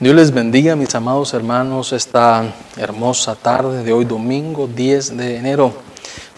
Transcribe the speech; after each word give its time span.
Dios 0.00 0.14
les 0.14 0.30
bendiga, 0.32 0.76
mis 0.76 0.94
amados 0.94 1.34
hermanos, 1.34 1.92
esta 1.92 2.54
hermosa 2.78 3.34
tarde 3.34 3.84
de 3.84 3.92
hoy 3.92 4.06
domingo 4.06 4.66
10 4.66 5.18
de 5.18 5.36
enero. 5.36 5.74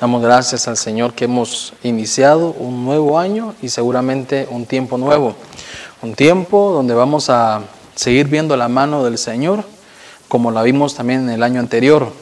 Damos 0.00 0.20
gracias 0.20 0.66
al 0.66 0.76
Señor 0.76 1.14
que 1.14 1.26
hemos 1.26 1.72
iniciado 1.84 2.56
un 2.58 2.84
nuevo 2.84 3.20
año 3.20 3.54
y 3.62 3.68
seguramente 3.68 4.48
un 4.50 4.66
tiempo 4.66 4.98
nuevo. 4.98 5.36
Un 6.02 6.16
tiempo 6.16 6.72
donde 6.72 6.92
vamos 6.94 7.30
a 7.30 7.60
seguir 7.94 8.26
viendo 8.26 8.56
la 8.56 8.66
mano 8.66 9.04
del 9.04 9.16
Señor 9.16 9.62
como 10.26 10.50
la 10.50 10.64
vimos 10.64 10.96
también 10.96 11.20
en 11.20 11.30
el 11.30 11.44
año 11.44 11.60
anterior, 11.60 12.12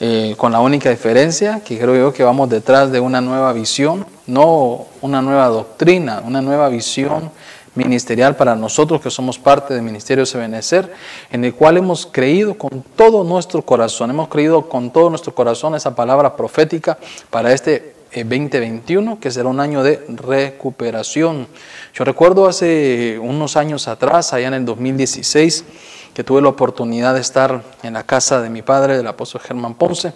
eh, 0.00 0.34
con 0.38 0.50
la 0.50 0.58
única 0.58 0.90
diferencia 0.90 1.60
que 1.64 1.78
creo 1.78 1.94
yo 1.94 2.12
que 2.12 2.24
vamos 2.24 2.50
detrás 2.50 2.90
de 2.90 2.98
una 2.98 3.20
nueva 3.20 3.52
visión, 3.52 4.06
no 4.26 4.86
una 5.02 5.22
nueva 5.22 5.46
doctrina, 5.46 6.20
una 6.26 6.42
nueva 6.42 6.68
visión 6.68 7.30
ministerial 7.74 8.36
para 8.36 8.56
nosotros 8.56 9.00
que 9.00 9.10
somos 9.10 9.38
parte 9.38 9.74
del 9.74 9.82
Ministerio 9.82 10.26
Sebenecer, 10.26 10.92
en 11.30 11.44
el 11.44 11.54
cual 11.54 11.76
hemos 11.76 12.06
creído 12.06 12.54
con 12.54 12.84
todo 12.96 13.24
nuestro 13.24 13.62
corazón, 13.62 14.10
hemos 14.10 14.28
creído 14.28 14.68
con 14.68 14.90
todo 14.90 15.10
nuestro 15.10 15.34
corazón 15.34 15.74
esa 15.74 15.94
palabra 15.94 16.36
profética 16.36 16.98
para 17.30 17.52
este 17.52 17.94
2021, 18.14 19.12
eh, 19.12 19.16
que 19.20 19.30
será 19.30 19.48
un 19.48 19.60
año 19.60 19.84
de 19.84 20.04
recuperación. 20.08 21.46
Yo 21.94 22.04
recuerdo 22.04 22.48
hace 22.48 23.18
unos 23.22 23.56
años 23.56 23.86
atrás, 23.86 24.32
allá 24.32 24.48
en 24.48 24.54
el 24.54 24.64
2016, 24.64 25.64
que 26.12 26.24
tuve 26.24 26.42
la 26.42 26.48
oportunidad 26.48 27.14
de 27.14 27.20
estar 27.20 27.62
en 27.84 27.92
la 27.92 28.02
casa 28.02 28.40
de 28.42 28.50
mi 28.50 28.62
padre, 28.62 28.96
del 28.96 29.06
apóstol 29.06 29.40
Germán 29.42 29.74
Ponce, 29.74 30.12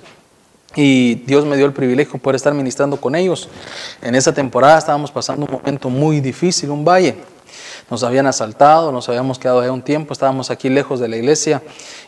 y 0.74 1.14
Dios 1.26 1.44
me 1.46 1.56
dio 1.56 1.66
el 1.66 1.72
privilegio 1.72 2.14
de 2.14 2.18
poder 2.18 2.34
estar 2.34 2.52
ministrando 2.52 2.96
con 2.96 3.14
ellos. 3.14 3.48
En 4.02 4.16
esa 4.16 4.34
temporada 4.34 4.76
estábamos 4.76 5.12
pasando 5.12 5.46
un 5.46 5.52
momento 5.52 5.88
muy 5.88 6.18
difícil, 6.20 6.70
un 6.70 6.84
valle 6.84 7.14
nos 7.90 8.02
habían 8.02 8.26
asaltado, 8.26 8.92
nos 8.92 9.08
habíamos 9.08 9.38
quedado 9.38 9.60
ahí 9.60 9.68
un 9.68 9.82
tiempo, 9.82 10.12
estábamos 10.12 10.50
aquí 10.50 10.68
lejos 10.68 11.00
de 11.00 11.08
la 11.08 11.16
iglesia. 11.16 11.62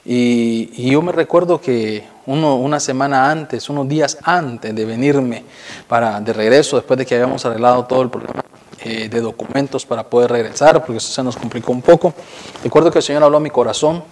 Y, 0.04 0.90
yo 0.90 1.02
me 1.02 1.12
recuerdo 1.12 1.60
que 1.60 2.04
una 2.26 2.80
semana 2.80 3.30
antes, 3.30 3.68
unos 3.68 3.88
días 3.88 4.18
antes 4.22 4.74
de 4.74 4.84
venirme 4.84 5.44
para, 5.88 6.20
de 6.20 6.32
regreso, 6.32 6.76
después 6.76 6.98
de 6.98 7.06
que 7.06 7.14
habíamos 7.14 7.44
arreglado 7.44 7.84
todo 7.84 8.02
el 8.02 8.10
problema 8.10 8.44
eh, 8.84 9.08
de 9.08 9.20
documentos 9.20 9.86
para 9.86 10.04
poder 10.04 10.30
regresar, 10.30 10.80
porque 10.84 10.98
eso 10.98 11.12
se 11.12 11.22
nos 11.22 11.36
complicó 11.36 11.72
un 11.72 11.82
poco, 11.82 12.14
recuerdo 12.62 12.90
que 12.90 12.98
el 12.98 13.04
Señor 13.04 13.22
habló 13.22 13.38
a 13.38 13.40
mi 13.40 13.50
corazón 13.50 14.04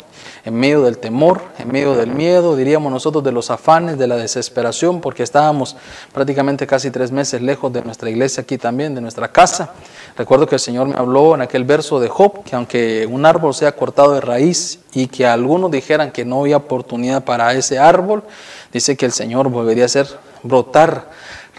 en 0.44 0.54
medio 0.54 0.82
del 0.82 0.98
temor, 0.98 1.40
en 1.58 1.68
medio 1.72 1.94
del 1.94 2.10
miedo, 2.10 2.54
diríamos 2.54 2.92
nosotros 2.92 3.24
de 3.24 3.32
los 3.32 3.50
afanes, 3.50 3.98
de 3.98 4.06
la 4.06 4.16
desesperación, 4.16 5.00
porque 5.00 5.22
estábamos 5.22 5.74
prácticamente 6.12 6.66
casi 6.66 6.90
tres 6.90 7.10
meses 7.10 7.40
lejos 7.40 7.72
de 7.72 7.82
nuestra 7.82 8.10
iglesia 8.10 8.42
aquí 8.42 8.58
también, 8.58 8.94
de 8.94 9.00
nuestra 9.00 9.28
casa. 9.32 9.72
Recuerdo 10.18 10.46
que 10.46 10.56
el 10.56 10.60
Señor 10.60 10.86
me 10.86 10.96
habló 10.96 11.34
en 11.34 11.40
aquel 11.40 11.64
verso 11.64 11.98
de 11.98 12.08
Job, 12.08 12.44
que 12.44 12.56
aunque 12.56 13.08
un 13.10 13.24
árbol 13.24 13.54
sea 13.54 13.72
cortado 13.72 14.12
de 14.12 14.20
raíz 14.20 14.80
y 14.92 15.06
que 15.06 15.26
algunos 15.26 15.70
dijeran 15.70 16.12
que 16.12 16.26
no 16.26 16.42
había 16.42 16.58
oportunidad 16.58 17.24
para 17.24 17.54
ese 17.54 17.78
árbol, 17.78 18.22
dice 18.70 18.98
que 18.98 19.06
el 19.06 19.12
Señor 19.12 19.48
volvería 19.48 19.84
a 19.84 19.86
hacer 19.86 20.06
brotar 20.42 21.08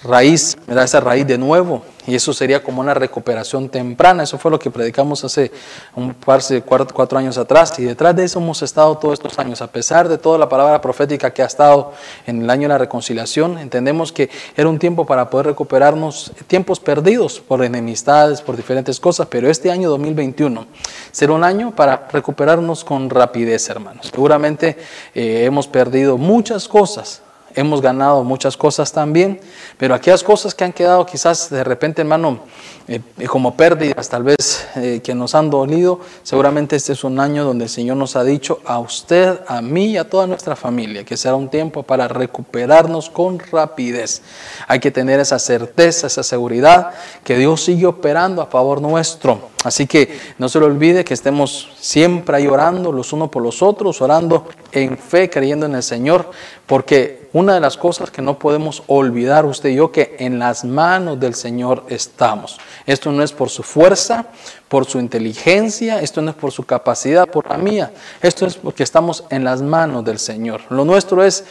raíz, 0.04 0.55
da 0.74 0.84
esa 0.84 1.00
raíz 1.00 1.28
de 1.28 1.38
nuevo, 1.38 1.84
y 2.08 2.16
eso 2.16 2.34
sería 2.34 2.64
como 2.64 2.82
una 2.82 2.94
recuperación 2.94 3.70
temprana. 3.70 4.24
Eso 4.24 4.38
fue 4.38 4.52
lo 4.52 4.60
que 4.60 4.72
predicamos 4.72 5.24
hace 5.24 5.52
un 5.96 6.14
par 6.14 6.42
de 6.44 6.62
cuatro, 6.62 7.18
años 7.18 7.38
atrás, 7.38 7.78
y 7.78 7.84
detrás 7.84 8.16
de 8.16 8.24
eso 8.24 8.40
hemos 8.40 8.62
estado 8.62 8.98
todos 8.98 9.14
estos 9.14 9.38
años. 9.38 9.62
A 9.62 9.68
pesar 9.68 10.08
de 10.08 10.18
toda 10.18 10.38
la 10.38 10.50
palabra 10.50 10.82
profética 10.82 11.32
que 11.32 11.44
ha 11.44 11.46
estado 11.46 11.94
en 12.26 12.44
el 12.44 12.50
año 12.50 12.64
de 12.64 12.70
la 12.70 12.78
reconciliación, 12.78 13.58
entendemos 13.58 14.12
que 14.12 14.30
era 14.56 14.68
un 14.68 14.80
tiempo 14.80 15.06
para 15.06 15.30
poder 15.30 15.48
recuperarnos 15.48 16.32
tiempos 16.48 16.80
perdidos 16.80 17.40
por 17.40 17.64
enemistades, 17.64 18.42
por 18.42 18.56
diferentes 18.56 19.00
cosas, 19.00 19.28
pero 19.30 19.50
este 19.50 19.72
año 19.72 19.90
2021 19.90 20.66
será 21.12 21.34
un 21.34 21.44
año 21.44 21.76
para 21.76 22.08
recuperarnos 22.12 22.84
con 22.84 23.10
rapidez, 23.10 23.70
hermanos. 23.70 24.10
Seguramente 24.12 24.78
eh, 25.14 25.44
hemos 25.46 25.68
perdido 25.68 26.18
muchas 26.18 26.68
cosas 26.68 27.22
hemos 27.56 27.82
ganado 27.82 28.24
muchas 28.24 28.58
cosas 28.58 28.92
también, 28.92 29.40
pero 29.78 29.96
aquellas 29.96 30.24
cosas 30.24 30.54
que 30.54 30.64
han 30.64 30.74
quedado 30.74 31.06
quizás 31.06 31.50
de 31.50 31.64
repente, 31.64 32.02
hermano, 32.02 32.40
eh, 32.88 33.02
como 33.28 33.56
pérdidas 33.56 34.10
tal 34.10 34.24
vez 34.24 34.68
eh, 34.76 35.02
que 35.04 35.16
nos 35.16 35.34
han 35.34 35.50
dolido, 35.50 36.02
seguramente 36.22 36.76
este 36.76 36.94
es 36.94 37.04
un 37.04 37.20
año 37.20 37.44
donde 37.44 37.64
el 37.64 37.70
Señor 37.70 37.98
nos 37.98 38.16
ha 38.16 38.24
dicho 38.24 38.60
a 38.66 38.80
usted, 38.80 39.40
a 39.48 39.62
mí 39.62 39.88
y 39.88 39.98
a 39.98 40.08
toda 40.08 40.28
nuestra 40.28 40.56
familia 40.56 41.04
que 41.04 41.18
será 41.18 41.36
un 41.36 41.50
tiempo 41.50 41.84
para 41.84 42.08
recuperarnos 42.08 43.10
con 43.10 43.40
rapidez. 43.40 44.22
Hay 44.68 44.80
que 44.80 44.92
tener 44.92 45.20
esa 45.20 45.40
certeza, 45.40 46.08
esa 46.08 46.24
seguridad 46.24 46.92
que 47.24 47.38
Dios 47.38 47.64
sigue 47.64 47.88
operando 47.88 48.42
a 48.42 48.48
favor 48.48 48.82
nuestro. 48.82 49.50
Así 49.64 49.88
que 49.88 50.20
no 50.38 50.48
se 50.48 50.60
lo 50.60 50.68
olvide 50.68 51.04
que 51.04 51.16
estemos 51.16 51.70
siempre 51.80 52.38
ahí 52.38 52.46
orando 52.46 52.92
los 52.92 53.14
unos 53.14 53.30
por 53.30 53.42
los 53.42 53.64
otros, 53.64 54.00
orando 54.00 54.48
en 54.72 54.96
fe, 54.98 55.28
creyendo 55.28 55.66
en 55.66 55.74
el 55.74 55.82
Señor, 55.82 56.30
porque 56.68 57.25
una 57.36 57.54
de 57.54 57.60
las 57.60 57.76
cosas 57.76 58.12
que 58.12 58.22
no 58.22 58.40
podemos 58.40 58.82
olvidar 58.88 59.46
usted 59.46 59.68
y 59.68 59.76
yo, 59.76 59.92
que 59.92 60.16
en 60.20 60.40
las 60.40 60.64
manos 60.64 61.20
del 61.20 61.36
Señor 61.36 61.84
estamos. 61.90 62.58
Esto 62.86 63.12
no 63.12 63.22
es 63.24 63.34
por 63.34 63.50
su 63.50 63.62
fuerza, 63.62 64.28
por 64.68 64.86
su 64.86 65.00
inteligencia, 65.00 66.02
esto 66.02 66.22
no 66.22 66.32
es 66.32 66.36
por 66.36 66.52
su 66.52 66.64
capacidad, 66.64 67.28
por 67.28 67.50
la 67.50 67.58
mía. 67.58 67.92
Esto 68.22 68.46
es 68.46 68.56
porque 68.56 68.84
estamos 68.84 69.24
en 69.30 69.44
las 69.44 69.62
manos 69.62 70.04
del 70.04 70.20
Señor. 70.20 70.62
Lo 70.70 70.86
nuestro 70.86 71.24
es 71.24 71.46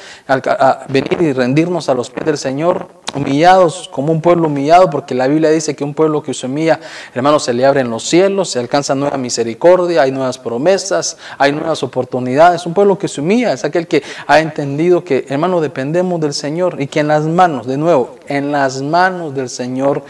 venir 0.88 1.22
y 1.22 1.32
rendirnos 1.32 1.88
a 1.88 1.94
los 1.94 2.10
pies 2.10 2.26
del 2.26 2.38
Señor, 2.38 2.88
humillados 3.14 3.88
como 3.92 4.12
un 4.12 4.20
pueblo 4.20 4.48
humillado, 4.48 4.90
porque 4.90 5.14
la 5.14 5.28
Biblia 5.28 5.50
dice 5.50 5.76
que 5.76 5.84
un 5.84 5.94
pueblo 5.94 6.22
que 6.22 6.34
se 6.34 6.46
humilla, 6.46 6.80
hermano, 7.14 7.38
se 7.38 7.54
le 7.54 7.64
abren 7.64 7.88
los 7.88 8.02
cielos, 8.02 8.50
se 8.50 8.58
alcanza 8.58 8.96
nueva 8.96 9.16
misericordia, 9.16 10.02
hay 10.02 10.10
nuevas 10.10 10.36
promesas, 10.36 11.16
hay 11.38 11.52
nuevas 11.52 11.84
oportunidades. 11.84 12.66
Un 12.66 12.74
pueblo 12.74 12.98
que 12.98 13.06
se 13.06 13.20
humilla 13.20 13.52
es 13.52 13.64
aquel 13.64 13.86
que 13.86 14.02
ha 14.26 14.40
entendido 14.40 15.04
que, 15.04 15.26
hermano, 15.28 15.60
dependemos 15.60 16.20
del 16.20 16.34
Señor 16.34 16.80
y 16.80 16.88
que 16.88 17.00
en 17.00 17.08
las 17.08 17.24
manos, 17.24 17.68
de 17.68 17.76
nuevo, 17.76 18.16
en 18.26 18.50
las 18.50 18.82
manos 18.82 19.34
del 19.34 19.48
Señor 19.48 20.02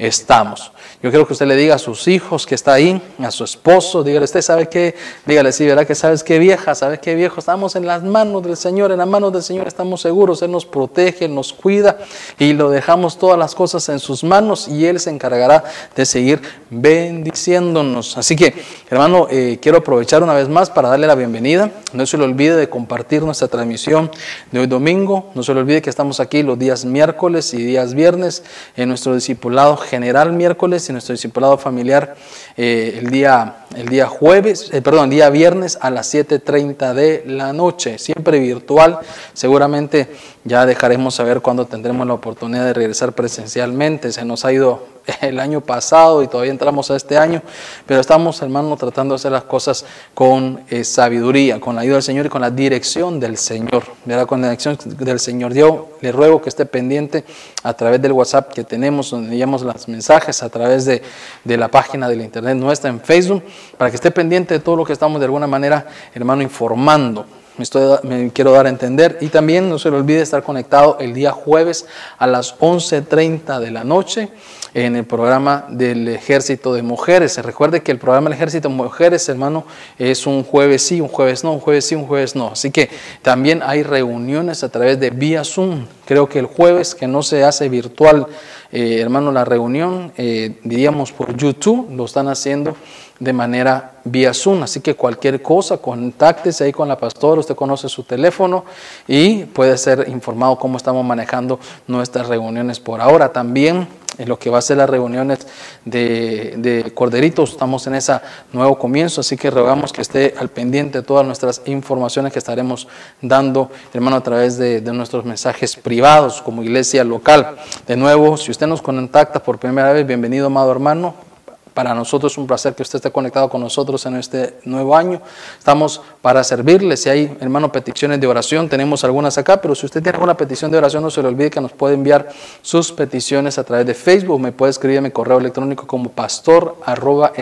estamos. 0.00 0.72
Yo 1.02 1.10
quiero 1.10 1.26
que 1.26 1.34
usted 1.34 1.46
le 1.46 1.56
diga 1.56 1.74
a 1.74 1.78
sus 1.78 2.08
hijos 2.08 2.46
que 2.46 2.54
está 2.54 2.72
ahí, 2.72 3.00
a 3.18 3.30
su 3.30 3.44
esposo, 3.44 4.02
dígale, 4.02 4.24
usted 4.24 4.40
sabe 4.40 4.68
qué, 4.68 4.94
dígale, 5.26 5.52
sí, 5.52 5.66
¿verdad 5.66 5.86
que 5.86 5.94
sabes 5.94 6.24
qué 6.24 6.38
vieja, 6.38 6.74
sabes 6.74 7.00
qué 7.00 7.14
viejo? 7.14 7.38
Estamos 7.38 7.76
en 7.76 7.86
las 7.86 8.02
manos 8.02 8.42
del 8.42 8.56
Señor, 8.56 8.92
en 8.92 8.98
las 8.98 9.06
manos 9.06 9.32
del 9.32 9.42
Señor 9.42 9.66
estamos 9.66 10.00
seguros, 10.00 10.40
Él 10.42 10.50
nos 10.50 10.64
protege, 10.64 11.28
nos 11.28 11.52
cuida 11.52 11.98
y 12.38 12.54
lo 12.54 12.70
dejamos 12.70 13.18
todas 13.18 13.38
las 13.38 13.54
cosas 13.54 13.88
en 13.90 13.98
sus 13.98 14.24
manos 14.24 14.68
y 14.68 14.86
Él 14.86 15.00
se 15.00 15.10
encargará 15.10 15.64
de 15.94 16.06
seguir 16.06 16.40
bendiciéndonos. 16.70 18.16
Así 18.16 18.36
que, 18.36 18.54
hermano, 18.90 19.26
eh, 19.30 19.58
quiero 19.60 19.78
aprovechar 19.78 20.22
una 20.22 20.34
vez 20.34 20.48
más 20.48 20.70
para 20.70 20.88
darle 20.88 21.06
la 21.06 21.14
bienvenida. 21.14 21.70
No 21.92 22.06
se 22.06 22.16
le 22.16 22.24
olvide 22.24 22.56
de 22.56 22.68
compartir 22.68 23.22
nuestra 23.22 23.48
transmisión 23.48 24.10
de 24.50 24.60
hoy 24.60 24.66
domingo. 24.66 25.30
No 25.34 25.42
se 25.42 25.52
le 25.52 25.60
olvide 25.60 25.82
que 25.82 25.90
estamos 25.90 26.20
aquí 26.20 26.42
los 26.42 26.58
días 26.58 26.84
miércoles 26.84 27.52
y 27.54 27.58
días 27.58 27.94
viernes 27.94 28.44
en 28.76 28.88
nuestro 28.88 29.14
discipulado 29.14 29.76
general 29.90 30.32
miércoles 30.32 30.88
nuestro 30.92 31.12
discipulado 31.12 31.58
familiar 31.58 32.14
eh, 32.56 32.98
el, 32.98 33.10
día, 33.10 33.66
el 33.74 33.88
día 33.88 34.06
jueves, 34.06 34.70
eh, 34.72 34.82
perdón, 34.82 35.04
el 35.04 35.10
día 35.10 35.30
viernes 35.30 35.78
a 35.80 35.90
las 35.90 36.14
7.30 36.14 36.94
de 36.94 37.24
la 37.26 37.52
noche, 37.52 37.98
siempre 37.98 38.38
virtual. 38.38 39.00
Seguramente 39.32 40.08
ya 40.44 40.64
dejaremos 40.66 41.16
saber 41.16 41.40
cuándo 41.40 41.66
tendremos 41.66 42.06
la 42.06 42.14
oportunidad 42.14 42.64
de 42.64 42.72
regresar 42.72 43.12
presencialmente. 43.12 44.12
Se 44.12 44.24
nos 44.24 44.44
ha 44.44 44.52
ido 44.52 44.86
el 45.20 45.40
año 45.40 45.60
pasado 45.60 46.22
y 46.22 46.28
todavía 46.28 46.52
entramos 46.52 46.90
a 46.90 46.96
este 46.96 47.16
año, 47.16 47.42
pero 47.86 48.00
estamos, 48.00 48.40
hermano, 48.42 48.76
tratando 48.76 49.14
de 49.14 49.16
hacer 49.16 49.32
las 49.32 49.44
cosas 49.44 49.84
con 50.14 50.60
eh, 50.68 50.84
sabiduría, 50.84 51.60
con 51.60 51.74
la 51.74 51.82
ayuda 51.82 51.94
del 51.94 52.02
Señor 52.02 52.26
y 52.26 52.28
con 52.28 52.40
la 52.40 52.50
dirección 52.50 53.20
del 53.20 53.36
Señor. 53.36 53.84
¿verdad? 54.04 54.26
Con 54.26 54.40
la 54.40 54.48
dirección 54.50 54.78
del 54.84 55.20
Señor. 55.20 55.52
Yo 55.54 55.90
le 56.00 56.12
ruego 56.12 56.40
que 56.40 56.48
esté 56.48 56.66
pendiente 56.66 57.24
a 57.62 57.74
través 57.74 58.00
del 58.00 58.12
WhatsApp 58.12 58.52
que 58.52 58.64
tenemos, 58.64 59.10
donde 59.10 59.28
enviamos 59.28 59.62
los 59.62 59.88
mensajes, 59.88 60.42
a 60.42 60.48
través 60.48 60.84
de, 60.84 61.02
de 61.44 61.56
la 61.56 61.68
página 61.68 62.08
de 62.08 62.16
la 62.16 62.24
internet 62.24 62.56
nuestra 62.56 62.90
en 62.90 63.00
Facebook, 63.00 63.42
para 63.76 63.90
que 63.90 63.96
esté 63.96 64.10
pendiente 64.10 64.54
de 64.54 64.60
todo 64.60 64.76
lo 64.76 64.84
que 64.84 64.92
estamos 64.92 65.20
de 65.20 65.26
alguna 65.26 65.46
manera, 65.46 65.86
hermano, 66.14 66.42
informando 66.42 67.26
me, 67.60 68.16
me, 68.16 68.32
quiero 68.32 68.52
dar 68.52 68.66
a 68.66 68.68
entender. 68.68 69.18
Y 69.20 69.28
también 69.28 69.68
no 69.68 69.78
se 69.78 69.90
le 69.90 69.96
olvide 69.96 70.22
estar 70.22 70.42
conectado 70.42 70.96
el 71.00 71.12
día 71.12 71.32
jueves 71.32 71.86
a 72.18 72.26
las 72.26 72.58
11.30 72.58 73.58
de 73.58 73.70
la 73.70 73.84
noche 73.84 74.30
en 74.74 74.96
el 74.96 75.04
programa 75.04 75.66
del 75.68 76.08
Ejército 76.08 76.74
de 76.74 76.82
Mujeres. 76.82 77.36
Recuerde 77.38 77.82
que 77.82 77.92
el 77.92 77.98
programa 77.98 78.28
del 78.28 78.36
Ejército 78.36 78.68
de 78.68 78.74
Mujeres, 78.74 79.28
hermano, 79.28 79.64
es 79.98 80.26
un 80.26 80.44
jueves 80.44 80.82
sí, 80.82 81.00
un 81.00 81.08
jueves 81.08 81.44
no, 81.44 81.52
un 81.52 81.60
jueves 81.60 81.86
sí, 81.86 81.94
un 81.94 82.06
jueves 82.06 82.36
no. 82.36 82.48
Así 82.48 82.70
que 82.70 82.90
también 83.22 83.62
hay 83.64 83.82
reuniones 83.82 84.62
a 84.62 84.68
través 84.68 85.00
de 85.00 85.10
vía 85.10 85.44
Zoom. 85.44 85.86
Creo 86.06 86.28
que 86.28 86.38
el 86.38 86.46
jueves, 86.46 86.94
que 86.94 87.06
no 87.06 87.22
se 87.22 87.44
hace 87.44 87.68
virtual, 87.68 88.26
eh, 88.72 89.00
hermano, 89.00 89.32
la 89.32 89.44
reunión, 89.44 90.12
eh, 90.16 90.58
diríamos 90.62 91.12
por 91.12 91.36
YouTube, 91.36 91.90
lo 91.94 92.04
están 92.04 92.28
haciendo 92.28 92.76
de 93.20 93.32
manera 93.32 93.92
vía 94.02 94.34
Zoom. 94.34 94.64
Así 94.64 94.80
que 94.80 94.94
cualquier 94.94 95.40
cosa, 95.40 95.78
contáctese 95.78 96.64
ahí 96.64 96.72
con 96.72 96.88
la 96.88 96.98
pastora, 96.98 97.40
usted 97.40 97.54
conoce 97.54 97.88
su 97.88 98.02
teléfono 98.02 98.64
y 99.06 99.44
puede 99.44 99.78
ser 99.78 100.06
informado 100.08 100.58
cómo 100.58 100.76
estamos 100.76 101.04
manejando 101.04 101.60
nuestras 101.86 102.26
reuniones 102.26 102.80
por 102.80 103.00
ahora. 103.00 103.32
También 103.32 103.86
en 104.18 104.28
lo 104.28 104.38
que 104.38 104.50
va 104.50 104.58
a 104.58 104.62
ser 104.62 104.76
las 104.76 104.90
reuniones 104.90 105.46
de, 105.84 106.54
de 106.58 106.92
Corderitos. 106.92 107.50
Estamos 107.52 107.86
en 107.86 107.94
ese 107.94 108.20
nuevo 108.52 108.78
comienzo, 108.78 109.22
así 109.22 109.36
que 109.36 109.50
rogamos 109.50 109.92
que 109.92 110.02
esté 110.02 110.34
al 110.38 110.50
pendiente 110.50 110.98
de 110.98 111.04
todas 111.04 111.24
nuestras 111.24 111.62
informaciones 111.66 112.32
que 112.32 112.38
estaremos 112.38 112.86
dando, 113.22 113.70
hermano, 113.94 114.16
a 114.16 114.22
través 114.22 114.58
de, 114.58 114.80
de 114.80 114.92
nuestros 114.92 115.24
mensajes 115.24 115.74
privados 115.76 116.42
como 116.42 116.62
iglesia 116.62 117.02
local. 117.02 117.56
De 117.86 117.96
nuevo, 117.96 118.36
si 118.36 118.50
usted 118.50 118.66
nos 118.66 118.82
contacta 118.82 119.42
por 119.42 119.58
primera 119.58 119.92
vez, 119.92 120.06
bienvenido, 120.06 120.46
amado 120.46 120.70
hermano. 120.70 121.29
Para 121.74 121.94
nosotros 121.94 122.32
es 122.32 122.38
un 122.38 122.46
placer 122.46 122.74
que 122.74 122.82
usted 122.82 122.96
esté 122.96 123.10
conectado 123.10 123.48
con 123.48 123.60
nosotros 123.60 124.04
en 124.06 124.16
este 124.16 124.58
nuevo 124.64 124.96
año. 124.96 125.20
Estamos 125.58 126.00
para 126.22 126.42
servirle. 126.44 126.96
Si 126.96 127.08
hay, 127.08 127.36
hermano, 127.40 127.72
peticiones 127.72 128.20
de 128.20 128.26
oración, 128.26 128.68
tenemos 128.68 129.04
algunas 129.04 129.38
acá, 129.38 129.60
pero 129.60 129.74
si 129.74 129.86
usted 129.86 130.02
tiene 130.02 130.16
alguna 130.16 130.36
petición 130.36 130.70
de 130.70 130.78
oración, 130.78 131.02
no 131.02 131.10
se 131.10 131.22
le 131.22 131.28
olvide 131.28 131.50
que 131.50 131.60
nos 131.60 131.72
puede 131.72 131.94
enviar 131.94 132.28
sus 132.62 132.92
peticiones 132.92 133.58
a 133.58 133.64
través 133.64 133.86
de 133.86 133.94
Facebook. 133.94 134.40
Me 134.40 134.52
puede 134.52 134.70
escribir 134.70 134.98
en 134.98 135.04
mi 135.04 135.10
correo 135.10 135.38
electrónico 135.38 135.86
como 135.86 136.10
pastor 136.10 136.76
arroba 136.84 137.32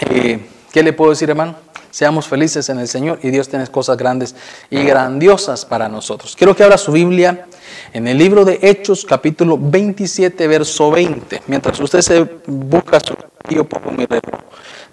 eh, 0.00 0.46
¿qué 0.72 0.82
le 0.82 0.92
puedo 0.92 1.10
decir, 1.10 1.30
hermano? 1.30 1.56
Seamos 1.90 2.28
felices 2.28 2.68
en 2.68 2.78
el 2.78 2.86
Señor 2.86 3.18
y 3.22 3.30
Dios 3.30 3.48
tiene 3.48 3.66
cosas 3.66 3.96
grandes 3.96 4.34
y 4.70 4.82
grandiosas 4.82 5.64
para 5.64 5.88
nosotros. 5.88 6.36
Quiero 6.36 6.54
que 6.54 6.62
abra 6.62 6.76
su 6.76 6.92
Biblia 6.92 7.46
en 7.92 8.06
el 8.06 8.18
libro 8.18 8.44
de 8.44 8.58
Hechos, 8.62 9.04
capítulo 9.04 9.58
27, 9.58 10.46
verso 10.46 10.90
20. 10.90 11.42
Mientras 11.46 11.80
usted 11.80 12.02
se 12.02 12.28
busca 12.46 13.00
su 13.00 13.16
yo 13.50 13.64
pongo 13.64 13.90
mi 13.90 14.04
De 14.06 14.20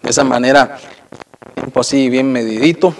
esa 0.09 0.23
manera, 0.23 0.77
tiempo 1.55 1.81
así 1.81 2.09
bien 2.09 2.31
medidito 2.31 2.95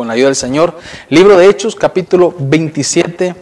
con 0.00 0.08
la 0.08 0.14
ayuda 0.14 0.28
del 0.28 0.36
Señor. 0.36 0.78
Libro 1.10 1.36
de 1.36 1.46
Hechos, 1.46 1.76
capítulo 1.76 2.34
27, 2.38 3.34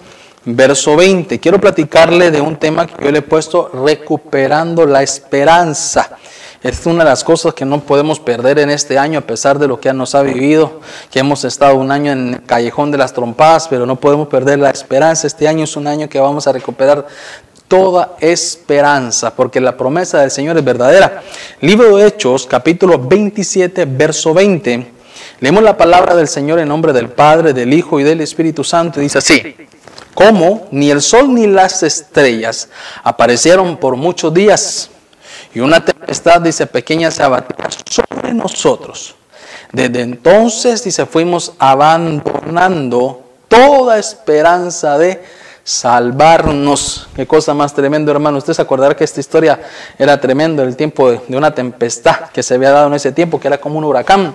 verso 0.45 0.97
20. 0.97 1.39
Quiero 1.39 1.61
platicarle 1.61 2.33
de 2.33 2.41
un 2.41 2.57
tema 2.57 2.85
que 2.85 3.05
yo 3.05 3.13
le 3.13 3.19
he 3.19 3.23
puesto, 3.23 3.69
recuperando 3.69 4.85
la 4.85 5.01
esperanza. 5.05 6.17
Es 6.61 6.85
una 6.85 7.05
de 7.05 7.11
las 7.11 7.23
cosas 7.23 7.55
que 7.55 7.65
no 7.65 7.79
podemos 7.79 8.19
perder 8.19 8.59
en 8.59 8.71
este 8.71 8.99
año, 8.99 9.21
a 9.21 9.23
pesar 9.23 9.61
de 9.61 9.69
lo 9.69 9.79
que 9.79 9.93
nos 9.93 10.17
ha 10.17 10.23
vivido, 10.23 10.81
que 11.13 11.21
hemos 11.21 11.45
estado 11.45 11.77
un 11.77 11.93
año 11.93 12.11
en 12.11 12.35
el 12.35 12.43
callejón 12.43 12.91
de 12.91 12.99
las 12.99 13.13
trompadas, 13.13 13.69
pero 13.69 13.87
no 13.87 13.95
podemos 13.95 14.27
perder 14.27 14.59
la 14.59 14.71
esperanza. 14.71 15.29
Este 15.29 15.47
año 15.47 15.63
es 15.63 15.77
un 15.77 15.87
año 15.87 16.09
que 16.09 16.19
vamos 16.19 16.49
a 16.49 16.53
recuperar 16.53 17.07
toda 17.69 18.17
esperanza, 18.19 19.33
porque 19.33 19.61
la 19.61 19.77
promesa 19.77 20.23
del 20.23 20.33
Señor 20.33 20.59
es 20.59 20.65
verdadera. 20.65 21.23
Libro 21.61 21.97
de 21.97 22.09
Hechos, 22.09 22.49
capítulo 22.49 22.99
27, 22.99 23.85
verso 23.85 24.35
20. 24.35 24.98
Leemos 25.41 25.63
la 25.63 25.77
palabra 25.77 26.17
del 26.17 26.27
Señor 26.27 26.59
en 26.59 26.69
nombre 26.69 26.93
del 26.93 27.11
Padre, 27.11 27.53
del 27.53 27.73
Hijo 27.73 28.01
y 28.01 28.03
del 28.03 28.21
Espíritu 28.21 28.65
Santo. 28.65 28.99
Y 28.99 29.05
dice 29.05 29.19
así, 29.19 29.55
como 30.13 30.67
ni 30.73 30.91
el 30.91 31.01
sol 31.01 31.33
ni 31.33 31.47
las 31.47 31.85
estrellas 31.85 32.69
aparecieron 33.05 33.77
por 33.77 33.95
muchos 33.95 34.35
días, 34.35 34.91
y 35.55 35.61
una 35.61 35.85
tempestad, 35.85 36.41
dice, 36.41 36.67
pequeña 36.67 37.11
se 37.11 37.23
abatía 37.23 37.69
sobre 37.89 38.35
nosotros. 38.35 39.15
Desde 39.73 40.01
entonces, 40.01 40.83
dice, 40.85 41.07
fuimos 41.07 41.53
abandonando 41.59 43.23
toda 43.49 43.99
esperanza 43.99 44.99
de 44.99 45.23
salvarnos. 45.63 47.09
Qué 47.15 47.27
cosa 47.27 47.55
más 47.55 47.75
tremenda, 47.75 48.11
hermano. 48.11 48.39
Usted 48.39 48.55
se 48.55 48.67
que 48.97 49.05
esta 49.05 49.21
historia 49.21 49.61
era 49.99 50.21
tremenda, 50.21 50.63
el 50.65 50.77
tiempo 50.77 51.11
de 51.13 51.37
una 51.37 51.55
tempestad 51.55 52.31
que 52.33 52.43
se 52.43 52.55
había 52.55 52.71
dado 52.71 52.89
en 52.89 52.95
ese 52.95 53.13
tiempo, 53.13 53.39
que 53.39 53.49
era 53.49 53.59
como 53.59 53.79
un 53.79 53.85
huracán. 53.85 54.35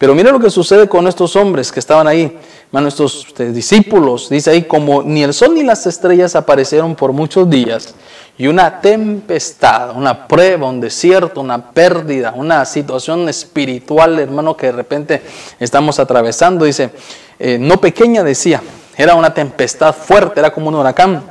Pero 0.00 0.14
mire 0.14 0.32
lo 0.32 0.40
que 0.40 0.48
sucede 0.48 0.88
con 0.88 1.06
estos 1.06 1.36
hombres 1.36 1.70
que 1.70 1.78
estaban 1.78 2.08
ahí, 2.08 2.34
hermano, 2.68 2.88
estos 2.88 3.26
este, 3.28 3.52
discípulos. 3.52 4.30
Dice 4.30 4.50
ahí, 4.50 4.62
como 4.62 5.02
ni 5.02 5.22
el 5.22 5.34
sol 5.34 5.54
ni 5.54 5.62
las 5.62 5.86
estrellas 5.86 6.34
aparecieron 6.34 6.94
por 6.94 7.12
muchos 7.12 7.50
días, 7.50 7.94
y 8.38 8.46
una 8.46 8.80
tempestad, 8.80 9.94
una 9.94 10.26
prueba, 10.26 10.70
un 10.70 10.80
desierto, 10.80 11.42
una 11.42 11.72
pérdida, 11.72 12.32
una 12.34 12.64
situación 12.64 13.28
espiritual, 13.28 14.18
hermano, 14.18 14.56
que 14.56 14.68
de 14.68 14.72
repente 14.72 15.22
estamos 15.58 15.98
atravesando. 15.98 16.64
Dice, 16.64 16.92
eh, 17.38 17.58
no 17.60 17.78
pequeña, 17.78 18.24
decía, 18.24 18.62
era 18.96 19.14
una 19.14 19.34
tempestad 19.34 19.94
fuerte, 19.94 20.40
era 20.40 20.50
como 20.50 20.68
un 20.68 20.76
huracán 20.76 21.22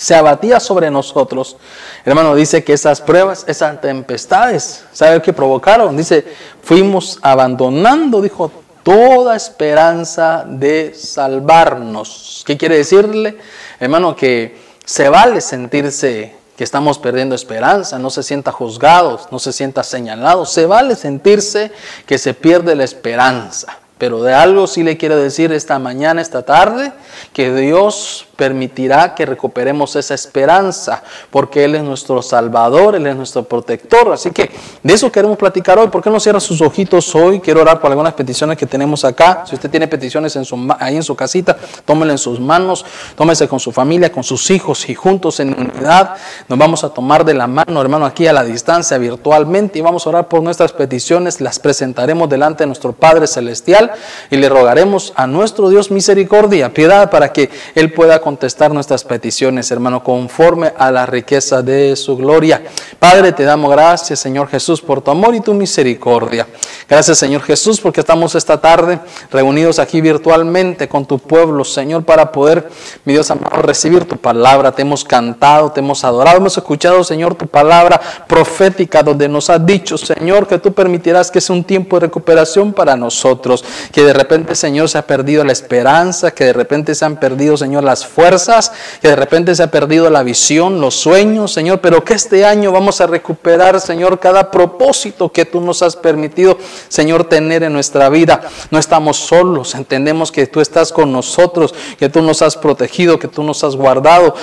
se 0.00 0.14
abatía 0.14 0.58
sobre 0.60 0.90
nosotros. 0.90 1.58
Hermano, 2.06 2.34
dice 2.34 2.64
que 2.64 2.72
esas 2.72 3.02
pruebas, 3.02 3.44
esas 3.46 3.82
tempestades, 3.82 4.82
¿sabe 4.94 5.20
qué 5.20 5.34
provocaron? 5.34 5.94
Dice, 5.94 6.24
fuimos 6.62 7.18
abandonando, 7.20 8.22
dijo, 8.22 8.50
toda 8.82 9.36
esperanza 9.36 10.42
de 10.46 10.94
salvarnos. 10.94 12.42
¿Qué 12.46 12.56
quiere 12.56 12.78
decirle? 12.78 13.36
Hermano, 13.78 14.16
que 14.16 14.56
se 14.86 15.10
vale 15.10 15.42
sentirse 15.42 16.34
que 16.56 16.64
estamos 16.64 16.98
perdiendo 16.98 17.34
esperanza, 17.34 17.98
no 17.98 18.08
se 18.08 18.22
sienta 18.22 18.52
juzgado, 18.52 19.20
no 19.30 19.38
se 19.38 19.52
sienta 19.52 19.82
señalado, 19.82 20.46
se 20.46 20.64
vale 20.64 20.96
sentirse 20.96 21.72
que 22.06 22.16
se 22.16 22.32
pierde 22.32 22.74
la 22.74 22.84
esperanza. 22.84 23.76
Pero 23.98 24.22
de 24.22 24.32
algo 24.32 24.66
sí 24.66 24.82
le 24.82 24.96
quiero 24.96 25.16
decir 25.16 25.52
esta 25.52 25.78
mañana, 25.78 26.22
esta 26.22 26.42
tarde, 26.42 26.90
que 27.34 27.52
Dios 27.52 28.28
permitirá 28.40 29.14
que 29.14 29.26
recuperemos 29.26 29.96
esa 29.96 30.14
esperanza, 30.14 31.02
porque 31.30 31.62
Él 31.62 31.74
es 31.74 31.82
nuestro 31.82 32.22
Salvador, 32.22 32.96
Él 32.96 33.06
es 33.06 33.14
nuestro 33.14 33.42
protector. 33.42 34.10
Así 34.14 34.30
que 34.30 34.50
de 34.82 34.94
eso 34.94 35.12
queremos 35.12 35.36
platicar 35.36 35.78
hoy. 35.78 35.88
¿Por 35.88 36.02
qué 36.02 36.08
no 36.08 36.18
cierra 36.18 36.40
sus 36.40 36.62
ojitos 36.62 37.14
hoy? 37.14 37.40
Quiero 37.40 37.60
orar 37.60 37.78
por 37.82 37.90
algunas 37.90 38.14
peticiones 38.14 38.56
que 38.56 38.64
tenemos 38.64 39.04
acá. 39.04 39.44
Si 39.46 39.54
usted 39.54 39.68
tiene 39.68 39.86
peticiones 39.88 40.38
ahí 40.78 40.96
en 40.96 41.02
su 41.02 41.14
casita, 41.14 41.54
tómela 41.84 42.12
en 42.12 42.18
sus 42.18 42.40
manos, 42.40 42.86
tómese 43.14 43.46
con 43.46 43.60
su 43.60 43.72
familia, 43.72 44.10
con 44.10 44.24
sus 44.24 44.50
hijos 44.50 44.88
y 44.88 44.94
juntos 44.94 45.38
en 45.40 45.52
unidad 45.52 46.16
nos 46.48 46.58
vamos 46.58 46.82
a 46.82 46.88
tomar 46.88 47.26
de 47.26 47.34
la 47.34 47.46
mano, 47.46 47.80
hermano, 47.80 48.06
aquí 48.06 48.26
a 48.26 48.32
la 48.32 48.42
distancia 48.42 48.96
virtualmente 48.96 49.78
y 49.78 49.82
vamos 49.82 50.06
a 50.06 50.08
orar 50.08 50.28
por 50.28 50.42
nuestras 50.42 50.72
peticiones. 50.72 51.42
Las 51.42 51.58
presentaremos 51.58 52.30
delante 52.30 52.62
de 52.62 52.68
nuestro 52.68 52.92
Padre 52.92 53.26
Celestial 53.26 53.92
y 54.30 54.36
le 54.36 54.48
rogaremos 54.48 55.12
a 55.16 55.26
nuestro 55.26 55.68
Dios 55.68 55.90
misericordia, 55.90 56.72
piedad 56.72 57.10
para 57.10 57.32
que 57.32 57.50
Él 57.74 57.92
pueda 57.92 58.20
contestar 58.30 58.72
nuestras 58.72 59.02
peticiones, 59.02 59.72
hermano, 59.72 60.04
conforme 60.04 60.72
a 60.78 60.92
la 60.92 61.04
riqueza 61.04 61.62
de 61.62 61.96
su 61.96 62.16
gloria. 62.16 62.62
Padre, 63.00 63.32
te 63.32 63.44
damos 63.44 63.70
gracias, 63.70 64.20
Señor 64.20 64.48
Jesús, 64.48 64.82
por 64.82 65.00
tu 65.00 65.10
amor 65.10 65.34
y 65.34 65.40
tu 65.40 65.54
misericordia. 65.54 66.46
Gracias, 66.86 67.16
Señor 67.16 67.40
Jesús, 67.40 67.80
porque 67.80 68.00
estamos 68.00 68.34
esta 68.34 68.60
tarde 68.60 69.00
reunidos 69.30 69.78
aquí 69.78 70.02
virtualmente 70.02 70.86
con 70.86 71.06
tu 71.06 71.18
pueblo, 71.18 71.64
Señor, 71.64 72.04
para 72.04 72.30
poder, 72.30 72.68
mi 73.06 73.14
Dios 73.14 73.30
amado, 73.30 73.62
recibir 73.62 74.04
tu 74.04 74.18
palabra. 74.18 74.72
Te 74.72 74.82
hemos 74.82 75.02
cantado, 75.02 75.72
te 75.72 75.80
hemos 75.80 76.04
adorado, 76.04 76.36
hemos 76.36 76.58
escuchado, 76.58 77.02
Señor, 77.02 77.36
tu 77.36 77.46
palabra 77.46 77.98
profética, 78.28 79.02
donde 79.02 79.30
nos 79.30 79.48
has 79.48 79.64
dicho, 79.64 79.96
Señor, 79.96 80.46
que 80.46 80.58
tú 80.58 80.74
permitirás 80.74 81.30
que 81.30 81.40
sea 81.40 81.56
un 81.56 81.64
tiempo 81.64 81.96
de 81.96 82.06
recuperación 82.06 82.74
para 82.74 82.96
nosotros, 82.96 83.64
que 83.92 84.04
de 84.04 84.12
repente, 84.12 84.54
Señor, 84.54 84.90
se 84.90 84.98
ha 84.98 85.06
perdido 85.06 85.42
la 85.42 85.52
esperanza, 85.52 86.32
que 86.32 86.44
de 86.44 86.52
repente 86.52 86.94
se 86.94 87.06
han 87.06 87.16
perdido, 87.16 87.56
Señor, 87.56 87.82
las 87.82 88.04
fuerzas 88.04 88.72
que 89.00 89.08
de 89.08 89.16
repente 89.16 89.54
se 89.54 89.62
ha 89.62 89.70
perdido 89.70 90.10
la 90.10 90.22
visión, 90.22 90.82
los 90.82 90.96
sueños, 90.96 91.50
Señor, 91.50 91.80
pero 91.80 92.04
que 92.04 92.12
este 92.12 92.44
año 92.44 92.72
vamos 92.72 92.89
a 92.98 93.06
recuperar, 93.06 93.78
Señor, 93.78 94.18
cada 94.18 94.50
propósito 94.50 95.30
que 95.30 95.44
tú 95.44 95.60
nos 95.60 95.82
has 95.82 95.96
permitido, 95.96 96.56
Señor, 96.88 97.24
tener 97.24 97.62
en 97.62 97.74
nuestra 97.74 98.08
vida. 98.08 98.40
No 98.70 98.78
estamos 98.78 99.18
solos, 99.18 99.74
entendemos 99.74 100.32
que 100.32 100.46
tú 100.46 100.60
estás 100.60 100.92
con 100.92 101.12
nosotros, 101.12 101.74
que 101.98 102.08
tú 102.08 102.22
nos 102.22 102.40
has 102.40 102.56
protegido, 102.56 103.18
que 103.18 103.28
tú 103.28 103.42
nos 103.42 103.62
has 103.62 103.76
guardado, 103.76 104.34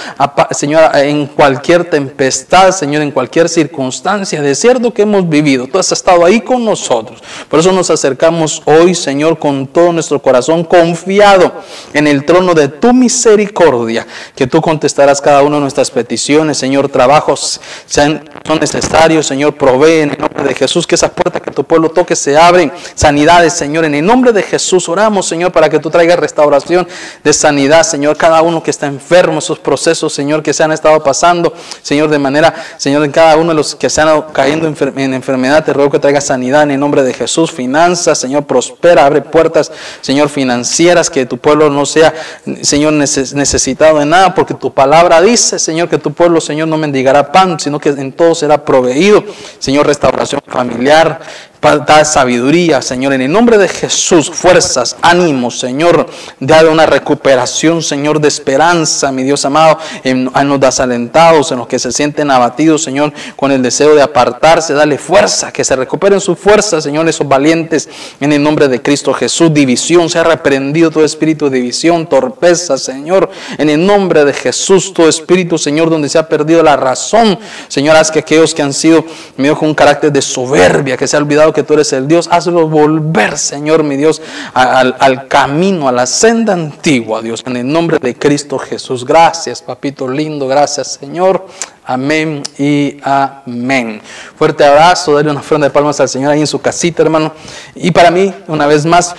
Señor, 0.51 0.95
en 0.95 1.25
cualquier 1.25 1.89
tempestad, 1.89 2.71
Señor, 2.71 3.01
en 3.01 3.11
cualquier 3.11 3.49
circunstancia, 3.49 4.41
de 4.41 4.53
cierto 4.53 4.93
que 4.93 5.01
hemos 5.01 5.27
vivido, 5.27 5.67
tú 5.67 5.79
has 5.79 5.91
estado 5.91 6.23
ahí 6.23 6.41
con 6.41 6.63
nosotros. 6.63 7.23
Por 7.49 7.59
eso 7.59 7.71
nos 7.71 7.89
acercamos 7.89 8.61
hoy, 8.65 8.93
Señor, 8.93 9.39
con 9.39 9.67
todo 9.67 9.91
nuestro 9.93 10.21
corazón, 10.21 10.63
confiado 10.63 11.51
en 11.93 12.07
el 12.07 12.25
trono 12.25 12.53
de 12.53 12.67
tu 12.67 12.93
misericordia, 12.93 14.05
que 14.35 14.47
tú 14.47 14.61
contestarás 14.61 15.21
cada 15.21 15.41
una 15.41 15.55
de 15.55 15.61
nuestras 15.61 15.89
peticiones, 15.89 16.57
Señor, 16.57 16.89
trabajos 16.89 17.59
sean, 17.85 18.29
son 18.47 18.59
necesarios, 18.59 19.27
Señor, 19.27 19.55
provee 19.55 19.99
en 19.99 20.11
el 20.11 20.17
nombre 20.19 20.43
de 20.45 20.55
Jesús, 20.55 20.87
que 20.87 20.95
esa 20.95 21.11
puerta 21.11 21.41
que 21.41 21.51
tu 21.51 21.65
pueblo 21.65 21.89
toque 21.89 22.15
se 22.15 22.37
abren, 22.37 22.71
sanidades, 22.95 23.51
Señor, 23.51 23.83
en 23.83 23.93
el 23.93 24.05
nombre 24.05 24.31
de 24.31 24.41
Jesús 24.41 24.87
oramos, 24.87 25.27
Señor, 25.27 25.51
para 25.51 25.69
que 25.69 25.79
tú 25.79 25.89
traigas 25.89 26.17
restauración 26.17 26.87
de 27.25 27.33
sanidad, 27.33 27.83
Señor, 27.83 28.15
cada 28.15 28.41
uno 28.41 28.63
que 28.63 28.71
está 28.71 28.87
enfermo, 28.87 29.39
esos 29.39 29.59
procesos, 29.59 30.13
Señor, 30.13 30.43
que 30.43 30.53
se 30.53 30.63
han 30.63 30.71
estado 30.71 31.03
pasando, 31.03 31.53
Señor, 31.81 32.09
de 32.09 32.19
manera, 32.19 32.53
Señor, 32.77 33.03
en 33.03 33.11
cada 33.11 33.35
uno 33.35 33.49
de 33.49 33.55
los 33.55 33.75
que 33.75 33.89
se 33.89 33.99
han 33.99 34.21
cayendo 34.31 34.65
en 34.65 35.13
enfermedad, 35.13 35.65
te 35.65 35.73
ruego 35.73 35.91
que 35.91 35.99
traiga 35.99 36.21
sanidad 36.21 36.63
en 36.63 36.71
el 36.71 36.79
nombre 36.79 37.03
de 37.03 37.13
Jesús, 37.13 37.51
finanzas, 37.51 38.17
Señor, 38.17 38.45
prospera, 38.45 39.05
abre 39.05 39.21
puertas, 39.21 39.73
Señor, 39.99 40.29
financieras, 40.29 41.09
que 41.09 41.25
tu 41.25 41.37
pueblo 41.37 41.69
no 41.69 41.85
sea, 41.85 42.13
Señor, 42.61 42.93
necesitado 42.93 43.99
de 43.99 44.05
nada, 44.05 44.33
porque 44.33 44.53
tu 44.53 44.73
palabra 44.73 45.19
dice, 45.19 45.59
Señor, 45.59 45.89
que 45.89 45.97
tu 45.97 46.13
pueblo, 46.13 46.39
Señor, 46.39 46.69
no 46.69 46.77
mendigará 46.77 47.29
pan, 47.29 47.59
sino 47.59 47.77
que 47.77 47.89
en 47.89 48.13
todo 48.13 48.36
será 48.37 48.63
proveído, 48.63 49.23
Señor, 49.59 49.87
restauración 49.87 50.41
familiar, 50.47 51.19
da 51.61 52.05
sabiduría, 52.05 52.81
Señor, 52.81 53.13
en 53.13 53.21
el 53.21 53.31
nombre 53.31 53.57
de 53.57 53.67
Jesús, 53.67 54.29
fuerzas, 54.29 54.95
ánimos, 55.01 55.59
Señor, 55.59 56.07
dale 56.39 56.69
una 56.69 56.85
recuperación, 56.85 57.81
Señor, 57.81 58.21
de 58.21 58.27
esperanza, 58.27 59.11
mi 59.11 59.23
Dios 59.23 59.43
amado, 59.43 59.77
en, 60.03 60.29
los 60.33 60.59
desalentados, 60.59 61.51
en 61.51 61.57
los 61.57 61.67
que 61.67 61.79
se 61.79 61.91
sienten 61.91 62.31
abatidos, 62.31 62.83
Señor, 62.83 63.11
con 63.35 63.51
el 63.51 63.61
deseo 63.61 63.95
de 63.95 64.01
apartarse, 64.01 64.73
dale 64.73 64.97
fuerza, 64.97 65.51
que 65.51 65.63
se 65.63 65.75
recuperen 65.75 66.21
su 66.21 66.35
fuerza, 66.35 66.79
Señor, 66.79 67.07
esos 67.09 67.27
valientes, 67.27 67.89
en 68.19 68.31
el 68.31 68.41
nombre 68.41 68.67
de 68.67 68.81
Cristo 68.81 69.13
Jesús, 69.13 69.53
división, 69.53 70.09
se 70.09 70.19
ha 70.19 70.23
reprendido 70.23 70.91
todo 70.91 71.03
espíritu 71.03 71.49
de 71.49 71.57
división, 71.57 72.07
torpeza, 72.07 72.77
Señor, 72.77 73.29
en 73.57 73.69
el 73.69 73.85
nombre 73.85 74.23
de 74.23 74.33
Jesús, 74.33 74.93
todo 74.93 75.09
espíritu, 75.09 75.57
Señor, 75.57 75.89
donde 75.89 76.07
se 76.07 76.17
ha 76.17 76.29
perdido 76.29 76.63
la 76.63 76.77
razón, 76.77 77.37
Señor, 77.67 77.95
haz 77.95 78.11
que 78.11 78.19
aquellos 78.19 78.53
que 78.53 78.61
han 78.61 78.73
sido, 78.73 79.03
mi 79.35 79.47
con 79.49 79.69
un 79.69 79.75
carácter 79.75 80.11
de 80.11 80.21
soberbia, 80.21 80.97
que 80.97 81.07
se 81.07 81.15
ha 81.15 81.19
olvidado 81.19 81.46
que 81.53 81.63
tú 81.63 81.73
eres 81.73 81.91
el 81.93 82.07
Dios, 82.07 82.27
hazlo 82.31 82.67
volver, 82.67 83.37
Señor, 83.37 83.83
mi 83.83 83.97
Dios, 83.97 84.21
al, 84.53 85.27
camino, 85.27 85.87
a 85.87 85.91
la 85.91 86.05
senda 86.05 86.53
antigua, 86.53 87.21
Dios, 87.21 87.43
en 87.45 87.57
el 87.57 87.67
nombre 87.67 87.97
de 87.99 88.15
Cristo 88.15 88.57
Jesús. 88.57 89.05
Gracias, 89.05 89.61
papito 89.61 90.07
lindo, 90.07 90.47
gracias, 90.47 90.97
Señor. 90.99 91.45
Amén 91.85 92.43
y 92.57 92.97
amén. 93.01 94.01
Fuerte 94.37 94.65
abrazo, 94.65 95.15
darle 95.15 95.31
una 95.31 95.39
ofrenda 95.39 95.67
de 95.67 95.71
palmas 95.71 95.99
al 96.01 96.09
Señor 96.09 96.33
ahí 96.33 96.41
en 96.41 96.47
su 96.47 96.59
casita, 96.59 97.01
hermano. 97.01 97.31
Y 97.75 97.91
para 97.91 98.11
mí, 98.11 98.33
una 98.47 98.67
vez 98.67 98.85
más, 98.85 99.15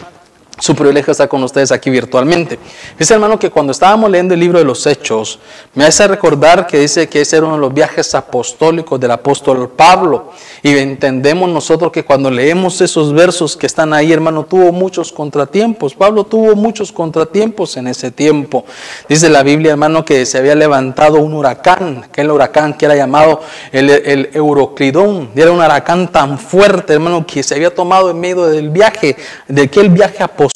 su 0.60 0.74
privilegio 0.74 1.12
está 1.12 1.28
con 1.28 1.42
ustedes 1.44 1.70
aquí 1.70 1.88
virtualmente. 1.88 2.58
Dice 2.98 3.14
hermano 3.14 3.38
que 3.38 3.50
cuando 3.50 3.70
estábamos 3.72 4.10
leyendo 4.10 4.34
el 4.34 4.40
libro 4.40 4.58
de 4.58 4.64
los 4.64 4.86
Hechos, 4.86 5.38
me 5.74 5.84
hace 5.84 6.08
recordar 6.08 6.66
que 6.66 6.80
dice 6.80 7.08
que 7.08 7.20
ese 7.20 7.36
era 7.36 7.46
uno 7.46 7.54
de 7.54 7.60
los 7.60 7.72
viajes 7.72 8.14
apostólicos 8.14 8.98
del 8.98 9.12
apóstol 9.12 9.70
Pablo. 9.70 10.32
Y 10.62 10.76
entendemos 10.76 11.48
nosotros 11.48 11.92
que 11.92 12.04
cuando 12.04 12.30
leemos 12.30 12.80
esos 12.80 13.12
versos 13.12 13.56
que 13.56 13.66
están 13.66 13.92
ahí, 13.92 14.12
hermano, 14.12 14.44
tuvo 14.44 14.72
muchos 14.72 15.12
contratiempos. 15.12 15.94
Pablo 15.94 16.24
tuvo 16.24 16.56
muchos 16.56 16.90
contratiempos 16.90 17.76
en 17.76 17.86
ese 17.86 18.10
tiempo. 18.10 18.64
Dice 19.08 19.28
la 19.28 19.44
Biblia, 19.44 19.72
hermano, 19.72 20.04
que 20.04 20.26
se 20.26 20.38
había 20.38 20.56
levantado 20.56 21.18
un 21.20 21.34
huracán, 21.34 22.02
aquel 22.04 22.30
huracán 22.32 22.74
que 22.74 22.86
era 22.86 22.96
llamado 22.96 23.40
el, 23.70 23.90
el 23.90 24.30
Euroclidón. 24.32 25.30
Y 25.36 25.40
era 25.40 25.52
un 25.52 25.58
huracán 25.58 26.10
tan 26.10 26.36
fuerte, 26.38 26.94
hermano, 26.94 27.24
que 27.24 27.44
se 27.44 27.54
había 27.54 27.72
tomado 27.72 28.10
en 28.10 28.18
medio 28.18 28.46
del 28.46 28.70
viaje, 28.70 29.16
de 29.46 29.62
aquel 29.62 29.90
viaje 29.90 30.24
apostólico. 30.24 30.47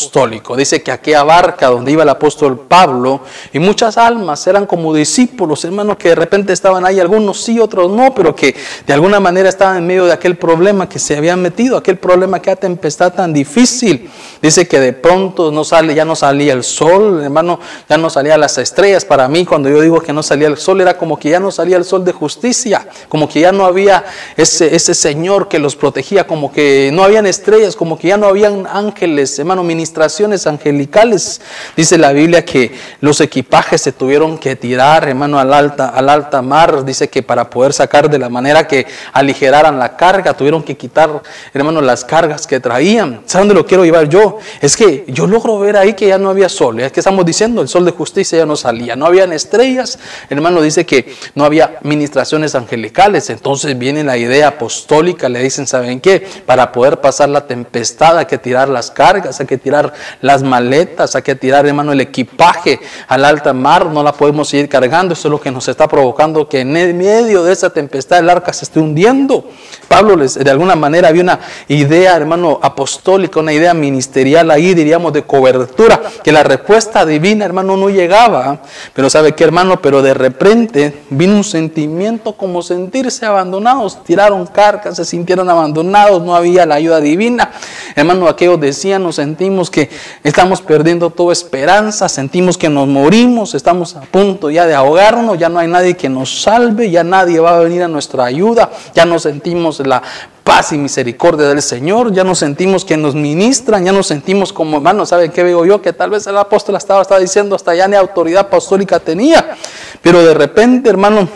Dice 0.56 0.82
que 0.82 0.92
aquella 0.92 1.22
barca 1.22 1.68
donde 1.68 1.92
iba 1.92 2.02
el 2.02 2.08
apóstol 2.08 2.58
Pablo 2.68 3.20
y 3.52 3.58
muchas 3.58 3.96
almas 3.96 4.46
eran 4.46 4.66
como 4.66 4.92
discípulos, 4.94 5.64
hermano, 5.64 5.96
que 5.96 6.11
de 6.11 6.14
repente 6.14 6.52
estaban 6.52 6.84
ahí, 6.84 7.00
algunos 7.00 7.40
sí, 7.42 7.58
otros 7.58 7.90
no, 7.90 8.14
pero 8.14 8.34
que 8.34 8.54
de 8.87 8.92
alguna 8.92 9.20
manera 9.20 9.49
estaban 9.49 9.78
en 9.78 9.92
de 9.92 10.12
aquel 10.12 10.37
problema 10.37 10.88
que 10.88 10.99
se 10.99 11.16
habían 11.16 11.42
metido, 11.42 11.76
aquel 11.76 11.99
problema, 11.99 12.40
que 12.40 12.50
aquella 12.50 12.61
tempestad 12.61 13.12
tan 13.12 13.32
difícil. 13.32 14.11
Dice 14.40 14.66
que 14.66 14.80
de 14.80 14.92
pronto 14.92 15.52
no 15.52 15.64
sale, 15.64 15.94
ya 15.94 16.04
no 16.04 16.16
salía 16.16 16.52
el 16.52 16.64
sol, 16.64 17.22
hermano, 17.22 17.61
ya 17.88 17.99
no 17.99 18.11
salían 18.11 18.40
las 18.40 18.58
estrellas. 18.58 19.04
Para 19.04 19.28
mí, 19.28 19.44
cuando 19.44 19.68
yo 19.68 19.80
digo 19.80 20.00
que 20.00 20.12
no 20.12 20.22
salía 20.22 20.49
el 20.49 20.56
sol, 20.56 20.80
era 20.80 20.96
como 20.96 21.18
que 21.18 21.30
ya 21.30 21.40
no 21.40 21.50
salía 21.50 21.76
el 21.76 21.84
sol 21.84 22.04
de 22.04 22.12
justicia, 22.12 22.87
como 23.08 23.28
que 23.28 23.40
ya 23.40 23.52
no 23.52 23.64
había 23.64 24.04
ese, 24.37 24.75
ese 24.75 24.94
Señor 24.94 25.49
que 25.49 25.58
los 25.58 25.76
protegía, 25.76 26.26
como 26.26 26.52
que 26.52 26.90
no 26.92 27.04
habían 27.04 27.26
estrellas, 27.26 27.76
como 27.76 27.99
que 27.99 28.08
ya 28.08 28.16
no 28.16 28.26
habían 28.26 28.66
ángeles, 28.66 29.38
hermano, 29.38 29.62
ministraciones 29.82 30.46
angelicales. 30.46 31.40
Dice 31.76 31.98
la 31.98 32.12
Biblia 32.12 32.44
que 32.44 32.72
los 33.00 33.20
equipajes 33.20 33.80
se 33.80 33.90
tuvieron 33.90 34.38
que 34.38 34.54
tirar, 34.54 35.08
hermano, 35.08 35.40
al 35.40 35.52
alta, 35.52 35.88
al 35.88 36.08
alta 36.08 36.40
mar. 36.40 36.84
Dice 36.84 37.08
que 37.08 37.24
para 37.24 37.50
poder 37.50 37.72
sacar 37.72 38.08
de 38.08 38.16
la 38.20 38.28
manera 38.28 38.68
que 38.68 38.86
aligeraran 39.12 39.80
la 39.80 39.96
carga, 39.96 40.34
tuvieron 40.34 40.62
que 40.62 40.76
quitar, 40.76 41.20
hermano, 41.52 41.80
las 41.80 42.04
cargas 42.04 42.46
que 42.46 42.60
traían. 42.60 43.22
¿Saben 43.26 43.48
dónde 43.48 43.60
lo 43.60 43.66
quiero 43.66 43.84
llevar 43.84 44.08
yo? 44.08 44.38
Es 44.60 44.76
que 44.76 45.04
yo 45.08 45.26
logro 45.26 45.58
ver 45.58 45.76
ahí 45.76 45.94
que 45.94 46.06
ya 46.06 46.18
no 46.18 46.30
había 46.30 46.48
sol. 46.48 46.78
Es 46.78 46.92
que 46.92 47.00
estamos 47.00 47.26
diciendo, 47.26 47.60
el 47.60 47.68
sol 47.68 47.84
de 47.84 47.90
justicia 47.90 48.38
ya 48.38 48.46
no 48.46 48.54
salía. 48.54 48.94
No 48.94 49.06
habían 49.06 49.32
estrellas. 49.32 49.98
Hermano, 50.30 50.62
dice 50.62 50.86
que 50.86 51.12
no 51.34 51.44
había 51.44 51.78
ministraciones 51.82 52.54
angelicales. 52.54 53.30
Entonces 53.30 53.76
viene 53.76 54.04
la 54.04 54.16
idea 54.16 54.46
apostólica. 54.46 55.28
Le 55.28 55.42
dicen, 55.42 55.66
¿saben 55.66 56.00
qué? 56.00 56.24
Para 56.46 56.70
poder 56.70 57.00
pasar 57.00 57.28
la 57.30 57.48
tempestad 57.48 58.18
hay 58.18 58.26
que 58.26 58.38
tirar 58.38 58.68
las 58.68 58.92
cargas, 58.92 59.40
hay 59.40 59.46
que 59.46 59.58
tirar 59.58 59.72
las 60.21 60.43
maletas, 60.43 61.17
hay 61.17 61.23
que 61.23 61.35
tirar, 61.35 61.67
hermano, 61.67 61.93
el 61.93 62.00
equipaje 62.00 62.81
al 63.09 63.25
alta 63.25 63.52
mar. 63.52 63.87
No 63.87 64.02
la 64.02 64.12
podemos 64.12 64.49
seguir 64.49 64.69
cargando. 64.69 65.14
Eso 65.14 65.29
es 65.29 65.33
lo 65.33 65.41
que 65.41 65.50
nos 65.50 65.69
está 65.69 65.88
provocando 65.88 66.49
que 66.49 66.61
en 66.61 66.73
medio 66.73 67.43
de 67.45 67.52
esa 67.52 67.71
tempestad 67.71 68.19
el 68.21 68.31
arca 68.31 68.52
se 68.52 68.64
esté 68.64 68.81
hundiendo. 68.81 69.49
Pablo 69.92 70.16
les, 70.16 70.42
de 70.42 70.50
alguna 70.50 70.75
manera 70.75 71.08
había 71.08 71.20
una 71.20 71.38
idea, 71.68 72.16
hermano, 72.16 72.58
apostólica, 72.62 73.40
una 73.40 73.52
idea 73.52 73.75
ministerial 73.75 74.50
ahí, 74.50 74.72
diríamos, 74.72 75.12
de 75.12 75.25
cobertura, 75.25 76.00
que 76.25 76.32
la 76.32 76.42
respuesta 76.42 77.04
divina, 77.04 77.44
hermano, 77.44 77.76
no 77.76 77.90
llegaba. 77.90 78.62
Pero 78.94 79.11
sabe 79.11 79.34
qué, 79.34 79.44
hermano, 79.44 79.82
pero 79.82 80.00
de 80.00 80.14
repente 80.14 81.02
vino 81.11 81.34
un 81.34 81.44
sentimiento 81.44 82.32
como 82.32 82.62
sentirse 82.62 83.26
abandonados, 83.26 84.02
tiraron 84.02 84.46
cargas, 84.46 84.96
se 84.96 85.04
sintieron 85.04 85.50
abandonados, 85.50 86.22
no 86.22 86.34
había 86.34 86.64
la 86.64 86.76
ayuda 86.76 86.99
divina. 87.02 87.50
Hermano, 87.94 88.28
aquellos 88.28 88.58
decían, 88.58 89.02
nos 89.02 89.16
sentimos 89.16 89.68
que 89.68 89.90
estamos 90.25 90.62
perdiendo 90.62 91.11
toda 91.11 91.34
esperanza, 91.34 92.08
sentimos 92.08 92.56
que 92.56 92.70
nos 92.70 92.88
morimos, 92.88 93.54
estamos 93.54 93.94
a 93.94 94.00
punto 94.00 94.49
ya 94.49 94.64
de 94.64 94.72
ahogarnos, 94.72 95.38
ya 95.38 95.50
no 95.50 95.58
hay 95.58 95.68
nadie 95.68 95.99
que 95.99 96.08
nos 96.08 96.40
salve, 96.40 96.90
ya 96.90 97.04
nadie 97.04 97.40
va 97.40 97.56
a 97.56 97.58
venir 97.58 97.82
a 97.82 97.88
nuestra 97.88 98.25
ayuda, 98.25 98.70
ya 98.94 99.04
nos 99.04 99.25
sentimos 99.25 99.81
la 99.86 100.02
paz 100.42 100.72
y 100.72 100.78
misericordia 100.78 101.48
del 101.48 101.62
Señor, 101.62 102.12
ya 102.12 102.24
nos 102.24 102.38
sentimos 102.38 102.84
que 102.84 102.96
nos 102.96 103.14
ministran, 103.14 103.84
ya 103.84 103.92
nos 103.92 104.08
sentimos 104.08 104.52
como 104.52 104.78
hermanos, 104.78 105.10
¿sabe 105.10 105.30
qué 105.30 105.42
veo 105.42 105.64
yo? 105.64 105.80
Que 105.80 105.92
tal 105.92 106.10
vez 106.10 106.26
el 106.26 106.36
apóstol 106.36 106.76
estaba, 106.76 107.04
diciendo 107.18 107.54
hasta 107.54 107.74
ya 107.74 107.86
ni 107.88 107.96
autoridad 107.96 108.42
apostólica 108.42 108.98
tenía, 108.98 109.56
pero 110.00 110.22
de 110.24 110.34
repente, 110.34 110.90
hermano, 110.90 111.28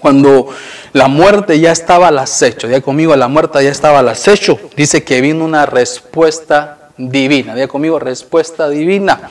cuando 0.00 0.48
la 0.92 1.08
muerte 1.08 1.58
ya 1.58 1.72
estaba 1.72 2.08
al 2.08 2.18
acecho, 2.18 2.68
ya 2.68 2.80
conmigo 2.80 3.14
la 3.16 3.28
muerte 3.28 3.62
ya 3.62 3.70
estaba 3.70 4.00
al 4.00 4.08
acecho, 4.08 4.58
dice 4.76 5.04
que 5.04 5.20
vino 5.20 5.44
una 5.44 5.66
respuesta 5.66 6.90
divina, 6.96 7.56
ya 7.56 7.68
conmigo 7.68 7.98
respuesta 7.98 8.68
divina, 8.68 9.30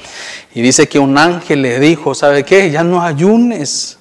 y 0.53 0.61
dice 0.61 0.87
que 0.87 0.99
un 0.99 1.17
ángel 1.17 1.61
le 1.61 1.79
dijo, 1.79 2.15
¿sabe 2.15 2.43
qué? 2.43 2.71
Ya 2.71 2.83
no 2.83 3.03
ayunes, 3.03 3.97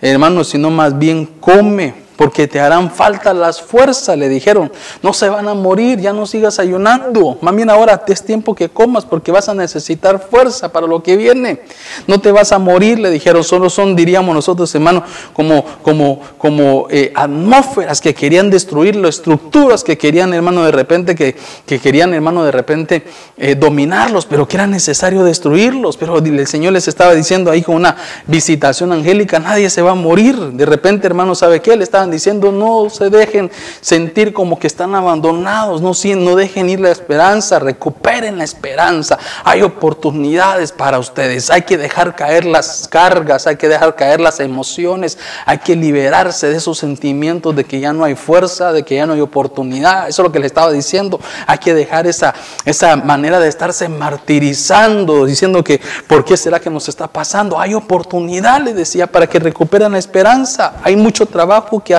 hermano, 0.00 0.42
sino 0.42 0.70
más 0.70 0.98
bien 0.98 1.26
come 1.26 2.07
porque 2.18 2.48
te 2.48 2.58
harán 2.58 2.90
falta 2.90 3.32
las 3.32 3.62
fuerzas, 3.62 4.18
le 4.18 4.28
dijeron. 4.28 4.72
No 5.02 5.12
se 5.12 5.28
van 5.28 5.46
a 5.46 5.54
morir, 5.54 6.00
ya 6.00 6.12
no 6.12 6.26
sigas 6.26 6.58
ayunando. 6.58 7.38
Más 7.40 7.54
ahora 7.68 8.02
es 8.08 8.24
tiempo 8.24 8.56
que 8.56 8.68
comas 8.68 9.04
porque 9.04 9.30
vas 9.30 9.48
a 9.48 9.54
necesitar 9.54 10.26
fuerza 10.28 10.72
para 10.72 10.88
lo 10.88 11.00
que 11.00 11.16
viene. 11.16 11.60
No 12.08 12.20
te 12.20 12.32
vas 12.32 12.50
a 12.50 12.58
morir, 12.58 12.98
le 12.98 13.10
dijeron. 13.10 13.44
Solo 13.44 13.70
son, 13.70 13.94
diríamos 13.94 14.34
nosotros, 14.34 14.74
hermano, 14.74 15.04
como, 15.32 15.64
como, 15.80 16.20
como 16.38 16.88
eh, 16.90 17.12
atmósferas 17.14 18.00
que 18.00 18.12
querían 18.12 18.50
destruirlo, 18.50 19.06
estructuras 19.06 19.84
que 19.84 19.96
querían, 19.96 20.34
hermano, 20.34 20.64
de 20.64 20.72
repente, 20.72 21.14
que, 21.14 21.36
que 21.66 21.78
querían, 21.78 22.14
hermano, 22.14 22.42
de 22.42 22.50
repente 22.50 23.04
eh, 23.36 23.54
dominarlos, 23.54 24.26
pero 24.26 24.48
que 24.48 24.56
era 24.56 24.66
necesario 24.66 25.22
destruirlos. 25.22 25.96
Pero 25.96 26.18
el 26.18 26.46
Señor 26.48 26.72
les 26.72 26.88
estaba 26.88 27.14
diciendo 27.14 27.52
ahí 27.52 27.62
con 27.62 27.76
una 27.76 27.94
visitación 28.26 28.92
angélica, 28.92 29.38
nadie 29.38 29.70
se 29.70 29.82
va 29.82 29.92
a 29.92 29.94
morir. 29.94 30.36
De 30.36 30.66
repente, 30.66 31.06
hermano, 31.06 31.36
¿sabe 31.36 31.62
qué? 31.62 31.76
Le 31.76 31.84
estaban 31.84 32.07
diciendo, 32.10 32.52
no 32.52 32.90
se 32.90 33.10
dejen 33.10 33.50
sentir 33.80 34.32
como 34.32 34.58
que 34.58 34.66
están 34.66 34.94
abandonados, 34.94 35.80
no, 35.80 35.92
no 36.16 36.36
dejen 36.36 36.70
ir 36.70 36.80
la 36.80 36.90
esperanza, 36.90 37.58
recuperen 37.58 38.38
la 38.38 38.44
esperanza. 38.44 39.18
Hay 39.44 39.62
oportunidades 39.62 40.72
para 40.72 40.98
ustedes, 40.98 41.50
hay 41.50 41.62
que 41.62 41.76
dejar 41.76 42.16
caer 42.16 42.44
las 42.44 42.88
cargas, 42.88 43.46
hay 43.46 43.56
que 43.56 43.68
dejar 43.68 43.94
caer 43.94 44.20
las 44.20 44.40
emociones, 44.40 45.18
hay 45.44 45.58
que 45.58 45.76
liberarse 45.76 46.48
de 46.48 46.56
esos 46.56 46.78
sentimientos 46.78 47.54
de 47.54 47.64
que 47.64 47.80
ya 47.80 47.92
no 47.92 48.04
hay 48.04 48.14
fuerza, 48.14 48.72
de 48.72 48.82
que 48.82 48.96
ya 48.96 49.06
no 49.06 49.12
hay 49.12 49.20
oportunidad. 49.20 50.08
Eso 50.08 50.22
es 50.22 50.26
lo 50.26 50.32
que 50.32 50.38
le 50.38 50.46
estaba 50.46 50.72
diciendo. 50.72 51.20
Hay 51.46 51.58
que 51.58 51.74
dejar 51.74 52.06
esa, 52.06 52.34
esa 52.64 52.96
manera 52.96 53.38
de 53.40 53.48
estarse 53.48 53.88
martirizando, 53.88 55.26
diciendo 55.26 55.62
que, 55.62 55.80
¿por 56.06 56.24
qué 56.24 56.36
será 56.36 56.60
que 56.60 56.70
nos 56.70 56.88
está 56.88 57.08
pasando? 57.08 57.58
Hay 57.58 57.74
oportunidad, 57.74 58.60
le 58.60 58.74
decía, 58.74 59.06
para 59.06 59.26
que 59.26 59.38
recuperen 59.38 59.92
la 59.92 59.98
esperanza. 59.98 60.74
Hay 60.82 60.96
mucho 60.96 61.26
trabajo 61.26 61.82
que. 61.82 61.97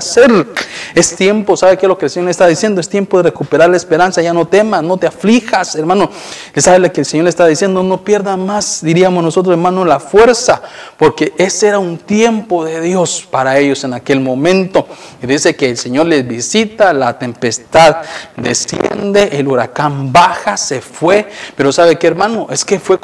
Es 0.96 1.16
tiempo, 1.16 1.56
¿sabe 1.56 1.78
qué 1.78 1.86
es 1.86 1.88
lo 1.88 1.98
que 1.98 2.06
el 2.06 2.10
Señor 2.10 2.26
le 2.26 2.32
está 2.32 2.48
diciendo? 2.48 2.82
Es 2.82 2.90
tiempo 2.90 3.18
de 3.18 3.24
recuperar 3.24 3.70
la 3.70 3.78
esperanza. 3.78 4.22
Ya 4.22 4.34
no 4.34 4.48
temas, 4.48 4.84
no 4.84 4.98
te 4.98 5.08
aflijas, 5.08 5.76
hermano. 5.76 6.10
¿Sabe 6.56 6.80
lo 6.80 6.92
que 6.92 7.02
el 7.02 7.06
Señor 7.06 7.26
le 7.26 7.30
está 7.30 7.46
diciendo? 7.46 7.84
No 7.84 8.04
pierda 8.04 8.38
más, 8.38 8.80
diríamos 8.82 9.24
nosotros, 9.24 9.54
hermano, 9.54 9.86
la 9.86 10.00
fuerza. 10.00 10.62
Porque 10.98 11.34
ese 11.38 11.68
era 11.68 11.80
un 11.80 11.98
tiempo 11.98 12.66
de 12.66 12.82
Dios 12.82 13.28
para 13.30 13.58
ellos 13.58 13.84
en 13.84 13.94
aquel 13.94 14.20
momento. 14.20 14.88
Y 15.22 15.28
dice 15.28 15.56
que 15.56 15.70
el 15.70 15.78
Señor 15.78 16.08
les 16.08 16.28
visita, 16.28 16.94
la 16.94 17.18
tempestad 17.18 17.98
desciende, 18.36 19.30
el 19.34 19.48
huracán 19.48 20.12
baja, 20.12 20.58
se 20.58 20.82
fue. 20.82 21.30
Pero 21.56 21.72
¿sabe 21.72 21.98
qué, 21.98 22.08
hermano? 22.08 22.48
Es 22.50 22.66
que 22.66 22.80
fue, 22.80 23.00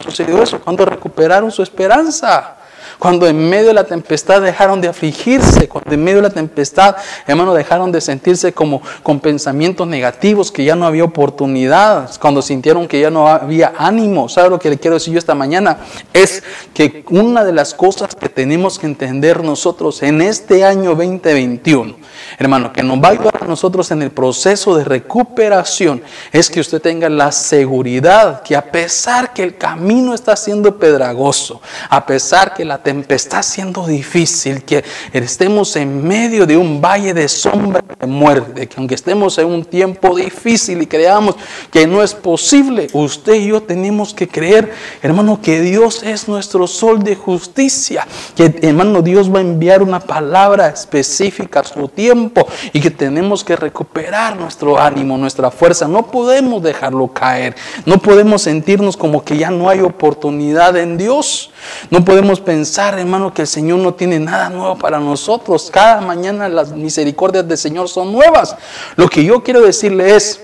sucedió 0.00 0.42
eso 0.42 0.60
cuando 0.60 0.84
recuperaron 0.84 1.50
su 1.50 1.62
esperanza. 1.62 2.56
Cuando 2.98 3.26
en 3.26 3.48
medio 3.48 3.68
de 3.68 3.74
la 3.74 3.84
tempestad 3.84 4.42
dejaron 4.42 4.80
de 4.80 4.88
afligirse, 4.88 5.68
cuando 5.68 5.92
en 5.92 6.02
medio 6.02 6.16
de 6.18 6.28
la 6.28 6.34
tempestad, 6.34 6.96
hermano, 7.26 7.54
dejaron 7.54 7.92
de 7.92 8.00
sentirse 8.00 8.52
como 8.52 8.82
con 9.02 9.20
pensamientos 9.20 9.86
negativos, 9.86 10.50
que 10.50 10.64
ya 10.64 10.74
no 10.74 10.86
había 10.86 11.04
oportunidad, 11.04 12.10
cuando 12.20 12.42
sintieron 12.42 12.88
que 12.88 13.00
ya 13.00 13.10
no 13.10 13.28
había 13.28 13.72
ánimo. 13.76 14.28
¿Sabe 14.28 14.50
lo 14.50 14.58
que 14.58 14.70
le 14.70 14.78
quiero 14.78 14.94
decir 14.94 15.12
yo 15.12 15.18
esta 15.18 15.34
mañana? 15.34 15.78
Es 16.12 16.42
que 16.72 17.04
una 17.10 17.44
de 17.44 17.52
las 17.52 17.74
cosas 17.74 18.14
que 18.14 18.28
tenemos 18.28 18.78
que 18.78 18.86
entender 18.86 19.42
nosotros 19.42 20.02
en 20.02 20.20
este 20.20 20.64
año 20.64 20.90
2021, 20.90 21.96
hermano, 22.38 22.72
que 22.72 22.82
nos 22.82 22.98
va 22.98 23.08
a 23.08 23.12
ayudar 23.12 23.40
a 23.42 23.46
nosotros 23.46 23.90
en 23.90 24.02
el 24.02 24.10
proceso 24.10 24.76
de 24.76 24.84
recuperación, 24.84 26.02
es 26.32 26.50
que 26.50 26.60
usted 26.60 26.80
tenga 26.80 27.08
la 27.08 27.32
seguridad 27.32 28.42
que 28.42 28.56
a 28.56 28.70
pesar 28.70 29.32
que 29.32 29.42
el 29.42 29.56
camino 29.56 30.14
está 30.14 30.36
siendo 30.36 30.78
pedragoso, 30.78 31.60
a 31.88 32.06
pesar 32.06 32.54
que 32.54 32.64
la 32.64 32.78
tempestad 32.84 33.42
siendo 33.42 33.86
difícil, 33.86 34.62
que 34.62 34.84
estemos 35.12 35.74
en 35.74 36.06
medio 36.06 36.46
de 36.46 36.56
un 36.56 36.80
valle 36.80 37.14
de 37.14 37.28
sombra 37.28 37.82
de 37.98 38.06
muerte, 38.06 38.68
que 38.68 38.74
aunque 38.76 38.94
estemos 38.94 39.38
en 39.38 39.46
un 39.46 39.64
tiempo 39.64 40.14
difícil 40.14 40.82
y 40.82 40.86
creamos 40.86 41.34
que 41.72 41.86
no 41.86 42.02
es 42.02 42.14
posible, 42.14 42.86
usted 42.92 43.34
y 43.34 43.48
yo 43.48 43.62
tenemos 43.62 44.14
que 44.14 44.28
creer, 44.28 44.72
hermano, 45.02 45.40
que 45.40 45.60
Dios 45.60 46.02
es 46.02 46.28
nuestro 46.28 46.66
sol 46.66 47.02
de 47.02 47.16
justicia, 47.16 48.06
que 48.36 48.54
hermano 48.62 49.02
Dios 49.02 49.32
va 49.34 49.38
a 49.38 49.42
enviar 49.42 49.82
una 49.82 50.00
palabra 50.00 50.68
específica 50.68 51.60
a 51.60 51.64
su 51.64 51.88
tiempo 51.88 52.46
y 52.72 52.80
que 52.80 52.90
tenemos 52.90 53.42
que 53.42 53.56
recuperar 53.56 54.36
nuestro 54.36 54.78
ánimo, 54.78 55.16
nuestra 55.16 55.50
fuerza. 55.50 55.88
No 55.88 56.06
podemos 56.10 56.62
dejarlo 56.62 57.08
caer, 57.08 57.56
no 57.86 57.98
podemos 57.98 58.42
sentirnos 58.42 58.96
como 58.96 59.24
que 59.24 59.38
ya 59.38 59.50
no 59.50 59.70
hay 59.70 59.80
oportunidad 59.80 60.76
en 60.76 60.98
Dios. 60.98 61.50
No 61.90 62.04
podemos 62.04 62.40
pensar, 62.40 62.73
hermano, 62.78 63.32
que 63.32 63.42
el 63.42 63.48
Señor 63.48 63.78
no 63.78 63.94
tiene 63.94 64.18
nada 64.18 64.50
nuevo 64.50 64.76
para 64.76 64.98
nosotros. 64.98 65.70
Cada 65.72 66.00
mañana 66.00 66.48
las 66.48 66.72
misericordias 66.72 67.46
del 67.46 67.58
Señor 67.58 67.88
son 67.88 68.12
nuevas. 68.12 68.56
Lo 68.96 69.08
que 69.08 69.24
yo 69.24 69.42
quiero 69.42 69.62
decirle 69.62 70.14
es 70.14 70.40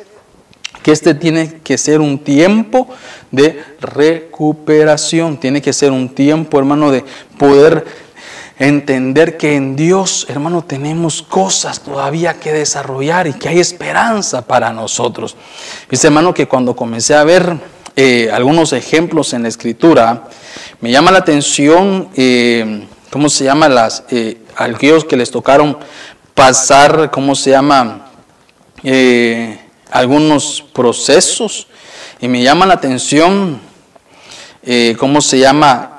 que 0.82 0.92
este 0.92 1.14
tiene 1.14 1.60
que 1.62 1.76
ser 1.76 2.00
un 2.00 2.18
tiempo 2.18 2.88
de 3.30 3.62
recuperación. 3.80 5.38
Tiene 5.38 5.60
que 5.60 5.72
ser 5.72 5.92
un 5.92 6.08
tiempo, 6.08 6.58
hermano, 6.58 6.90
de 6.90 7.04
poder 7.38 7.84
entender 8.58 9.36
que 9.36 9.56
en 9.56 9.74
Dios, 9.74 10.26
hermano, 10.28 10.62
tenemos 10.62 11.22
cosas 11.22 11.80
todavía 11.80 12.34
que 12.34 12.52
desarrollar 12.52 13.26
y 13.26 13.32
que 13.32 13.48
hay 13.48 13.58
esperanza 13.58 14.42
para 14.42 14.72
nosotros. 14.72 15.36
Dice, 15.90 16.08
hermano, 16.08 16.34
que 16.34 16.46
cuando 16.46 16.76
comencé 16.76 17.14
a 17.14 17.24
ver 17.24 17.58
eh, 18.02 18.30
algunos 18.32 18.72
ejemplos 18.72 19.34
en 19.34 19.42
la 19.42 19.50
escritura, 19.50 20.24
me 20.80 20.90
llama 20.90 21.10
la 21.10 21.18
atención, 21.18 22.08
eh, 22.16 22.86
¿cómo 23.10 23.28
se 23.28 23.44
llama? 23.44 23.68
Las, 23.68 24.04
eh, 24.08 24.38
aquellos 24.56 25.04
que 25.04 25.18
les 25.18 25.30
tocaron 25.30 25.76
pasar, 26.34 27.10
¿cómo 27.10 27.34
se 27.34 27.50
llama? 27.50 28.10
Eh, 28.82 29.60
algunos 29.90 30.64
procesos. 30.72 31.66
Y 32.22 32.28
me 32.28 32.42
llama 32.42 32.64
la 32.64 32.72
atención, 32.72 33.60
¿cómo 34.98 35.20
se 35.20 35.38
llama? 35.38 35.94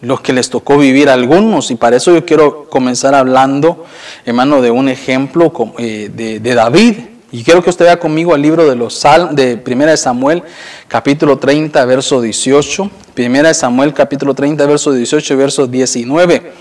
los 0.00 0.20
que 0.20 0.32
les 0.32 0.50
tocó 0.50 0.78
vivir 0.78 1.08
algunos. 1.10 1.72
Y 1.72 1.74
para 1.74 1.96
eso 1.96 2.14
yo 2.14 2.24
quiero 2.24 2.70
comenzar 2.70 3.16
hablando, 3.16 3.86
hermano, 4.24 4.62
de 4.62 4.70
un 4.70 4.88
ejemplo 4.88 5.52
de, 5.76 6.38
de 6.38 6.54
David. 6.54 7.17
Y 7.30 7.44
quiero 7.44 7.62
que 7.62 7.68
usted 7.68 7.84
vea 7.84 7.98
conmigo 7.98 8.34
el 8.34 8.40
libro 8.40 8.66
de 8.66 8.74
los 8.74 8.94
Sal 8.94 9.36
de 9.36 9.58
Primera 9.58 9.90
de 9.90 9.98
Samuel, 9.98 10.42
capítulo 10.88 11.38
30, 11.38 11.84
verso 11.84 12.22
18. 12.22 12.90
Primera 13.12 13.48
de 13.48 13.54
Samuel, 13.54 13.92
capítulo 13.92 14.32
30, 14.32 14.64
verso 14.64 14.92
18 14.92 15.34
y 15.34 15.36
verso 15.36 15.66
19. 15.66 16.52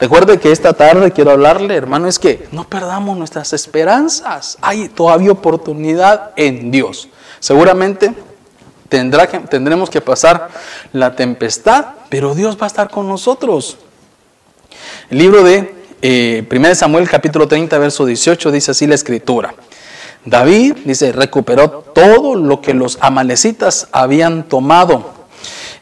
Recuerde 0.00 0.38
que 0.38 0.52
esta 0.52 0.74
tarde 0.74 1.10
quiero 1.10 1.30
hablarle, 1.30 1.74
hermano, 1.74 2.06
es 2.06 2.18
que 2.18 2.46
no 2.52 2.68
perdamos 2.68 3.16
nuestras 3.16 3.54
esperanzas. 3.54 4.58
Hay 4.60 4.90
todavía 4.90 5.32
oportunidad 5.32 6.32
en 6.36 6.70
Dios. 6.70 7.08
Seguramente 7.40 8.12
tendrá 8.90 9.26
tendremos 9.26 9.88
que 9.88 10.02
pasar 10.02 10.50
la 10.92 11.16
tempestad, 11.16 11.86
pero 12.10 12.34
Dios 12.34 12.58
va 12.60 12.64
a 12.64 12.66
estar 12.66 12.90
con 12.90 13.08
nosotros. 13.08 13.78
El 15.08 15.16
libro 15.16 15.42
de 15.42 15.74
eh, 16.02 16.46
1 16.50 16.74
Samuel 16.74 17.08
capítulo 17.08 17.48
30, 17.48 17.78
verso 17.78 18.04
18 18.04 18.50
dice 18.50 18.72
así 18.72 18.86
la 18.86 18.96
escritura. 18.96 19.54
David, 20.24 20.76
dice, 20.84 21.12
recuperó 21.12 21.68
todo 21.70 22.34
lo 22.34 22.60
que 22.60 22.74
los 22.74 22.98
amalecitas 23.00 23.88
habían 23.92 24.44
tomado. 24.44 25.12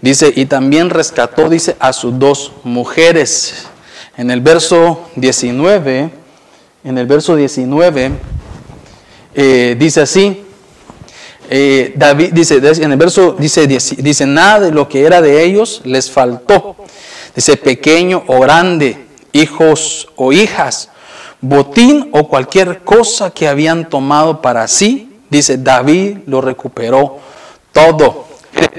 Dice, 0.00 0.32
y 0.34 0.46
también 0.46 0.90
rescató, 0.90 1.48
dice, 1.48 1.76
a 1.78 1.92
sus 1.92 2.18
dos 2.18 2.52
mujeres. 2.64 3.66
En 4.16 4.30
el 4.30 4.40
verso 4.40 5.00
19, 5.16 6.10
en 6.84 6.98
el 6.98 7.06
verso 7.06 7.36
19, 7.36 8.10
eh, 9.34 9.76
dice 9.78 10.00
así, 10.00 10.44
eh, 11.48 11.92
David 11.96 12.32
dice, 12.32 12.56
en 12.56 12.92
el 12.92 12.98
verso 12.98 13.36
dice, 13.38 13.66
dice, 13.66 14.26
nada 14.26 14.60
de 14.60 14.72
lo 14.72 14.88
que 14.88 15.04
era 15.04 15.22
de 15.22 15.44
ellos 15.44 15.82
les 15.84 16.10
faltó. 16.10 16.76
Dice, 17.34 17.56
pequeño 17.56 18.24
o 18.26 18.40
grande, 18.40 19.06
hijos 19.32 20.08
o 20.16 20.32
hijas, 20.32 20.88
botín 21.42 22.08
o 22.12 22.28
cualquier 22.28 22.82
cosa 22.82 23.30
que 23.30 23.48
habían 23.48 23.90
tomado 23.90 24.40
para 24.40 24.66
sí, 24.68 25.18
dice, 25.28 25.58
David 25.58 26.18
lo 26.26 26.40
recuperó 26.40 27.18
todo. 27.72 28.24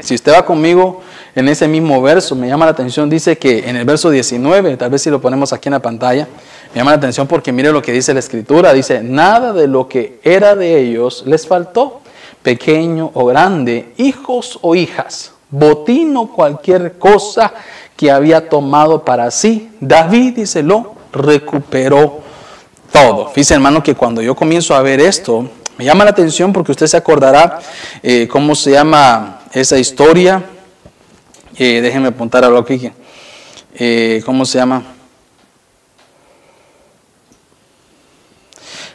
Si 0.02 0.16
usted 0.16 0.34
va 0.34 0.46
conmigo 0.46 1.02
en 1.36 1.50
ese 1.50 1.68
mismo 1.68 2.02
verso, 2.02 2.36
me 2.36 2.48
llama 2.48 2.66
la 2.66 2.72
atención, 2.72 3.10
dice 3.10 3.38
que 3.38 3.70
en 3.70 3.76
el 3.76 3.86
verso 3.86 4.10
19, 4.10 4.78
tal 4.78 4.90
vez 4.90 5.02
si 5.02 5.10
lo 5.10 5.20
ponemos 5.20 5.52
aquí 5.52 5.68
en 5.68 5.74
la 5.74 5.82
pantalla, 5.82 6.28
me 6.74 6.80
llama 6.80 6.92
la 6.92 6.98
atención 6.98 7.28
porque 7.28 7.52
mire 7.52 7.72
lo 7.72 7.82
que 7.82 7.92
dice 7.92 8.14
la 8.14 8.22
escritura, 8.22 8.72
dice, 8.72 9.04
nada 9.04 9.52
de 9.52 9.68
lo 9.68 9.90
que 9.90 10.20
era 10.24 10.56
de 10.56 10.80
ellos 10.80 11.24
les 11.26 11.46
faltó, 11.46 12.02
pequeño 12.44 13.12
o 13.14 13.26
grande, 13.26 13.94
hijos 13.98 14.58
o 14.62 14.74
hijas, 14.74 15.34
botín 15.50 16.16
o 16.16 16.32
cualquier 16.32 16.98
cosa 16.98 17.54
que 17.98 18.10
había 18.10 18.48
tomado 18.48 19.04
para 19.04 19.32
sí, 19.32 19.70
David, 19.82 20.36
dice, 20.36 20.64
lo 20.64 20.94
recuperó 21.12 22.23
todo. 22.94 23.28
Fíjese, 23.30 23.56
hermano, 23.56 23.84
que 23.84 23.96
cuando 23.96 24.22
yo 24.22 24.36
comienzo 24.36 24.76
a 24.76 24.82
ver 24.82 25.02
esto, 25.02 25.50
me 25.78 25.84
llama 25.84 26.06
la 26.06 26.12
atención 26.12 26.54
porque 26.54 26.72
usted 26.72 26.88
se 26.88 26.96
acordará 26.96 27.60
eh, 28.04 28.28
cómo 28.32 28.56
se 28.56 28.72
llama 28.72 29.42
esa 29.52 29.78
historia. 29.78 30.44
Eh, 31.58 31.82
déjenme 31.82 32.10
apuntar 32.10 32.46
algo 32.46 32.60
aquí. 32.60 32.90
Eh, 33.76 34.22
¿Cómo 34.26 34.46
se 34.46 34.60
llama? 34.60 34.84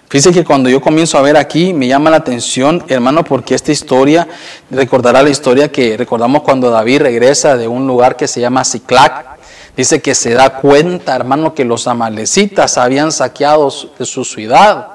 Fíjese 0.08 0.32
que 0.32 0.44
cuando 0.44 0.70
yo 0.70 0.80
comienzo 0.80 1.18
a 1.18 1.22
ver 1.22 1.36
aquí, 1.36 1.74
me 1.74 1.86
llama 1.86 2.08
la 2.08 2.16
atención, 2.18 2.82
hermano, 2.88 3.24
porque 3.24 3.54
esta 3.54 3.72
historia 3.72 4.26
recordará 4.70 5.22
la 5.22 5.28
historia 5.28 5.70
que 5.70 5.98
recordamos 5.98 6.42
cuando 6.42 6.70
David 6.70 7.02
regresa 7.02 7.56
de 7.56 7.68
un 7.68 7.86
lugar 7.86 8.16
que 8.16 8.26
se 8.26 8.40
llama 8.40 8.64
Ciclac. 8.64 9.37
Dice 9.78 10.02
que 10.02 10.16
se 10.16 10.34
da 10.34 10.54
cuenta, 10.54 11.14
hermano, 11.14 11.54
que 11.54 11.64
los 11.64 11.86
amalecitas 11.86 12.76
habían 12.78 13.12
saqueado 13.12 13.70
su 13.70 14.24
ciudad. 14.24 14.88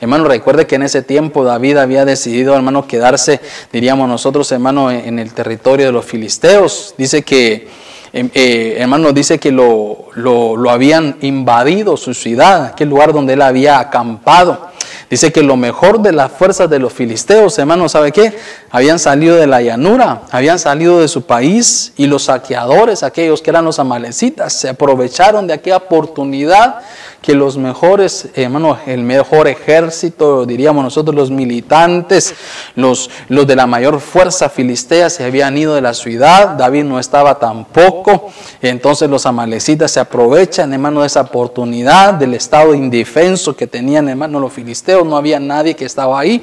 Hermano, 0.00 0.24
recuerde 0.24 0.66
que 0.66 0.76
en 0.76 0.82
ese 0.82 1.02
tiempo 1.02 1.44
David 1.44 1.76
había 1.76 2.06
decidido, 2.06 2.56
hermano, 2.56 2.86
quedarse, 2.86 3.38
diríamos 3.70 4.08
nosotros, 4.08 4.50
hermano, 4.50 4.90
en 4.90 5.18
el 5.18 5.34
territorio 5.34 5.84
de 5.84 5.92
los 5.92 6.06
filisteos. 6.06 6.94
Dice 6.96 7.20
que, 7.20 7.68
em, 8.14 8.30
eh, 8.32 8.76
hermano, 8.78 9.12
dice 9.12 9.38
que 9.38 9.52
lo, 9.52 10.06
lo, 10.14 10.56
lo 10.56 10.70
habían 10.70 11.18
invadido 11.20 11.98
su 11.98 12.14
ciudad, 12.14 12.64
aquel 12.64 12.88
lugar 12.88 13.12
donde 13.12 13.34
él 13.34 13.42
había 13.42 13.78
acampado. 13.78 14.70
Dice 15.10 15.32
que 15.32 15.42
lo 15.42 15.56
mejor 15.56 16.02
de 16.02 16.12
las 16.12 16.30
fuerzas 16.30 16.70
de 16.70 16.78
los 16.78 16.92
filisteos, 16.92 17.58
hermano, 17.58 17.88
¿sabe 17.88 18.12
qué? 18.12 18.32
Habían 18.70 19.00
salido 19.00 19.34
de 19.34 19.48
la 19.48 19.60
llanura, 19.60 20.22
habían 20.30 20.60
salido 20.60 21.00
de 21.00 21.08
su 21.08 21.22
país 21.22 21.92
y 21.96 22.06
los 22.06 22.22
saqueadores, 22.22 23.02
aquellos 23.02 23.42
que 23.42 23.50
eran 23.50 23.64
los 23.64 23.80
amalecitas, 23.80 24.52
se 24.52 24.68
aprovecharon 24.68 25.48
de 25.48 25.54
aquella 25.54 25.78
oportunidad 25.78 26.76
que 27.22 27.34
los 27.34 27.58
mejores, 27.58 28.28
hermano, 28.34 28.78
el 28.86 29.02
mejor 29.02 29.46
ejército, 29.46 30.46
diríamos 30.46 30.82
nosotros 30.82 31.14
los 31.14 31.30
militantes, 31.30 32.34
los, 32.76 33.10
los 33.28 33.46
de 33.46 33.56
la 33.56 33.66
mayor 33.66 34.00
fuerza 34.00 34.48
filistea 34.48 35.10
se 35.10 35.24
habían 35.24 35.56
ido 35.58 35.74
de 35.74 35.82
la 35.82 35.92
ciudad, 35.92 36.50
David 36.56 36.84
no 36.84 36.98
estaba 36.98 37.38
tampoco, 37.38 38.30
entonces 38.62 39.10
los 39.10 39.26
amalecitas 39.26 39.90
se 39.90 40.00
aprovechan, 40.00 40.72
hermano, 40.72 41.02
de 41.02 41.08
esa 41.08 41.20
oportunidad, 41.20 42.14
del 42.14 42.34
estado 42.34 42.74
indefenso 42.74 43.54
que 43.54 43.66
tenían, 43.66 44.08
hermano, 44.08 44.40
los 44.40 44.52
filisteos, 44.52 45.06
no 45.06 45.16
había 45.16 45.38
nadie 45.38 45.76
que 45.76 45.84
estaba 45.84 46.18
ahí. 46.18 46.42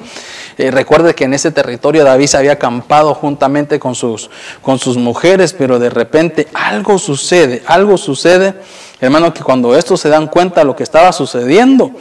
Eh, 0.60 0.70
recuerde 0.70 1.16
que 1.16 1.24
en 1.24 1.34
ese 1.34 1.52
territorio 1.52 2.04
David 2.04 2.28
se 2.28 2.38
había 2.38 2.54
acampado 2.54 3.16
juntamente 3.16 3.80
con 3.80 3.96
sus, 3.96 4.30
con 4.62 4.78
sus 4.78 4.98
mujeres, 4.98 5.54
pero 5.54 5.80
de 5.80 5.90
repente 5.90 6.48
algo 6.54 7.00
sucede, 7.00 7.64
algo 7.66 7.98
sucede 7.98 8.56
Hermano, 9.00 9.34
que 9.34 9.44
cuando 9.44 9.76
estos 9.76 10.02
se 10.02 10.10
dan 10.10 10.28
cuenta 10.28 10.62
de 10.62 10.66
lo 10.66 10.76
que 10.76 10.84
estaba 10.84 11.12
sucediendo, 11.12 11.92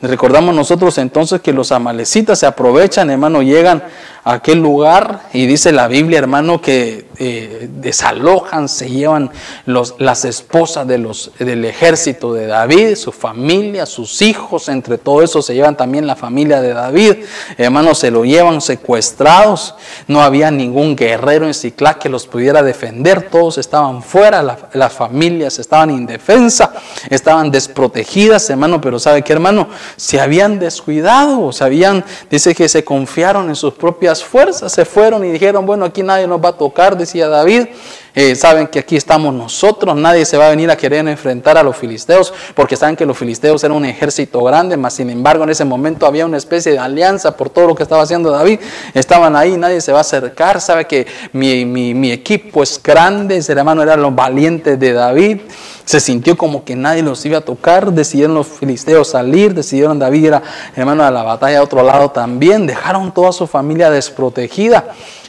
recordamos 0.00 0.54
nosotros 0.54 0.96
entonces 0.98 1.40
que 1.40 1.52
los 1.52 1.70
amalecitas 1.70 2.38
se 2.38 2.46
aprovechan, 2.46 3.10
hermano, 3.10 3.42
llegan 3.42 3.82
aquel 4.26 4.58
lugar 4.58 5.28
y 5.32 5.46
dice 5.46 5.70
la 5.70 5.86
Biblia, 5.86 6.18
hermano, 6.18 6.60
que 6.60 7.06
eh, 7.18 7.68
desalojan, 7.70 8.68
se 8.68 8.90
llevan 8.90 9.30
las 9.64 10.24
esposas 10.24 10.86
de 10.86 10.98
los, 10.98 11.30
del 11.38 11.64
ejército 11.64 12.34
de 12.34 12.48
David, 12.48 12.96
su 12.96 13.12
familia, 13.12 13.86
sus 13.86 14.20
hijos, 14.22 14.68
entre 14.68 14.98
todo 14.98 15.22
eso 15.22 15.40
se 15.42 15.54
llevan 15.54 15.76
también 15.76 16.08
la 16.08 16.16
familia 16.16 16.60
de 16.60 16.74
David, 16.74 17.24
hermano, 17.56 17.94
se 17.94 18.10
lo 18.10 18.24
llevan 18.24 18.60
secuestrados, 18.60 19.76
no 20.08 20.20
había 20.20 20.50
ningún 20.50 20.96
guerrero 20.96 21.46
en 21.46 21.54
Ciclac 21.54 21.98
que 21.98 22.08
los 22.08 22.26
pudiera 22.26 22.64
defender, 22.64 23.30
todos 23.30 23.58
estaban 23.58 24.02
fuera, 24.02 24.42
las 24.72 24.92
familias 24.92 25.60
estaban 25.60 25.90
indefensas, 25.90 26.70
estaban 27.08 27.52
desprotegidas, 27.52 28.50
hermano, 28.50 28.80
pero 28.80 28.98
¿sabe 28.98 29.22
qué, 29.22 29.32
hermano? 29.32 29.68
Se 29.94 30.20
habían 30.20 30.58
descuidado, 30.58 31.52
se 31.52 31.62
habían, 31.62 32.04
dice 32.28 32.56
que 32.56 32.68
se 32.68 32.84
confiaron 32.84 33.48
en 33.48 33.54
sus 33.54 33.74
propias 33.74 34.15
fuerzas 34.22 34.72
se 34.72 34.84
fueron 34.84 35.24
y 35.24 35.30
dijeron, 35.30 35.66
bueno, 35.66 35.84
aquí 35.84 36.02
nadie 36.02 36.26
nos 36.26 36.42
va 36.42 36.50
a 36.50 36.52
tocar, 36.52 36.96
decía 36.96 37.28
David. 37.28 37.66
Eh, 38.14 38.34
saben 38.34 38.66
que 38.68 38.78
aquí 38.78 38.96
estamos 38.96 39.34
nosotros, 39.34 39.94
nadie 39.94 40.24
se 40.24 40.38
va 40.38 40.46
a 40.46 40.48
venir 40.48 40.70
a 40.70 40.76
querer 40.76 41.06
enfrentar 41.06 41.58
a 41.58 41.62
los 41.62 41.76
filisteos, 41.76 42.32
porque 42.54 42.74
saben 42.74 42.96
que 42.96 43.04
los 43.04 43.18
filisteos 43.18 43.62
eran 43.62 43.76
un 43.76 43.84
ejército 43.84 44.42
grande, 44.42 44.78
mas 44.78 44.94
sin 44.94 45.10
embargo 45.10 45.44
en 45.44 45.50
ese 45.50 45.66
momento 45.66 46.06
había 46.06 46.24
una 46.24 46.38
especie 46.38 46.72
de 46.72 46.78
alianza 46.78 47.36
por 47.36 47.50
todo 47.50 47.66
lo 47.66 47.74
que 47.74 47.82
estaba 47.82 48.02
haciendo 48.02 48.30
David. 48.30 48.60
Estaban 48.94 49.36
ahí, 49.36 49.58
nadie 49.58 49.82
se 49.82 49.92
va 49.92 49.98
a 49.98 50.00
acercar, 50.00 50.62
sabe 50.62 50.86
que 50.86 51.06
mi, 51.34 51.66
mi 51.66 52.10
equipo 52.10 52.62
es 52.62 52.82
grande, 52.82 53.36
ese 53.36 53.52
hermano 53.52 53.82
eran 53.82 54.00
los 54.00 54.14
valientes 54.14 54.80
de 54.80 54.92
David. 54.94 55.40
Se 55.86 56.00
sintió 56.00 56.36
como 56.36 56.64
que 56.64 56.74
nadie 56.74 57.02
los 57.02 57.24
iba 57.24 57.38
a 57.38 57.42
tocar, 57.42 57.92
decidieron 57.92 58.34
los 58.34 58.48
filisteos 58.48 59.08
salir, 59.08 59.54
decidieron 59.54 60.00
David 60.00 60.24
ir, 60.24 60.42
hermano, 60.74 61.04
a 61.04 61.12
la 61.12 61.22
batalla 61.22 61.60
a 61.60 61.62
otro 61.62 61.80
lado 61.84 62.10
también, 62.10 62.66
dejaron 62.66 63.14
toda 63.14 63.30
su 63.30 63.46
familia 63.46 63.88
desprotegida. 63.88 64.84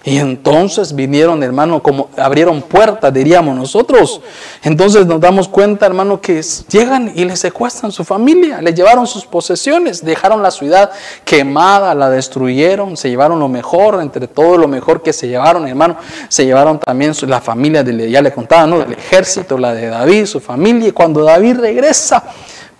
Y 0.07 0.19
entonces 0.19 0.95
vinieron, 0.95 1.43
hermano, 1.43 1.83
como 1.83 2.09
abrieron 2.15 2.61
puertas, 2.61 3.13
diríamos 3.13 3.53
nosotros. 3.57 4.21
Entonces 4.63 5.05
nos 5.05 5.19
damos 5.19 5.49
cuenta, 5.49 5.85
hermano, 5.85 6.21
que 6.21 6.41
llegan 6.69 7.11
y 7.13 7.25
les 7.25 7.39
secuestran 7.39 7.91
su 7.91 8.05
familia, 8.05 8.61
le 8.61 8.73
llevaron 8.73 9.05
sus 9.05 9.25
posesiones, 9.25 10.05
dejaron 10.05 10.41
la 10.41 10.51
ciudad 10.51 10.91
quemada, 11.25 11.93
la 11.93 12.09
destruyeron, 12.09 12.95
se 12.95 13.09
llevaron 13.09 13.37
lo 13.37 13.49
mejor, 13.49 14.01
entre 14.01 14.29
todo 14.29 14.57
lo 14.57 14.69
mejor 14.69 15.03
que 15.03 15.11
se 15.11 15.27
llevaron, 15.27 15.67
hermano, 15.67 15.97
se 16.29 16.45
llevaron 16.45 16.79
también 16.79 17.11
la 17.23 17.41
familia, 17.41 17.83
de, 17.83 18.09
ya 18.09 18.21
le 18.21 18.31
contaba, 18.31 18.65
¿no? 18.65 18.79
Del 18.79 18.93
ejército, 18.93 19.57
la 19.57 19.73
de 19.73 19.87
David, 19.87 20.25
su 20.25 20.39
familia. 20.39 20.87
Y 20.87 20.91
cuando 20.93 21.21
David 21.21 21.57
regresa, 21.59 22.23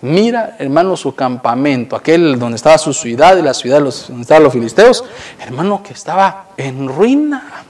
Mira, 0.01 0.55
hermano, 0.59 0.95
su 0.95 1.15
campamento, 1.15 1.95
aquel 1.95 2.37
donde 2.37 2.57
estaba 2.57 2.77
su 2.77 2.93
ciudad 2.93 3.35
y 3.37 3.41
la 3.41 3.53
ciudad 3.53 3.79
donde 3.79 4.21
estaban 4.21 4.43
los 4.43 4.53
filisteos, 4.53 5.03
hermano, 5.39 5.81
que 5.81 5.93
estaba 5.93 6.49
en 6.55 6.87
ruina, 6.87 7.65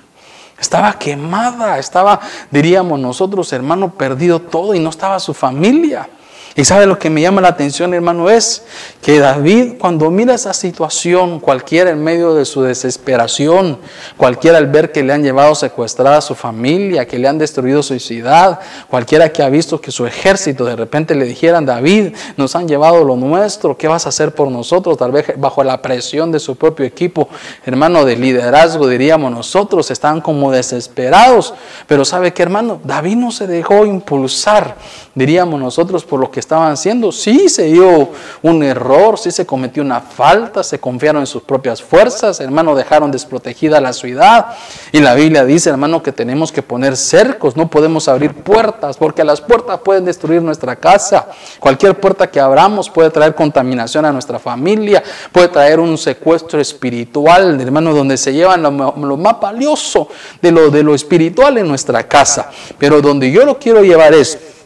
estaba 0.60 1.00
quemada, 1.00 1.80
estaba, 1.80 2.20
diríamos 2.52 3.00
nosotros, 3.00 3.54
hermano, 3.54 3.94
perdido 3.94 4.42
todo 4.42 4.74
y 4.76 4.80
no 4.80 4.90
estaba 4.90 5.20
su 5.20 5.34
familia. 5.34 6.10
Y 6.58 6.66
sabe 6.66 6.88
lo 6.88 6.98
que 6.98 7.12
me 7.12 7.22
llama 7.22 7.40
la 7.40 7.50
atención, 7.50 7.94
hermano, 7.94 8.32
es 8.32 8.64
que 9.04 9.20
David, 9.20 9.74
cuando 9.78 10.10
mira 10.10 10.34
esa 10.34 10.56
situación, 10.56 11.40
cualquiera 11.40 11.92
en 11.92 12.04
medio 12.04 12.34
de 12.34 12.46
su 12.46 12.64
desesperación, 12.64 13.78
cualquiera 14.18 14.58
al 14.58 14.66
ver 14.66 14.92
que 14.92 15.04
le 15.04 15.14
han 15.14 15.22
llevado 15.22 15.54
secuestrada 15.54 16.18
a 16.18 16.22
su 16.22 16.34
familia, 16.34 17.06
que 17.06 17.20
le 17.20 17.28
han 17.28 17.38
destruido 17.38 17.84
su 17.84 18.00
ciudad, 18.00 18.60
cualquiera 18.90 19.32
que 19.32 19.44
ha 19.44 19.50
visto 19.50 19.80
que 19.80 19.92
su 19.92 20.08
ejército 20.08 20.66
de 20.66 20.76
repente 20.76 21.14
le 21.14 21.26
dijeran, 21.26 21.64
David, 21.64 22.16
nos 22.38 22.56
han 22.56 22.68
llevado 22.68 23.04
lo 23.04 23.16
nuestro, 23.16 23.78
¿qué 23.78 23.88
vas 23.88 24.08
a 24.08 24.10
hacer 24.10 24.34
por 24.34 24.50
nosotros? 24.50 24.98
Tal 24.98 25.12
vez 25.12 25.34
bajo 25.38 25.64
la 25.64 25.80
presión 25.84 26.32
de 26.32 26.40
su 26.40 26.56
propio 26.56 26.88
equipo, 26.88 27.30
hermano, 27.68 28.04
de 28.04 28.16
liderazgo, 28.16 28.88
diríamos 28.88 29.32
nosotros, 29.32 29.92
estaban 29.92 30.22
como 30.22 30.52
desesperados. 30.52 31.54
Pero 31.86 32.04
sabe 32.04 32.34
que, 32.34 32.42
hermano, 32.42 32.82
David 32.84 33.18
no 33.18 33.32
se 33.32 33.46
dejó 33.46 33.86
impulsar, 33.86 34.76
diríamos 35.14 35.60
nosotros, 35.60 36.04
por 36.04 36.20
lo 36.20 36.32
que 36.32 36.47
estaban 36.48 36.72
haciendo. 36.72 37.12
Sí 37.12 37.50
se 37.50 37.66
dio 37.66 38.10
un 38.42 38.64
error, 38.64 39.20
sí 39.20 39.32
se 39.32 39.46
cometió 39.46 39.84
una 39.84 40.00
falta, 40.00 40.64
se 40.64 40.80
confiaron 40.80 41.22
en 41.22 41.28
sus 41.28 41.44
propias 41.44 41.84
fuerzas, 41.84 42.40
hermano, 42.40 42.74
dejaron 42.74 43.12
desprotegida 43.12 43.82
la 43.82 43.92
ciudad. 43.92 44.48
Y 44.94 45.02
la 45.02 45.14
Biblia 45.14 45.44
dice, 45.44 45.70
hermano, 45.70 46.02
que 46.02 46.14
tenemos 46.14 46.54
que 46.54 46.62
poner 46.62 46.96
cercos, 46.96 47.58
no 47.58 47.70
podemos 47.70 48.08
abrir 48.08 48.34
puertas, 48.34 48.96
porque 48.96 49.26
las 49.26 49.42
puertas 49.42 49.82
pueden 49.82 50.06
destruir 50.06 50.42
nuestra 50.42 50.78
casa. 50.78 51.28
Cualquier 51.60 52.00
puerta 52.00 52.32
que 52.32 52.40
abramos 52.40 52.90
puede 52.90 53.10
traer 53.10 53.36
contaminación 53.36 54.06
a 54.06 54.14
nuestra 54.14 54.40
familia, 54.40 55.04
puede 55.34 55.50
traer 55.50 55.82
un 55.82 55.98
secuestro 55.98 56.62
espiritual, 56.62 57.60
hermano, 57.60 57.94
donde 57.94 58.16
se 58.16 58.32
llevan 58.32 58.64
lo, 58.64 58.72
lo 58.72 59.18
más 59.18 59.40
valioso 59.42 60.08
de 60.42 60.52
lo, 60.52 60.72
de 60.72 60.82
lo 60.82 60.96
espiritual 60.96 61.58
en 61.58 61.68
nuestra 61.68 62.08
casa. 62.08 62.50
Pero 62.78 63.02
donde 63.02 63.30
yo 63.30 63.44
lo 63.44 63.60
quiero 63.60 63.84
llevar 63.84 64.14
es 64.14 64.57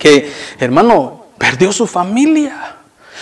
que, 0.00 0.32
hermano, 0.58 1.26
perdió 1.38 1.72
su 1.72 1.86
familia. 1.86 2.76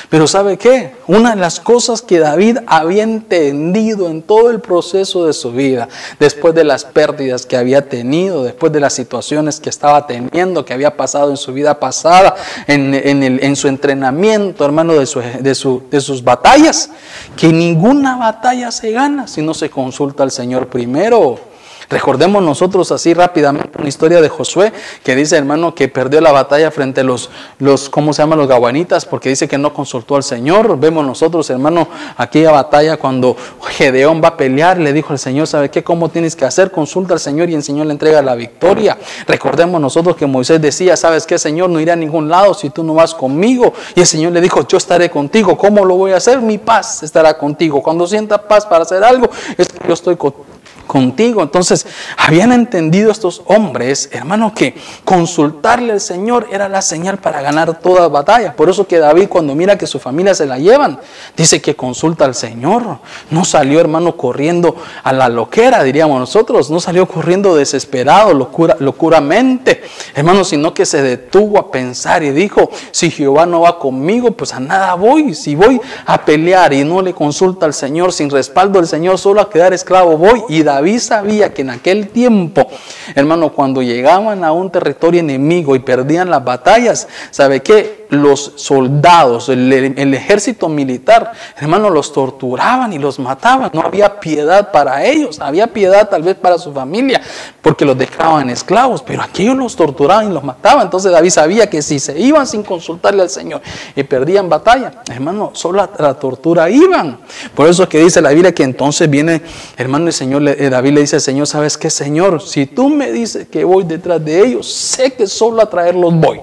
Pero 0.08 0.28
¿sabe 0.28 0.56
qué? 0.56 0.94
Una 1.08 1.30
de 1.30 1.40
las 1.40 1.58
cosas 1.58 2.02
que 2.02 2.20
David 2.20 2.58
había 2.68 3.02
entendido 3.02 4.08
en 4.08 4.22
todo 4.22 4.50
el 4.50 4.60
proceso 4.60 5.26
de 5.26 5.32
su 5.32 5.50
vida, 5.50 5.88
después 6.20 6.54
de 6.54 6.62
las 6.62 6.84
pérdidas 6.84 7.44
que 7.46 7.56
había 7.56 7.88
tenido, 7.88 8.44
después 8.44 8.72
de 8.72 8.78
las 8.78 8.92
situaciones 8.92 9.58
que 9.58 9.68
estaba 9.68 10.06
teniendo, 10.06 10.64
que 10.64 10.72
había 10.72 10.96
pasado 10.96 11.30
en 11.30 11.36
su 11.36 11.52
vida 11.52 11.80
pasada, 11.80 12.36
en, 12.68 12.94
en, 12.94 13.56
su 13.56 13.66
entrenamiento, 13.66 14.64
hermano, 14.64 14.94
de, 14.94 15.04
su, 15.04 15.18
de, 15.20 15.56
de 15.90 16.00
sus 16.00 16.22
batallas, 16.22 16.90
que 17.36 17.48
ninguna 17.52 18.16
batalla 18.16 18.70
se 18.70 18.92
gana 18.92 19.26
si 19.26 19.42
no 19.42 19.52
se 19.52 19.68
consulta 19.68 20.22
al 20.22 20.30
Señor 20.30 20.68
primero. 20.68 21.47
Recordemos 21.90 22.42
nosotros 22.42 22.92
así 22.92 23.14
rápidamente 23.14 23.78
una 23.78 23.88
historia 23.88 24.20
de 24.20 24.28
Josué 24.28 24.74
que 25.02 25.16
dice, 25.16 25.38
hermano, 25.38 25.74
que 25.74 25.88
perdió 25.88 26.20
la 26.20 26.32
batalla 26.32 26.70
frente 26.70 27.00
a 27.00 27.04
los, 27.04 27.30
los 27.58 27.88
¿cómo 27.88 28.12
se 28.12 28.20
llaman? 28.20 28.38
Los 28.38 28.46
gabanitas, 28.46 29.06
porque 29.06 29.30
dice 29.30 29.48
que 29.48 29.56
no 29.56 29.72
consultó 29.72 30.16
al 30.16 30.22
Señor. 30.22 30.78
Vemos 30.78 31.06
nosotros, 31.06 31.48
hermano, 31.48 31.88
aquella 32.18 32.50
batalla 32.50 32.98
cuando 32.98 33.34
Gedeón 33.70 34.20
va 34.22 34.28
a 34.28 34.36
pelear, 34.36 34.78
le 34.78 34.92
dijo 34.92 35.14
al 35.14 35.18
Señor, 35.18 35.46
¿sabe 35.46 35.70
qué? 35.70 35.82
¿Cómo 35.82 36.10
tienes 36.10 36.36
que 36.36 36.44
hacer? 36.44 36.70
Consulta 36.70 37.14
al 37.14 37.20
Señor 37.20 37.48
y 37.48 37.54
el 37.54 37.62
Señor 37.62 37.86
le 37.86 37.92
entrega 37.92 38.20
la 38.20 38.34
victoria. 38.34 38.98
Recordemos 39.26 39.80
nosotros 39.80 40.14
que 40.14 40.26
Moisés 40.26 40.60
decía, 40.60 40.94
¿sabes 40.94 41.26
qué, 41.26 41.38
Señor? 41.38 41.70
No 41.70 41.80
iré 41.80 41.92
a 41.92 41.96
ningún 41.96 42.28
lado 42.28 42.52
si 42.52 42.68
tú 42.68 42.84
no 42.84 42.92
vas 42.92 43.14
conmigo. 43.14 43.72
Y 43.94 44.00
el 44.00 44.06
Señor 44.06 44.32
le 44.32 44.42
dijo, 44.42 44.66
yo 44.68 44.76
estaré 44.76 45.08
contigo. 45.08 45.56
¿Cómo 45.56 45.86
lo 45.86 45.96
voy 45.96 46.12
a 46.12 46.18
hacer? 46.18 46.42
Mi 46.42 46.58
paz 46.58 47.02
estará 47.02 47.38
contigo. 47.38 47.82
Cuando 47.82 48.06
sienta 48.06 48.46
paz 48.46 48.66
para 48.66 48.82
hacer 48.82 49.02
algo, 49.02 49.30
es 49.56 49.68
que 49.68 49.88
yo 49.88 49.94
estoy 49.94 50.16
contigo 50.16 50.57
contigo. 50.88 51.42
Entonces, 51.44 51.86
habían 52.16 52.50
entendido 52.50 53.12
estos 53.12 53.42
hombres, 53.46 54.08
hermano, 54.10 54.52
que 54.52 54.74
consultarle 55.04 55.92
al 55.92 56.00
Señor 56.00 56.48
era 56.50 56.68
la 56.68 56.82
señal 56.82 57.18
para 57.18 57.40
ganar 57.40 57.78
toda 57.78 58.08
batalla. 58.08 58.56
Por 58.56 58.68
eso 58.68 58.88
que 58.88 58.98
David, 58.98 59.28
cuando 59.28 59.54
mira 59.54 59.78
que 59.78 59.86
su 59.86 60.00
familia 60.00 60.34
se 60.34 60.46
la 60.46 60.58
llevan, 60.58 60.98
dice 61.36 61.62
que 61.62 61.76
consulta 61.76 62.24
al 62.24 62.34
Señor. 62.34 62.98
No 63.30 63.44
salió, 63.44 63.78
hermano, 63.78 64.16
corriendo 64.16 64.74
a 65.04 65.12
la 65.12 65.28
loquera, 65.28 65.84
diríamos 65.84 66.18
nosotros. 66.18 66.70
No 66.70 66.80
salió 66.80 67.06
corriendo 67.06 67.54
desesperado, 67.54 68.34
locura, 68.34 68.76
locuramente, 68.80 69.82
hermano, 70.14 70.42
sino 70.42 70.74
que 70.74 70.86
se 70.86 71.02
detuvo 71.02 71.58
a 71.58 71.70
pensar 71.70 72.22
y 72.22 72.30
dijo: 72.30 72.70
Si 72.90 73.10
Jehová 73.10 73.46
no 73.46 73.60
va 73.60 73.78
conmigo, 73.78 74.32
pues 74.32 74.54
a 74.54 74.60
nada 74.60 74.94
voy. 74.94 75.34
Si 75.34 75.54
voy 75.54 75.80
a 76.06 76.24
pelear 76.24 76.72
y 76.72 76.82
no 76.82 77.02
le 77.02 77.12
consulta 77.12 77.66
al 77.66 77.74
Señor, 77.74 78.12
sin 78.12 78.30
respaldo 78.30 78.78
del 78.78 78.88
Señor, 78.88 79.18
solo 79.18 79.42
a 79.42 79.50
quedar 79.50 79.74
esclavo 79.74 80.16
voy. 80.16 80.42
Y 80.48 80.62
David 80.62 80.77
sabía 80.98 81.52
que 81.52 81.62
en 81.62 81.70
aquel 81.70 82.08
tiempo, 82.08 82.68
hermano, 83.14 83.52
cuando 83.52 83.82
llegaban 83.82 84.44
a 84.44 84.52
un 84.52 84.70
territorio 84.70 85.20
enemigo 85.20 85.74
y 85.74 85.80
perdían 85.80 86.30
las 86.30 86.44
batallas, 86.44 87.08
¿sabe 87.30 87.60
qué? 87.60 87.97
Los 88.10 88.52
soldados, 88.56 89.48
el, 89.48 90.14
ejército 90.14 90.68
militar, 90.68 91.32
hermano, 91.56 91.90
los 91.90 92.12
torturaban 92.12 92.92
y 92.92 92.98
los 92.98 93.18
mataban. 93.18 93.70
No 93.74 93.82
había 93.82 94.18
piedad 94.20 94.70
para 94.70 95.04
ellos, 95.04 95.40
había 95.40 95.66
piedad 95.66 96.08
tal 96.08 96.22
vez 96.22 96.36
para 96.36 96.58
su 96.58 96.72
familia, 96.72 97.20
porque 97.60 97.84
los 97.84 97.98
dejaban 97.98 98.48
esclavos, 98.50 99.02
pero 99.02 99.22
aquellos 99.22 99.56
los 99.56 99.76
torturaban 99.76 100.30
y 100.30 100.34
los 100.34 100.42
mataban. 100.42 100.84
Entonces 100.84 101.12
David 101.12 101.30
sabía 101.30 101.68
que 101.68 101.82
si 101.82 101.98
se 101.98 102.18
iban 102.18 102.46
sin 102.46 102.62
consultarle 102.62 103.22
al 103.22 103.30
Señor 103.30 103.60
y 103.94 104.02
perdían 104.02 104.48
batalla, 104.48 105.02
hermano, 105.10 105.50
solo 105.52 105.82
a 105.82 105.90
la 105.98 106.14
tortura 106.14 106.70
iban. 106.70 107.18
Por 107.54 107.68
eso 107.68 107.82
es 107.82 107.88
que 107.88 108.02
dice 108.02 108.22
la 108.22 108.30
Biblia 108.30 108.54
que 108.54 108.62
entonces 108.62 109.08
viene, 109.08 109.42
hermano, 109.76 110.06
el 110.06 110.12
Señor, 110.12 110.46
eh, 110.48 110.70
David 110.70 110.92
le 110.92 111.00
dice 111.02 111.16
al 111.16 111.22
Señor, 111.22 111.46
¿sabes 111.46 111.76
qué, 111.76 111.90
Señor? 111.90 112.40
Si 112.40 112.66
tú 112.66 112.88
me 112.88 113.12
dices 113.12 113.48
que 113.48 113.64
voy 113.64 113.84
detrás 113.84 114.24
de 114.24 114.40
ellos, 114.40 114.70
sé 114.70 115.12
que 115.12 115.26
solo 115.26 115.62
a 115.62 115.68
traerlos 115.68 116.14
voy. 116.14 116.40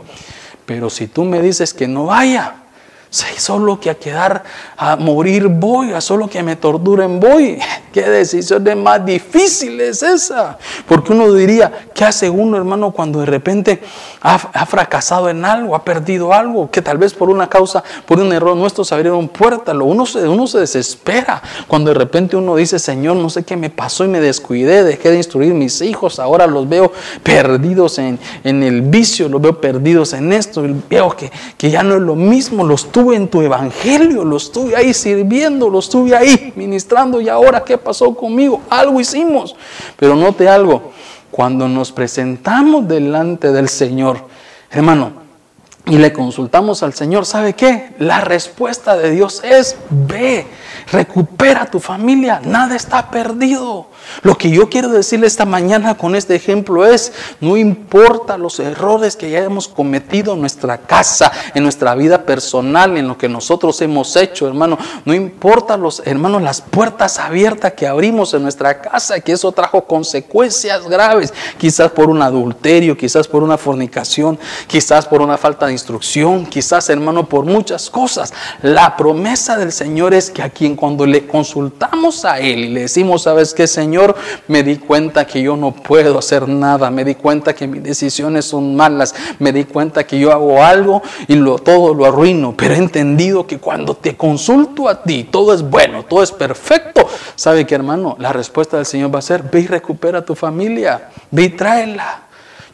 Pero 0.65 0.89
si 0.89 1.08
tú 1.08 1.23
me 1.23 1.41
dices 1.41 1.73
que 1.73 1.88
no 1.88 2.06
vaya, 2.06 2.56
solo 3.38 3.80
que 3.80 3.89
a 3.89 3.95
quedar 3.95 4.43
a 4.78 4.95
morir 4.95 5.47
voy, 5.47 5.93
a 5.93 6.01
solo 6.01 6.28
que 6.30 6.43
me 6.43 6.56
torturen 6.56 7.19
voy. 7.19 7.60
¿Qué 7.93 8.01
decisión 8.01 8.62
de 8.62 8.75
más 8.75 9.06
difícil 9.06 9.80
es 9.80 10.04
esa? 10.04 10.58
Porque 10.86 11.13
uno 11.13 11.32
diría, 11.34 11.71
¿qué 11.93 12.04
hace 12.04 12.30
uno, 12.30 12.58
hermano, 12.58 12.91
cuando 12.91 13.21
de 13.21 13.25
repente 13.25 13.82
ha, 14.21 14.38
fracasado 14.65 15.30
en 15.30 15.45
algo, 15.45 15.75
ha 15.75 15.86
perdido 15.86 16.34
algo, 16.34 16.69
que 16.69 16.82
tal 16.82 16.97
vez 16.97 17.13
por 17.13 17.30
una 17.30 17.47
causa, 17.47 17.84
por 18.06 18.19
un 18.19 18.34
error 18.34 18.58
nuestro 18.58 18.84
se 18.84 18.93
abrieron 18.93 19.30
puertas? 19.30 19.73
Uno 19.80 20.06
se, 20.06 20.28
uno 20.28 20.45
se 20.45 20.60
desespera 20.60 21.41
cuando 21.67 21.91
de 21.91 21.93
repente 21.93 22.36
uno 22.36 22.58
dice, 22.58 22.80
Señor, 22.80 23.15
no 23.15 23.30
sé 23.30 23.43
qué 23.43 23.56
me 23.56 23.69
pasó 23.69 24.04
y 24.04 24.10
me 24.10 24.19
descuidé, 24.19 24.84
dejé 24.84 25.12
de 25.12 25.17
instruir 25.17 25.54
mis 25.54 25.80
hijos, 25.82 26.19
ahora 26.19 26.47
los 26.47 26.67
veo 26.67 26.91
perdidos 27.23 27.97
en, 27.97 28.19
en 28.43 28.62
el 28.62 28.82
vicio, 28.82 29.30
los 29.30 29.41
veo 29.41 29.62
perdidos 29.62 30.12
en 30.12 30.34
esto, 30.34 30.65
veo 30.89 31.15
que, 31.15 31.32
que 31.58 31.71
ya 31.71 31.82
no 31.82 31.95
es 31.95 32.01
lo 32.01 32.15
mismo, 32.15 32.65
los 32.65 32.91
tuve 32.91 33.04
en 33.13 33.27
tu 33.27 33.41
evangelio, 33.41 34.23
los 34.23 34.45
estuve 34.45 34.75
ahí 34.75 34.93
sirviendo, 34.93 35.69
los 35.69 35.85
estuve 35.85 36.15
ahí 36.15 36.53
ministrando 36.55 37.21
y 37.21 37.29
ahora 37.29 37.63
qué 37.63 37.77
pasó 37.77 38.15
conmigo? 38.15 38.61
Algo 38.69 38.99
hicimos. 38.99 39.55
Pero 39.97 40.15
note 40.15 40.47
algo, 40.47 40.91
cuando 41.31 41.67
nos 41.67 41.91
presentamos 41.91 42.87
delante 42.87 43.51
del 43.51 43.69
Señor, 43.69 44.19
hermano, 44.71 45.25
y 45.87 45.97
le 45.97 46.11
consultamos 46.11 46.81
al 46.81 46.93
Señor, 46.93 47.25
¿sabe 47.25 47.53
qué? 47.53 47.93
La 47.99 48.21
respuesta 48.21 48.97
de 48.97 49.11
Dios 49.11 49.41
es, 49.43 49.77
ve, 49.89 50.47
recupera 50.91 51.65
tu 51.67 51.79
familia, 51.79 52.41
nada 52.43 52.75
está 52.75 53.11
perdido. 53.11 53.87
Lo 54.21 54.37
que 54.37 54.49
yo 54.49 54.69
quiero 54.69 54.89
decirle 54.89 55.27
esta 55.27 55.45
mañana 55.45 55.97
con 55.97 56.15
este 56.15 56.35
ejemplo 56.35 56.85
es, 56.85 57.13
no 57.39 57.57
importa 57.57 58.37
los 58.37 58.59
errores 58.59 59.15
que 59.15 59.27
hayamos 59.27 59.67
cometido 59.67 60.33
en 60.33 60.41
nuestra 60.41 60.77
casa, 60.77 61.31
en 61.53 61.63
nuestra 61.63 61.95
vida 61.95 62.23
personal, 62.23 62.97
en 62.97 63.07
lo 63.07 63.17
que 63.17 63.29
nosotros 63.29 63.81
hemos 63.81 64.15
hecho, 64.15 64.47
hermano, 64.47 64.77
no 65.05 65.13
importa 65.13 65.77
los 65.77 66.01
hermanos 66.05 66.41
las 66.41 66.61
puertas 66.61 67.19
abiertas 67.19 67.73
que 67.73 67.87
abrimos 67.87 68.33
en 68.33 68.43
nuestra 68.43 68.81
casa, 68.81 69.19
que 69.19 69.31
eso 69.31 69.51
trajo 69.51 69.85
consecuencias 69.85 70.87
graves, 70.87 71.33
quizás 71.57 71.91
por 71.91 72.09
un 72.09 72.21
adulterio, 72.21 72.97
quizás 72.97 73.27
por 73.27 73.43
una 73.43 73.57
fornicación, 73.57 74.37
quizás 74.67 75.05
por 75.05 75.21
una 75.21 75.37
falta 75.37 75.67
de 75.67 75.73
instrucción, 75.73 76.45
quizás, 76.45 76.89
hermano, 76.89 77.27
por 77.27 77.45
muchas 77.45 77.89
cosas. 77.89 78.33
La 78.61 78.95
promesa 78.95 79.57
del 79.57 79.71
Señor 79.71 80.13
es 80.13 80.29
que 80.29 80.41
a 80.41 80.49
quien 80.49 80.75
cuando 80.75 81.05
le 81.05 81.25
consultamos 81.27 82.25
a 82.25 82.39
él 82.39 82.65
y 82.65 82.69
le 82.69 82.81
decimos, 82.81 83.23
"¿Sabes 83.23 83.53
qué, 83.53 83.67
Señor?" 83.67 83.94
Señor, 83.95 84.13
me 84.49 84.62
di 84.62 84.75
cuenta 84.75 85.25
que 85.25 85.41
yo 85.41 85.55
no 85.55 85.71
puedo 85.71 86.19
hacer 86.19 86.49
nada, 86.49 86.91
me 86.91 87.05
di 87.05 87.15
cuenta 87.15 87.55
que 87.55 87.65
mis 87.65 87.81
decisiones 87.81 88.43
son 88.43 88.75
malas, 88.75 89.15
me 89.39 89.53
di 89.53 89.63
cuenta 89.63 90.05
que 90.05 90.19
yo 90.19 90.34
hago 90.34 90.62
algo 90.62 91.01
y 91.29 91.36
lo, 91.36 91.60
todo 91.60 91.93
lo 91.93 92.05
arruino, 92.05 92.53
pero 92.58 92.73
he 92.73 92.77
entendido 92.77 93.47
que 93.47 93.58
cuando 93.58 93.95
te 93.95 94.17
consulto 94.17 94.89
a 94.89 95.01
ti, 95.01 95.23
todo 95.23 95.53
es 95.53 95.62
bueno, 95.62 96.03
todo 96.03 96.23
es 96.23 96.34
perfecto. 96.34 97.08
¿Sabe 97.38 97.65
que 97.65 97.73
hermano? 97.73 98.17
La 98.19 98.34
respuesta 98.34 98.75
del 98.75 98.86
Señor 98.86 99.15
va 99.15 99.19
a 99.19 99.21
ser, 99.21 99.43
ve 99.43 99.62
y 99.62 99.67
recupera 99.67 100.25
tu 100.25 100.36
familia, 100.36 101.10
ve 101.31 101.43
y 101.43 101.49
tráela. 101.51 102.24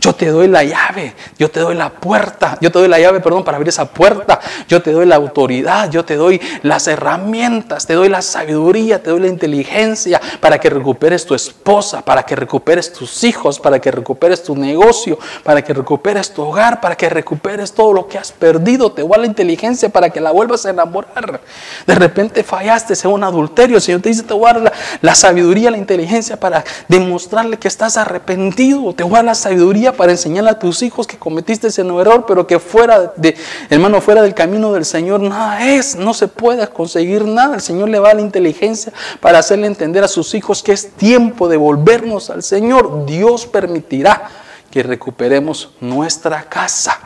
Yo 0.02 0.16
te 0.16 0.30
doy 0.30 0.48
la 0.48 0.64
llave, 0.64 1.14
yo 1.38 1.52
te 1.52 1.60
doy 1.60 1.76
la 1.76 1.92
puerta, 1.92 2.58
yo 2.60 2.72
te 2.72 2.80
doy 2.80 2.88
la 2.88 2.98
llave, 2.98 3.20
perdón, 3.20 3.44
para 3.44 3.58
abrir 3.58 3.70
esa 3.70 3.86
puerta. 3.86 4.40
Yo 4.68 4.82
te 4.82 4.92
doy 4.92 5.06
la 5.06 5.16
autoridad, 5.16 5.92
yo 5.92 6.04
te 6.04 6.16
doy 6.16 6.42
las 6.64 6.88
herramientas, 6.88 7.86
te 7.86 7.94
doy 7.94 8.10
la 8.10 8.24
sabiduría, 8.24 9.04
te 9.04 9.12
doy 9.12 9.20
la 9.20 9.28
inteligencia 9.28 10.20
para 10.40 10.58
que 10.58 10.72
recuperes 10.72 11.24
tu 11.24 11.36
esposa, 11.36 12.02
para 12.02 12.24
que 12.24 12.36
recuperes 12.36 12.92
tus 12.92 13.24
hijos, 13.24 13.60
para 13.60 13.78
que 13.80 13.92
recuperes 13.92 14.42
tu 14.42 14.56
negocio, 14.56 15.20
para 15.44 15.64
que 15.64 15.72
recuperes 15.72 16.34
tu 16.34 16.42
hogar, 16.42 16.82
para 16.82 16.96
que 16.96 17.08
recuperes 17.08 17.72
todo 17.72 17.94
lo 17.94 18.08
que 18.08 18.18
has 18.18 18.32
perdido. 18.32 18.92
Te 18.92 19.04
doy 19.04 19.20
la 19.20 19.28
inteligencia 19.28 19.90
para 19.90 20.10
que 20.10 20.20
la 20.20 20.32
vuelvas 20.32 20.66
a 20.66 20.72
enamorar. 20.72 21.42
De 21.86 21.94
repente 21.94 22.44
fallaste 22.44 22.96
en 23.04 23.14
un 23.14 23.24
adulterio, 23.24 23.76
el 23.76 23.84
Señor 23.84 24.02
te 24.02 24.10
dice, 24.10 24.24
te 24.24 24.34
voy 24.34 24.50
a 24.50 24.54
dar 24.54 24.62
la, 24.64 24.74
la 25.02 25.14
sabiduría, 25.14 25.70
la 25.70 25.78
inteligencia 25.78 26.40
para 26.40 26.64
demostrarle 26.88 27.60
que 27.60 27.68
estás 27.68 27.98
arrepentido. 27.98 28.96
Te 28.96 29.04
voy 29.04 29.14
a 29.14 29.18
dar 29.18 29.26
la 29.26 29.36
sabiduría 29.36 29.91
para 29.94 30.12
enseñar 30.12 30.48
a 30.48 30.60
tus 30.60 30.82
hijos 30.82 31.08
que 31.08 31.18
cometiste 31.18 31.68
ese 31.68 31.82
error, 31.82 32.26
pero 32.28 32.48
que 32.48 32.60
fuera 32.60 33.14
de, 33.16 33.36
hermano, 33.70 34.02
fuera 34.02 34.22
del 34.22 34.34
camino 34.34 34.74
del 34.74 34.86
Señor, 34.86 35.22
nada 35.22 35.68
es, 35.68 35.96
no 35.96 36.14
se 36.14 36.28
puede 36.28 36.68
conseguir 36.68 37.26
nada. 37.26 37.56
El 37.56 37.62
Señor 37.62 37.90
le 37.90 38.00
va 38.00 38.12
a 38.12 38.14
la 38.14 38.22
inteligencia 38.22 38.94
para 39.20 39.40
hacerle 39.40 39.68
entender 39.68 40.04
a 40.04 40.08
sus 40.08 40.34
hijos 40.34 40.64
que 40.64 40.72
es 40.72 40.92
tiempo 40.92 41.48
de 41.48 41.58
volvernos 41.58 42.30
al 42.30 42.44
Señor. 42.44 43.06
Dios 43.06 43.46
permitirá 43.46 44.30
que 44.70 44.84
recuperemos 44.84 45.72
nuestra 45.82 46.44
casa. 46.44 47.00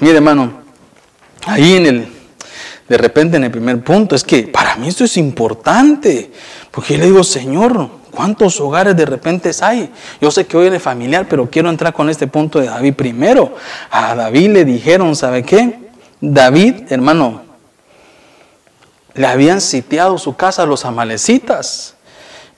Mire, 0.00 0.16
hermano, 0.16 0.62
ahí 1.46 1.76
en 1.76 1.86
el, 1.86 2.12
de 2.88 2.98
repente 2.98 3.36
en 3.36 3.44
el 3.44 3.50
primer 3.50 3.82
punto, 3.82 4.14
es 4.14 4.22
que 4.22 4.44
para 4.44 4.76
mí 4.76 4.88
esto 4.88 5.04
es 5.04 5.16
importante, 5.16 6.30
porque 6.70 6.94
yo 6.94 7.00
le 7.00 7.06
digo, 7.06 7.24
Señor, 7.24 7.88
¿Cuántos 8.16 8.58
hogares 8.62 8.96
de 8.96 9.04
repente 9.04 9.50
hay? 9.60 9.90
Yo 10.22 10.30
sé 10.30 10.46
que 10.46 10.56
hoy 10.56 10.68
es 10.68 10.82
familiar, 10.82 11.26
pero 11.28 11.50
quiero 11.50 11.68
entrar 11.68 11.92
con 11.92 12.08
este 12.08 12.26
punto 12.26 12.58
de 12.58 12.64
David 12.64 12.94
primero. 12.94 13.54
A 13.90 14.14
David 14.14 14.52
le 14.52 14.64
dijeron, 14.64 15.14
¿sabe 15.14 15.42
qué? 15.42 15.90
David, 16.22 16.84
hermano, 16.88 17.42
le 19.12 19.26
habían 19.26 19.60
sitiado 19.60 20.16
su 20.16 20.34
casa 20.34 20.62
a 20.62 20.66
los 20.66 20.86
amalecitas. 20.86 21.94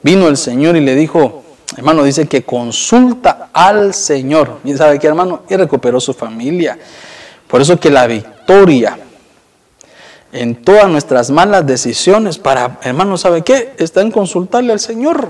Vino 0.01 0.29
el 0.29 0.37
Señor 0.37 0.77
y 0.77 0.81
le 0.81 0.95
dijo, 0.95 1.43
hermano, 1.77 2.05
dice 2.05 2.29
que 2.29 2.45
consulta 2.45 3.49
al 3.53 3.95
Señor. 3.95 4.61
¿Y 4.63 4.77
sabe 4.77 5.01
qué, 5.01 5.09
hermano? 5.09 5.43
Y 5.49 5.57
recuperó 5.57 5.99
su 6.01 6.15
familia. 6.15 6.79
Por 7.49 7.61
eso 7.61 7.81
que 7.81 7.91
la 7.91 8.07
victoria 8.07 8.97
en 10.33 10.63
todas 10.63 10.89
nuestras 10.89 11.31
malas 11.31 11.67
decisiones 11.67 12.39
para, 12.39 12.79
hermano, 12.83 13.17
¿sabe 13.17 13.43
qué? 13.43 13.75
Está 13.79 14.03
en 14.03 14.11
consultarle 14.11 14.73
al 14.73 14.81
Señor. 14.81 15.29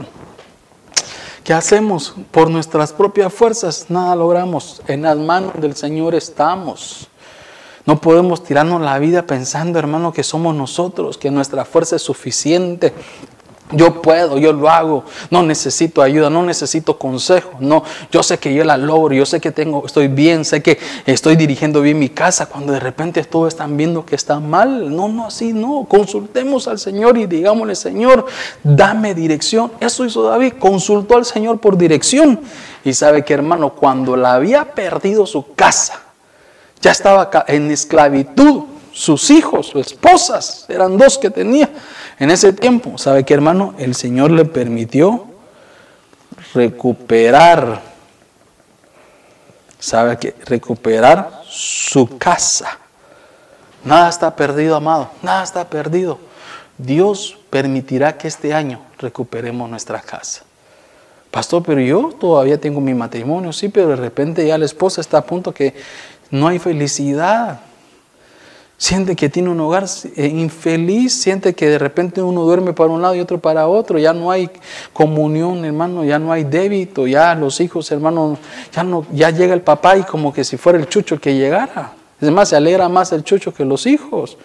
¿Qué 1.44 1.52
hacemos? 1.52 2.14
Por 2.30 2.50
nuestras 2.50 2.92
propias 2.92 3.32
fuerzas 3.32 3.86
nada 3.88 4.14
logramos. 4.16 4.82
En 4.86 5.02
las 5.02 5.16
manos 5.16 5.52
del 5.60 5.74
Señor 5.76 6.14
estamos. 6.14 7.08
No 7.86 8.00
podemos 8.00 8.44
tirarnos 8.44 8.82
la 8.82 8.98
vida 8.98 9.22
pensando, 9.22 9.78
hermano, 9.78 10.12
que 10.12 10.22
somos 10.22 10.54
nosotros, 10.54 11.16
que 11.16 11.30
nuestra 11.30 11.64
fuerza 11.64 11.96
es 11.96 12.02
suficiente, 12.02 12.92
yo 13.72 14.00
puedo, 14.00 14.38
yo 14.38 14.52
lo 14.52 14.68
hago, 14.70 15.04
no 15.30 15.42
necesito 15.42 16.02
ayuda, 16.02 16.30
no 16.30 16.42
necesito 16.42 16.98
consejo, 16.98 17.52
no, 17.60 17.84
yo 18.10 18.22
sé 18.22 18.38
que 18.38 18.54
yo 18.54 18.64
la 18.64 18.76
logro, 18.76 19.14
yo 19.14 19.26
sé 19.26 19.40
que 19.40 19.52
tengo, 19.52 19.84
estoy 19.84 20.08
bien, 20.08 20.44
sé 20.44 20.62
que 20.62 20.78
estoy 21.06 21.36
dirigiendo 21.36 21.80
bien 21.80 21.98
mi 21.98 22.08
casa, 22.08 22.46
cuando 22.46 22.72
de 22.72 22.80
repente 22.80 23.22
todos 23.24 23.48
están 23.48 23.76
viendo 23.76 24.06
que 24.06 24.14
está 24.16 24.40
mal, 24.40 24.94
no, 24.94 25.08
no, 25.08 25.26
así 25.26 25.52
no, 25.52 25.86
consultemos 25.88 26.68
al 26.68 26.78
Señor 26.78 27.18
y 27.18 27.26
digámosle, 27.26 27.74
Señor, 27.74 28.26
dame 28.62 29.14
dirección, 29.14 29.72
eso 29.80 30.04
hizo 30.04 30.22
David, 30.22 30.54
consultó 30.58 31.16
al 31.16 31.24
Señor 31.24 31.60
por 31.60 31.76
dirección. 31.76 32.40
Y 32.84 32.94
sabe 32.94 33.24
que 33.24 33.34
hermano, 33.34 33.74
cuando 33.74 34.16
la 34.16 34.34
había 34.34 34.64
perdido 34.74 35.26
su 35.26 35.52
casa, 35.54 36.00
ya 36.80 36.92
estaba 36.92 37.28
en 37.48 37.70
esclavitud, 37.70 38.64
sus 38.92 39.30
hijos, 39.30 39.68
sus 39.68 39.86
esposas, 39.86 40.64
eran 40.68 40.96
dos 40.96 41.18
que 41.18 41.30
tenía, 41.30 41.70
En 42.18 42.30
ese 42.30 42.52
tiempo, 42.52 42.98
¿sabe 42.98 43.24
qué 43.24 43.34
hermano? 43.34 43.74
El 43.78 43.94
Señor 43.94 44.32
le 44.32 44.44
permitió 44.44 45.26
recuperar, 46.52 47.80
¿sabe 49.78 50.18
qué? 50.18 50.34
Recuperar 50.44 51.42
su 51.48 52.18
casa. 52.18 52.78
Nada 53.84 54.08
está 54.08 54.34
perdido, 54.34 54.74
amado, 54.74 55.10
nada 55.22 55.44
está 55.44 55.68
perdido. 55.68 56.18
Dios 56.76 57.38
permitirá 57.50 58.18
que 58.18 58.28
este 58.28 58.52
año 58.52 58.80
recuperemos 58.98 59.70
nuestra 59.70 60.00
casa. 60.00 60.42
Pastor, 61.30 61.62
pero 61.64 61.80
yo 61.80 62.12
todavía 62.18 62.58
tengo 62.58 62.80
mi 62.80 62.94
matrimonio, 62.94 63.52
sí, 63.52 63.68
pero 63.68 63.88
de 63.88 63.96
repente 63.96 64.46
ya 64.46 64.58
la 64.58 64.64
esposa 64.64 65.00
está 65.00 65.18
a 65.18 65.24
punto 65.24 65.52
que 65.52 65.74
no 66.30 66.48
hay 66.48 66.58
felicidad. 66.58 67.60
Siente 68.80 69.16
que 69.16 69.28
tiene 69.28 69.48
un 69.48 69.60
hogar 69.60 69.86
eh, 70.14 70.28
infeliz, 70.28 71.12
siente 71.12 71.52
que 71.52 71.68
de 71.68 71.78
repente 71.80 72.22
uno 72.22 72.44
duerme 72.44 72.72
para 72.72 72.90
un 72.90 73.02
lado 73.02 73.16
y 73.16 73.20
otro 73.20 73.40
para 73.40 73.66
otro, 73.66 73.98
ya 73.98 74.12
no 74.12 74.30
hay 74.30 74.48
comunión, 74.92 75.64
hermano, 75.64 76.04
ya 76.04 76.20
no 76.20 76.30
hay 76.30 76.44
débito, 76.44 77.08
ya 77.08 77.34
los 77.34 77.60
hijos, 77.60 77.90
hermano, 77.90 78.38
ya 78.72 78.84
no 78.84 79.04
ya 79.12 79.30
llega 79.30 79.52
el 79.52 79.62
papá 79.62 79.96
y 79.96 80.04
como 80.04 80.32
que 80.32 80.44
si 80.44 80.56
fuera 80.56 80.78
el 80.78 80.88
chucho 80.88 81.20
que 81.20 81.34
llegara. 81.34 81.94
Es 82.20 82.30
más, 82.30 82.50
se 82.50 82.56
alegra 82.56 82.88
más 82.88 83.10
el 83.10 83.24
chucho 83.24 83.52
que 83.52 83.64
los 83.64 83.84
hijos. 83.84 84.38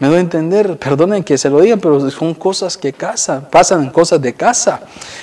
Me 0.00 0.08
doy 0.08 0.16
a 0.16 0.20
entender, 0.20 0.76
perdonen 0.76 1.22
que 1.22 1.38
se 1.38 1.48
lo 1.48 1.60
digan, 1.60 1.78
pero 1.78 2.10
son 2.10 2.34
cosas 2.34 2.76
que 2.76 2.92
casa, 2.92 3.48
pasan 3.48 3.90
cosas 3.90 4.20
de 4.20 4.34
casa. 4.34 4.80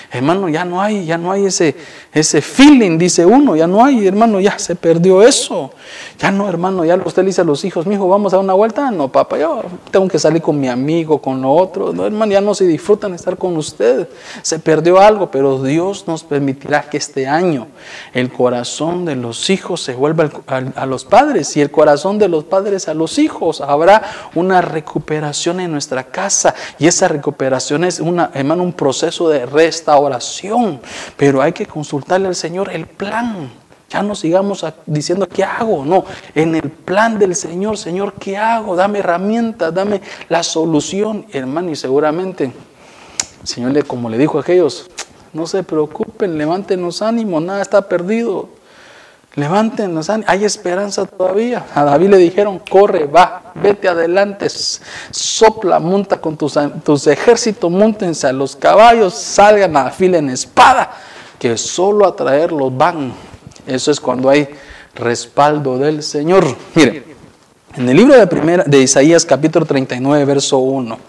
Hermano, 0.10 0.48
ya 0.48 0.64
no 0.64 0.82
hay, 0.82 1.06
ya 1.06 1.18
no 1.18 1.30
hay 1.32 1.46
ese, 1.46 1.76
ese 2.14 2.42
feeling, 2.42 2.98
dice 2.98 3.26
uno, 3.26 3.58
ya 3.58 3.68
no 3.68 3.84
hay, 3.84 4.08
hermano, 4.08 4.40
ya 4.40 4.58
se 4.60 4.76
perdió 4.76 5.24
eso. 5.24 5.72
Ya 6.20 6.32
no, 6.32 6.48
hermano, 6.48 6.86
ya 6.86 6.96
usted 6.96 7.24
le 7.24 7.28
dice 7.28 7.42
a 7.42 7.44
los 7.44 7.66
hijos, 7.66 7.86
mi 7.86 7.96
hijo, 7.96 8.08
vamos 8.08 8.32
a 8.32 8.38
dar 8.38 8.46
una 8.46 8.54
vuelta. 8.54 8.92
No, 8.92 9.12
papá, 9.12 9.38
yo 9.38 9.62
tengo 9.90 10.08
que 10.08 10.20
salir 10.20 10.42
con 10.42 10.58
mi 10.58 10.70
amigo, 10.70 11.22
con 11.22 11.42
lo 11.42 11.52
otro. 11.52 11.92
No, 11.92 12.06
hermano, 12.06 12.32
ya 12.32 12.40
no 12.42 12.54
se 12.54 12.66
disfrutan 12.66 13.14
estar 13.14 13.38
con 13.38 13.58
usted. 13.58 14.08
Se 14.42 14.60
perdió 14.60 15.00
algo, 15.00 15.32
pero 15.32 15.62
Dios 15.62 16.08
nos 16.08 16.24
permitirá 16.24 16.84
que 16.84 16.98
este 16.98 17.28
año 17.28 17.68
el 18.14 18.32
corazón 18.32 19.04
de 19.04 19.18
los 19.18 19.50
hijos 19.50 19.82
se 19.82 19.96
vuelva 19.96 20.30
a 20.48 20.86
los 20.86 21.04
padres 21.04 21.58
y 21.58 21.62
el 21.62 21.72
corazón 21.72 22.20
de 22.20 22.30
los 22.30 22.46
padres 22.46 22.88
a 22.88 22.94
los 22.94 23.20
hijos. 23.20 23.60
Habrá 23.60 24.04
una 24.36 24.62
recuperación 24.72 25.60
en 25.60 25.72
nuestra 25.72 26.06
casa 26.06 26.56
y 26.80 26.88
esa 26.88 27.08
recuperación 27.08 27.84
es 27.84 28.00
una, 28.00 28.32
hermano, 28.34 28.64
un 28.64 28.74
proceso 28.74 29.30
de 29.30 29.46
restauración, 29.46 30.82
pero 31.18 31.42
hay 31.42 31.52
que 31.52 31.66
consultarle 31.66 32.28
al 32.28 32.36
Señor 32.36 32.72
el 32.72 32.88
plan. 32.88 33.52
Ya 33.90 34.02
no 34.02 34.16
sigamos 34.16 34.66
diciendo 34.86 35.28
qué 35.28 35.44
hago, 35.44 35.84
no, 35.84 36.06
en 36.34 36.56
el 36.56 36.70
plan 36.70 37.20
del 37.20 37.36
Señor, 37.36 37.78
Señor, 37.78 38.14
¿qué 38.14 38.38
hago? 38.38 38.78
Dame 38.78 39.00
herramientas, 39.00 39.74
dame 39.74 40.02
la 40.30 40.44
solución, 40.44 41.26
hermano, 41.34 41.72
y 41.72 41.76
seguramente, 41.76 42.54
Señor, 43.44 43.86
como 43.86 44.10
le 44.10 44.18
dijo 44.18 44.38
a 44.38 44.42
aquellos, 44.42 44.90
no 45.34 45.46
se 45.46 45.64
preocupen, 45.64 46.38
levanten 46.38 46.82
los 46.82 47.02
ánimos, 47.02 47.42
nada 47.42 47.62
está 47.62 47.88
perdido. 47.88 48.61
Levántenos, 49.36 50.10
hay 50.10 50.44
esperanza 50.44 51.06
todavía. 51.06 51.66
A 51.74 51.86
David 51.86 52.10
le 52.10 52.18
dijeron, 52.18 52.60
corre, 52.60 53.06
va, 53.06 53.54
vete 53.56 53.88
adelante, 53.88 54.48
sopla, 54.50 55.80
monta 55.80 56.20
con 56.20 56.36
tus, 56.36 57.08
ejércitos, 57.08 57.72
montense 57.72 58.28
a 58.28 58.34
los 58.34 58.58
caballos, 58.58 59.14
salgan 59.14 59.78
a 59.78 59.90
fila 59.90 60.18
en 60.18 60.30
espada, 60.32 60.92
que 61.40 61.58
solo 61.58 62.06
a 62.06 62.16
traerlos 62.16 62.76
van. 62.76 63.14
Eso 63.66 63.92
es 63.92 64.02
cuando 64.02 64.30
hay 64.30 64.50
respaldo 64.96 65.78
del 65.78 66.04
Señor. 66.04 66.44
Mire, 66.76 67.11
en 67.76 67.88
el 67.88 67.96
libro 67.96 68.18
de, 68.18 68.28
primera, 68.28 68.64
de 68.66 68.82
Isaías 68.82 69.26
capítulo 69.26 69.66
39, 69.66 70.26
verso 70.26 70.58
1, 70.58 71.00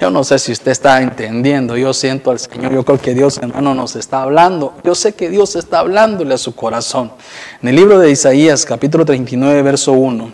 yo 0.00 0.10
no 0.10 0.22
sé 0.22 0.38
si 0.38 0.52
usted 0.52 0.70
está 0.70 1.02
entendiendo, 1.02 1.76
yo 1.76 1.92
siento 1.92 2.30
al 2.30 2.38
Señor, 2.38 2.72
yo 2.72 2.84
creo 2.84 3.00
que 3.00 3.14
Dios 3.14 3.38
hermano 3.38 3.74
nos 3.74 3.96
está 3.96 4.22
hablando, 4.22 4.74
yo 4.84 4.94
sé 4.94 5.14
que 5.14 5.28
Dios 5.30 5.56
está 5.56 5.80
hablándole 5.80 6.34
a 6.34 6.38
su 6.38 6.54
corazón. 6.54 7.12
En 7.60 7.70
el 7.70 7.76
libro 7.76 7.98
de 7.98 8.10
Isaías 8.10 8.64
capítulo 8.64 9.04
39, 9.04 9.62
verso 9.62 9.92
1, 9.92 10.32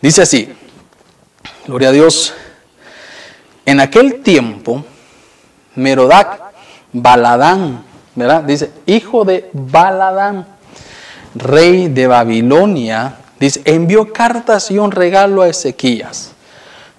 dice 0.00 0.22
así, 0.22 0.48
gloria 1.66 1.90
a 1.90 1.92
Dios, 1.92 2.32
en 3.66 3.80
aquel 3.80 4.22
tiempo, 4.22 4.84
Merodac, 5.74 6.40
Baladán, 6.92 7.84
¿verdad? 8.14 8.42
Dice, 8.44 8.70
hijo 8.86 9.24
de 9.24 9.50
Baladán, 9.52 10.46
rey 11.34 11.88
de 11.88 12.06
Babilonia, 12.06 13.18
Dice, 13.44 13.60
envió 13.66 14.10
cartas 14.10 14.70
y 14.70 14.78
un 14.78 14.90
regalo 14.90 15.42
a 15.42 15.48
Ezequías, 15.48 16.32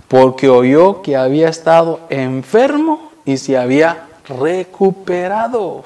porque 0.08 0.48
oyó 0.48 1.02
que 1.02 1.16
había 1.16 1.50
estado 1.50 2.02
enfermo 2.12 3.12
y 3.26 3.38
se 3.38 3.58
había 3.58 4.06
recuperado. 4.30 5.86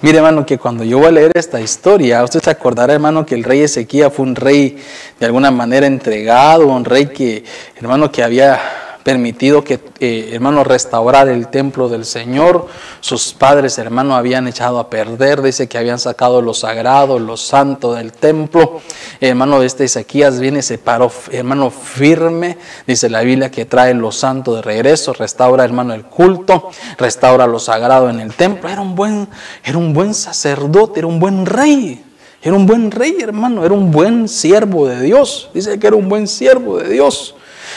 Mire, 0.00 0.16
hermano, 0.16 0.46
que 0.46 0.56
cuando 0.56 0.82
yo 0.82 0.96
voy 0.96 1.08
a 1.08 1.10
leer 1.10 1.32
esta 1.34 1.60
historia, 1.60 2.24
usted 2.24 2.40
se 2.40 2.48
acordará, 2.48 2.94
hermano, 2.94 3.26
que 3.26 3.34
el 3.34 3.44
rey 3.44 3.60
Ezequías 3.60 4.10
fue 4.10 4.24
un 4.24 4.34
rey 4.34 4.82
de 5.20 5.26
alguna 5.26 5.50
manera 5.50 5.86
entregado, 5.86 6.68
un 6.68 6.86
rey 6.86 7.08
que, 7.08 7.44
hermano, 7.76 8.10
que 8.10 8.22
había 8.22 8.58
permitido 9.02 9.64
que, 9.64 9.80
eh, 10.00 10.30
hermano, 10.32 10.64
restaurar 10.64 11.28
el 11.28 11.48
templo 11.48 11.88
del 11.88 12.04
Señor. 12.04 12.66
Sus 13.00 13.32
padres, 13.32 13.78
hermano, 13.78 14.16
habían 14.16 14.48
echado 14.48 14.78
a 14.78 14.88
perder, 14.90 15.42
dice 15.42 15.68
que 15.68 15.78
habían 15.78 15.98
sacado 15.98 16.40
lo 16.40 16.54
sagrado, 16.54 17.18
lo 17.18 17.36
santo 17.36 17.94
del 17.94 18.12
templo. 18.12 18.80
Hermano, 19.20 19.60
de 19.60 19.66
este 19.66 19.84
Ezequías 19.84 20.40
viene, 20.40 20.62
se 20.62 20.78
paró, 20.78 21.10
hermano, 21.30 21.70
firme, 21.70 22.58
dice 22.86 23.08
la 23.08 23.22
Biblia, 23.22 23.50
que 23.50 23.64
trae 23.64 23.94
lo 23.94 24.12
santo 24.12 24.54
de 24.54 24.62
regreso, 24.62 25.12
restaura, 25.12 25.64
hermano, 25.64 25.94
el 25.94 26.04
culto, 26.04 26.70
restaura 26.98 27.46
lo 27.46 27.58
sagrado 27.58 28.08
en 28.08 28.20
el 28.20 28.34
templo. 28.34 28.68
Era 28.68 28.80
un 28.80 28.94
buen, 28.94 29.28
era 29.64 29.78
un 29.78 29.92
buen 29.92 30.14
sacerdote, 30.14 31.00
era 31.00 31.06
un 31.06 31.20
buen 31.20 31.46
rey. 31.46 32.04
Era 32.44 32.56
un 32.56 32.66
buen 32.66 32.90
rey, 32.90 33.18
hermano, 33.20 33.64
era 33.64 33.72
un 33.72 33.92
buen 33.92 34.28
siervo 34.28 34.88
de 34.88 35.00
Dios. 35.00 35.48
Dice 35.54 35.78
que 35.78 35.86
era 35.86 35.94
un 35.94 36.08
buen 36.08 36.26
siervo 36.26 36.78
de 36.78 36.88
Dios. 36.88 37.36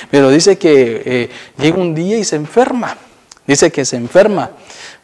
Pero 0.10 0.30
dice 0.30 0.58
que 0.58 1.02
eh, 1.06 1.30
llega 1.58 1.78
un 1.78 1.94
día 1.94 2.18
y 2.18 2.24
se 2.24 2.36
enferma. 2.36 2.98
Dice 3.48 3.72
que 3.72 3.86
se 3.86 3.96
enferma. 3.96 4.52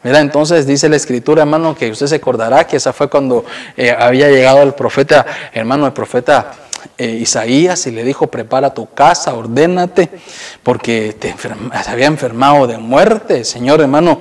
Entonces 0.02 0.66
dice 0.66 0.88
la 0.88 0.96
escritura, 0.96 1.42
hermano, 1.42 1.76
que 1.76 1.90
usted 1.90 2.08
se 2.08 2.16
acordará 2.16 2.66
que 2.66 2.76
esa 2.76 2.92
fue 2.92 3.08
cuando 3.08 3.44
eh, 3.76 3.94
había 3.96 4.28
llegado 4.28 4.62
el 4.62 4.74
profeta, 4.74 5.24
hermano, 5.52 5.86
el 5.86 5.92
profeta 5.92 6.52
eh, 6.98 7.06
Isaías 7.06 7.86
y 7.86 7.92
le 7.92 8.02
dijo, 8.02 8.26
prepara 8.26 8.74
tu 8.74 8.92
casa, 8.92 9.34
ordénate, 9.34 10.10
porque 10.64 11.14
te 11.18 11.34
se 11.38 11.90
había 11.90 12.06
enfermado 12.06 12.66
de 12.66 12.78
muerte. 12.78 13.44
Señor, 13.44 13.80
hermano, 13.80 14.18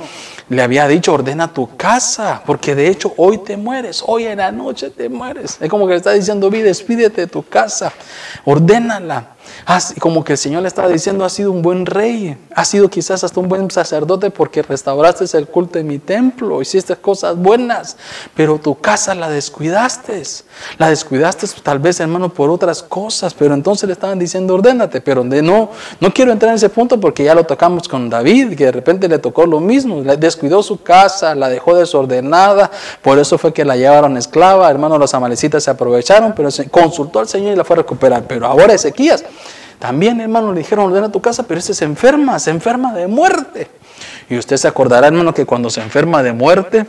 le 0.50 0.62
había 0.62 0.88
dicho, 0.88 1.14
ordena 1.14 1.54
tu 1.54 1.76
casa, 1.76 2.42
porque 2.46 2.76
de 2.76 2.88
hecho 2.88 3.14
hoy 3.18 3.38
te 3.40 3.58
mueres, 3.58 4.04
hoy 4.06 4.26
en 4.26 4.38
la 4.38 4.52
noche 4.52 4.90
te 4.90 5.10
mueres. 5.10 5.58
Es 5.60 5.70
como 5.70 5.86
que 5.88 5.94
le 5.94 5.98
está 5.98 6.12
diciendo, 6.12 6.50
vi, 6.50 6.62
despídete 6.62 7.22
de 7.22 7.28
tu 7.28 7.44
casa, 7.44 7.92
ordénala 8.46 9.36
como 10.00 10.24
que 10.24 10.34
el 10.34 10.38
Señor 10.38 10.62
le 10.62 10.68
estaba 10.68 10.90
diciendo, 10.90 11.24
has 11.24 11.34
sido 11.34 11.52
un 11.52 11.62
buen 11.62 11.86
rey, 11.86 12.38
has 12.56 12.68
sido 12.68 12.90
quizás 12.90 13.24
hasta 13.24 13.40
un 13.40 13.48
buen 13.48 13.70
sacerdote 13.72 14.32
porque 14.32 14.62
restauraste 14.62 15.26
el 15.38 15.48
culto 15.48 15.78
de 15.78 15.84
mi 15.84 16.00
templo, 16.00 16.62
hiciste 16.62 16.96
cosas 16.96 17.38
buenas, 17.38 17.98
pero 18.36 18.60
tu 18.60 18.80
casa 18.80 19.16
la 19.16 19.30
descuidaste, 19.30 20.24
la 20.78 20.90
descuidaste 20.90 21.48
tal 21.64 21.80
vez 21.80 22.00
hermano 22.00 22.34
por 22.34 22.50
otras 22.50 22.84
cosas, 22.84 23.34
pero 23.34 23.54
entonces 23.54 23.88
le 23.88 23.94
estaban 23.94 24.20
diciendo, 24.20 24.56
ordénate, 24.56 25.02
pero 25.02 25.24
no, 25.24 25.70
no 26.00 26.14
quiero 26.14 26.32
entrar 26.32 26.50
en 26.50 26.56
ese 26.56 26.70
punto 26.70 27.00
porque 27.00 27.24
ya 27.24 27.36
lo 27.36 27.46
tocamos 27.46 27.88
con 27.88 28.10
David, 28.10 28.56
que 28.56 28.66
de 28.66 28.72
repente 28.72 29.08
le 29.08 29.20
tocó 29.20 29.46
lo 29.46 29.60
mismo, 29.60 30.02
descuidó 30.32 30.64
su 30.64 30.82
casa, 30.82 31.36
la 31.36 31.50
dejó 31.50 31.76
desordenada, 31.76 32.72
por 33.02 33.20
eso 33.20 33.38
fue 33.38 33.54
que 33.54 33.66
la 33.66 33.76
llevaron 33.76 34.18
esclava, 34.18 34.70
hermano, 34.70 34.98
los 34.98 35.14
amalecitas 35.14 35.64
se 35.64 35.72
aprovecharon, 35.72 36.34
pero 36.36 36.50
consultó 36.70 37.20
al 37.20 37.28
Señor 37.28 37.54
y 37.54 37.56
la 37.56 37.64
fue 37.64 37.76
a 37.76 37.78
recuperar, 37.78 38.24
pero 38.28 38.48
ahora 38.48 38.74
Ezequías 38.74 39.24
también, 39.82 40.22
hermano, 40.22 40.54
le 40.54 40.60
dijeron, 40.60 40.86
ordena 40.86 41.12
tu 41.12 41.22
casa, 41.22 41.42
pero 41.42 41.60
ese 41.60 41.74
se 41.74 41.86
enferma, 41.86 42.38
se 42.38 42.52
enferma 42.52 42.94
de 42.94 43.08
muerte. 43.08 43.68
Y 44.30 44.38
usted 44.38 44.56
se 44.58 44.68
acordará, 44.68 45.08
hermano, 45.08 45.34
que 45.34 45.48
cuando 45.48 45.72
se 45.72 45.82
enferma 45.82 46.22
de 46.22 46.34
muerte, 46.34 46.86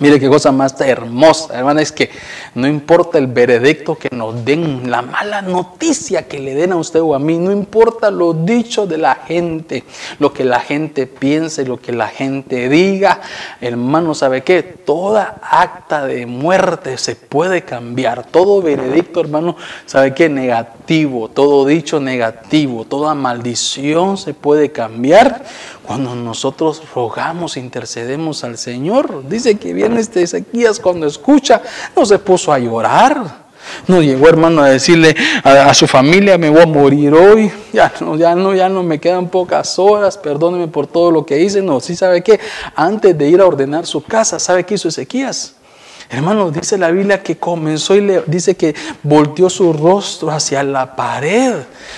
Mire 0.00 0.18
qué 0.18 0.28
cosa 0.28 0.50
más 0.50 0.80
hermosa, 0.80 1.58
hermano, 1.58 1.80
es 1.80 1.92
que 1.92 2.10
no 2.54 2.66
importa 2.66 3.18
el 3.18 3.26
veredicto 3.26 3.96
que 3.96 4.08
nos 4.10 4.44
den, 4.46 4.90
la 4.90 5.02
mala 5.02 5.42
noticia 5.42 6.26
que 6.26 6.38
le 6.38 6.54
den 6.54 6.72
a 6.72 6.76
usted 6.76 7.00
o 7.00 7.14
a 7.14 7.18
mí, 7.18 7.38
no 7.38 7.52
importa 7.52 8.10
lo 8.10 8.32
dicho 8.32 8.86
de 8.86 8.96
la 8.96 9.16
gente, 9.16 9.84
lo 10.18 10.32
que 10.32 10.44
la 10.44 10.60
gente 10.60 11.06
piense, 11.06 11.66
lo 11.66 11.78
que 11.78 11.92
la 11.92 12.08
gente 12.08 12.70
diga, 12.70 13.20
hermano, 13.60 14.14
¿sabe 14.14 14.42
qué? 14.42 14.62
Toda 14.62 15.38
acta 15.42 16.06
de 16.06 16.24
muerte 16.24 16.96
se 16.96 17.14
puede 17.14 17.62
cambiar, 17.62 18.26
todo 18.26 18.62
veredicto, 18.62 19.20
hermano, 19.20 19.56
¿sabe 19.84 20.14
qué? 20.14 20.30
Negativo, 20.30 20.79
todo 21.32 21.66
dicho 21.66 22.00
negativo, 22.00 22.84
toda 22.84 23.14
maldición 23.14 24.18
se 24.18 24.34
puede 24.34 24.72
cambiar 24.72 25.44
cuando 25.86 26.16
nosotros 26.16 26.82
rogamos, 26.92 27.56
intercedemos 27.56 28.42
al 28.42 28.58
Señor. 28.58 29.28
Dice 29.28 29.56
que 29.56 29.72
viene 29.72 30.00
este 30.00 30.22
Ezequías 30.22 30.80
cuando 30.80 31.06
escucha, 31.06 31.62
no 31.96 32.04
se 32.04 32.18
puso 32.18 32.52
a 32.52 32.58
llorar. 32.58 33.50
No 33.86 34.02
llegó, 34.02 34.28
hermano, 34.28 34.62
a 34.62 34.70
decirle 34.70 35.14
a, 35.44 35.72
su 35.74 35.86
familia, 35.86 36.38
me 36.38 36.50
voy 36.50 36.62
a 36.62 36.66
morir 36.66 37.14
hoy. 37.14 37.52
Ya 37.72 37.92
no, 38.00 38.16
ya 38.16 38.34
no, 38.34 38.54
ya 38.54 38.68
no 38.68 38.82
me 38.82 38.98
quedan 38.98 39.28
pocas 39.28 39.78
horas. 39.78 40.18
Perdóneme 40.18 40.66
por 40.66 40.88
todo 40.88 41.12
lo 41.12 41.24
que 41.24 41.40
hice. 41.40 41.62
No, 41.62 41.78
sí 41.78 41.94
sabe 41.94 42.22
qué. 42.22 42.40
Antes 42.74 43.16
de 43.16 43.28
ir 43.28 43.40
a 43.40 43.46
ordenar 43.46 43.86
su 43.86 44.02
casa, 44.02 44.40
¿sabe 44.40 44.64
qué 44.64 44.74
hizo 44.74 44.88
Ezequías? 44.88 45.54
Hermano, 46.12 46.50
dice 46.50 46.76
la 46.76 46.90
Biblia 46.90 47.22
que 47.22 47.36
comenzó 47.36 47.94
y 47.94 48.00
le 48.00 48.24
dice 48.26 48.56
que 48.56 48.74
volteó 49.04 49.48
su 49.48 49.72
rostro 49.72 50.32
hacia 50.32 50.64
la 50.64 50.96
pared. 50.96 51.54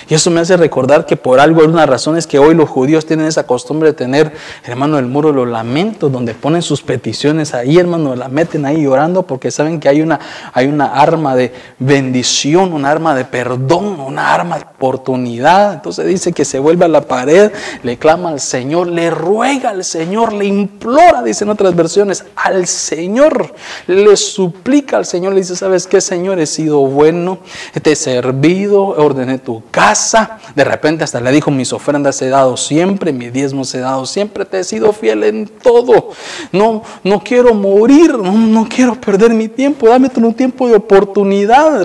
Y 0.06 0.12
eso 0.12 0.30
me 0.30 0.40
hace 0.40 0.58
recordar 0.58 1.06
que 1.06 1.16
por 1.16 1.40
algo, 1.40 1.64
una 1.64 1.86
razón 1.86 2.18
es 2.18 2.26
que 2.26 2.38
hoy 2.38 2.54
los 2.54 2.68
judíos 2.68 3.06
tienen 3.06 3.24
esa 3.24 3.46
costumbre 3.46 3.88
de 3.88 3.94
tener, 3.94 4.32
hermano, 4.64 4.98
el 4.98 5.06
muro 5.06 5.30
de 5.30 5.36
los 5.36 5.48
lamentos, 5.48 6.12
donde 6.12 6.34
ponen 6.34 6.60
sus 6.60 6.82
peticiones 6.82 7.54
ahí, 7.54 7.78
hermano, 7.78 8.14
la 8.14 8.28
meten 8.28 8.66
ahí 8.66 8.82
llorando 8.82 9.22
porque 9.22 9.50
saben 9.50 9.80
que 9.80 9.88
hay 9.88 10.02
una, 10.02 10.20
hay 10.52 10.66
una 10.66 10.92
arma 10.92 11.34
de 11.34 11.54
bendición, 11.78 12.74
un 12.74 12.84
arma 12.84 13.14
de 13.14 13.24
perdón, 13.24 13.98
una 13.98 14.34
arma 14.34 14.58
de 14.58 14.64
oportunidad. 14.64 15.72
Entonces 15.72 16.06
dice 16.06 16.34
que 16.34 16.44
se 16.44 16.58
vuelve 16.58 16.84
a 16.84 16.88
la 16.88 17.00
pared, 17.00 17.50
le 17.82 17.96
clama 17.96 18.28
al 18.28 18.40
Señor, 18.40 18.88
le 18.88 19.10
ruega 19.10 19.70
al 19.70 19.84
Señor, 19.84 20.34
le 20.34 20.44
implora, 20.44 21.22
dicen 21.22 21.48
otras 21.48 21.74
versiones, 21.74 22.26
al 22.36 22.66
Señor 22.66 23.54
le 24.02 24.16
suplica 24.16 24.96
al 24.96 25.06
Señor, 25.06 25.32
le 25.32 25.40
dice, 25.40 25.56
¿sabes 25.56 25.86
qué, 25.86 26.00
Señor? 26.00 26.38
He 26.38 26.46
sido 26.46 26.80
bueno, 26.80 27.38
te 27.82 27.92
he 27.92 27.96
servido, 27.96 28.88
ordené 28.88 29.38
tu 29.38 29.62
casa. 29.70 30.38
De 30.54 30.64
repente 30.64 31.04
hasta 31.04 31.20
le 31.20 31.32
dijo, 31.32 31.50
mis 31.50 31.72
ofrendas 31.72 32.20
he 32.22 32.28
dado 32.28 32.56
siempre, 32.56 33.12
mis 33.12 33.32
diezmos 33.32 33.74
he 33.74 33.80
dado 33.80 34.06
siempre, 34.06 34.44
te 34.44 34.60
he 34.60 34.64
sido 34.64 34.92
fiel 34.92 35.24
en 35.24 35.46
todo. 35.46 36.10
No, 36.52 36.82
no 37.04 37.20
quiero 37.22 37.54
morir, 37.54 38.18
no, 38.18 38.68
quiero 38.68 39.00
perder 39.00 39.32
mi 39.32 39.48
tiempo, 39.48 39.88
dame 39.88 40.10
un 40.16 40.34
tiempo 40.34 40.68
de 40.68 40.74
oportunidad. 40.76 41.84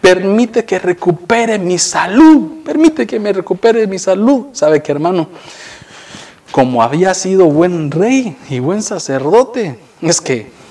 permite 0.00 0.64
que 0.64 0.78
recupere 0.78 1.58
mi 1.58 1.78
salud, 1.78 2.62
permite 2.64 3.06
que 3.06 3.18
me 3.18 3.32
recupere 3.32 3.86
mi 3.86 3.98
salud. 3.98 4.46
¿Sabe 4.52 4.82
qué, 4.82 4.92
hermano? 4.92 5.28
Como 6.50 6.82
había 6.82 7.14
sido 7.14 7.46
buen 7.46 7.90
rey 7.90 8.36
y 8.50 8.58
buen 8.58 8.82
sacerdote, 8.82 9.78
es 10.02 10.20
que 10.20 10.61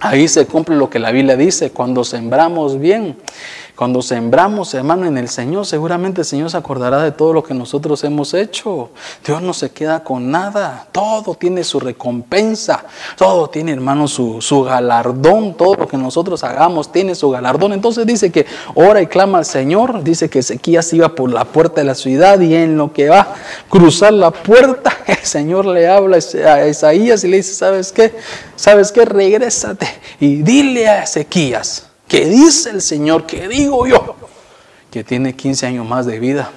Ahí 0.00 0.28
se 0.28 0.46
cumple 0.46 0.76
lo 0.76 0.90
que 0.90 0.98
la 0.98 1.10
Biblia 1.10 1.36
dice, 1.36 1.70
cuando 1.70 2.04
sembramos 2.04 2.78
bien, 2.78 3.16
cuando 3.76 4.00
sembramos, 4.00 4.72
hermano, 4.72 5.04
en 5.04 5.18
el 5.18 5.28
Señor, 5.28 5.66
seguramente 5.66 6.22
el 6.22 6.24
Señor 6.24 6.50
se 6.50 6.56
acordará 6.56 7.02
de 7.02 7.12
todo 7.12 7.34
lo 7.34 7.42
que 7.44 7.52
nosotros 7.52 8.02
hemos 8.04 8.32
hecho. 8.32 8.88
Dios 9.22 9.42
no 9.42 9.52
se 9.52 9.70
queda 9.70 10.02
con 10.02 10.30
nada. 10.30 10.88
Todo 10.92 11.34
tiene 11.34 11.62
su 11.62 11.78
recompensa. 11.78 12.86
Todo 13.18 13.50
tiene, 13.50 13.72
hermano, 13.72 14.08
su, 14.08 14.40
su 14.40 14.62
galardón. 14.62 15.52
Todo 15.54 15.74
lo 15.74 15.86
que 15.86 15.98
nosotros 15.98 16.42
hagamos 16.42 16.90
tiene 16.90 17.14
su 17.14 17.28
galardón. 17.28 17.74
Entonces 17.74 18.06
dice 18.06 18.32
que 18.32 18.46
ora 18.74 19.02
y 19.02 19.08
clama 19.08 19.38
al 19.38 19.44
Señor. 19.44 20.02
Dice 20.02 20.30
que 20.30 20.38
Ezequías 20.38 20.90
iba 20.94 21.14
por 21.14 21.30
la 21.30 21.44
puerta 21.44 21.82
de 21.82 21.86
la 21.86 21.94
ciudad 21.94 22.40
y 22.40 22.54
en 22.54 22.78
lo 22.78 22.94
que 22.94 23.10
va 23.10 23.20
a 23.20 23.34
cruzar 23.68 24.14
la 24.14 24.30
puerta, 24.30 24.90
el 25.06 25.18
Señor 25.18 25.66
le 25.66 25.86
habla 25.86 26.16
a 26.16 26.66
Isaías 26.66 27.24
y 27.24 27.28
le 27.28 27.36
dice, 27.36 27.52
¿sabes 27.52 27.92
qué? 27.92 28.14
¿Sabes 28.56 28.90
qué? 28.90 29.04
Regrésate 29.04 29.86
y 30.18 30.36
dile 30.36 30.88
a 30.88 31.02
Ezequías 31.02 31.85
¿Qué 32.08 32.26
dice 32.26 32.70
el 32.70 32.82
Señor? 32.82 33.26
¿Qué 33.26 33.48
digo 33.48 33.86
yo? 33.86 34.16
Que 34.90 35.02
tiene 35.02 35.34
15 35.34 35.66
años 35.66 35.88
más 35.88 36.06
de 36.06 36.18
vida 36.18 36.50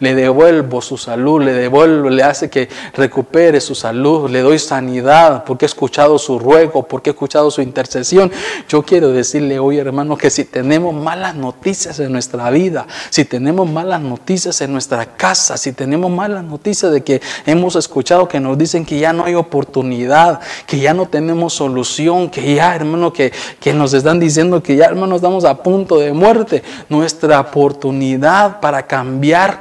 le 0.00 0.14
devuelvo 0.14 0.80
su 0.80 0.96
salud, 0.96 1.42
le 1.42 1.52
devuelvo, 1.52 2.10
le 2.10 2.22
hace 2.22 2.50
que 2.50 2.68
recupere 2.94 3.60
su 3.60 3.74
salud, 3.74 4.30
le 4.30 4.40
doy 4.40 4.58
sanidad 4.58 5.44
porque 5.44 5.64
he 5.64 5.68
escuchado 5.68 6.18
su 6.18 6.38
ruego, 6.38 6.82
porque 6.82 7.10
he 7.10 7.12
escuchado 7.12 7.50
su 7.50 7.62
intercesión. 7.62 8.30
Yo 8.68 8.82
quiero 8.82 9.10
decirle 9.10 9.58
hoy, 9.58 9.78
hermano, 9.78 10.16
que 10.16 10.30
si 10.30 10.44
tenemos 10.44 10.94
malas 10.94 11.34
noticias 11.34 11.98
en 12.00 12.12
nuestra 12.12 12.50
vida, 12.50 12.86
si 13.10 13.24
tenemos 13.24 13.68
malas 13.70 14.00
noticias 14.00 14.60
en 14.60 14.72
nuestra 14.72 15.16
casa, 15.16 15.56
si 15.56 15.72
tenemos 15.72 16.10
malas 16.10 16.44
noticias 16.44 16.92
de 16.92 17.02
que 17.02 17.20
hemos 17.46 17.76
escuchado 17.76 18.28
que 18.28 18.40
nos 18.40 18.56
dicen 18.58 18.84
que 18.84 18.98
ya 18.98 19.12
no 19.12 19.24
hay 19.24 19.34
oportunidad, 19.34 20.40
que 20.66 20.78
ya 20.78 20.94
no 20.94 21.06
tenemos 21.06 21.54
solución, 21.54 22.30
que 22.30 22.54
ya, 22.54 22.74
hermano, 22.74 23.12
que, 23.12 23.32
que 23.60 23.72
nos 23.72 23.92
están 23.94 24.20
diciendo 24.20 24.62
que 24.62 24.76
ya, 24.76 24.86
hermano, 24.86 25.16
estamos 25.16 25.44
a 25.44 25.62
punto 25.62 25.98
de 25.98 26.12
muerte, 26.12 26.62
nuestra 26.88 27.40
oportunidad 27.40 28.60
para 28.60 28.86
cambiar 28.86 29.60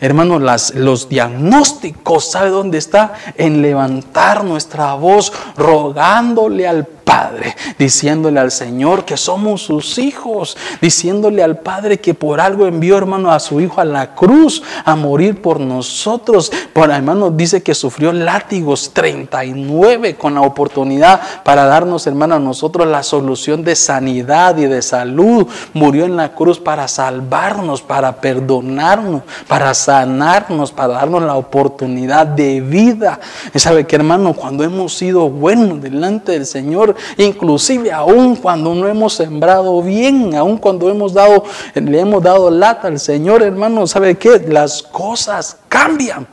Hermanos, 0.00 0.74
los 0.76 1.08
diagnósticos, 1.08 2.30
¿sabe 2.30 2.50
dónde 2.50 2.78
está? 2.78 3.14
En 3.36 3.62
levantar 3.62 4.44
nuestra 4.44 4.94
voz 4.94 5.32
rogándole 5.56 6.68
al 6.68 6.86
Padre, 7.08 7.56
diciéndole 7.78 8.38
al 8.38 8.50
Señor 8.50 9.06
que 9.06 9.16
somos 9.16 9.62
sus 9.62 9.96
hijos, 9.96 10.58
diciéndole 10.82 11.42
al 11.42 11.56
Padre 11.56 12.00
que 12.00 12.12
por 12.12 12.38
algo 12.38 12.66
envió, 12.66 12.98
hermano, 12.98 13.32
a 13.32 13.40
su 13.40 13.62
Hijo 13.62 13.80
a 13.80 13.86
la 13.86 14.14
cruz 14.14 14.62
a 14.84 14.94
morir 14.94 15.40
por 15.40 15.58
nosotros. 15.58 16.52
Por 16.74 16.90
hermano, 16.90 17.30
dice 17.30 17.62
que 17.62 17.74
sufrió 17.74 18.12
látigos 18.12 18.92
39 18.92 20.16
con 20.16 20.34
la 20.34 20.42
oportunidad 20.42 21.22
para 21.44 21.64
darnos, 21.64 22.06
hermano, 22.06 22.34
a 22.34 22.40
nosotros 22.40 22.86
la 22.86 23.02
solución 23.02 23.64
de 23.64 23.74
sanidad 23.74 24.58
y 24.58 24.66
de 24.66 24.82
salud. 24.82 25.46
Murió 25.72 26.04
en 26.04 26.14
la 26.14 26.34
cruz 26.34 26.60
para 26.60 26.88
salvarnos, 26.88 27.80
para 27.80 28.20
perdonarnos, 28.20 29.22
para 29.48 29.72
sanarnos, 29.88 30.70
para 30.70 30.92
darnos 30.92 31.22
la 31.22 31.36
oportunidad 31.36 32.26
de 32.26 32.60
vida. 32.60 33.18
Y 33.54 33.58
sabe 33.58 33.86
que, 33.86 33.96
hermano, 33.96 34.34
cuando 34.34 34.62
hemos 34.62 34.94
sido 34.94 35.30
buenos 35.30 35.80
delante 35.80 36.32
del 36.32 36.44
Señor, 36.44 36.94
inclusive 37.16 37.90
aún 37.90 38.36
cuando 38.36 38.74
no 38.74 38.86
hemos 38.86 39.14
sembrado 39.14 39.82
bien, 39.82 40.34
aún 40.34 40.58
cuando 40.58 40.90
hemos 40.90 41.14
dado, 41.14 41.42
le 41.74 42.00
hemos 42.00 42.22
dado 42.22 42.50
lata 42.50 42.88
al 42.88 43.00
Señor, 43.00 43.42
hermano, 43.42 43.86
¿sabe 43.86 44.18
qué? 44.18 44.38
Las 44.46 44.82
cosas 44.82 45.56
cambian 45.70 46.26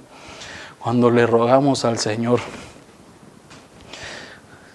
cuando 0.78 1.10
le 1.10 1.26
rogamos 1.26 1.86
al 1.86 1.98
Señor. 1.98 2.42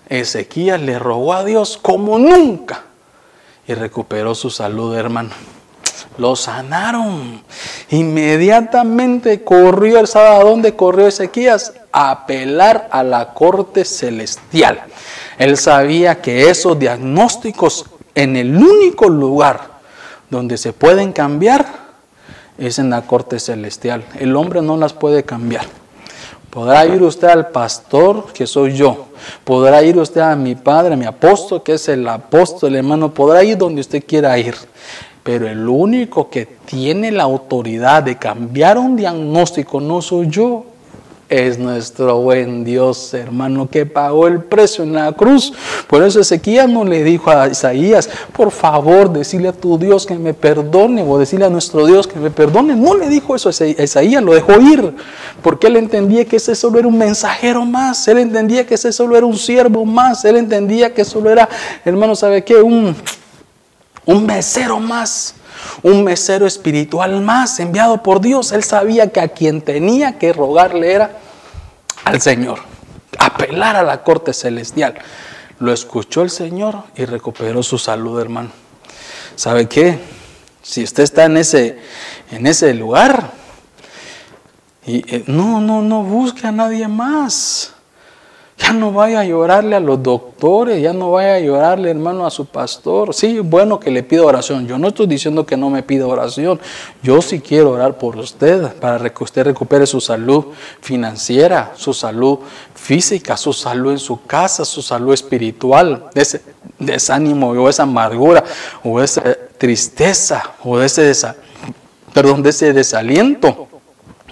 Ezequías 0.08 0.80
le 0.80 0.98
rogó 0.98 1.34
a 1.34 1.44
Dios 1.44 1.76
como 1.76 2.18
nunca 2.18 2.84
y 3.68 3.74
recuperó 3.74 4.34
su 4.34 4.48
salud, 4.48 4.96
hermano. 4.96 5.32
Lo 6.18 6.36
sanaron. 6.36 7.42
Inmediatamente 7.90 9.42
corrió, 9.42 10.06
¿sabe 10.06 10.28
a 10.28 10.44
dónde 10.44 10.76
corrió 10.76 11.08
Ezequías? 11.08 11.74
A 11.90 12.12
apelar 12.12 12.88
a 12.92 13.02
la 13.02 13.34
corte 13.34 13.84
celestial. 13.84 14.80
Él 15.38 15.56
sabía 15.56 16.20
que 16.20 16.50
esos 16.50 16.78
diagnósticos 16.78 17.86
en 18.14 18.36
el 18.36 18.56
único 18.56 19.08
lugar 19.08 19.80
donde 20.30 20.56
se 20.56 20.72
pueden 20.72 21.12
cambiar 21.12 21.66
es 22.58 22.78
en 22.78 22.90
la 22.90 23.02
corte 23.02 23.40
celestial. 23.40 24.04
El 24.20 24.36
hombre 24.36 24.62
no 24.62 24.76
las 24.76 24.92
puede 24.92 25.24
cambiar. 25.24 25.64
Podrá 26.50 26.84
ir 26.84 27.02
usted 27.02 27.28
al 27.28 27.48
pastor, 27.48 28.32
que 28.32 28.46
soy 28.46 28.76
yo. 28.76 29.06
Podrá 29.44 29.82
ir 29.82 29.96
usted 29.98 30.20
a 30.20 30.36
mi 30.36 30.56
padre, 30.56 30.94
a 30.94 30.96
mi 30.96 31.06
apóstol, 31.06 31.62
que 31.62 31.74
es 31.74 31.88
el 31.88 32.06
apóstol, 32.08 32.74
hermano. 32.74 33.14
Podrá 33.14 33.42
ir 33.42 33.56
donde 33.56 33.80
usted 33.80 34.04
quiera 34.04 34.36
ir. 34.38 34.54
Pero 35.22 35.48
el 35.48 35.68
único 35.68 36.30
que 36.30 36.46
tiene 36.46 37.10
la 37.10 37.24
autoridad 37.24 38.02
de 38.02 38.16
cambiar 38.16 38.78
un 38.78 38.96
diagnóstico 38.96 39.80
no 39.80 40.00
soy 40.00 40.28
yo, 40.28 40.64
es 41.30 41.60
nuestro 41.60 42.18
buen 42.18 42.64
Dios, 42.64 43.14
hermano, 43.14 43.70
que 43.70 43.86
pagó 43.86 44.26
el 44.26 44.42
precio 44.42 44.82
en 44.82 44.94
la 44.94 45.12
cruz. 45.12 45.52
Por 45.86 46.02
eso 46.02 46.18
Ezequiel 46.20 46.72
no 46.72 46.84
le 46.84 47.04
dijo 47.04 47.30
a 47.30 47.46
Isaías, 47.46 48.10
por 48.32 48.50
favor, 48.50 49.12
decirle 49.12 49.46
a 49.46 49.52
tu 49.52 49.78
Dios 49.78 50.06
que 50.06 50.16
me 50.16 50.34
perdone, 50.34 51.04
o 51.04 51.18
decirle 51.18 51.46
a 51.46 51.50
nuestro 51.50 51.86
Dios 51.86 52.08
que 52.08 52.18
me 52.18 52.30
perdone. 52.30 52.74
No 52.74 52.96
le 52.96 53.08
dijo 53.08 53.36
eso 53.36 53.48
a 53.48 53.52
Isaías, 53.64 54.22
lo 54.24 54.34
dejó 54.34 54.60
ir, 54.60 54.92
porque 55.40 55.68
él 55.68 55.76
entendía 55.76 56.24
que 56.24 56.36
ese 56.36 56.56
solo 56.56 56.80
era 56.80 56.88
un 56.88 56.98
mensajero 56.98 57.64
más, 57.64 58.08
él 58.08 58.18
entendía 58.18 58.66
que 58.66 58.74
ese 58.74 58.90
solo 58.90 59.16
era 59.16 59.24
un 59.24 59.36
siervo 59.36 59.84
más, 59.84 60.24
él 60.24 60.36
entendía 60.36 60.92
que 60.92 61.04
solo 61.04 61.30
era, 61.30 61.48
hermano, 61.84 62.16
¿sabe 62.16 62.42
qué? 62.42 62.56
Un, 62.56 62.96
un 64.06 64.26
mesero 64.26 64.80
más 64.80 65.34
un 65.82 66.04
mesero 66.04 66.46
espiritual 66.46 67.20
más 67.20 67.58
enviado 67.60 68.02
por 68.02 68.20
Dios. 68.20 68.52
Él 68.52 68.64
sabía 68.64 69.10
que 69.10 69.20
a 69.20 69.28
quien 69.28 69.62
tenía 69.62 70.18
que 70.18 70.32
rogarle 70.32 70.92
era 70.92 71.18
al 72.04 72.20
Señor, 72.20 72.60
apelar 73.18 73.76
a 73.76 73.82
la 73.82 74.02
corte 74.02 74.32
celestial. 74.32 74.94
Lo 75.58 75.72
escuchó 75.72 76.22
el 76.22 76.30
Señor 76.30 76.84
y 76.96 77.04
recuperó 77.04 77.62
su 77.62 77.78
salud, 77.78 78.20
hermano. 78.20 78.50
¿Sabe 79.36 79.68
qué? 79.68 79.98
Si 80.62 80.82
usted 80.82 81.02
está 81.02 81.24
en 81.24 81.36
ese, 81.36 81.78
en 82.30 82.46
ese 82.46 82.72
lugar, 82.74 83.32
y, 84.86 84.98
eh, 85.14 85.24
no, 85.26 85.60
no, 85.60 85.82
no 85.82 86.02
busque 86.02 86.46
a 86.46 86.52
nadie 86.52 86.88
más. 86.88 87.74
Ya 88.60 88.72
no 88.72 88.92
vaya 88.92 89.20
a 89.20 89.24
llorarle 89.24 89.76
a 89.76 89.80
los 89.80 90.02
doctores, 90.02 90.82
ya 90.82 90.92
no 90.92 91.12
vaya 91.12 91.34
a 91.34 91.40
llorarle, 91.40 91.90
hermano, 91.90 92.26
a 92.26 92.30
su 92.30 92.46
pastor. 92.46 93.14
Sí, 93.14 93.40
bueno 93.40 93.80
que 93.80 93.90
le 93.90 94.02
pida 94.02 94.22
oración. 94.22 94.66
Yo 94.66 94.78
no 94.78 94.88
estoy 94.88 95.06
diciendo 95.06 95.46
que 95.46 95.56
no 95.56 95.70
me 95.70 95.82
pida 95.82 96.06
oración. 96.06 96.60
Yo 97.02 97.22
sí 97.22 97.40
quiero 97.40 97.70
orar 97.70 97.96
por 97.96 98.16
usted 98.16 98.72
para 98.74 99.08
que 99.10 99.24
usted 99.24 99.44
recupere 99.44 99.86
su 99.86 100.00
salud 100.00 100.46
financiera, 100.80 101.72
su 101.74 101.94
salud 101.94 102.40
física, 102.74 103.36
su 103.36 103.52
salud 103.52 103.92
en 103.92 103.98
su 103.98 104.24
casa, 104.24 104.64
su 104.64 104.82
salud 104.82 105.14
espiritual. 105.14 106.10
desánimo 106.78 107.50
o 107.50 107.68
esa 107.68 107.84
amargura 107.84 108.42
o 108.82 109.00
esa 109.00 109.22
tristeza 109.58 110.54
o 110.64 110.80
ese, 110.80 111.12
perdón, 112.12 112.42
de 112.42 112.50
ese 112.50 112.72
desaliento. 112.72 113.69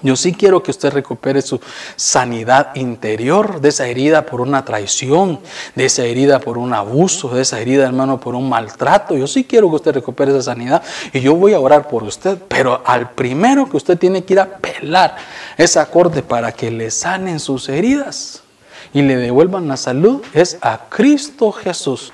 Yo 0.03 0.17
sí 0.17 0.33
quiero 0.33 0.63
que 0.63 0.71
usted 0.71 0.93
recupere 0.93 1.43
su 1.43 1.61
sanidad 1.97 2.75
interior 2.75 3.61
de 3.61 3.71
esa 3.71 3.87
herida 3.87 4.27
por 4.27 4.41
una 4.41 4.65
traición, 4.65 5.41
de 5.75 5.87
esa 5.87 6.05
herida 6.05 6.41
por 6.41 6.59
un 6.59 6.73
abuso, 6.73 7.29
de 7.29 7.43
esa 7.43 7.61
herida, 7.61 7.87
hermano, 7.87 8.21
por 8.21 8.35
un 8.35 8.49
maltrato. 8.49 9.17
Yo 9.17 9.27
sí 9.27 9.45
quiero 9.45 9.69
que 9.71 9.77
usted 9.77 9.95
recupere 9.95 10.33
esa 10.33 10.43
sanidad 10.43 10.83
y 11.13 11.21
yo 11.21 11.35
voy 11.35 11.53
a 11.53 11.61
orar 11.61 11.89
por 11.89 12.03
usted. 12.03 12.39
Pero 12.49 12.83
al 12.85 13.11
primero 13.11 13.69
que 13.69 13.77
usted 13.77 13.99
tiene 13.99 14.25
que 14.25 14.35
ir 14.35 14.41
a 14.41 14.59
pelar 14.59 15.17
esa 15.57 15.87
corte 15.87 16.23
para 16.23 16.53
que 16.53 16.71
le 16.71 16.91
sanen 16.91 17.41
sus 17.41 17.69
heridas 17.69 18.43
y 18.93 19.03
le 19.03 19.17
devuelvan 19.17 19.69
la 19.69 19.77
salud 19.77 20.23
es 20.33 20.59
a 20.61 20.89
Cristo 20.89 21.53
Jesús, 21.53 22.13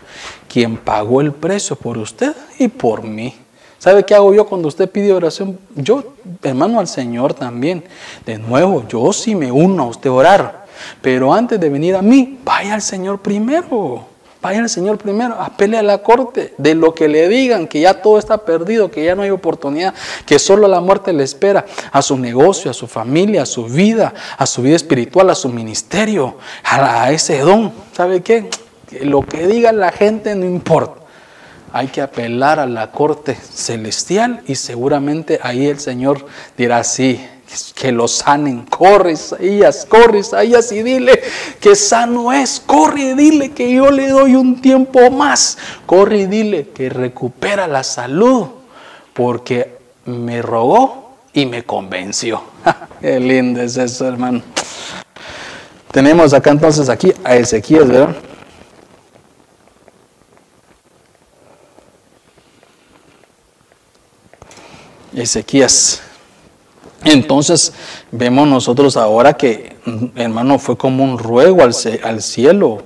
quien 0.49 0.76
pagó 0.76 1.20
el 1.20 1.32
precio 1.32 1.76
por 1.76 1.99
usted 1.99 2.35
y 2.59 2.68
por 2.68 3.03
mí. 3.03 3.43
¿Sabe 3.85 4.03
qué 4.07 4.14
hago 4.14 4.32
yo 4.32 4.47
cuando 4.47 4.68
usted 4.68 4.89
pide 4.89 5.12
oración? 5.12 5.59
Yo, 5.74 6.14
hermano, 6.43 6.80
al 6.80 6.89
Señor 6.89 7.35
también. 7.35 7.85
De 8.24 8.39
nuevo, 8.39 8.89
yo 8.89 9.12
sí 9.12 9.35
me 9.35 9.53
uno 9.53 9.82
a 9.82 9.87
usted 9.89 10.11
orar. 10.11 10.64
Pero 11.03 11.35
antes 11.35 11.61
de 11.61 11.68
venir 11.68 11.95
a 11.95 12.01
mí, 12.01 12.39
vaya 12.43 12.72
al 12.72 12.80
Señor 12.80 13.20
primero. 13.20 14.07
Vaya 14.41 14.61
al 14.61 14.70
Señor 14.70 14.97
primero, 14.97 15.35
apele 15.39 15.76
a 15.76 15.82
la 15.82 15.99
corte 15.99 16.55
de 16.57 16.74
lo 16.74 16.95
que 16.95 17.09
le 17.09 17.28
digan, 17.28 17.68
que 17.68 17.82
ya 17.82 18.01
todo 18.01 18.18
está 18.18 18.39
perdido, 18.39 18.91
que 18.91 19.05
ya 19.05 19.14
no 19.14 19.20
hay 19.20 19.28
oportunidad, 19.28 19.93
que 20.24 20.39
solo 20.39 20.66
la 20.66 20.80
muerte 20.80 21.12
le 21.12 21.22
espera 21.22 21.66
a 21.93 22.01
su 22.01 22.16
negocio, 22.16 22.70
a 22.70 22.74
su 22.74 22.87
familia, 22.87 23.43
a 23.43 23.47
su 23.47 23.66
vida, 23.66 24.14
a 24.39 24.47
su 24.47 24.62
vida 24.62 24.76
espiritual, 24.76 25.28
a 25.28 25.35
su 25.35 25.51
ministerio, 25.51 26.39
a, 26.64 27.03
a 27.05 27.12
ese 27.12 27.41
don. 27.41 27.70
¿Sabe 27.93 28.22
qué? 28.22 28.49
Lo 29.03 29.20
que 29.20 29.47
diga 29.47 29.72
la 29.72 29.93
gente 29.93 30.35
no 30.35 30.47
importa 30.47 31.03
hay 31.75 31.89
que 31.89 32.01
apelar 32.01 32.61
a 32.61 32.66
la 32.66 32.93
corte 32.93 33.35
celestial 33.35 34.45
y 34.47 34.55
seguramente 34.55 35.41
ahí 35.43 35.66
el 35.66 35.81
Señor 35.81 36.25
dirá, 36.57 36.85
sí, 36.85 37.20
que 37.75 37.91
lo 37.91 38.07
sanen. 38.07 38.62
Corre, 38.66 39.14
Isaías, 39.14 39.85
corre, 39.85 40.20
Isaías, 40.20 40.70
y 40.70 40.85
dile 40.85 41.20
que 41.59 41.75
sano 41.75 42.33
es. 42.33 42.62
Corre 42.64 43.01
y 43.01 43.14
dile 43.14 43.51
que 43.51 43.75
yo 43.75 43.91
le 43.91 44.09
doy 44.09 44.37
un 44.37 44.62
tiempo 44.62 45.11
más. 45.11 45.59
Corre 45.85 46.18
y 46.18 46.27
dile 46.27 46.68
que 46.68 46.89
recupera 46.91 47.66
la 47.66 47.83
salud, 47.83 48.47
porque 49.12 49.77
me 50.05 50.43
rogó 50.43 51.16
y 51.33 51.45
me 51.45 51.64
convenció. 51.64 52.41
Qué 53.01 53.18
lindo 53.18 53.61
es 53.61 53.77
eso, 53.77 54.07
hermano. 54.07 54.43
Tenemos 55.91 56.33
acá 56.35 56.53
entonces 56.53 56.89
aquí 56.89 57.12
a 57.25 57.35
Ezequiel, 57.35 57.89
¿verdad? 57.89 58.14
Ezequías. 65.14 66.02
Entonces 67.04 67.72
vemos 68.10 68.48
nosotros 68.48 68.96
ahora 68.96 69.34
que, 69.34 69.76
hermano, 70.16 70.58
fue 70.58 70.76
como 70.76 71.04
un 71.04 71.18
ruego 71.18 71.62
al, 71.62 71.74
al, 72.02 72.22
cielo, 72.22 72.82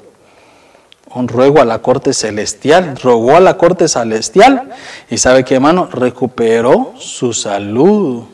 un 1.14 1.28
ruego 1.28 1.60
a 1.60 1.64
la 1.64 1.78
corte 1.80 2.12
celestial, 2.12 2.96
rogó 3.00 3.36
a 3.36 3.40
la 3.40 3.56
corte 3.56 3.86
celestial 3.86 4.70
y 5.08 5.18
sabe 5.18 5.44
que, 5.44 5.54
hermano, 5.54 5.88
recuperó 5.90 6.94
su 6.98 7.32
salud, 7.32 8.24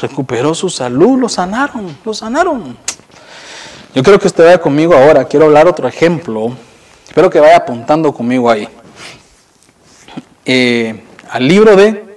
recuperó 0.00 0.52
su 0.54 0.68
salud, 0.68 1.18
lo 1.18 1.28
sanaron, 1.28 1.96
lo 2.04 2.12
sanaron. 2.12 2.76
Yo 3.94 4.02
creo 4.02 4.18
que 4.18 4.26
usted 4.26 4.44
vaya 4.44 4.58
conmigo 4.58 4.94
ahora, 4.94 5.26
quiero 5.26 5.46
hablar 5.46 5.68
otro 5.68 5.86
ejemplo, 5.86 6.56
espero 7.06 7.30
que 7.30 7.38
vaya 7.38 7.58
apuntando 7.58 8.12
conmigo 8.12 8.50
ahí. 8.50 8.68
Eh, 10.44 11.04
al 11.30 11.46
libro 11.46 11.76
de 11.76 12.11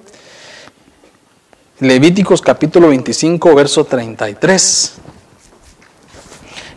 Levíticos 1.82 2.42
capítulo 2.42 2.88
25, 2.88 3.54
verso 3.54 3.84
33. 3.84 4.94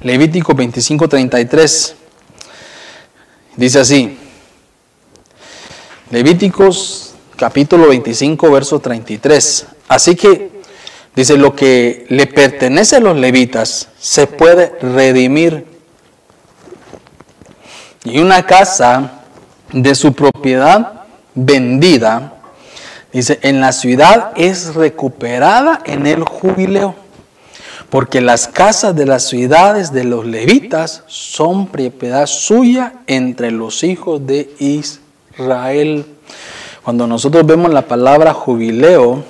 Levítico 0.02 0.54
25, 0.54 1.08
33. 1.08 1.94
Dice 3.54 3.78
así. 3.78 4.18
Levíticos 6.10 7.14
capítulo 7.36 7.90
25, 7.90 8.50
verso 8.50 8.80
33. 8.80 9.66
Así 9.86 10.16
que 10.16 10.50
dice, 11.14 11.36
lo 11.36 11.54
que 11.54 12.04
le 12.08 12.26
pertenece 12.26 12.96
a 12.96 13.00
los 13.00 13.16
levitas 13.16 13.90
se 14.00 14.26
puede 14.26 14.80
redimir. 14.80 15.64
Y 18.02 18.18
una 18.18 18.44
casa 18.44 19.22
de 19.72 19.94
su 19.94 20.12
propiedad 20.12 21.04
vendida 21.36 22.37
Dice, 23.12 23.38
en 23.42 23.60
la 23.60 23.72
ciudad 23.72 24.32
es 24.36 24.74
recuperada 24.74 25.80
en 25.86 26.06
el 26.06 26.24
jubileo, 26.24 26.94
porque 27.88 28.20
las 28.20 28.48
casas 28.48 28.94
de 28.94 29.06
las 29.06 29.28
ciudades 29.28 29.92
de 29.92 30.04
los 30.04 30.26
levitas 30.26 31.04
son 31.06 31.68
propiedad 31.68 32.26
suya 32.26 32.92
entre 33.06 33.50
los 33.50 33.82
hijos 33.82 34.26
de 34.26 34.50
Israel. 34.58 36.04
Cuando 36.82 37.06
nosotros 37.06 37.46
vemos 37.46 37.72
la 37.72 37.82
palabra 37.82 38.34
jubileo, 38.34 39.24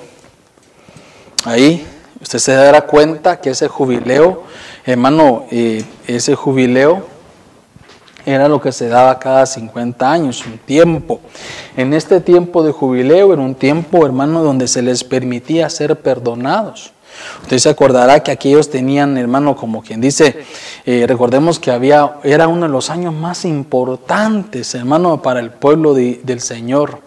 ahí 1.45 1.85
usted 2.21 2.39
se 2.39 2.51
dará 2.53 2.81
cuenta 2.81 3.39
que 3.39 3.51
ese 3.51 3.69
jubileo, 3.69 4.43
hermano, 4.85 5.45
eh, 5.51 5.85
ese 6.05 6.35
jubileo 6.35 7.05
era 8.29 8.47
lo 8.47 8.61
que 8.61 8.71
se 8.71 8.87
daba 8.87 9.17
cada 9.19 9.45
50 9.45 10.11
años, 10.11 10.45
un 10.45 10.57
tiempo. 10.59 11.19
En 11.75 11.93
este 11.93 12.21
tiempo 12.21 12.63
de 12.63 12.71
jubileo 12.71 13.33
era 13.33 13.41
un 13.41 13.55
tiempo, 13.55 14.05
hermano, 14.05 14.43
donde 14.43 14.67
se 14.67 14.81
les 14.81 15.03
permitía 15.03 15.69
ser 15.69 15.95
perdonados. 15.95 16.91
Usted 17.41 17.57
se 17.57 17.69
acordará 17.69 18.21
que 18.21 18.31
aquellos 18.31 18.69
tenían, 18.69 19.17
hermano, 19.17 19.55
como 19.55 19.81
quien 19.81 19.99
dice, 19.99 20.43
eh, 20.85 21.05
recordemos 21.07 21.59
que 21.59 21.71
había, 21.71 22.17
era 22.23 22.47
uno 22.47 22.67
de 22.67 22.71
los 22.71 22.89
años 22.89 23.13
más 23.13 23.45
importantes, 23.45 24.75
hermano, 24.75 25.21
para 25.21 25.39
el 25.39 25.49
pueblo 25.49 25.93
del 25.93 26.41
Señor. 26.41 26.99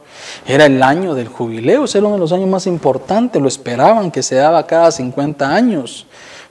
Era 0.46 0.66
el 0.66 0.82
año 0.82 1.14
del 1.14 1.28
jubileo, 1.28 1.84
era 1.84 2.00
uno 2.00 2.14
de 2.14 2.20
los 2.20 2.32
años 2.32 2.48
más 2.48 2.66
importantes, 2.66 3.40
lo 3.40 3.48
esperaban 3.48 4.10
que 4.10 4.22
se 4.22 4.36
daba 4.36 4.66
cada 4.66 4.90
50 4.90 5.48
años 5.48 6.06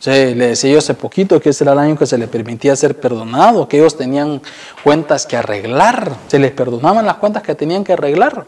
le 0.06 0.48
decía 0.48 0.72
yo 0.72 0.80
hace 0.80 0.94
poquito 0.94 1.40
que 1.40 1.50
ese 1.50 1.64
era 1.64 1.74
el 1.74 1.80
año 1.80 1.98
que 1.98 2.08
se 2.08 2.18
le 2.18 2.28
permitía 2.28 2.76
ser 2.76 3.00
perdonado, 3.00 3.68
que 3.68 3.78
ellos 3.78 3.98
tenían 3.98 4.42
cuentas 4.84 5.26
que 5.26 5.38
arreglar, 5.38 6.16
se 6.28 6.40
les 6.40 6.52
perdonaban 6.52 7.06
las 7.06 7.16
cuentas 7.16 7.44
que 7.44 7.54
tenían 7.54 7.84
que 7.84 7.94
arreglar, 7.94 8.48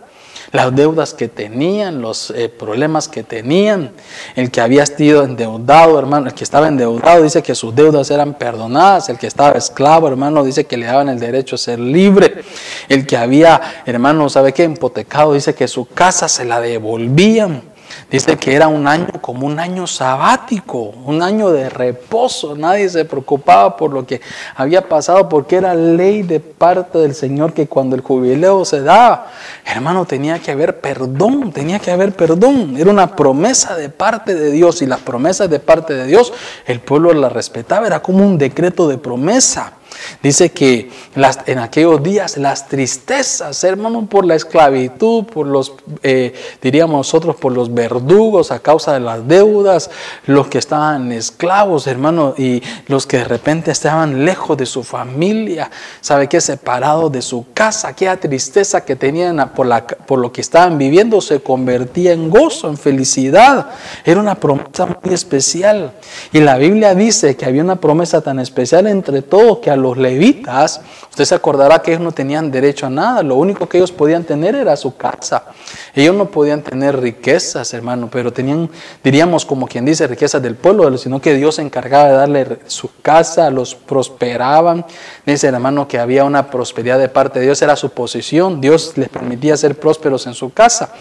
las 0.52 0.76
deudas 0.76 1.14
que 1.14 1.28
tenían, 1.28 2.02
los 2.02 2.32
eh, 2.32 2.50
problemas 2.50 3.08
que 3.08 3.24
tenían, 3.24 3.92
el 4.36 4.50
que 4.50 4.62
había 4.62 4.86
sido 4.86 5.24
endeudado, 5.24 6.00
hermano, 6.00 6.28
el 6.28 6.34
que 6.34 6.44
estaba 6.44 6.68
endeudado 6.68 7.24
dice 7.24 7.44
que 7.44 7.56
sus 7.56 7.74
deudas 7.76 8.10
eran 8.10 8.34
perdonadas, 8.34 9.10
el 9.10 9.18
que 9.18 9.28
estaba 9.28 9.52
esclavo, 9.58 10.08
hermano, 10.08 10.44
dice 10.44 10.66
que 10.66 10.78
le 10.78 10.88
daban 10.88 11.10
el 11.10 11.20
derecho 11.20 11.56
a 11.56 11.60
ser 11.60 11.80
libre, 11.80 12.44
el 12.90 13.06
que 13.06 13.18
había, 13.18 13.62
hermano, 13.86 14.30
¿sabe 14.30 14.54
qué? 14.54 14.64
Hipotecado, 14.64 15.34
dice 15.34 15.54
que 15.54 15.68
su 15.68 15.86
casa 15.88 16.28
se 16.28 16.46
la 16.46 16.60
devolvían. 16.60 17.73
Dice 18.14 18.38
que 18.38 18.54
era 18.54 18.68
un 18.68 18.88
año 18.88 19.08
como 19.22 19.48
un 19.48 19.60
año 19.60 19.88
sabático, 19.88 20.94
un 21.04 21.24
año 21.24 21.50
de 21.50 21.68
reposo. 21.68 22.56
Nadie 22.56 22.88
se 22.88 23.06
preocupaba 23.06 23.76
por 23.76 23.92
lo 23.92 24.06
que 24.06 24.22
había 24.56 24.88
pasado 24.88 25.28
porque 25.28 25.56
era 25.56 25.74
ley 25.74 26.22
de 26.22 26.40
parte 26.40 27.00
del 27.00 27.16
Señor 27.16 27.54
que 27.54 27.66
cuando 27.66 27.96
el 27.96 28.04
jubileo 28.04 28.66
se 28.66 28.82
daba, 28.82 29.32
hermano, 29.66 30.06
tenía 30.06 30.38
que 30.38 30.52
haber 30.52 30.80
perdón, 30.80 31.52
tenía 31.52 31.80
que 31.80 31.90
haber 31.90 32.12
perdón. 32.12 32.78
Era 32.78 32.92
una 32.92 33.16
promesa 33.16 33.76
de 33.76 33.90
parte 33.90 34.36
de 34.36 34.52
Dios 34.52 34.84
y 34.84 34.86
las 34.86 35.00
promesas 35.00 35.50
de 35.50 35.60
parte 35.60 35.96
de 35.96 36.06
Dios 36.06 36.34
el 36.68 36.82
pueblo 36.82 37.16
la 37.16 37.30
respetaba, 37.30 37.88
era 37.88 38.04
como 38.04 38.24
un 38.24 38.38
decreto 38.38 38.88
de 38.88 39.00
promesa. 39.00 39.74
Dice 40.22 40.52
que 40.52 40.90
las, 41.16 41.40
en 41.46 41.60
aquellos 41.60 42.02
días 42.02 42.38
las 42.38 42.68
tristezas, 42.68 43.64
hermano, 43.64 44.06
por 44.08 44.26
la 44.26 44.36
esclavitud, 44.36 45.26
por 45.26 45.48
los, 45.48 45.74
eh, 46.02 46.34
diríamos 46.62 46.98
nosotros, 46.98 47.36
por 47.36 47.52
los 47.52 47.74
verdugos 47.74 48.52
a 48.52 48.60
causa 48.60 48.94
de 48.94 49.00
las 49.00 49.28
deudas, 49.28 49.90
los 50.26 50.48
que 50.48 50.58
estaban 50.58 51.12
esclavos, 51.12 51.88
hermano, 51.88 52.34
y 52.38 52.62
los 52.88 53.06
que 53.06 53.18
de 53.18 53.26
repente 53.26 53.72
estaban 53.72 54.26
lejos 54.26 54.58
de 54.58 54.66
su 54.66 54.84
familia, 54.84 55.70
¿sabe 56.02 56.28
qué? 56.28 56.40
Separados 56.42 57.12
de 57.12 57.22
su 57.22 57.46
casa, 57.54 57.90
aquella 57.90 58.18
tristeza 58.18 58.84
que 58.84 58.96
tenían 58.96 59.52
por, 59.54 59.68
por 60.06 60.20
lo 60.20 60.32
que 60.32 60.42
estaban 60.42 60.78
viviendo 60.78 61.22
se 61.22 61.42
convertía 61.42 62.14
en 62.14 62.30
gozo, 62.30 62.70
en 62.70 62.78
felicidad. 62.78 63.72
Era 64.06 64.20
una 64.20 64.36
promesa 64.36 64.86
muy 64.86 65.14
especial. 65.14 65.94
Y 66.32 66.40
la 66.40 66.58
Biblia 66.58 66.96
dice 66.96 67.36
que 67.36 67.46
había 67.46 67.64
una 67.64 67.78
promesa 67.78 68.22
tan 68.22 68.40
especial 68.40 68.88
entre 68.88 69.22
todos 69.22 69.60
que 69.60 69.70
a 69.70 69.76
los 69.76 69.93
levitas, 69.98 70.82
usted 71.10 71.26
se 71.26 71.36
acordará 71.36 71.80
que 71.82 71.92
ellos 71.92 72.04
no 72.04 72.12
tenían 72.12 72.52
derecho 72.52 72.86
a 72.86 72.90
nada, 72.90 73.24
lo 73.24 73.36
único 73.36 73.68
que 73.68 73.78
ellos 73.78 73.92
podían 73.92 74.24
tener 74.24 74.56
era 74.56 74.76
su 74.76 74.96
casa. 74.96 75.46
Ellos 75.94 76.16
no 76.16 76.30
podían 76.30 76.62
tener 76.62 77.00
riquezas, 77.00 77.74
hermano, 77.74 78.10
pero 78.12 78.34
tenían, 78.34 78.70
diríamos 79.04 79.46
como 79.46 79.68
quien 79.68 79.86
dice, 79.86 80.08
riquezas 80.08 80.42
del 80.42 80.56
pueblo, 80.56 80.98
sino 80.98 81.22
que 81.22 81.34
Dios 81.36 81.56
se 81.56 81.62
encargaba 81.62 82.10
de 82.10 82.16
darle 82.16 82.60
su 82.68 82.90
casa, 83.02 83.50
los 83.50 83.76
prosperaban. 83.76 84.86
Dice 85.26 85.48
hermano 85.48 85.88
que 85.88 86.00
había 86.00 86.24
una 86.24 86.50
prosperidad 86.50 87.00
de 87.00 87.10
parte 87.10 87.40
de 87.40 87.46
Dios, 87.46 87.62
era 87.62 87.76
su 87.76 87.92
posición, 87.92 88.62
Dios 88.62 88.94
les 88.96 89.10
permitía 89.10 89.58
ser 89.58 89.80
prósperos 89.80 90.28
en 90.28 90.34
su 90.34 90.52
casa, 90.52 90.94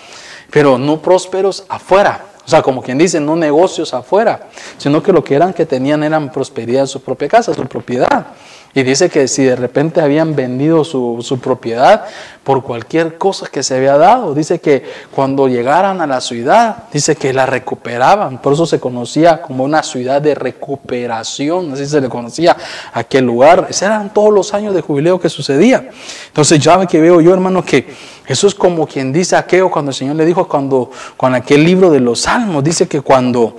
pero 0.51 0.79
no 0.79 1.01
prósperos 1.01 1.65
afuera. 1.69 2.27
O 2.45 2.49
sea, 2.49 2.61
como 2.61 2.83
quien 2.83 2.99
dice, 2.99 3.21
no 3.21 3.37
negocios 3.37 3.95
afuera, 3.95 4.49
sino 4.77 5.03
que 5.03 5.13
lo 5.13 5.23
que 5.23 5.35
eran 5.37 5.53
que 5.53 5.65
tenían 5.65 6.03
eran 6.03 6.33
prosperidad 6.33 6.83
en 6.83 6.89
su 6.89 7.01
propia 7.01 7.29
casa, 7.29 7.55
su 7.55 7.65
propiedad. 7.67 8.27
Y 8.75 8.83
dice 8.85 9.11
que 9.11 9.29
si 9.29 9.45
de 9.45 9.55
repente 9.55 10.01
habían 10.01 10.35
vendido 10.35 10.83
su, 10.83 11.19
su, 11.21 11.39
propiedad 11.39 12.07
por 12.43 12.63
cualquier 12.63 13.19
cosa 13.19 13.47
que 13.47 13.63
se 13.63 13.77
había 13.77 13.99
dado, 13.99 14.35
dice 14.35 14.61
que 14.61 14.83
cuando 15.15 15.47
llegaran 15.47 16.01
a 16.01 16.07
la 16.07 16.23
ciudad, 16.23 16.85
dice 16.91 17.15
que 17.15 17.35
la 17.35 17.45
recuperaban. 17.45 18.39
Por 18.41 18.55
eso 18.55 18.65
se 18.65 18.81
conocía 18.81 19.43
como 19.43 19.65
una 19.65 19.83
ciudad 19.83 20.23
de 20.23 20.35
recuperación, 20.35 21.73
así 21.73 21.85
se 21.85 22.01
le 22.01 22.09
conocía 22.09 22.57
aquel 22.95 23.27
lugar. 23.27 23.67
Esos 23.69 23.83
eran 23.83 24.13
todos 24.15 24.33
los 24.33 24.55
años 24.55 24.75
de 24.75 24.81
jubileo 24.81 25.21
que 25.21 25.29
sucedía. 25.29 25.91
Entonces 26.29 26.59
ya 26.59 26.87
que 26.87 26.99
veo 26.99 27.21
yo, 27.21 27.35
hermano, 27.35 27.63
que 27.63 27.87
eso 28.27 28.47
es 28.47 28.55
como 28.55 28.87
quien 28.87 29.13
dice 29.13 29.37
aquello 29.37 29.71
cuando 29.71 29.91
el 29.91 29.95
Señor 29.95 30.17
le 30.17 30.25
dijo, 30.25 30.49
cuando 30.49 30.91
con 31.19 31.35
aquel 31.35 31.65
libro 31.65 31.91
de 31.91 32.01
los 32.01 32.21
Salmos, 32.21 32.65
dice 32.65 32.89
que 32.89 33.01
cuando 33.01 33.57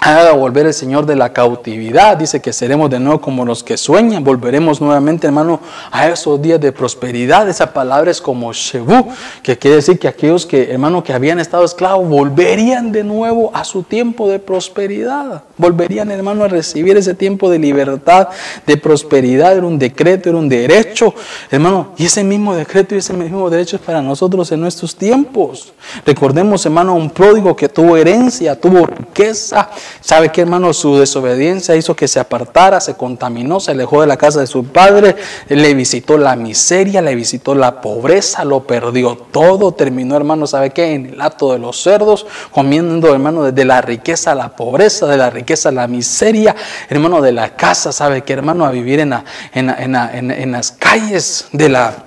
haga 0.00 0.32
volver 0.32 0.66
el 0.66 0.74
Señor 0.74 1.06
de 1.06 1.16
la 1.16 1.32
cautividad. 1.32 2.16
Dice 2.16 2.40
que 2.40 2.52
seremos 2.52 2.90
de 2.90 3.00
nuevo 3.00 3.20
como 3.20 3.44
los 3.44 3.64
que 3.64 3.76
sueñan. 3.76 4.22
Volveremos 4.22 4.80
nuevamente, 4.80 5.26
hermano, 5.26 5.60
a 5.90 6.08
esos 6.08 6.40
días 6.40 6.60
de 6.60 6.72
prosperidad. 6.72 7.48
Esa 7.48 7.72
palabra 7.72 8.10
es 8.10 8.20
como 8.20 8.52
Shebu, 8.52 9.08
que 9.42 9.58
quiere 9.58 9.76
decir 9.76 9.98
que 9.98 10.08
aquellos 10.08 10.46
que, 10.46 10.70
hermano, 10.70 11.02
que 11.02 11.12
habían 11.12 11.40
estado 11.40 11.64
esclavos, 11.64 12.08
volverían 12.08 12.92
de 12.92 13.04
nuevo 13.04 13.50
a 13.54 13.64
su 13.64 13.82
tiempo 13.82 14.28
de 14.28 14.38
prosperidad. 14.38 15.42
Volverían, 15.56 16.10
hermano, 16.10 16.44
a 16.44 16.48
recibir 16.48 16.96
ese 16.96 17.14
tiempo 17.14 17.50
de 17.50 17.58
libertad, 17.58 18.28
de 18.66 18.76
prosperidad. 18.76 19.56
Era 19.56 19.66
un 19.66 19.78
decreto, 19.78 20.28
era 20.28 20.38
un 20.38 20.48
derecho, 20.48 21.14
hermano. 21.50 21.94
Y 21.96 22.06
ese 22.06 22.22
mismo 22.22 22.54
decreto 22.54 22.94
y 22.94 22.98
ese 22.98 23.12
mismo 23.14 23.48
derecho 23.48 23.76
es 23.76 23.82
para 23.82 24.02
nosotros 24.02 24.52
en 24.52 24.60
nuestros 24.60 24.94
tiempos. 24.94 25.72
Recordemos, 26.04 26.64
hermano, 26.66 26.94
un 26.94 27.10
pródigo 27.10 27.56
que 27.56 27.68
tuvo 27.68 27.96
herencia, 27.96 28.60
tuvo 28.60 28.86
riqueza 28.86 29.70
¿Sabe 30.00 30.30
qué, 30.30 30.42
hermano? 30.42 30.72
Su 30.72 30.96
desobediencia 30.98 31.74
hizo 31.76 31.96
que 31.96 32.08
se 32.08 32.20
apartara, 32.20 32.80
se 32.80 32.94
contaminó, 32.94 33.60
se 33.60 33.72
alejó 33.72 34.00
de 34.00 34.06
la 34.06 34.16
casa 34.16 34.40
de 34.40 34.46
su 34.46 34.64
padre, 34.64 35.16
le 35.48 35.74
visitó 35.74 36.18
la 36.18 36.36
miseria, 36.36 37.02
le 37.02 37.14
visitó 37.14 37.54
la 37.54 37.80
pobreza, 37.80 38.44
lo 38.44 38.64
perdió 38.66 39.16
todo. 39.16 39.72
Terminó, 39.72 40.16
hermano, 40.16 40.46
¿sabe 40.46 40.70
qué? 40.70 40.94
En 40.94 41.06
el 41.06 41.20
acto 41.20 41.52
de 41.52 41.58
los 41.58 41.82
cerdos, 41.82 42.26
comiendo, 42.50 43.12
hermano, 43.12 43.42
desde 43.42 43.64
la 43.64 43.80
riqueza 43.80 44.32
a 44.32 44.34
la 44.34 44.54
pobreza, 44.56 45.06
de 45.06 45.16
la 45.16 45.30
riqueza 45.30 45.70
a 45.70 45.72
la 45.72 45.86
miseria, 45.86 46.54
hermano, 46.88 47.20
de 47.20 47.32
la 47.32 47.56
casa, 47.56 47.92
¿sabe 47.92 48.22
qué, 48.22 48.32
hermano? 48.32 48.64
A 48.64 48.70
vivir 48.70 49.00
en, 49.00 49.12
en 49.52 50.52
las 50.52 50.72
calles 50.72 51.48
de 51.52 51.68
la 51.68 52.05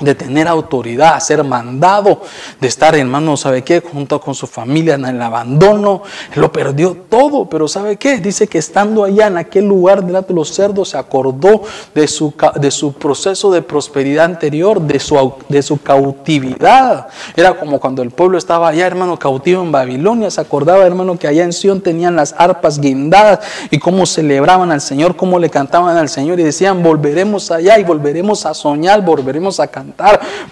de 0.00 0.14
tener 0.14 0.46
autoridad, 0.46 1.18
ser 1.20 1.42
mandado, 1.42 2.20
de 2.60 2.68
estar 2.68 2.94
hermano, 2.94 3.36
¿sabe 3.36 3.64
qué? 3.64 3.80
Junto 3.80 4.20
con 4.20 4.34
su 4.34 4.46
familia 4.46 4.94
en 4.94 5.06
el 5.06 5.20
abandono, 5.22 6.02
lo 6.34 6.52
perdió 6.52 6.96
todo, 7.08 7.48
pero 7.48 7.66
¿sabe 7.66 7.96
qué? 7.96 8.18
Dice 8.18 8.46
que 8.46 8.58
estando 8.58 9.04
allá 9.04 9.28
en 9.28 9.38
aquel 9.38 9.64
lugar 9.64 10.04
delante 10.04 10.28
de 10.28 10.34
los 10.34 10.52
cerdos 10.52 10.90
se 10.90 10.98
acordó 10.98 11.62
de 11.94 12.06
su, 12.08 12.34
de 12.56 12.70
su 12.70 12.92
proceso 12.92 13.50
de 13.50 13.62
prosperidad 13.62 14.26
anterior, 14.26 14.80
de 14.80 14.98
su, 15.00 15.34
de 15.48 15.62
su 15.62 15.80
cautividad. 15.80 17.08
Era 17.34 17.58
como 17.58 17.80
cuando 17.80 18.02
el 18.02 18.10
pueblo 18.10 18.36
estaba 18.36 18.68
allá, 18.68 18.86
hermano, 18.86 19.18
cautivo 19.18 19.62
en 19.62 19.72
Babilonia, 19.72 20.30
se 20.30 20.40
acordaba, 20.40 20.84
hermano, 20.86 21.18
que 21.18 21.26
allá 21.26 21.44
en 21.44 21.52
Sion 21.52 21.80
tenían 21.80 22.16
las 22.16 22.34
arpas 22.36 22.80
guindadas 22.80 23.40
y 23.70 23.78
cómo 23.78 24.04
celebraban 24.04 24.70
al 24.70 24.82
Señor, 24.82 25.16
cómo 25.16 25.38
le 25.38 25.48
cantaban 25.48 25.96
al 25.96 26.08
Señor 26.10 26.38
y 26.38 26.42
decían, 26.42 26.82
volveremos 26.82 27.50
allá 27.50 27.78
y 27.78 27.84
volveremos 27.84 28.44
a 28.44 28.52
soñar, 28.52 29.02
volveremos 29.02 29.58
a 29.58 29.66
cantar 29.68 29.85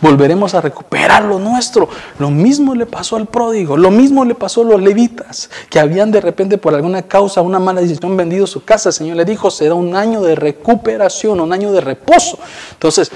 volveremos 0.00 0.54
a 0.54 0.60
recuperar 0.60 1.24
lo 1.24 1.38
nuestro. 1.38 1.88
Lo 2.18 2.30
mismo 2.30 2.74
le 2.74 2.86
pasó 2.86 3.16
al 3.16 3.26
pródigo, 3.26 3.76
lo 3.76 3.90
mismo 3.90 4.24
le 4.24 4.34
pasó 4.34 4.62
a 4.62 4.64
los 4.64 4.82
levitas, 4.82 5.50
que 5.70 5.78
habían 5.78 6.10
de 6.10 6.20
repente 6.20 6.58
por 6.58 6.74
alguna 6.74 7.02
causa, 7.02 7.40
una 7.40 7.58
mala 7.58 7.80
decisión 7.80 8.16
vendido 8.16 8.46
su 8.46 8.64
casa. 8.64 8.90
El 8.90 8.94
Señor 8.94 9.16
le 9.16 9.24
dijo, 9.24 9.50
será 9.50 9.74
un 9.74 9.96
año 9.96 10.20
de 10.22 10.34
recuperación, 10.34 11.40
un 11.40 11.52
año 11.52 11.72
de 11.72 11.80
reposo. 11.80 12.38
Entonces, 12.72 13.10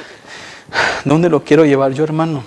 ¿dónde 1.05 1.29
lo 1.29 1.45
quiero 1.45 1.64
llevar 1.64 1.93
yo, 1.93 2.05
hermano? 2.05 2.43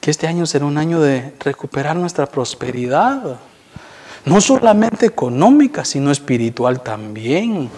Que 0.00 0.10
este 0.10 0.26
año 0.26 0.46
será 0.46 0.64
un 0.64 0.78
año 0.78 1.00
de 1.00 1.34
recuperar 1.40 1.96
nuestra 1.96 2.26
prosperidad. 2.26 3.38
No 4.24 4.40
solamente 4.40 5.06
económica, 5.06 5.84
sino 5.84 6.10
espiritual 6.10 6.82
también 6.82 7.70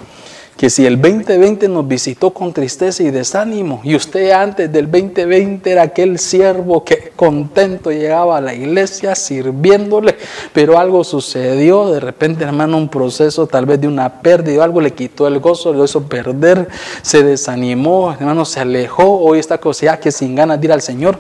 que 0.60 0.68
si 0.68 0.84
el 0.84 1.00
2020 1.00 1.68
nos 1.68 1.88
visitó 1.88 2.32
con 2.32 2.52
tristeza 2.52 3.02
y 3.02 3.10
desánimo, 3.10 3.80
y 3.82 3.94
usted 3.94 4.30
antes 4.32 4.70
del 4.70 4.90
2020 4.90 5.70
era 5.70 5.84
aquel 5.84 6.18
siervo 6.18 6.84
que 6.84 7.12
contento 7.16 7.90
llegaba 7.90 8.36
a 8.36 8.42
la 8.42 8.52
iglesia 8.52 9.14
sirviéndole, 9.14 10.16
pero 10.52 10.78
algo 10.78 11.02
sucedió, 11.02 11.90
de 11.90 12.00
repente 12.00 12.44
hermano, 12.44 12.76
un 12.76 12.90
proceso 12.90 13.46
tal 13.46 13.64
vez 13.64 13.80
de 13.80 13.88
una 13.88 14.20
pérdida, 14.20 14.62
algo 14.62 14.82
le 14.82 14.92
quitó 14.92 15.26
el 15.26 15.38
gozo, 15.38 15.72
lo 15.72 15.86
hizo 15.86 16.02
perder, 16.02 16.68
se 17.00 17.22
desanimó, 17.22 18.12
hermano, 18.12 18.44
se 18.44 18.60
alejó, 18.60 19.18
hoy 19.18 19.38
está 19.38 19.56
cosa 19.56 19.98
que 19.98 20.12
sin 20.12 20.34
ganas 20.34 20.60
de 20.60 20.70
al 20.70 20.82
Señor, 20.82 21.16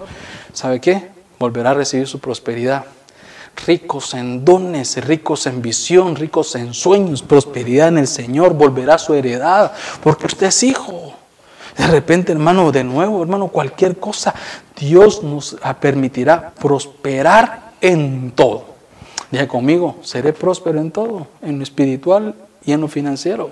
¿sabe 0.52 0.82
qué? 0.82 1.08
Volverá 1.38 1.70
a 1.70 1.74
recibir 1.74 2.06
su 2.06 2.18
prosperidad 2.18 2.84
ricos 3.66 4.14
en 4.14 4.44
dones, 4.44 5.04
ricos 5.04 5.46
en 5.46 5.62
visión, 5.62 6.16
ricos 6.16 6.54
en 6.54 6.74
sueños, 6.74 7.22
prosperidad 7.22 7.88
en 7.88 7.98
el 7.98 8.08
Señor, 8.08 8.54
volverá 8.54 8.94
a 8.94 8.98
su 8.98 9.14
heredad, 9.14 9.72
porque 10.02 10.26
usted 10.26 10.48
es 10.48 10.62
hijo. 10.62 11.14
De 11.76 11.86
repente, 11.86 12.32
hermano, 12.32 12.72
de 12.72 12.84
nuevo, 12.84 13.22
hermano, 13.22 13.48
cualquier 13.48 13.98
cosa, 13.98 14.34
Dios 14.76 15.22
nos 15.22 15.56
permitirá 15.80 16.50
prosperar 16.50 17.72
en 17.80 18.32
todo. 18.32 18.64
Diga 19.30 19.46
conmigo, 19.46 19.96
seré 20.02 20.32
próspero 20.32 20.80
en 20.80 20.90
todo, 20.90 21.28
en 21.40 21.58
lo 21.58 21.62
espiritual 21.62 22.34
y 22.64 22.72
en 22.72 22.80
lo 22.80 22.88
financiero. 22.88 23.50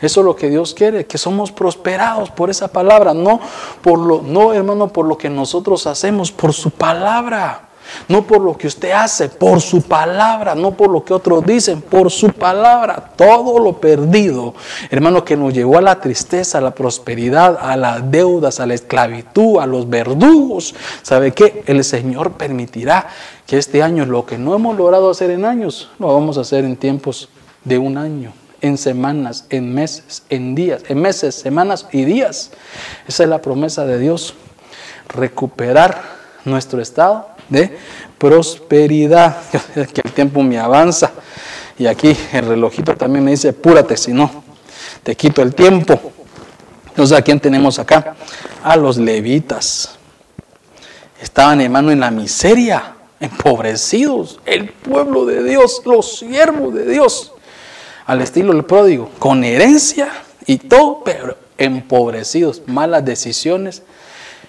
Eso 0.00 0.20
es 0.20 0.24
lo 0.24 0.36
que 0.36 0.48
Dios 0.48 0.74
quiere, 0.74 1.06
que 1.06 1.18
somos 1.18 1.52
prosperados 1.52 2.30
por 2.30 2.50
esa 2.50 2.68
palabra, 2.68 3.14
no 3.14 3.40
por 3.82 3.98
lo 3.98 4.22
no 4.22 4.52
hermano 4.52 4.88
por 4.88 5.06
lo 5.06 5.16
que 5.16 5.30
nosotros 5.30 5.86
hacemos, 5.86 6.32
por 6.32 6.52
su 6.52 6.70
palabra. 6.70 7.69
No 8.08 8.26
por 8.26 8.40
lo 8.40 8.56
que 8.56 8.66
usted 8.66 8.92
hace, 8.92 9.28
por 9.28 9.60
su 9.60 9.82
palabra, 9.82 10.54
no 10.54 10.72
por 10.72 10.90
lo 10.90 11.04
que 11.04 11.12
otros 11.12 11.44
dicen, 11.44 11.82
por 11.82 12.10
su 12.10 12.30
palabra. 12.30 13.12
Todo 13.16 13.58
lo 13.58 13.80
perdido, 13.80 14.54
hermano, 14.90 15.24
que 15.24 15.36
nos 15.36 15.52
llevó 15.52 15.78
a 15.78 15.82
la 15.82 16.00
tristeza, 16.00 16.58
a 16.58 16.60
la 16.60 16.72
prosperidad, 16.72 17.58
a 17.60 17.76
las 17.76 18.10
deudas, 18.10 18.60
a 18.60 18.66
la 18.66 18.74
esclavitud, 18.74 19.58
a 19.58 19.66
los 19.66 19.88
verdugos. 19.88 20.74
¿Sabe 21.02 21.32
qué? 21.32 21.62
El 21.66 21.84
Señor 21.84 22.32
permitirá 22.32 23.08
que 23.46 23.58
este 23.58 23.82
año, 23.82 24.06
lo 24.06 24.26
que 24.26 24.38
no 24.38 24.54
hemos 24.54 24.76
logrado 24.76 25.10
hacer 25.10 25.30
en 25.30 25.44
años, 25.44 25.90
lo 25.98 26.12
vamos 26.12 26.38
a 26.38 26.42
hacer 26.42 26.64
en 26.64 26.76
tiempos 26.76 27.28
de 27.64 27.78
un 27.78 27.98
año 27.98 28.32
en 28.60 28.76
semanas, 28.78 29.46
en 29.50 29.74
meses, 29.74 30.22
en 30.28 30.54
días, 30.54 30.82
en 30.88 31.00
meses, 31.00 31.34
semanas 31.34 31.86
y 31.92 32.04
días. 32.04 32.50
Esa 33.06 33.22
es 33.24 33.28
la 33.28 33.42
promesa 33.42 33.86
de 33.86 33.98
Dios. 33.98 34.34
Recuperar 35.08 36.02
nuestro 36.44 36.80
estado 36.80 37.28
de 37.50 37.76
prosperidad. 38.16 39.36
Que 39.92 40.00
el 40.02 40.12
tiempo 40.12 40.42
me 40.42 40.58
avanza. 40.58 41.12
Y 41.78 41.86
aquí 41.86 42.16
el 42.32 42.46
relojito 42.46 42.96
también 42.96 43.24
me 43.24 43.30
dice, 43.32 43.50
apúrate, 43.50 43.96
si 43.96 44.12
no, 44.12 44.44
te 45.02 45.14
quito 45.16 45.42
el 45.42 45.54
tiempo. 45.54 45.98
Entonces, 46.88 47.16
¿a 47.16 47.22
quién 47.22 47.40
tenemos 47.40 47.78
acá? 47.78 48.16
A 48.62 48.76
los 48.76 48.98
levitas. 48.98 49.96
Estaban, 51.22 51.60
hermano, 51.60 51.90
en 51.90 52.00
la 52.00 52.10
miseria, 52.10 52.96
empobrecidos. 53.20 54.40
El 54.44 54.68
pueblo 54.70 55.24
de 55.24 55.42
Dios, 55.42 55.82
los 55.84 56.18
siervos 56.18 56.74
de 56.74 56.86
Dios. 56.86 57.32
Al 58.06 58.20
estilo 58.20 58.52
del 58.52 58.64
pródigo, 58.64 59.10
con 59.18 59.44
herencia 59.44 60.10
y 60.46 60.58
todo, 60.58 61.02
pero 61.04 61.36
empobrecidos. 61.56 62.62
Malas 62.66 63.04
decisiones, 63.04 63.82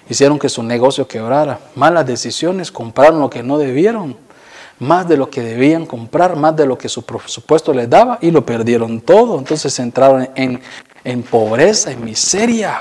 hicieron 0.08 0.38
que 0.38 0.48
su 0.48 0.62
negocio 0.62 1.06
quebrara. 1.06 1.58
Malas 1.74 2.06
decisiones, 2.06 2.70
compraron 2.70 3.20
lo 3.20 3.30
que 3.30 3.42
no 3.42 3.58
debieron, 3.58 4.16
más 4.78 5.08
de 5.08 5.16
lo 5.16 5.30
que 5.30 5.42
debían 5.42 5.86
comprar, 5.86 6.36
más 6.36 6.56
de 6.56 6.66
lo 6.66 6.76
que 6.76 6.88
su 6.88 7.04
presupuesto 7.04 7.72
les 7.72 7.88
daba 7.88 8.18
y 8.20 8.30
lo 8.30 8.44
perdieron 8.44 9.00
todo. 9.00 9.38
Entonces 9.38 9.78
entraron 9.78 10.28
en, 10.34 10.60
en 11.04 11.22
pobreza, 11.22 11.92
en 11.92 12.04
miseria. 12.04 12.80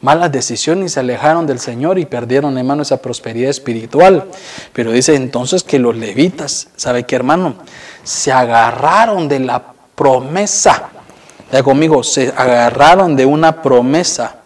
Malas 0.00 0.32
decisiones 0.32 0.86
y 0.86 0.94
se 0.94 1.00
alejaron 1.00 1.46
del 1.46 1.60
Señor 1.60 1.98
y 1.98 2.06
perdieron, 2.06 2.56
hermano, 2.58 2.82
esa 2.82 2.96
prosperidad 2.96 3.50
espiritual. 3.50 4.24
Pero 4.72 4.90
dice 4.90 5.14
entonces 5.14 5.62
que 5.62 5.78
los 5.78 5.96
levitas, 5.96 6.68
¿sabe 6.76 7.04
qué, 7.04 7.14
hermano? 7.14 7.56
Se 8.02 8.32
agarraron 8.32 9.28
de 9.28 9.40
la 9.40 9.74
promesa 9.94 10.90
Ya 11.50 11.62
conmigo, 11.62 12.02
se 12.02 12.32
agarraron 12.36 13.16
de 13.16 13.24
una 13.24 13.62
promesa 13.62 14.42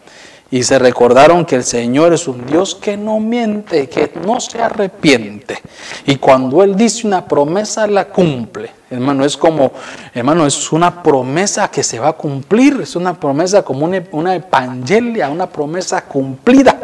y 0.51 0.65
se 0.65 0.79
recordaron 0.79 1.45
que 1.45 1.57
el 1.57 1.65
Señor 1.65 2.13
es 2.13 2.27
un 2.27 2.45
Dios 2.45 2.75
que 2.75 2.97
no 2.97 3.21
miente, 3.21 3.89
que 3.89 4.11
no 4.27 4.41
se 4.41 4.61
arrepiente. 4.61 5.59
Y 6.07 6.17
cuando 6.17 6.65
Él 6.65 6.75
dice 6.75 7.07
una 7.07 7.27
promesa, 7.27 7.87
la 7.87 8.07
cumple. 8.07 8.73
Hermano, 8.91 9.25
es 9.25 9.37
como, 9.37 9.71
hermano, 10.13 10.45
es 10.45 10.73
una 10.73 11.05
promesa 11.05 11.71
que 11.71 11.85
se 11.85 12.01
va 12.01 12.09
a 12.09 12.13
cumplir. 12.15 12.81
Es 12.83 12.97
una 12.97 13.15
promesa 13.19 13.63
como 13.63 13.85
una, 13.85 14.03
una 14.11 14.35
evangelia, 14.35 15.31
una 15.31 15.49
promesa 15.49 16.05
cumplida. 16.05 16.81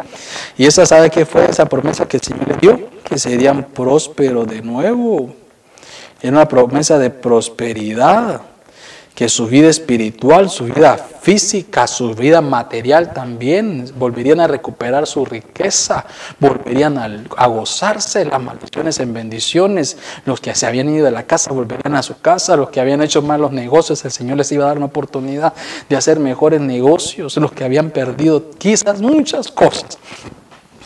Y 0.57 0.65
esa, 0.65 0.85
¿sabe 0.85 1.09
qué 1.09 1.25
fue 1.25 1.49
esa 1.49 1.65
promesa 1.65 2.07
que 2.07 2.17
el 2.17 2.23
Señor 2.23 2.47
le 2.47 2.55
dio? 2.55 2.89
Que 3.03 3.19
serían 3.19 3.65
prósperos 3.65 4.47
de 4.47 4.61
nuevo. 4.61 5.29
Era 6.21 6.31
una 6.31 6.47
promesa 6.47 6.97
de 6.97 7.09
prosperidad 7.09 8.39
que 9.17 9.29
su 9.29 9.47
vida 9.47 9.67
espiritual, 9.67 10.47
su 10.47 10.65
vida 10.65 10.95
física, 10.95 11.87
su 11.87 12.13
vida 12.13 12.39
material 12.39 13.13
también 13.13 13.91
volverían 13.97 14.39
a 14.39 14.45
recuperar 14.45 15.07
su 15.07 15.25
riqueza, 15.25 16.05
volverían 16.39 16.99
a, 16.99 17.47
gozarse 17.47 18.25
las 18.25 18.39
maldiciones 18.39 18.99
en 18.99 19.15
bendiciones, 19.15 19.97
los 20.25 20.39
que 20.39 20.53
se 20.53 20.67
habían 20.67 20.89
ido 20.89 21.05
de 21.05 21.09
la 21.09 21.23
casa 21.23 21.51
volverían 21.51 21.95
a 21.95 22.03
su 22.03 22.19
casa, 22.19 22.55
los 22.55 22.69
que 22.69 22.79
habían 22.79 23.01
hecho 23.01 23.23
malos 23.23 23.51
negocios, 23.51 24.05
el 24.05 24.11
Señor 24.11 24.37
les 24.37 24.51
iba 24.51 24.65
a 24.65 24.67
dar 24.67 24.77
una 24.77 24.85
oportunidad 24.85 25.51
de 25.89 25.95
hacer 25.95 26.19
mejores 26.19 26.61
negocios, 26.61 27.37
los 27.37 27.51
que 27.51 27.63
habían 27.63 27.89
perdido 27.89 28.51
quizás 28.51 29.01
muchas 29.01 29.49
cosas, 29.49 29.97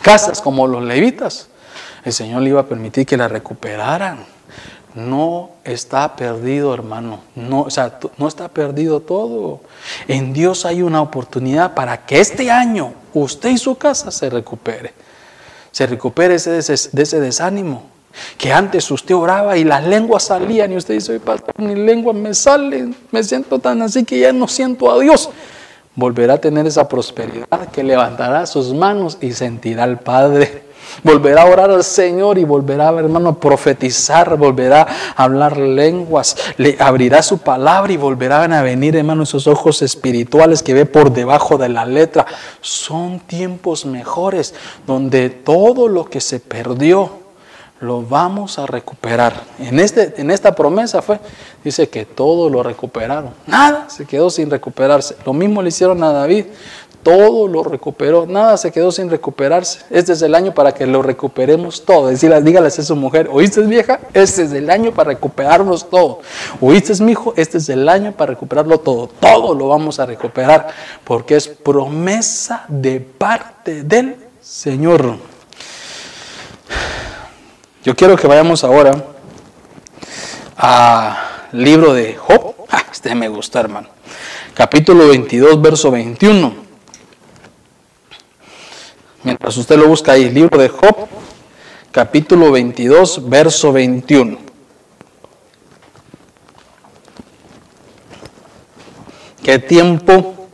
casas 0.01 0.39
como 0.39 0.67
los 0.67 0.81
levitas, 0.85 1.49
el 2.05 2.13
Señor 2.13 2.43
le 2.43 2.51
iba 2.51 2.61
a 2.61 2.65
permitir 2.65 3.05
que 3.05 3.17
las 3.17 3.29
recuperaran 3.29 4.23
no 4.95 5.51
está 5.63 6.15
perdido, 6.15 6.73
hermano. 6.73 7.21
No, 7.35 7.61
o 7.61 7.69
sea, 7.69 7.99
no 8.17 8.27
está 8.27 8.47
perdido 8.47 8.99
todo. 8.99 9.61
En 10.07 10.33
Dios 10.33 10.65
hay 10.65 10.81
una 10.81 11.01
oportunidad 11.01 11.73
para 11.73 12.05
que 12.05 12.19
este 12.19 12.51
año 12.51 12.93
usted 13.13 13.49
y 13.49 13.57
su 13.57 13.77
casa 13.77 14.11
se 14.11 14.29
recupere. 14.29 14.93
Se 15.71 15.87
recupere 15.87 16.35
ese, 16.35 16.51
de 16.51 17.03
ese 17.03 17.19
desánimo. 17.19 17.83
Que 18.37 18.51
antes 18.51 18.91
usted 18.91 19.15
oraba 19.15 19.57
y 19.57 19.63
las 19.63 19.85
lenguas 19.85 20.23
salían 20.23 20.73
y 20.73 20.75
usted 20.75 20.95
dice, 20.95 21.19
pastor, 21.21 21.53
mi 21.57 21.75
lengua 21.75 22.11
me 22.11 22.33
sale, 22.33 22.93
me 23.09 23.23
siento 23.23 23.59
tan 23.59 23.81
así 23.81 24.03
que 24.03 24.19
ya 24.19 24.33
no 24.33 24.49
siento 24.49 24.91
a 24.91 24.99
Dios. 24.99 25.29
Volverá 25.95 26.33
a 26.33 26.37
tener 26.37 26.67
esa 26.67 26.89
prosperidad 26.89 27.69
que 27.71 27.83
levantará 27.83 28.45
sus 28.45 28.73
manos 28.73 29.17
y 29.21 29.31
sentirá 29.31 29.83
al 29.83 29.99
Padre 29.99 30.70
Volverá 31.03 31.43
a 31.43 31.45
orar 31.45 31.71
al 31.71 31.83
Señor 31.83 32.37
y 32.37 32.43
volverá, 32.43 32.89
hermano, 32.89 33.29
a 33.29 33.39
profetizar, 33.39 34.37
volverá 34.37 34.87
a 35.15 35.23
hablar 35.23 35.57
lenguas, 35.57 36.35
le 36.57 36.77
abrirá 36.79 37.21
su 37.21 37.39
palabra 37.39 37.91
y 37.91 37.97
volverán 37.97 38.53
a 38.53 38.61
venir, 38.61 38.95
hermano, 38.95 39.23
esos 39.23 39.47
ojos 39.47 39.81
espirituales 39.81 40.63
que 40.63 40.73
ve 40.73 40.85
por 40.85 41.11
debajo 41.11 41.57
de 41.57 41.69
la 41.69 41.85
letra. 41.85 42.25
Son 42.61 43.19
tiempos 43.19 43.85
mejores 43.85 44.53
donde 44.85 45.29
todo 45.29 45.87
lo 45.87 46.05
que 46.05 46.21
se 46.21 46.39
perdió 46.39 47.21
lo 47.81 48.03
vamos 48.03 48.59
a 48.59 48.67
recuperar. 48.67 49.33
En, 49.59 49.79
este, 49.79 50.13
en 50.21 50.29
esta 50.29 50.53
promesa 50.53 51.01
fue, 51.01 51.19
dice 51.63 51.89
que 51.89 52.05
todo 52.05 52.47
lo 52.47 52.61
recuperaron. 52.61 53.31
Nada 53.47 53.89
se 53.89 54.05
quedó 54.05 54.29
sin 54.29 54.51
recuperarse. 54.51 55.17
Lo 55.25 55.33
mismo 55.33 55.63
le 55.63 55.69
hicieron 55.69 56.03
a 56.03 56.11
David 56.11 56.45
todo 57.03 57.47
lo 57.47 57.63
recuperó, 57.63 58.25
nada 58.25 58.57
se 58.57 58.71
quedó 58.71 58.91
sin 58.91 59.09
recuperarse. 59.09 59.79
Este 59.89 60.13
es 60.13 60.21
el 60.21 60.35
año 60.35 60.53
para 60.53 60.73
que 60.73 60.85
lo 60.85 61.01
recuperemos 61.01 61.83
todo. 61.83 62.07
Decirle, 62.07 62.41
dígales 62.41 62.77
a 62.79 62.83
su 62.83 62.95
mujer, 62.95 63.29
¿oíste 63.31 63.61
vieja? 63.61 63.99
Este 64.13 64.43
es 64.43 64.51
el 64.51 64.69
año 64.69 64.91
para 64.91 65.09
recuperarnos 65.09 65.89
todo. 65.89 66.21
¿Oíste 66.59 67.03
mi 67.03 67.13
hijo? 67.13 67.33
Este 67.37 67.57
es 67.57 67.69
el 67.69 67.89
año 67.89 68.11
para 68.11 68.31
recuperarlo 68.31 68.79
todo. 68.79 69.07
Todo 69.07 69.55
lo 69.55 69.67
vamos 69.67 69.99
a 69.99 70.05
recuperar 70.05 70.67
porque 71.03 71.35
es 71.35 71.47
promesa 71.47 72.65
de 72.67 72.99
parte 72.99 73.83
del 73.83 74.17
Señor. 74.41 75.17
Yo 77.83 77.95
quiero 77.95 78.15
que 78.15 78.27
vayamos 78.27 78.63
ahora 78.63 78.93
al 80.55 81.17
libro 81.51 81.93
de 81.93 82.15
Job. 82.15 82.53
Ah, 82.69 82.83
este 82.91 83.15
me 83.15 83.27
gusta, 83.27 83.59
hermano. 83.59 83.89
Capítulo 84.53 85.07
22, 85.07 85.59
verso 85.61 85.89
21. 85.89 86.70
Mientras 89.23 89.55
usted 89.57 89.77
lo 89.77 89.87
busca 89.87 90.13
ahí, 90.13 90.29
libro 90.29 90.57
de 90.57 90.67
Job, 90.67 91.07
capítulo 91.91 92.51
22, 92.51 93.29
verso 93.29 93.71
21. 93.71 94.39
Qué 99.43 99.59
tiempo 99.59 100.49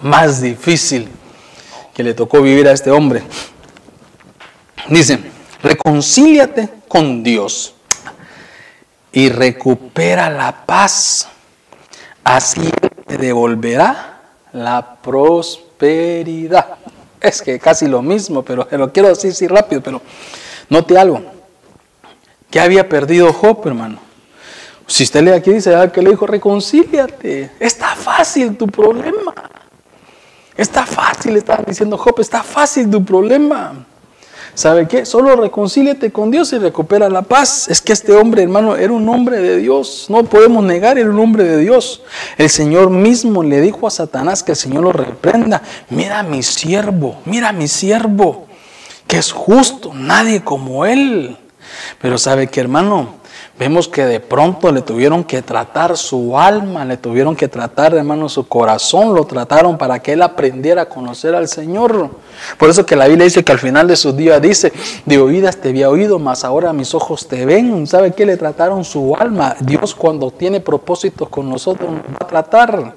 más 0.00 0.40
difícil 0.40 1.08
que 1.92 2.02
le 2.02 2.14
tocó 2.14 2.40
vivir 2.40 2.66
a 2.68 2.72
este 2.72 2.90
hombre. 2.90 3.22
Dice, 4.88 5.18
reconcíliate 5.62 6.70
con 6.88 7.22
Dios 7.22 7.74
y 9.12 9.28
recupera 9.28 10.30
la 10.30 10.64
paz. 10.64 11.28
Así 12.24 12.70
te 13.06 13.18
devolverá 13.18 14.22
la 14.52 14.96
prosperidad. 15.02 16.78
Es 17.20 17.42
que 17.42 17.58
casi 17.58 17.86
lo 17.86 18.02
mismo, 18.02 18.42
pero 18.42 18.66
lo 18.70 18.92
quiero 18.92 19.08
decir 19.08 19.34
sí, 19.34 19.46
rápido, 19.46 19.82
pero 19.82 20.02
note 20.68 20.98
algo. 20.98 21.22
¿Qué 22.50 22.60
había 22.60 22.88
perdido 22.88 23.32
Job, 23.32 23.66
hermano? 23.66 23.98
Si 24.86 25.02
usted 25.02 25.22
lee 25.22 25.30
aquí, 25.30 25.52
dice 25.52 25.74
ah, 25.74 25.90
que 25.90 26.00
le 26.00 26.10
dijo, 26.10 26.26
reconcíliate. 26.26 27.50
Está 27.58 27.96
fácil 27.96 28.56
tu 28.56 28.68
problema. 28.68 29.34
Está 30.56 30.86
fácil, 30.86 31.36
estaba 31.36 31.64
diciendo 31.66 31.98
Job, 31.98 32.20
está 32.20 32.42
fácil 32.42 32.88
tu 32.88 33.04
problema. 33.04 33.84
¿Sabe 34.56 34.88
qué? 34.88 35.04
Solo 35.04 35.36
reconcíliate 35.36 36.10
con 36.10 36.30
Dios 36.30 36.50
y 36.54 36.58
recupera 36.58 37.10
la 37.10 37.20
paz. 37.20 37.68
Es 37.68 37.82
que 37.82 37.92
este 37.92 38.14
hombre, 38.14 38.42
hermano, 38.42 38.74
era 38.74 38.90
un 38.90 39.06
hombre 39.06 39.38
de 39.38 39.58
Dios. 39.58 40.06
No 40.08 40.24
podemos 40.24 40.64
negar, 40.64 40.96
era 40.96 41.10
un 41.10 41.18
hombre 41.18 41.44
de 41.44 41.58
Dios. 41.58 42.00
El 42.38 42.48
Señor 42.48 42.88
mismo 42.88 43.42
le 43.42 43.60
dijo 43.60 43.86
a 43.86 43.90
Satanás 43.90 44.42
que 44.42 44.52
el 44.52 44.56
Señor 44.56 44.84
lo 44.84 44.92
reprenda. 44.92 45.60
Mira 45.90 46.22
mi 46.22 46.42
siervo, 46.42 47.20
mira 47.26 47.52
mi 47.52 47.68
siervo, 47.68 48.46
que 49.06 49.18
es 49.18 49.30
justo, 49.30 49.92
nadie 49.92 50.42
como 50.42 50.86
él. 50.86 51.36
Pero 52.00 52.16
sabe 52.16 52.46
que, 52.46 52.60
hermano, 52.60 53.16
Vemos 53.58 53.88
que 53.88 54.04
de 54.04 54.20
pronto 54.20 54.70
le 54.70 54.82
tuvieron 54.82 55.24
que 55.24 55.40
tratar 55.40 55.96
su 55.96 56.38
alma, 56.38 56.84
le 56.84 56.98
tuvieron 56.98 57.34
que 57.34 57.48
tratar, 57.48 57.94
hermano, 57.94 58.28
su 58.28 58.46
corazón, 58.46 59.14
lo 59.14 59.24
trataron 59.24 59.78
para 59.78 59.98
que 60.00 60.12
él 60.12 60.20
aprendiera 60.20 60.82
a 60.82 60.88
conocer 60.90 61.34
al 61.34 61.48
Señor. 61.48 62.10
Por 62.58 62.68
eso 62.68 62.84
que 62.84 62.96
la 62.96 63.08
Biblia 63.08 63.24
dice 63.24 63.44
que 63.44 63.52
al 63.52 63.58
final 63.58 63.88
de 63.88 63.96
sus 63.96 64.14
días 64.14 64.42
dice, 64.42 64.74
de 65.06 65.18
oídas 65.18 65.56
te 65.56 65.70
había 65.70 65.88
oído, 65.88 66.18
mas 66.18 66.44
ahora 66.44 66.74
mis 66.74 66.94
ojos 66.94 67.28
te 67.28 67.46
ven. 67.46 67.86
¿Sabe 67.86 68.12
qué? 68.12 68.26
Le 68.26 68.36
trataron 68.36 68.84
su 68.84 69.16
alma. 69.16 69.56
Dios 69.60 69.94
cuando 69.94 70.30
tiene 70.30 70.60
propósitos 70.60 71.30
con 71.30 71.48
nosotros 71.48 71.90
nos 71.90 72.02
va 72.02 72.18
a 72.20 72.26
tratar. 72.26 72.94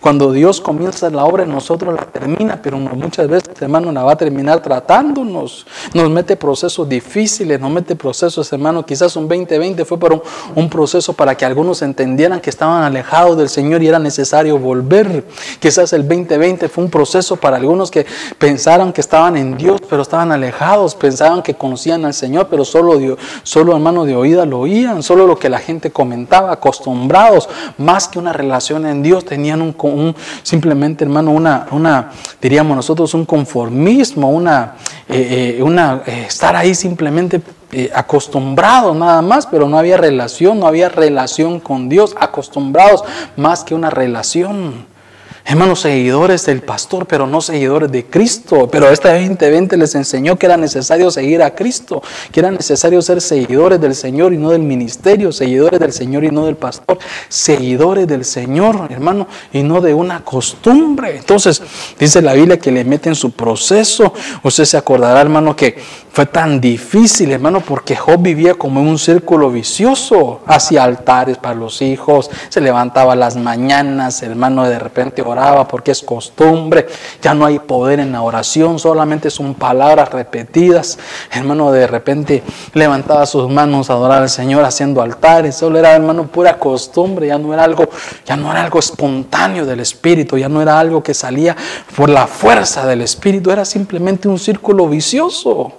Cuando 0.00 0.32
Dios 0.32 0.60
comienza 0.60 1.10
la 1.10 1.24
obra 1.24 1.42
en 1.42 1.50
nosotros 1.50 1.94
la 1.94 2.06
termina, 2.06 2.60
pero 2.62 2.78
muchas 2.78 3.28
veces, 3.28 3.50
hermano, 3.60 3.90
la 3.92 4.04
va 4.04 4.12
a 4.12 4.16
terminar 4.16 4.62
tratándonos. 4.62 5.66
Nos 5.94 6.10
mete 6.10 6.36
procesos 6.36 6.88
difíciles, 6.88 7.60
nos 7.60 7.70
mete 7.70 7.96
procesos, 7.96 8.52
hermano. 8.52 8.84
Quizás 8.84 9.16
un 9.16 9.28
2020 9.28 9.84
fue 9.84 9.98
por 9.98 10.22
un, 10.54 10.68
proceso 10.68 11.12
para 11.14 11.34
que 11.34 11.44
algunos 11.44 11.82
entendieran 11.82 12.40
que 12.40 12.50
estaban 12.50 12.82
alejados 12.82 13.36
del 13.38 13.48
Señor 13.48 13.82
y 13.82 13.88
era 13.88 13.98
necesario 13.98 14.58
volver. 14.58 15.24
Quizás 15.58 15.92
el 15.92 16.06
2020 16.06 16.68
fue 16.68 16.84
un 16.84 16.90
proceso 16.90 17.36
para 17.36 17.56
algunos 17.56 17.90
que 17.90 18.06
pensaron 18.38 18.92
que 18.92 19.00
estaban 19.00 19.36
en 19.36 19.56
Dios, 19.56 19.80
pero 19.88 20.02
estaban 20.02 20.30
alejados. 20.30 20.94
Pensaban 20.94 21.42
que 21.42 21.54
conocían 21.54 22.04
al 22.04 22.14
Señor, 22.14 22.48
pero 22.48 22.64
solo, 22.64 22.98
solo 23.42 23.74
hermano 23.74 24.04
de 24.04 24.14
oída 24.14 24.46
lo 24.46 24.60
oían. 24.60 25.02
Solo 25.02 25.26
lo 25.26 25.38
que 25.38 25.48
la 25.48 25.58
gente 25.58 25.90
comentaba, 25.90 26.52
acostumbrados. 26.52 27.48
Más 27.78 28.08
que 28.08 28.18
una 28.18 28.32
relación 28.32 28.86
en 28.86 29.02
Dios, 29.02 29.24
tenían 29.24 29.57
un, 29.62 30.14
simplemente, 30.42 31.04
hermano, 31.04 31.30
una, 31.30 31.66
una, 31.70 32.10
diríamos 32.40 32.76
nosotros, 32.76 33.14
un 33.14 33.24
conformismo, 33.24 34.30
una, 34.30 34.74
eh, 35.08 35.56
eh, 35.58 35.62
una 35.62 36.02
eh, 36.06 36.24
estar 36.28 36.56
ahí 36.56 36.74
simplemente 36.74 37.40
acostumbrados 37.94 38.96
nada 38.96 39.20
más, 39.20 39.46
pero 39.46 39.68
no 39.68 39.78
había 39.78 39.98
relación, 39.98 40.58
no 40.58 40.66
había 40.66 40.88
relación 40.88 41.60
con 41.60 41.88
Dios, 41.88 42.14
acostumbrados 42.18 43.04
más 43.36 43.62
que 43.62 43.74
una 43.74 43.90
relación. 43.90 44.86
Hermanos, 45.48 45.80
seguidores 45.80 46.44
del 46.44 46.60
pastor, 46.60 47.06
pero 47.06 47.26
no 47.26 47.40
seguidores 47.40 47.90
de 47.90 48.04
Cristo. 48.04 48.68
Pero 48.70 48.90
esta 48.90 49.14
2020 49.14 49.78
les 49.78 49.94
enseñó 49.94 50.36
que 50.36 50.44
era 50.44 50.58
necesario 50.58 51.10
seguir 51.10 51.42
a 51.42 51.54
Cristo, 51.54 52.02
que 52.30 52.40
era 52.40 52.50
necesario 52.50 53.00
ser 53.00 53.22
seguidores 53.22 53.80
del 53.80 53.94
Señor 53.94 54.34
y 54.34 54.36
no 54.36 54.50
del 54.50 54.60
ministerio, 54.60 55.32
seguidores 55.32 55.80
del 55.80 55.94
Señor 55.94 56.24
y 56.24 56.30
no 56.30 56.44
del 56.44 56.56
pastor, 56.56 56.98
seguidores 57.30 58.06
del 58.06 58.26
Señor, 58.26 58.88
hermano, 58.90 59.26
y 59.50 59.62
no 59.62 59.80
de 59.80 59.94
una 59.94 60.22
costumbre. 60.22 61.16
Entonces, 61.16 61.62
dice 61.98 62.20
la 62.20 62.34
Biblia 62.34 62.58
que 62.58 62.70
le 62.70 62.84
meten 62.84 63.14
su 63.14 63.30
proceso. 63.30 64.12
Usted 64.42 64.66
se 64.66 64.76
acordará, 64.76 65.22
hermano, 65.22 65.56
que 65.56 65.78
fue 66.12 66.26
tan 66.26 66.60
difícil, 66.60 67.32
hermano, 67.32 67.60
porque 67.60 67.96
Job 67.96 68.20
vivía 68.20 68.52
como 68.52 68.80
en 68.80 68.88
un 68.88 68.98
círculo 68.98 69.50
vicioso. 69.50 70.42
Hacía 70.46 70.84
altares 70.84 71.38
para 71.38 71.54
los 71.54 71.80
hijos, 71.80 72.30
se 72.50 72.60
levantaba 72.60 73.16
las 73.16 73.36
mañanas, 73.36 74.22
hermano, 74.22 74.68
de 74.68 74.78
repente 74.78 75.22
oraba 75.22 75.37
porque 75.68 75.92
es 75.92 76.02
costumbre. 76.02 76.86
Ya 77.22 77.34
no 77.34 77.44
hay 77.44 77.58
poder 77.58 78.00
en 78.00 78.12
la 78.12 78.22
oración, 78.22 78.78
solamente 78.78 79.30
son 79.30 79.54
palabras 79.54 80.10
repetidas. 80.10 80.98
Hermano, 81.32 81.72
de 81.72 81.86
repente 81.86 82.42
levantaba 82.74 83.26
sus 83.26 83.48
manos 83.50 83.90
a 83.90 83.94
adorar 83.94 84.22
al 84.22 84.30
Señor 84.30 84.64
haciendo 84.64 85.02
altares. 85.02 85.56
Solo 85.56 85.78
era, 85.78 85.94
hermano, 85.94 86.26
pura 86.26 86.58
costumbre, 86.58 87.28
ya 87.28 87.38
no 87.38 87.54
era 87.54 87.64
algo, 87.64 87.88
ya 88.24 88.36
no 88.36 88.50
era 88.50 88.62
algo 88.62 88.78
espontáneo 88.78 89.66
del 89.66 89.80
Espíritu, 89.80 90.36
ya 90.36 90.48
no 90.48 90.60
era 90.60 90.78
algo 90.78 91.02
que 91.02 91.14
salía 91.14 91.56
por 91.96 92.08
la 92.08 92.26
fuerza 92.26 92.86
del 92.86 93.02
Espíritu, 93.02 93.50
era 93.50 93.64
simplemente 93.64 94.28
un 94.28 94.38
círculo 94.38 94.88
vicioso. 94.88 95.72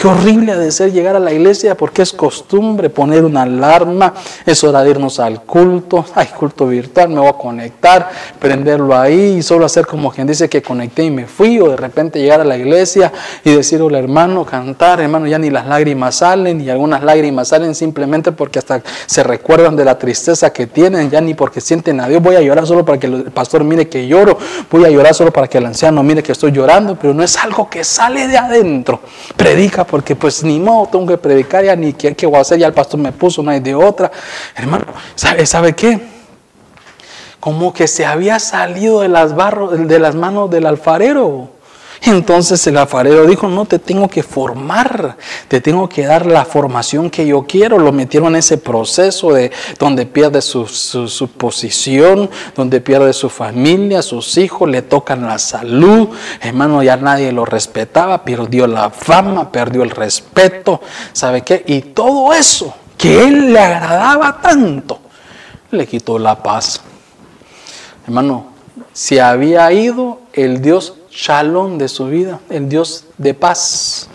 Qué 0.00 0.06
horrible 0.06 0.52
ha 0.52 0.56
de 0.56 0.70
ser 0.70 0.92
llegar 0.92 1.16
a 1.16 1.18
la 1.18 1.32
iglesia 1.32 1.76
porque 1.76 2.02
es 2.02 2.12
costumbre 2.12 2.88
poner 2.88 3.24
una 3.24 3.42
alarma, 3.42 4.14
es 4.46 4.62
hora 4.62 4.84
de 4.84 4.90
irnos 4.90 5.18
al 5.18 5.42
culto, 5.42 6.04
hay 6.14 6.28
culto 6.28 6.68
virtual, 6.68 7.08
me 7.08 7.18
voy 7.18 7.28
a 7.28 7.32
conectar, 7.32 8.08
prenderlo 8.38 8.96
ahí 8.96 9.38
y 9.38 9.42
solo 9.42 9.66
hacer 9.66 9.88
como 9.88 10.12
quien 10.12 10.28
dice 10.28 10.48
que 10.48 10.62
conecté 10.62 11.02
y 11.02 11.10
me 11.10 11.26
fui, 11.26 11.58
o 11.58 11.70
de 11.70 11.76
repente 11.76 12.20
llegar 12.20 12.40
a 12.40 12.44
la 12.44 12.56
iglesia 12.56 13.12
y 13.42 13.50
decir, 13.50 13.82
hola 13.82 13.98
hermano, 13.98 14.44
cantar, 14.44 15.00
hermano, 15.00 15.26
ya 15.26 15.36
ni 15.36 15.50
las 15.50 15.66
lágrimas 15.66 16.14
salen, 16.14 16.60
y 16.60 16.70
algunas 16.70 17.02
lágrimas 17.02 17.48
salen 17.48 17.74
simplemente 17.74 18.30
porque 18.30 18.60
hasta 18.60 18.80
se 19.06 19.24
recuerdan 19.24 19.74
de 19.74 19.84
la 19.84 19.98
tristeza 19.98 20.52
que 20.52 20.68
tienen, 20.68 21.10
ya 21.10 21.20
ni 21.20 21.34
porque 21.34 21.60
sienten 21.60 21.98
a 21.98 22.06
Dios, 22.06 22.22
voy 22.22 22.36
a 22.36 22.40
llorar 22.40 22.68
solo 22.68 22.84
para 22.84 23.00
que 23.00 23.08
el 23.08 23.24
pastor 23.32 23.64
mire 23.64 23.88
que 23.88 24.06
lloro, 24.06 24.38
voy 24.70 24.84
a 24.84 24.90
llorar 24.90 25.12
solo 25.12 25.32
para 25.32 25.48
que 25.48 25.58
el 25.58 25.66
anciano 25.66 26.04
mire 26.04 26.22
que 26.22 26.30
estoy 26.30 26.52
llorando, 26.52 26.96
pero 26.96 27.12
no 27.14 27.24
es 27.24 27.36
algo 27.36 27.68
que 27.68 27.82
sale 27.82 28.28
de 28.28 28.38
adentro. 28.38 29.00
Predica 29.36 29.87
porque 29.90 30.14
pues 30.14 30.44
ni 30.44 30.60
modo, 30.60 30.88
tengo 30.88 31.06
que 31.06 31.18
predicar 31.18 31.64
ya, 31.64 31.74
ni 31.74 31.92
qué, 31.92 32.14
qué 32.14 32.26
voy 32.26 32.36
a 32.36 32.40
hacer, 32.40 32.58
ya 32.58 32.66
el 32.66 32.74
pastor 32.74 33.00
me 33.00 33.12
puso 33.12 33.40
una 33.42 33.56
y 33.56 33.60
de 33.60 33.74
otra. 33.74 34.10
Hermano, 34.54 34.86
¿sabe, 35.14 35.46
¿sabe 35.46 35.74
qué? 35.74 36.00
Como 37.40 37.72
que 37.72 37.88
se 37.88 38.04
había 38.04 38.38
salido 38.38 39.00
de 39.00 39.08
las, 39.08 39.34
barros, 39.34 39.88
de 39.88 39.98
las 39.98 40.14
manos 40.14 40.50
del 40.50 40.66
alfarero. 40.66 41.57
Entonces 42.02 42.64
el 42.66 42.76
alfarero 42.76 43.26
dijo, 43.26 43.48
no, 43.48 43.64
te 43.64 43.78
tengo 43.78 44.08
que 44.08 44.22
formar, 44.22 45.16
te 45.48 45.60
tengo 45.60 45.88
que 45.88 46.06
dar 46.06 46.26
la 46.26 46.44
formación 46.44 47.10
que 47.10 47.26
yo 47.26 47.44
quiero. 47.46 47.78
Lo 47.78 47.92
metieron 47.92 48.30
en 48.30 48.36
ese 48.36 48.56
proceso 48.58 49.32
de 49.32 49.50
donde 49.78 50.06
pierde 50.06 50.40
su, 50.40 50.66
su, 50.66 51.28
posición, 51.28 52.30
donde 52.54 52.80
pierde 52.80 53.12
su 53.12 53.28
familia, 53.28 54.02
sus 54.02 54.36
hijos, 54.38 54.68
le 54.68 54.82
tocan 54.82 55.26
la 55.26 55.38
salud. 55.38 56.08
Hermano, 56.40 56.82
ya 56.82 56.96
nadie 56.96 57.32
lo 57.32 57.44
respetaba, 57.44 58.24
perdió 58.24 58.66
la 58.66 58.90
fama, 58.90 59.50
perdió 59.50 59.82
el 59.82 59.90
respeto. 59.90 60.80
¿Sabe 61.12 61.42
qué? 61.42 61.64
Y 61.66 61.80
todo 61.80 62.32
eso 62.32 62.74
que 62.96 63.24
él 63.24 63.52
le 63.52 63.60
agradaba 63.60 64.40
tanto, 64.40 65.00
le 65.70 65.86
quitó 65.86 66.18
la 66.18 66.42
paz. 66.42 66.80
Hermano, 68.06 68.46
si 68.92 69.18
había 69.18 69.70
ido 69.72 70.20
el 70.32 70.60
Dios 70.60 70.94
shalom 71.18 71.78
de 71.78 71.88
su 71.88 72.06
vida, 72.06 72.38
el 72.48 72.68
Dios 72.68 73.04
de 73.18 73.34
paz. 73.34 74.08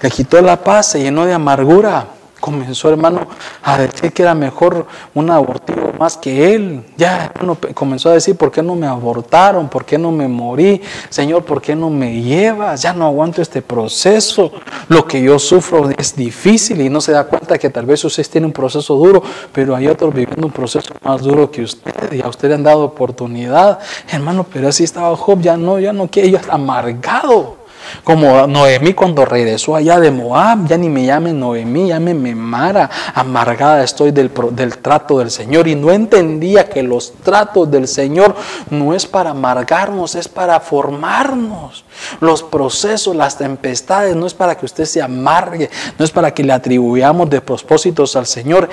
Le 0.00 0.10
quitó 0.10 0.42
la 0.42 0.62
paz, 0.64 0.90
se 0.90 1.00
llenó 1.00 1.24
de 1.24 1.32
amargura. 1.32 2.08
Comenzó, 2.40 2.88
hermano, 2.88 3.26
a 3.62 3.78
decir 3.78 4.12
que 4.12 4.22
era 4.22 4.34
mejor 4.34 4.86
un 5.14 5.30
abortivo 5.30 5.92
más 5.98 6.16
que 6.16 6.54
él. 6.54 6.82
Ya, 6.96 7.30
hermano, 7.34 7.58
comenzó 7.74 8.08
a 8.08 8.14
decir, 8.14 8.36
¿por 8.36 8.50
qué 8.50 8.62
no 8.62 8.74
me 8.74 8.86
abortaron? 8.86 9.68
¿Por 9.68 9.84
qué 9.84 9.98
no 9.98 10.10
me 10.10 10.26
morí? 10.26 10.80
Señor, 11.10 11.44
¿por 11.44 11.60
qué 11.60 11.76
no 11.76 11.90
me 11.90 12.22
llevas? 12.22 12.80
Ya 12.82 12.94
no 12.94 13.04
aguanto 13.04 13.42
este 13.42 13.60
proceso. 13.60 14.52
Lo 14.88 15.06
que 15.06 15.22
yo 15.22 15.38
sufro 15.38 15.90
es 15.90 16.16
difícil 16.16 16.80
y 16.80 16.88
no 16.88 17.00
se 17.00 17.12
da 17.12 17.24
cuenta 17.24 17.58
que 17.58 17.68
tal 17.68 17.84
vez 17.84 18.02
usted 18.04 18.26
tiene 18.26 18.46
un 18.46 18.52
proceso 18.52 18.94
duro, 18.94 19.22
pero 19.52 19.76
hay 19.76 19.86
otros 19.86 20.14
viviendo 20.14 20.46
un 20.46 20.52
proceso 20.52 20.94
más 21.04 21.20
duro 21.20 21.50
que 21.50 21.62
usted 21.62 22.12
y 22.12 22.22
a 22.22 22.28
usted 22.28 22.48
le 22.48 22.54
han 22.54 22.62
dado 22.62 22.84
oportunidad. 22.84 23.78
Hermano, 24.10 24.46
pero 24.50 24.68
así 24.68 24.84
estaba 24.84 25.14
Job, 25.16 25.40
ya 25.42 25.56
no, 25.56 25.78
ya 25.78 25.92
no 25.92 26.08
quiere, 26.08 26.30
ya 26.30 26.38
está 26.38 26.54
amargado. 26.54 27.59
Como 28.04 28.46
Noemí 28.46 28.94
cuando 28.94 29.24
regresó 29.24 29.76
allá 29.76 30.00
de 30.00 30.10
Moab, 30.10 30.66
ya 30.66 30.76
ni 30.76 30.88
me 30.88 31.04
llame 31.04 31.32
Noemí, 31.32 31.88
llámeme 31.88 32.34
Mara, 32.34 32.90
amargada 33.14 33.82
estoy 33.84 34.10
del, 34.10 34.30
del 34.52 34.78
trato 34.78 35.18
del 35.18 35.30
Señor. 35.30 35.68
Y 35.68 35.74
no 35.74 35.90
entendía 35.90 36.68
que 36.68 36.82
los 36.82 37.12
tratos 37.22 37.70
del 37.70 37.88
Señor 37.88 38.34
no 38.70 38.94
es 38.94 39.06
para 39.06 39.30
amargarnos, 39.30 40.14
es 40.14 40.28
para 40.28 40.60
formarnos. 40.60 41.84
Los 42.20 42.42
procesos, 42.42 43.14
las 43.14 43.36
tempestades, 43.36 44.16
no 44.16 44.26
es 44.26 44.34
para 44.34 44.56
que 44.56 44.66
usted 44.66 44.84
se 44.84 45.02
amargue, 45.02 45.70
no 45.98 46.04
es 46.04 46.10
para 46.10 46.32
que 46.32 46.42
le 46.42 46.52
atribuyamos 46.52 47.28
de 47.28 47.40
propósitos 47.40 48.16
al 48.16 48.26
Señor, 48.26 48.68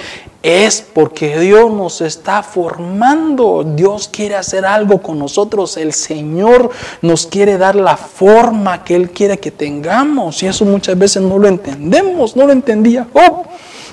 es 0.47 0.81
porque 0.93 1.39
Dios 1.39 1.69
nos 1.71 1.99
está 1.99 2.41
formando. 2.41 3.65
Dios 3.65 4.07
quiere 4.07 4.35
hacer 4.35 4.65
algo 4.65 5.01
con 5.01 5.19
nosotros. 5.19 5.75
El 5.75 5.91
Señor 5.91 6.69
nos 7.01 7.27
quiere 7.27 7.57
dar 7.57 7.75
la 7.75 7.97
forma 7.97 8.85
que 8.85 8.95
Él 8.95 9.11
quiere 9.11 9.39
que 9.39 9.51
tengamos. 9.51 10.41
Y 10.43 10.47
eso 10.47 10.63
muchas 10.63 10.97
veces 10.97 11.21
no 11.21 11.37
lo 11.37 11.49
entendemos, 11.49 12.37
no 12.37 12.47
lo 12.47 12.53
entendía 12.53 13.07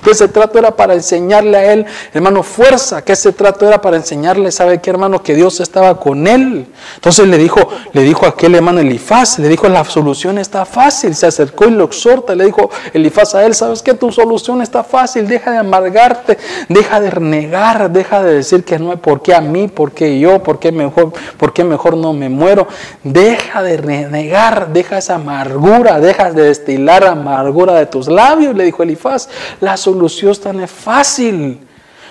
que 0.05 0.11
ese 0.11 0.29
trato 0.29 0.59
era 0.59 0.77
para 0.77 0.93
enseñarle 0.93 1.57
a 1.57 1.73
él, 1.73 1.87
hermano, 2.13 2.43
fuerza, 2.43 3.03
que 3.03 3.15
ese 3.15 3.33
trato 3.33 3.67
era 3.67 3.81
para 3.81 3.97
enseñarle, 3.97 4.53
¿sabe 4.53 4.81
qué, 4.81 4.91
hermano? 4.91 5.23
Que 5.23 5.35
Dios 5.35 5.61
estaba 5.61 5.99
con 5.99 6.27
él. 6.27 6.67
Entonces 6.97 7.27
le 7.27 7.39
dijo, 7.39 7.67
le 7.93 8.03
dijo 8.03 8.27
a 8.27 8.31
aquel 8.31 8.55
hermano 8.55 8.81
Elifaz, 8.81 9.39
le 9.39 9.49
dijo, 9.49 9.67
la 9.69 9.83
solución 9.85 10.39
está 10.39 10.67
fácil, 10.67 11.15
se 11.15 11.27
acercó 11.27 11.65
y 11.65 11.71
lo 11.71 11.85
exhorta, 11.85 12.35
le 12.35 12.45
dijo 12.45 12.71
Elifaz 12.93 13.35
a 13.35 13.47
él, 13.47 13.55
¿sabes 13.55 13.83
qué? 13.83 13.95
Tu 13.95 14.13
solución 14.13 14.61
está 14.61 14.85
fácil, 14.85 15.27
deja 15.27 15.53
de 15.53 15.59
amargarte, 15.59 16.37
deja 16.69 17.01
de 17.01 17.11
renegar, 17.11 17.91
deja 17.91 18.23
de 18.23 18.35
decir 18.35 18.63
que 18.63 18.79
no, 18.79 18.97
¿por 18.99 19.23
qué 19.23 19.35
a 19.35 19.41
mí? 19.41 19.69
¿Por 19.69 19.93
qué 19.93 20.21
yo? 20.21 20.43
¿Por 20.43 20.59
qué 20.59 20.71
mejor, 20.71 21.13
por 21.39 21.65
mejor 21.65 21.97
no 21.97 22.13
me 22.13 22.29
muero? 22.29 22.69
Deja 23.03 23.63
de 23.63 23.79
renegar, 23.79 24.69
deja 24.73 24.99
esa 24.99 25.15
amargura, 25.15 25.99
deja 25.99 26.31
de 26.31 26.43
destilar 26.43 27.05
amargura 27.05 27.73
de 27.75 27.87
tus 27.87 28.09
labios, 28.09 28.55
le 28.55 28.65
dijo 28.65 28.83
Elifaz. 28.83 29.31
La 29.61 29.79
solución 29.79 29.94
solución 29.95 30.61
es 30.61 30.71
fácil. 30.71 31.61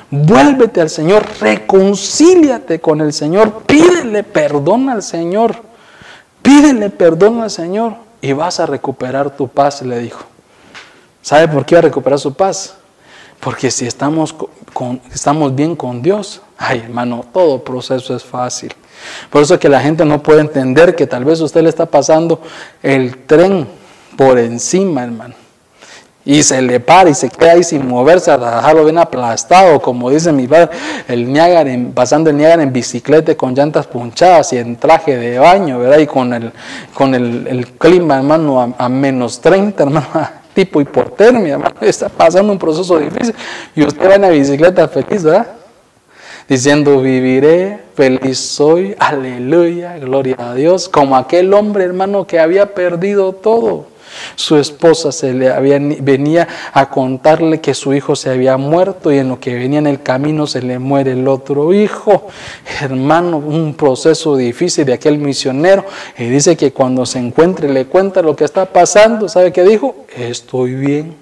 Vuélvete 0.10 0.80
al 0.80 0.90
Señor, 0.90 1.26
reconcíliate 1.40 2.80
con 2.80 3.02
el 3.02 3.14
Señor, 3.14 3.64
pídele 3.64 4.24
perdón 4.24 4.90
al 4.90 5.02
Señor, 5.02 5.56
pídele 6.42 6.90
perdón 6.92 7.42
al 7.42 7.50
Señor 7.50 7.96
y 8.22 8.32
vas 8.34 8.60
a 8.60 8.68
recuperar 8.68 9.36
tu 9.36 9.48
paz, 9.48 9.82
le 9.82 10.00
dijo. 10.00 10.24
¿Sabe 11.22 11.48
por 11.48 11.66
qué 11.66 11.76
va 11.76 11.80
a 11.80 11.84
recuperar 11.84 12.20
su 12.20 12.34
paz? 12.34 12.76
Porque 13.40 13.72
si 13.72 13.88
estamos 13.88 14.36
bien 15.56 15.76
con 15.76 16.02
Dios, 16.02 16.42
ay 16.58 16.82
hermano, 16.86 17.26
todo 17.34 17.64
proceso 17.64 18.16
es 18.16 18.24
fácil. 18.24 18.74
Por 19.32 19.42
eso 19.42 19.60
que 19.60 19.68
la 19.68 19.82
gente 19.82 20.06
no 20.06 20.22
puede 20.22 20.42
entender 20.42 20.96
que 20.96 21.08
tal 21.08 21.26
vez 21.26 21.42
usted 21.42 21.64
le 21.64 21.70
está 21.70 21.88
pasando 21.88 22.40
el 22.84 23.26
tren 23.26 23.68
por 24.16 24.38
encima, 24.38 25.04
hermano 25.04 25.43
y 26.26 26.41
se 26.43 26.61
le 26.61 26.80
para 26.80 27.09
y 27.09 27.13
se 27.13 27.30
queda 27.30 27.51
ahí 27.51 27.63
sin 27.63 27.88
moverse, 27.88 28.32
a 28.32 28.38
dejarlo 28.38 28.86
bien 28.86 28.97
aplastado, 28.97 29.82
como 29.82 30.09
dice 30.09 30.32
mi 30.32 30.47
padre, 30.47 30.69
el 31.07 31.32
Niágara, 31.32 31.69
pasando 31.93 32.30
el 32.30 32.38
Niágara 32.38 32.63
en 32.63 32.71
bicicleta 32.71 33.36
con 33.36 33.53
llantas 33.53 33.88
punchadas 33.88 34.53
y 34.53 34.57
en 34.57 34.78
traje 34.78 35.17
de 35.17 35.38
baño, 35.39 35.80
¿verdad? 35.80 35.99
Y 35.99 36.07
con 36.07 36.34
el, 36.34 36.51
con 36.93 37.13
el, 37.13 37.67
clima, 37.78 38.17
hermano, 38.17 38.76
a, 38.78 38.89
menos 38.89 39.41
30, 39.41 39.84
hermano, 39.84 40.07
tipo 40.53 40.80
hipotermia, 40.80 41.53
hermano, 41.53 41.76
está 41.82 42.07
pasando 42.07 42.53
un 42.53 42.59
proceso 42.59 42.97
difícil 42.99 43.36
y 43.76 43.84
usted 43.84 44.09
va 44.09 44.15
en 44.15 44.21
la 44.21 44.30
bicicleta 44.30 44.88
feliz, 44.88 45.24
¿verdad? 45.24 45.47
Diciendo, 46.47 47.01
viviré, 47.01 47.80
feliz 47.95 48.38
soy, 48.38 48.95
aleluya, 48.99 49.97
gloria 49.97 50.36
a 50.39 50.53
Dios, 50.53 50.89
como 50.89 51.15
aquel 51.15 51.53
hombre, 51.53 51.86
hermano, 51.86 52.28
que 52.28 52.39
había 52.39 52.74
perdido 52.74 53.32
todo. 53.32 53.93
Su 54.36 54.57
esposa 54.57 55.11
se 55.11 55.34
le 55.34 55.51
había, 55.51 55.80
venía 55.80 56.47
a 56.74 56.89
contarle 56.89 57.61
que 57.61 57.74
su 57.74 57.93
hijo 57.93 58.16
se 58.16 58.30
había 58.30 58.57
muerto 58.57 59.11
y 59.11 59.18
en 59.18 59.30
lo 59.30 59.39
que 59.39 59.53
venía 59.53 59.80
en 59.80 59.88
el 59.88 60.01
camino 60.01 60.47
se 60.47 60.61
le 60.61 60.80
muere 60.80 61.14
el 61.14 61.28
otro 61.28 61.74
hijo. 61.74 62.28
Hermano, 62.82 63.38
un 63.38 63.74
proceso 63.76 64.36
difícil 64.36 64.86
de 64.86 64.93
aquel 64.93 65.18
misionero. 65.18 65.86
Y 66.18 66.26
dice 66.26 66.57
que 66.57 66.74
cuando 66.74 67.05
se 67.05 67.20
encuentre 67.20 67.70
le 67.70 67.86
cuenta 67.86 68.22
lo 68.22 68.36
que 68.36 68.45
está 68.45 68.66
pasando. 68.66 69.30
¿Sabe 69.30 69.51
qué 69.51 69.64
dijo? 69.64 70.05
Estoy 70.16 70.76
bien, 70.76 71.16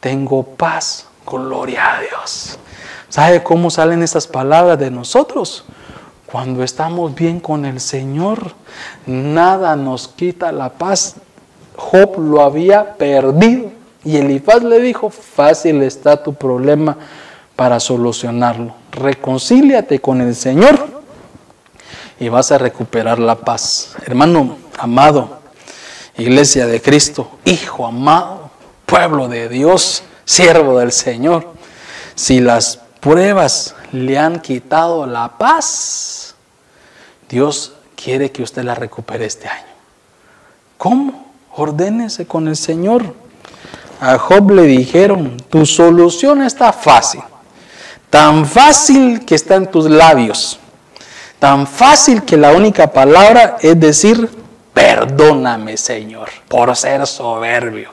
tengo 0.00 0.42
paz, 0.42 1.06
gloria 1.26 1.96
a 1.96 2.00
Dios. 2.00 2.58
¿Sabe 3.08 3.42
cómo 3.42 3.70
salen 3.70 4.02
esas 4.02 4.26
palabras 4.26 4.78
de 4.78 4.90
nosotros? 4.90 5.64
cuando 6.34 6.64
estamos 6.64 7.14
bien 7.14 7.38
con 7.38 7.64
el 7.64 7.78
Señor, 7.78 8.54
nada 9.06 9.76
nos 9.76 10.08
quita 10.08 10.50
la 10.50 10.68
paz. 10.68 11.14
Job 11.76 12.18
lo 12.18 12.42
había 12.42 12.94
perdido. 12.96 13.70
Y 14.04 14.18
Elifaz 14.18 14.62
le 14.62 14.80
dijo, 14.80 15.08
fácil 15.10 15.82
está 15.82 16.22
tu 16.22 16.34
problema 16.34 16.96
para 17.56 17.80
solucionarlo. 17.80 18.74
Reconcíliate 18.92 20.00
con 20.00 20.20
el 20.20 20.34
Señor 20.34 21.02
y 22.20 22.28
vas 22.28 22.52
a 22.52 22.58
recuperar 22.58 23.18
la 23.18 23.36
paz. 23.36 23.94
Hermano 24.04 24.58
amado, 24.78 25.38
iglesia 26.16 26.66
de 26.66 26.82
Cristo, 26.82 27.30
hijo 27.44 27.86
amado, 27.86 28.50
pueblo 28.86 29.28
de 29.28 29.48
Dios, 29.48 30.02
siervo 30.24 30.78
del 30.78 30.92
Señor, 30.92 31.46
si 32.14 32.40
las 32.40 32.80
pruebas 33.00 33.74
le 33.92 34.18
han 34.18 34.40
quitado 34.40 35.06
la 35.06 35.36
paz, 35.38 36.34
Dios 37.28 37.74
quiere 37.96 38.30
que 38.30 38.42
usted 38.42 38.64
la 38.64 38.74
recupere 38.74 39.24
este 39.24 39.48
año. 39.48 39.66
¿Cómo? 40.76 41.23
Ordénese 41.56 42.26
con 42.26 42.48
el 42.48 42.56
Señor. 42.56 43.14
A 44.00 44.18
Job 44.18 44.50
le 44.50 44.62
dijeron, 44.62 45.36
tu 45.48 45.64
solución 45.64 46.42
está 46.42 46.72
fácil, 46.72 47.22
tan 48.10 48.44
fácil 48.44 49.24
que 49.24 49.34
está 49.34 49.54
en 49.54 49.70
tus 49.70 49.88
labios, 49.88 50.58
tan 51.38 51.66
fácil 51.66 52.22
que 52.24 52.36
la 52.36 52.52
única 52.52 52.92
palabra 52.92 53.56
es 53.60 53.78
decir, 53.78 54.28
perdóname 54.74 55.76
Señor, 55.76 56.28
por 56.48 56.74
ser 56.76 57.06
soberbio. 57.06 57.90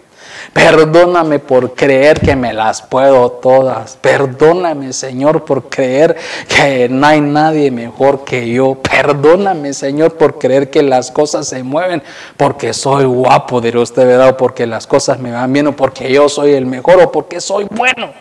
Perdóname 0.54 1.40
por 1.40 1.74
creer 1.76 2.20
que 2.20 2.36
me 2.36 2.52
las 2.52 2.82
puedo 2.82 3.32
todas. 3.32 3.98
Perdóname, 4.02 4.92
Señor, 4.92 5.46
por 5.46 5.70
creer 5.70 6.18
que 6.48 6.90
no 6.90 7.08
hay 7.08 7.22
nadie 7.22 7.72
mejor 7.72 8.26
que 8.26 8.50
yo. 8.50 8.76
Perdóname, 8.76 9.74
Señor, 9.74 10.16
por 10.16 10.38
creer 10.38 10.70
que 10.70 10.84
las 10.84 11.10
cosas 11.10 11.48
se 11.48 11.64
mueven 11.64 12.04
porque 12.36 12.74
soy 12.74 13.06
guapo, 13.06 13.62
de 13.62 13.78
usted, 13.78 14.06
¿verdad? 14.06 14.30
O 14.30 14.38
porque 14.38 14.68
las 14.68 14.88
cosas 14.88 15.20
me 15.20 15.32
van 15.32 15.54
bien, 15.54 15.68
o 15.68 15.76
porque 15.76 16.12
yo 16.12 16.28
soy 16.28 16.54
el 16.54 16.66
mejor, 16.66 17.02
o 17.02 17.12
porque 17.12 17.40
soy 17.40 17.68
bueno. 17.72 18.12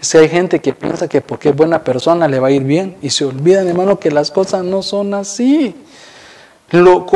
Si 0.00 0.18
hay 0.18 0.28
gente 0.28 0.60
que 0.60 0.72
piensa 0.72 1.08
que 1.08 1.20
porque 1.20 1.50
es 1.50 1.56
buena 1.56 1.84
persona 1.84 2.26
le 2.26 2.40
va 2.40 2.48
a 2.48 2.50
ir 2.50 2.64
bien 2.64 2.96
y 3.02 3.10
se 3.10 3.24
olvidan, 3.24 3.68
hermano, 3.68 4.00
que 4.00 4.10
las 4.10 4.30
cosas 4.30 4.64
no 4.64 4.82
son 4.82 5.14
así 5.14 5.76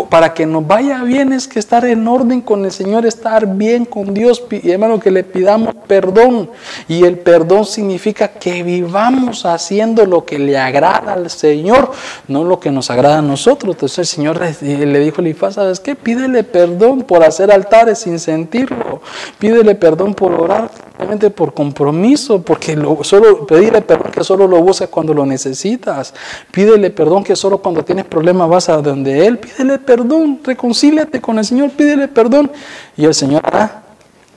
para 0.09 0.33
que 0.33 0.47
nos 0.47 0.67
vaya 0.67 1.03
bien 1.05 1.35
es 1.35 1.47
que 1.47 1.59
estar 1.59 1.85
en 1.85 2.09
orden 2.09 2.41
con 2.41 2.65
el 2.65 2.73
Señor, 2.73 3.05
estar 3.05 3.47
bien 3.47 3.85
con 3.85 4.15
Dios, 4.15 4.43
y 4.51 4.71
hermano, 4.71 4.99
que 4.99 5.11
le 5.11 5.25
pidamos 5.25 5.75
perdón. 5.87 6.51
Y 6.89 7.05
el 7.05 7.19
perdón 7.19 7.67
significa 7.67 8.29
que 8.29 8.63
vivamos 8.63 9.45
haciendo 9.45 10.07
lo 10.07 10.25
que 10.25 10.39
le 10.39 10.57
agrada 10.57 11.13
al 11.13 11.29
Señor, 11.29 11.91
no 12.29 12.45
lo 12.45 12.61
que 12.61 12.71
nos 12.71 12.91
agrada 12.91 13.19
a 13.19 13.23
nosotros. 13.23 13.75
Entonces 13.75 13.99
el 13.99 14.07
Señor 14.07 14.41
le 14.41 15.01
dijo 15.01 15.21
a 15.21 15.25
Elifaz, 15.25 15.57
¿sabes 15.57 15.81
qué? 15.81 15.97
Pídele 15.97 16.45
perdón 16.45 17.03
por 17.03 17.23
hacer 17.23 17.53
altares 17.53 17.99
sin 17.99 18.19
sentirlo. 18.19 19.03
Pídele 19.39 19.75
perdón 19.75 20.15
por 20.15 20.33
orar, 20.33 20.71
simplemente 20.73 21.29
por 21.29 21.53
compromiso, 21.53 22.41
porque 22.41 22.75
solo 23.03 23.47
pedirle 23.47 23.83
perdón 23.83 24.13
que 24.13 24.25
solo 24.25 24.47
lo 24.47 24.63
busca 24.63 24.87
cuando 24.87 25.13
lo 25.13 25.27
necesitas. 25.27 26.15
Pídele 26.51 26.89
perdón 26.89 27.23
que 27.23 27.37
solo 27.37 27.59
cuando 27.59 27.85
tienes 27.85 28.07
problemas 28.07 28.49
vas 28.49 28.69
a 28.71 28.79
donde 28.79 29.27
Él 29.27 29.42
pídele 29.43 29.79
perdón, 29.79 30.41
reconcíliate 30.43 31.21
con 31.21 31.39
el 31.39 31.45
Señor, 31.45 31.71
pídele 31.71 32.09
perdón. 32.09 32.51
Y 32.97 33.05
el 33.05 33.15
Señor 33.15 33.43
hará, 33.45 33.83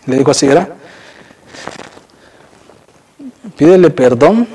le 0.06 0.18
dijo 0.18 0.32
así, 0.32 0.48
¿verdad? 0.48 0.70
Pídele 3.56 3.90
perdón 3.90 4.48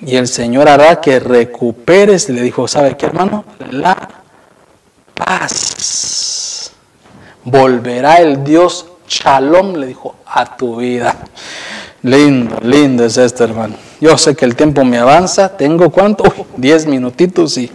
y 0.00 0.16
el 0.16 0.28
Señor 0.28 0.68
hará 0.68 1.00
que 1.00 1.18
recuperes, 1.18 2.28
le 2.28 2.42
dijo, 2.42 2.68
¿sabe 2.68 2.96
qué 2.96 3.06
hermano? 3.06 3.44
La 3.70 4.08
paz. 5.14 6.72
Volverá 7.44 8.16
el 8.16 8.44
Dios 8.44 8.86
Shalom, 9.08 9.74
le 9.76 9.86
dijo, 9.88 10.16
a 10.26 10.56
tu 10.56 10.76
vida. 10.76 11.16
Lindo, 12.02 12.58
lindo 12.62 13.04
es 13.04 13.16
esto, 13.16 13.42
hermano. 13.42 13.74
Yo 14.00 14.16
sé 14.16 14.36
que 14.36 14.44
el 14.44 14.54
tiempo 14.54 14.84
me 14.84 14.98
avanza. 14.98 15.56
Tengo 15.56 15.90
cuánto? 15.90 16.22
diez 16.56 16.86
minutitos 16.86 17.58
y 17.58 17.70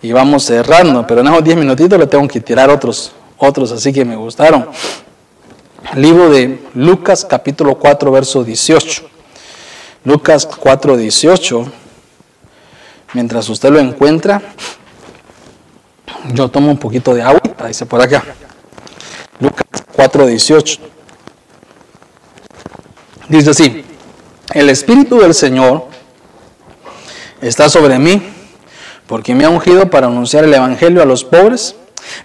y 0.00 0.12
vamos 0.12 0.44
cerrando, 0.44 1.06
pero 1.06 1.20
en 1.20 1.28
esos 1.28 1.44
10 1.44 1.56
minutitos 1.56 1.98
le 1.98 2.06
tengo 2.06 2.26
que 2.28 2.40
tirar 2.40 2.70
otros, 2.70 3.12
otros 3.36 3.72
así 3.72 3.92
que 3.92 4.04
me 4.04 4.16
gustaron. 4.16 4.68
Libro 5.94 6.30
de 6.30 6.60
Lucas 6.74 7.24
capítulo 7.24 7.76
4 7.76 8.10
verso 8.10 8.44
18. 8.44 9.02
Lucas 10.04 10.46
4 10.46 10.96
18. 10.96 11.72
Mientras 13.14 13.48
usted 13.48 13.70
lo 13.70 13.80
encuentra, 13.80 14.42
yo 16.32 16.48
tomo 16.48 16.70
un 16.70 16.78
poquito 16.78 17.14
de 17.14 17.22
agua, 17.22 17.40
dice 17.66 17.86
por 17.86 18.00
acá. 18.00 18.22
Lucas 19.40 19.66
4 19.92 20.26
18. 20.26 20.80
Dice 23.28 23.50
así, 23.50 23.84
el 24.52 24.70
Espíritu 24.70 25.18
del 25.18 25.34
Señor 25.34 25.86
está 27.40 27.68
sobre 27.68 27.98
mí 27.98 28.37
porque 29.08 29.34
me 29.34 29.44
ha 29.44 29.50
ungido 29.50 29.90
para 29.90 30.06
anunciar 30.06 30.44
el 30.44 30.54
Evangelio 30.54 31.02
a 31.02 31.06
los 31.06 31.24
pobres, 31.24 31.74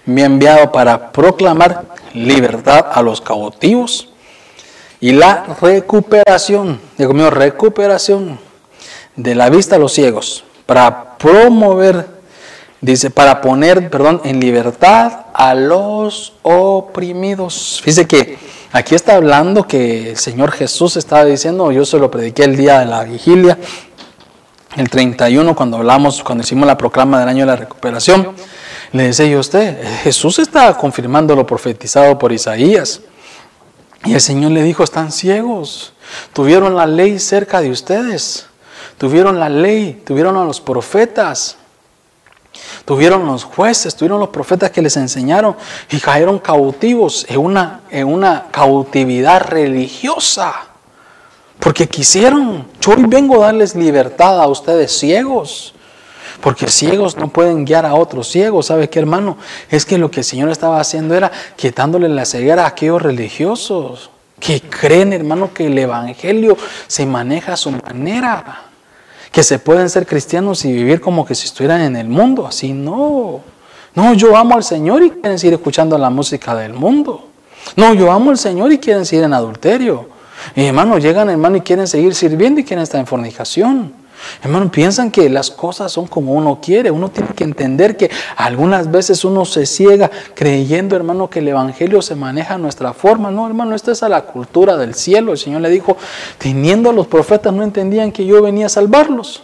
me 0.04 0.22
ha 0.22 0.26
enviado 0.26 0.70
para 0.70 1.10
proclamar 1.10 1.86
libertad 2.12 2.86
a 2.92 3.02
los 3.02 3.20
cautivos 3.20 4.10
y 5.00 5.12
la 5.12 5.44
recuperación, 5.60 6.80
digo 6.96 7.14
mío, 7.14 7.30
recuperación 7.30 8.38
de 9.16 9.34
la 9.34 9.48
vista 9.48 9.76
a 9.76 9.78
los 9.78 9.92
ciegos, 9.92 10.44
para 10.66 11.16
promover, 11.16 12.06
dice, 12.80 13.10
para 13.10 13.40
poner, 13.40 13.88
perdón, 13.90 14.20
en 14.24 14.38
libertad 14.38 15.26
a 15.32 15.54
los 15.54 16.34
oprimidos. 16.42 17.80
Fíjese 17.82 18.06
que 18.06 18.38
aquí 18.72 18.94
está 18.94 19.16
hablando 19.16 19.66
que 19.66 20.10
el 20.10 20.16
Señor 20.16 20.52
Jesús 20.52 20.96
estaba 20.96 21.24
diciendo, 21.24 21.72
yo 21.72 21.84
se 21.84 21.98
lo 21.98 22.10
prediqué 22.10 22.44
el 22.44 22.56
día 22.56 22.80
de 22.80 22.86
la 22.86 23.04
vigilia, 23.04 23.58
el 24.76 24.90
31, 24.90 25.54
cuando 25.54 25.76
hablamos, 25.76 26.22
cuando 26.22 26.42
hicimos 26.42 26.66
la 26.66 26.76
proclama 26.76 27.20
del 27.20 27.28
año 27.28 27.40
de 27.40 27.46
la 27.46 27.56
recuperación, 27.56 28.32
le 28.92 29.04
decía 29.04 29.26
yo 29.26 29.38
a 29.38 29.40
usted, 29.40 29.82
Jesús 30.02 30.38
está 30.38 30.76
confirmando 30.76 31.34
lo 31.36 31.46
profetizado 31.46 32.18
por 32.18 32.32
Isaías. 32.32 33.00
Y 34.04 34.14
el 34.14 34.20
Señor 34.20 34.52
le 34.52 34.62
dijo, 34.62 34.84
están 34.84 35.10
ciegos, 35.12 35.92
tuvieron 36.32 36.76
la 36.76 36.86
ley 36.86 37.18
cerca 37.18 37.60
de 37.60 37.70
ustedes, 37.70 38.46
tuvieron 38.98 39.40
la 39.40 39.48
ley, 39.48 40.02
tuvieron 40.04 40.36
a 40.36 40.44
los 40.44 40.60
profetas, 40.60 41.56
tuvieron 42.84 43.26
los 43.26 43.44
jueces, 43.44 43.94
tuvieron 43.96 44.20
los 44.20 44.28
profetas 44.28 44.70
que 44.70 44.82
les 44.82 44.96
enseñaron 44.96 45.56
y 45.90 45.98
cayeron 45.98 46.38
cautivos 46.38 47.24
en 47.28 47.38
una, 47.38 47.80
en 47.90 48.08
una 48.08 48.46
cautividad 48.50 49.42
religiosa. 49.42 50.73
Porque 51.64 51.88
quisieron. 51.88 52.66
Yo 52.78 52.92
hoy 52.92 53.04
vengo 53.06 53.36
a 53.36 53.46
darles 53.46 53.74
libertad 53.74 54.38
a 54.38 54.46
ustedes 54.46 54.92
ciegos. 54.92 55.74
Porque 56.42 56.68
ciegos 56.68 57.16
no 57.16 57.28
pueden 57.28 57.64
guiar 57.64 57.86
a 57.86 57.94
otros 57.94 58.28
ciegos. 58.28 58.66
¿Sabe 58.66 58.90
qué, 58.90 58.98
hermano? 58.98 59.38
Es 59.70 59.86
que 59.86 59.96
lo 59.96 60.10
que 60.10 60.20
el 60.20 60.24
Señor 60.24 60.50
estaba 60.50 60.78
haciendo 60.78 61.14
era 61.14 61.32
quitándole 61.56 62.10
la 62.10 62.26
ceguera 62.26 62.64
a 62.64 62.68
aquellos 62.68 63.00
religiosos 63.00 64.10
que 64.38 64.60
creen, 64.60 65.14
hermano, 65.14 65.54
que 65.54 65.68
el 65.68 65.78
Evangelio 65.78 66.58
se 66.86 67.06
maneja 67.06 67.54
a 67.54 67.56
su 67.56 67.70
manera. 67.70 68.64
Que 69.32 69.42
se 69.42 69.58
pueden 69.58 69.88
ser 69.88 70.06
cristianos 70.06 70.66
y 70.66 70.72
vivir 70.72 71.00
como 71.00 71.24
que 71.24 71.34
si 71.34 71.46
estuvieran 71.46 71.80
en 71.80 71.96
el 71.96 72.08
mundo. 72.08 72.46
Así 72.46 72.74
no. 72.74 73.40
No, 73.94 74.12
yo 74.12 74.36
amo 74.36 74.54
al 74.54 74.64
Señor 74.64 75.02
y 75.02 75.10
quieren 75.12 75.38
seguir 75.38 75.54
escuchando 75.54 75.96
la 75.96 76.10
música 76.10 76.54
del 76.54 76.74
mundo. 76.74 77.26
No, 77.74 77.94
yo 77.94 78.12
amo 78.12 78.32
al 78.32 78.38
Señor 78.38 78.70
y 78.70 78.76
quieren 78.76 79.06
seguir 79.06 79.24
en 79.24 79.32
adulterio. 79.32 80.12
Y 80.54 80.64
hermano, 80.64 80.98
llegan 80.98 81.30
hermano 81.30 81.56
y 81.56 81.60
quieren 81.60 81.86
seguir 81.86 82.14
sirviendo 82.14 82.60
y 82.60 82.64
quieren 82.64 82.82
estar 82.82 83.00
en 83.00 83.06
fornicación. 83.06 84.04
Hermano, 84.42 84.70
piensan 84.70 85.10
que 85.10 85.28
las 85.28 85.50
cosas 85.50 85.92
son 85.92 86.06
como 86.06 86.32
uno 86.32 86.60
quiere. 86.60 86.90
Uno 86.90 87.10
tiene 87.10 87.30
que 87.34 87.44
entender 87.44 87.96
que 87.96 88.10
algunas 88.36 88.90
veces 88.90 89.24
uno 89.24 89.44
se 89.44 89.66
ciega 89.66 90.10
creyendo, 90.34 90.96
hermano, 90.96 91.28
que 91.28 91.40
el 91.40 91.48
Evangelio 91.48 92.02
se 92.02 92.14
maneja 92.14 92.54
a 92.54 92.58
nuestra 92.58 92.92
forma. 92.92 93.30
No, 93.30 93.46
hermano, 93.46 93.74
esta 93.74 93.92
es 93.92 94.02
a 94.02 94.08
la 94.08 94.22
cultura 94.22 94.76
del 94.76 94.94
cielo. 94.94 95.32
El 95.32 95.38
Señor 95.38 95.60
le 95.60 95.70
dijo, 95.70 95.96
teniendo 96.38 96.90
a 96.90 96.92
los 96.92 97.06
profetas 97.06 97.52
no 97.52 97.62
entendían 97.62 98.12
que 98.12 98.26
yo 98.26 98.42
venía 98.42 98.66
a 98.66 98.70
salvarlos. 98.70 99.42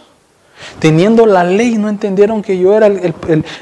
Teniendo 0.79 1.25
la 1.25 1.43
ley 1.43 1.77
no 1.77 1.89
entendieron 1.89 2.41
que 2.41 2.57
yo 2.57 2.75
era 2.75 2.87
el, 2.87 3.13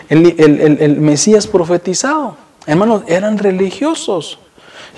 el 0.10 1.00
Mesías 1.00 1.48
profetizado. 1.48 2.36
Hermanos, 2.66 3.04
eran 3.08 3.38
religiosos. 3.38 4.40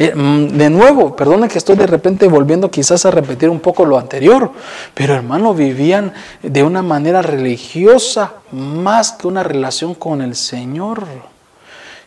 Eh, 0.04 0.16
mm, 0.16 0.58
de 0.58 0.72
nuevo, 0.72 1.16
perdone 1.16 1.48
que 1.48 1.60
estoy 1.60 1.76
de 1.76 1.86
repente 1.86 2.28
volviendo 2.28 2.72
quizás 2.72 3.06
a 3.06 3.12
repetir 3.12 3.52
un 3.52 3.60
poco 3.60 3.86
lo 3.86 4.00
anterior, 4.00 4.52
pero 4.96 5.14
hermano, 5.14 5.54
vivían 5.54 6.12
de 6.42 6.64
una 6.64 6.82
manera 6.82 7.22
religiosa 7.22 8.34
más 8.52 9.12
que 9.12 9.28
una 9.28 9.44
relación 9.44 9.94
con 9.94 10.24
el 10.24 10.34
Señor. 10.34 11.06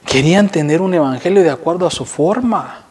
Querían 0.05 0.49
tener 0.49 0.82
un 0.82 0.92
evangelio 0.95 1.45
de 1.45 1.51
acuerdo 1.51 1.86
a 1.86 1.90
su 1.92 2.05
forma. 2.05 2.84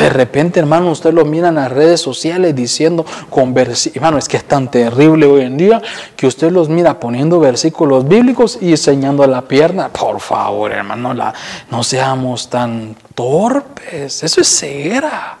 De 0.00 0.08
repente, 0.08 0.60
hermano, 0.60 0.90
usted 0.90 1.12
lo 1.12 1.24
mira 1.24 1.48
en 1.48 1.56
las 1.56 1.70
redes 1.70 2.00
sociales 2.00 2.54
diciendo 2.54 3.04
con 3.28 3.52
versículos. 3.52 3.96
Hermano, 3.96 4.18
es 4.18 4.28
que 4.28 4.38
es 4.38 4.44
tan 4.44 4.70
terrible 4.70 5.26
hoy 5.26 5.42
en 5.42 5.56
día 5.56 5.82
que 6.16 6.26
usted 6.26 6.50
los 6.50 6.68
mira 6.68 6.98
poniendo 6.98 7.38
versículos 7.38 8.08
bíblicos 8.08 8.58
y 8.60 8.70
enseñando 8.70 9.26
la 9.26 9.42
pierna. 9.42 9.88
Por 9.88 10.20
favor, 10.20 10.72
hermano, 10.72 11.12
la, 11.12 11.34
no 11.70 11.82
seamos 11.82 12.48
tan 12.48 12.96
torpes. 13.14 14.22
Eso 14.22 14.40
es 14.40 14.48
ceguera. 14.48 15.38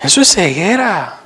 Eso 0.00 0.20
es 0.20 0.32
ceguera. 0.32 1.21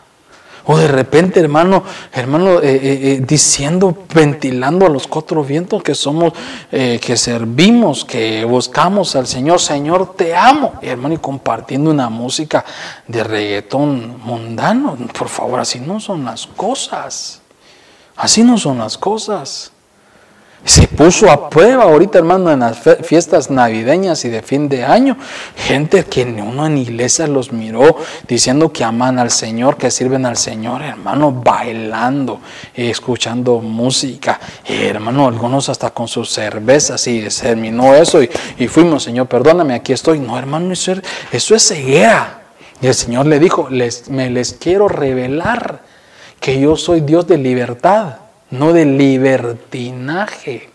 O 0.68 0.76
de 0.76 0.88
repente, 0.88 1.38
hermano, 1.38 1.84
hermano, 2.12 2.60
eh, 2.60 2.74
eh, 2.74 2.80
eh, 2.82 3.22
diciendo, 3.24 4.04
ventilando 4.12 4.84
a 4.84 4.88
los 4.88 5.06
cuatro 5.06 5.44
vientos 5.44 5.80
que 5.82 5.94
somos, 5.94 6.32
que 6.70 7.16
servimos, 7.16 8.04
que 8.04 8.44
buscamos 8.44 9.14
al 9.14 9.28
Señor, 9.28 9.60
Señor, 9.60 10.14
te 10.16 10.34
amo. 10.34 10.74
hermano, 10.82 11.14
y 11.14 11.18
compartiendo 11.18 11.90
una 11.90 12.08
música 12.08 12.64
de 13.06 13.22
reggaetón 13.22 14.18
mundano. 14.24 14.96
Por 15.16 15.28
favor, 15.28 15.60
así 15.60 15.78
no 15.78 16.00
son 16.00 16.24
las 16.24 16.46
cosas. 16.48 17.40
Así 18.16 18.42
no 18.42 18.58
son 18.58 18.78
las 18.78 18.98
cosas. 18.98 19.72
Se 20.66 20.88
puso 20.88 21.30
a 21.30 21.48
prueba 21.48 21.84
ahorita, 21.84 22.18
hermano, 22.18 22.50
en 22.50 22.58
las 22.58 22.80
fiestas 23.02 23.52
navideñas 23.52 24.24
y 24.24 24.30
de 24.30 24.42
fin 24.42 24.68
de 24.68 24.84
año. 24.84 25.16
Gente 25.54 26.04
que 26.04 26.24
uno 26.24 26.66
en 26.66 26.78
iglesia 26.78 27.28
los 27.28 27.52
miró 27.52 27.96
diciendo 28.26 28.72
que 28.72 28.82
aman 28.82 29.20
al 29.20 29.30
Señor, 29.30 29.76
que 29.76 29.92
sirven 29.92 30.26
al 30.26 30.36
Señor, 30.36 30.82
hermano, 30.82 31.30
bailando, 31.30 32.40
escuchando 32.74 33.60
música. 33.60 34.40
hermano, 34.66 35.28
algunos 35.28 35.68
hasta 35.68 35.90
con 35.90 36.08
sus 36.08 36.30
cervezas 36.30 37.06
y 37.06 37.28
terminó 37.28 37.94
eso 37.94 38.20
y, 38.20 38.66
fuimos, 38.66 39.04
Señor, 39.04 39.28
perdóname, 39.28 39.72
aquí 39.72 39.92
estoy. 39.92 40.18
No, 40.18 40.36
hermano, 40.36 40.72
eso, 40.72 40.94
eso 41.30 41.54
es 41.54 41.68
ceguera. 41.68 42.42
Y 42.82 42.88
el 42.88 42.94
Señor 42.94 43.26
le 43.26 43.38
dijo, 43.38 43.68
me 44.08 44.30
les 44.30 44.52
quiero 44.54 44.88
revelar 44.88 45.82
que 46.40 46.58
yo 46.58 46.74
soy 46.76 47.02
Dios 47.02 47.28
de 47.28 47.38
libertad 47.38 48.25
no 48.50 48.72
de 48.72 48.84
libertinaje. 48.84 50.70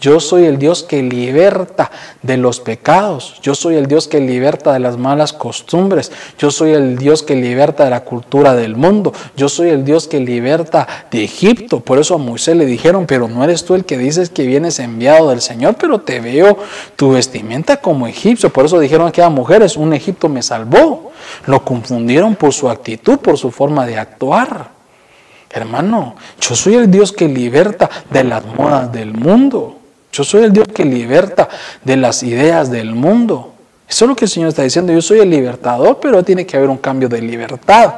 Yo 0.00 0.20
soy 0.20 0.44
el 0.44 0.58
Dios 0.58 0.82
que 0.82 1.02
liberta 1.02 1.90
de 2.22 2.36
los 2.36 2.60
pecados. 2.60 3.38
Yo 3.42 3.54
soy 3.54 3.76
el 3.76 3.86
Dios 3.86 4.08
que 4.08 4.20
liberta 4.20 4.72
de 4.72 4.78
las 4.78 4.96
malas 4.96 5.32
costumbres. 5.32 6.12
Yo 6.38 6.50
soy 6.50 6.72
el 6.72 6.98
Dios 6.98 7.22
que 7.22 7.36
liberta 7.36 7.84
de 7.84 7.90
la 7.90 8.04
cultura 8.04 8.54
del 8.54 8.76
mundo. 8.76 9.12
Yo 9.36 9.48
soy 9.48 9.70
el 9.70 9.84
Dios 9.84 10.08
que 10.08 10.20
liberta 10.20 10.86
de 11.10 11.24
Egipto. 11.24 11.80
Por 11.80 11.98
eso 11.98 12.14
a 12.14 12.18
Moisés 12.18 12.56
le 12.56 12.66
dijeron, 12.66 13.06
pero 13.06 13.28
no 13.28 13.42
eres 13.44 13.64
tú 13.64 13.74
el 13.74 13.84
que 13.84 13.98
dices 13.98 14.30
que 14.30 14.46
vienes 14.46 14.78
enviado 14.78 15.30
del 15.30 15.40
Señor, 15.40 15.76
pero 15.78 16.00
te 16.00 16.20
veo 16.20 16.58
tu 16.96 17.12
vestimenta 17.12 17.78
como 17.78 18.06
egipcio. 18.06 18.50
Por 18.50 18.66
eso 18.66 18.78
dijeron 18.78 19.12
que 19.12 19.22
a 19.22 19.28
mujeres, 19.28 19.76
un 19.76 19.92
Egipto 19.92 20.28
me 20.28 20.42
salvó. 20.42 21.12
Lo 21.46 21.64
confundieron 21.64 22.34
por 22.34 22.52
su 22.52 22.68
actitud, 22.68 23.18
por 23.18 23.38
su 23.38 23.50
forma 23.50 23.86
de 23.86 23.98
actuar. 23.98 24.79
Hermano, 25.50 26.14
yo 26.40 26.54
soy 26.54 26.74
el 26.74 26.90
Dios 26.90 27.12
que 27.12 27.28
liberta 27.28 27.90
de 28.08 28.24
las 28.24 28.44
modas 28.46 28.92
del 28.92 29.12
mundo. 29.12 29.78
Yo 30.12 30.24
soy 30.24 30.44
el 30.44 30.52
Dios 30.52 30.68
que 30.68 30.84
liberta 30.84 31.48
de 31.84 31.96
las 31.96 32.22
ideas 32.22 32.70
del 32.70 32.94
mundo. 32.94 33.52
Eso 33.88 34.04
es 34.04 34.08
lo 34.08 34.16
que 34.16 34.26
el 34.26 34.30
Señor 34.30 34.50
está 34.50 34.62
diciendo. 34.62 34.92
Yo 34.92 35.02
soy 35.02 35.20
el 35.20 35.30
libertador, 35.30 35.98
pero 36.00 36.22
tiene 36.22 36.46
que 36.46 36.56
haber 36.56 36.68
un 36.68 36.78
cambio 36.78 37.08
de 37.08 37.20
libertad 37.20 37.92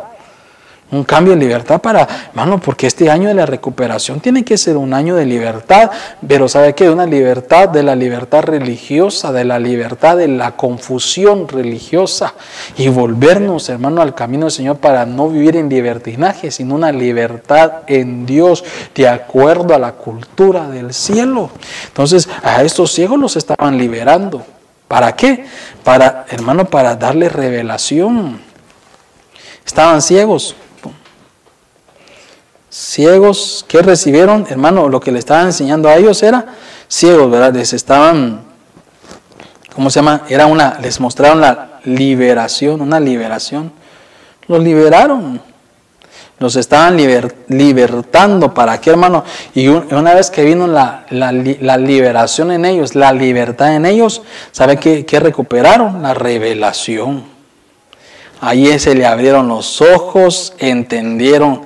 un 0.92 1.04
cambio 1.04 1.32
en 1.32 1.40
libertad 1.40 1.80
para, 1.80 2.06
hermano, 2.28 2.60
porque 2.60 2.86
este 2.86 3.10
año 3.10 3.28
de 3.28 3.34
la 3.34 3.46
recuperación 3.46 4.20
tiene 4.20 4.44
que 4.44 4.58
ser 4.58 4.76
un 4.76 4.92
año 4.92 5.16
de 5.16 5.24
libertad, 5.24 5.90
pero 6.26 6.48
¿sabe 6.48 6.74
qué? 6.74 6.90
Una 6.90 7.06
libertad 7.06 7.70
de 7.70 7.82
la 7.82 7.96
libertad 7.96 8.42
religiosa, 8.42 9.32
de 9.32 9.44
la 9.44 9.58
libertad 9.58 10.18
de 10.18 10.28
la 10.28 10.52
confusión 10.52 11.48
religiosa 11.48 12.34
y 12.76 12.88
volvernos, 12.88 13.70
hermano, 13.70 14.02
al 14.02 14.14
camino 14.14 14.44
del 14.44 14.52
Señor 14.52 14.76
para 14.76 15.06
no 15.06 15.30
vivir 15.30 15.56
en 15.56 15.70
libertinaje, 15.70 16.50
sino 16.50 16.74
una 16.74 16.92
libertad 16.92 17.82
en 17.86 18.26
Dios, 18.26 18.62
de 18.94 19.08
acuerdo 19.08 19.74
a 19.74 19.78
la 19.78 19.92
cultura 19.92 20.68
del 20.68 20.92
cielo. 20.92 21.50
Entonces, 21.86 22.28
a 22.42 22.62
estos 22.62 22.92
ciegos 22.92 23.18
los 23.18 23.36
estaban 23.36 23.78
liberando. 23.78 24.44
¿Para 24.88 25.16
qué? 25.16 25.46
Para, 25.84 26.26
hermano, 26.28 26.66
para 26.66 26.96
darle 26.96 27.30
revelación. 27.30 28.40
Estaban 29.64 30.02
ciegos, 30.02 30.54
ciegos 32.72 33.66
que 33.68 33.82
recibieron, 33.82 34.46
hermano, 34.48 34.88
lo 34.88 34.98
que 34.98 35.12
le 35.12 35.18
estaban 35.18 35.46
enseñando 35.46 35.90
a 35.90 35.96
ellos 35.96 36.22
era 36.22 36.46
ciegos, 36.88 37.30
¿verdad? 37.30 37.54
Les 37.54 37.74
estaban, 37.74 38.40
¿cómo 39.74 39.90
se 39.90 40.00
llama? 40.00 40.22
Era 40.28 40.46
una, 40.46 40.78
les 40.80 40.98
mostraron 40.98 41.42
la 41.42 41.80
liberación, 41.84 42.80
una 42.80 42.98
liberación. 42.98 43.72
Los 44.48 44.62
liberaron, 44.62 45.40
los 46.38 46.56
estaban 46.56 46.96
libertando. 46.96 48.54
¿Para 48.54 48.80
qué, 48.80 48.90
hermano? 48.90 49.22
Y 49.54 49.68
una 49.68 50.14
vez 50.14 50.30
que 50.30 50.42
vino 50.42 50.66
la, 50.66 51.04
liberación 51.76 52.52
en 52.52 52.64
ellos, 52.64 52.94
la 52.94 53.12
libertad 53.12 53.76
en 53.76 53.84
ellos, 53.84 54.22
¿sabe 54.50 54.78
qué, 54.78 55.04
qué 55.04 55.20
recuperaron? 55.20 56.02
La 56.02 56.14
revelación. 56.14 57.32
Ahí 58.44 58.76
se 58.80 58.96
le 58.96 59.06
abrieron 59.06 59.46
los 59.46 59.80
ojos, 59.80 60.52
entendieron 60.58 61.62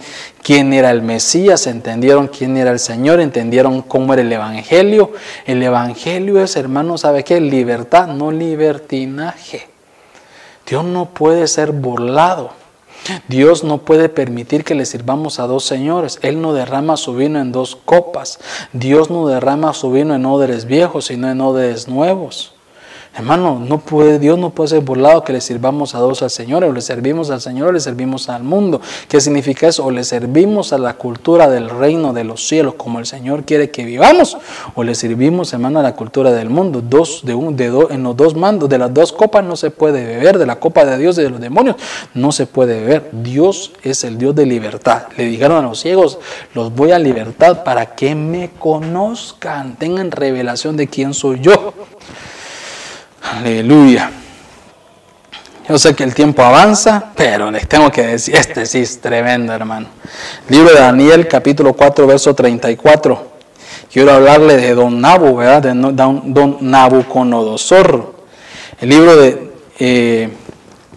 quién 0.47 0.73
era 0.73 0.93
el 0.93 1.03
Mesías, 1.03 1.67
entendieron 1.67 2.29
quién 2.29 2.57
era 2.57 2.71
el 2.71 2.79
Señor, 2.79 3.19
entendieron 3.19 3.83
cómo 3.83 4.13
era 4.13 4.23
el 4.23 4.33
Evangelio. 4.33 5.11
El 5.45 5.61
Evangelio 5.61 6.41
es, 6.41 6.55
hermano, 6.55 6.99
¿sabe 6.99 7.25
qué? 7.25 7.41
Libertad, 7.41 8.07
no 8.07 8.31
libertinaje. 8.31 9.67
Dios 10.65 10.85
no 10.85 11.07
puede 11.07 11.49
ser 11.49 11.73
burlado. 11.73 12.51
Dios 13.27 13.65
no 13.65 13.79
puede 13.79 14.09
permitir 14.09 14.63
que 14.63 14.77
le 14.77 14.87
sirvamos 14.87 15.41
a 15.41 15.49
dos 15.49 15.65
señores. 15.65 16.21
Él 16.23 16.41
no 16.41 16.53
derrama 16.53 16.97
su 16.97 17.17
vino 17.17 17.41
en 17.41 17.51
dos 17.51 17.75
copas. 17.75 18.39
Dios 18.73 19.11
no 19.11 19.27
derrama 19.27 19.75
su 19.75 19.91
vino 19.91 20.15
en 20.15 20.27
odres 20.27 20.67
viejos, 20.67 21.07
sino 21.07 21.29
en 21.29 21.41
odres 21.41 21.89
nuevos. 21.89 22.56
Hermano, 23.17 23.59
no 23.67 23.79
puede, 23.79 24.19
Dios 24.19 24.39
no 24.39 24.51
puede 24.51 24.69
ser 24.69 24.81
burlado 24.81 25.25
que 25.25 25.33
le 25.33 25.41
sirvamos 25.41 25.95
a 25.95 25.99
dos 26.01 26.23
al 26.23 26.31
Señor, 26.31 26.65
o 26.65 26.73
le 26.73 26.83
servimos 26.83 27.31
al 27.31 27.41
Señor, 27.41 27.69
o 27.69 27.73
le 27.73 27.81
servimos 27.81 28.29
al 28.29 28.43
mundo. 28.43 28.81
¿Qué 29.09 29.23
significa 29.23 29.69
eso? 29.69 29.87
O 29.87 29.91
le 29.91 30.05
servimos 30.05 30.75
a 30.75 30.79
la 30.79 30.95
cultura 30.95 31.49
del 31.49 31.71
reino 31.71 32.13
de 32.13 32.25
los 32.25 32.47
cielos, 32.47 32.75
como 32.75 32.99
el 32.99 33.07
Señor 33.07 33.45
quiere 33.45 33.71
que 33.71 33.85
vivamos, 33.85 34.37
o 34.75 34.85
le 34.85 34.95
servimos, 34.95 35.53
hermano, 35.55 35.81
a 35.81 35.83
la 35.83 35.95
cultura 35.95 36.31
del 36.31 36.51
mundo. 36.51 36.83
Dos, 36.83 37.23
de 37.25 37.35
un, 37.35 37.57
de 37.57 37.67
en 37.91 38.03
los 38.03 38.17
dos 38.17 38.37
mandos, 38.37 38.69
de 38.69 38.77
las 38.77 38.93
dos 38.93 39.13
copas 39.13 39.43
no 39.45 39.57
se 39.57 39.71
puede 39.71 40.05
beber, 40.05 40.39
de 40.39 40.45
la 40.45 40.57
copa 40.57 40.85
de 40.85 40.99
Dios 40.99 41.17
y 41.19 41.23
de 41.23 41.31
los 41.31 41.41
demonios 41.41 41.77
no 42.13 42.33
se 42.33 42.47
puede 42.47 42.81
beber. 42.81 43.09
Dios 43.13 43.73
es 43.83 44.05
el 44.05 44.19
Dios 44.19 44.35
de 44.35 44.45
libertad. 44.45 45.05
Le 45.17 45.25
dijeron 45.25 45.57
a 45.57 45.63
los 45.63 45.81
ciegos, 45.81 46.19
los 46.55 46.75
voy 46.75 46.93
a 46.93 46.99
libertad 46.99 47.65
para 47.65 47.95
que 47.95 48.15
me 48.15 48.51
conozcan, 48.59 49.77
tengan 49.77 50.11
revelación 50.11 50.77
de 50.77 50.89
quién 50.89 51.15
soy 51.15 51.41
yo. 51.41 51.73
Aleluya. 53.35 54.11
Yo 55.69 55.79
sé 55.79 55.97
que 55.97 56.05
el 56.05 56.15
tiempo 56.15 56.43
avanza, 56.43 57.13
pero 57.17 57.51
les 57.51 57.67
tengo 57.67 57.91
que 57.91 58.03
decir, 58.03 58.37
este 58.37 58.67
sí 58.67 58.79
es 58.79 59.01
tremendo, 59.01 59.53
hermano. 59.53 59.89
Libro 60.49 60.73
de 60.73 60.81
Daniel, 60.81 61.27
capítulo 61.27 61.73
4, 61.73 62.07
verso 62.07 62.35
34. 62.35 63.33
Quiero 63.93 64.13
hablarle 64.13 64.57
de 64.57 64.75
Don 64.75 65.01
Nabu, 65.01 65.37
¿verdad? 65.37 65.75
Don 65.75 66.59
Nabucodonosor. 66.61 68.15
El 68.81 68.89
libro 68.89 69.17
de... 69.17 69.53
Eh, 69.79 70.31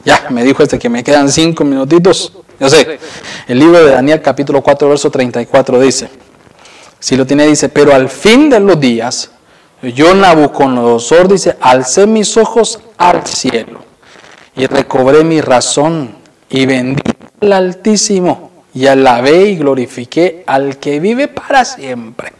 ya, 0.05 0.27
me 0.29 0.43
dijo 0.43 0.61
este 0.61 0.77
que 0.77 0.87
me 0.87 1.03
quedan 1.03 1.31
cinco 1.31 1.63
minutitos. 1.63 2.33
Yo 2.59 2.69
sé. 2.69 2.99
El 3.47 3.57
libro 3.57 3.83
de 3.83 3.91
Daniel, 3.91 4.21
capítulo 4.21 4.61
4, 4.61 4.87
verso 4.87 5.09
34 5.09 5.79
dice. 5.79 6.09
Si 6.99 7.15
lo 7.15 7.25
tiene, 7.25 7.47
dice, 7.47 7.69
pero 7.69 7.93
al 7.93 8.07
fin 8.07 8.51
de 8.51 8.59
los 8.59 8.79
días 8.79 9.31
yo 9.81 10.13
Nabucodonosor 10.13 11.27
dice, 11.27 11.57
alcé 11.61 12.05
mis 12.05 12.35
ojos 12.37 12.79
al 12.97 13.25
cielo 13.25 13.79
y 14.55 14.65
recobré 14.65 15.23
mi 15.23 15.41
razón 15.41 16.15
y 16.49 16.65
bendí 16.65 17.01
al 17.41 17.53
Altísimo 17.53 18.49
y 18.73 18.87
alabé 18.87 19.45
y 19.49 19.55
glorifiqué 19.57 20.43
al 20.45 20.77
que 20.77 20.99
vive 20.99 21.27
para 21.27 21.63
siempre, 21.65 22.33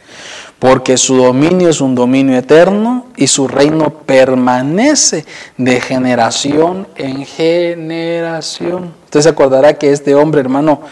porque 0.58 0.96
su 0.96 1.16
dominio 1.16 1.70
es 1.70 1.80
un 1.80 1.94
dominio 1.94 2.36
eterno 2.36 3.06
y 3.16 3.26
su 3.26 3.48
reino 3.48 3.90
permanece 3.90 5.24
de 5.56 5.80
generación 5.80 6.86
en 6.96 7.24
generación. 7.24 8.94
Usted 9.04 9.22
se 9.22 9.28
acordará 9.30 9.74
que 9.74 9.90
este 9.92 10.14
hombre, 10.14 10.40
hermano, 10.40 10.82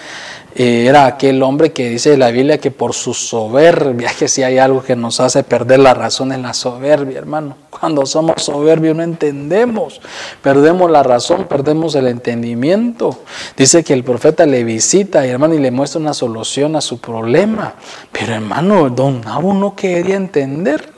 eh, 0.58 0.86
era 0.86 1.06
aquel 1.06 1.40
hombre 1.44 1.72
que 1.72 1.88
dice 1.88 2.16
la 2.16 2.32
Biblia 2.32 2.58
que 2.58 2.72
por 2.72 2.92
su 2.92 3.14
soberbia, 3.14 4.10
que 4.18 4.26
si 4.26 4.42
hay 4.42 4.58
algo 4.58 4.82
que 4.82 4.96
nos 4.96 5.20
hace 5.20 5.44
perder 5.44 5.78
la 5.78 5.94
razón 5.94 6.32
en 6.32 6.42
la 6.42 6.52
soberbia, 6.52 7.18
hermano. 7.18 7.56
Cuando 7.70 8.04
somos 8.06 8.42
soberbios 8.42 8.96
no 8.96 9.04
entendemos, 9.04 10.00
perdemos 10.42 10.90
la 10.90 11.04
razón, 11.04 11.44
perdemos 11.44 11.94
el 11.94 12.08
entendimiento. 12.08 13.20
Dice 13.56 13.84
que 13.84 13.94
el 13.94 14.02
profeta 14.02 14.46
le 14.46 14.64
visita, 14.64 15.24
hermano, 15.24 15.54
y 15.54 15.58
le 15.58 15.70
muestra 15.70 16.00
una 16.00 16.12
solución 16.12 16.74
a 16.74 16.80
su 16.80 17.00
problema. 17.00 17.74
Pero 18.10 18.34
hermano, 18.34 18.90
don 18.90 19.20
Nabu 19.20 19.54
no 19.54 19.76
quería 19.76 20.16
entender. 20.16 20.97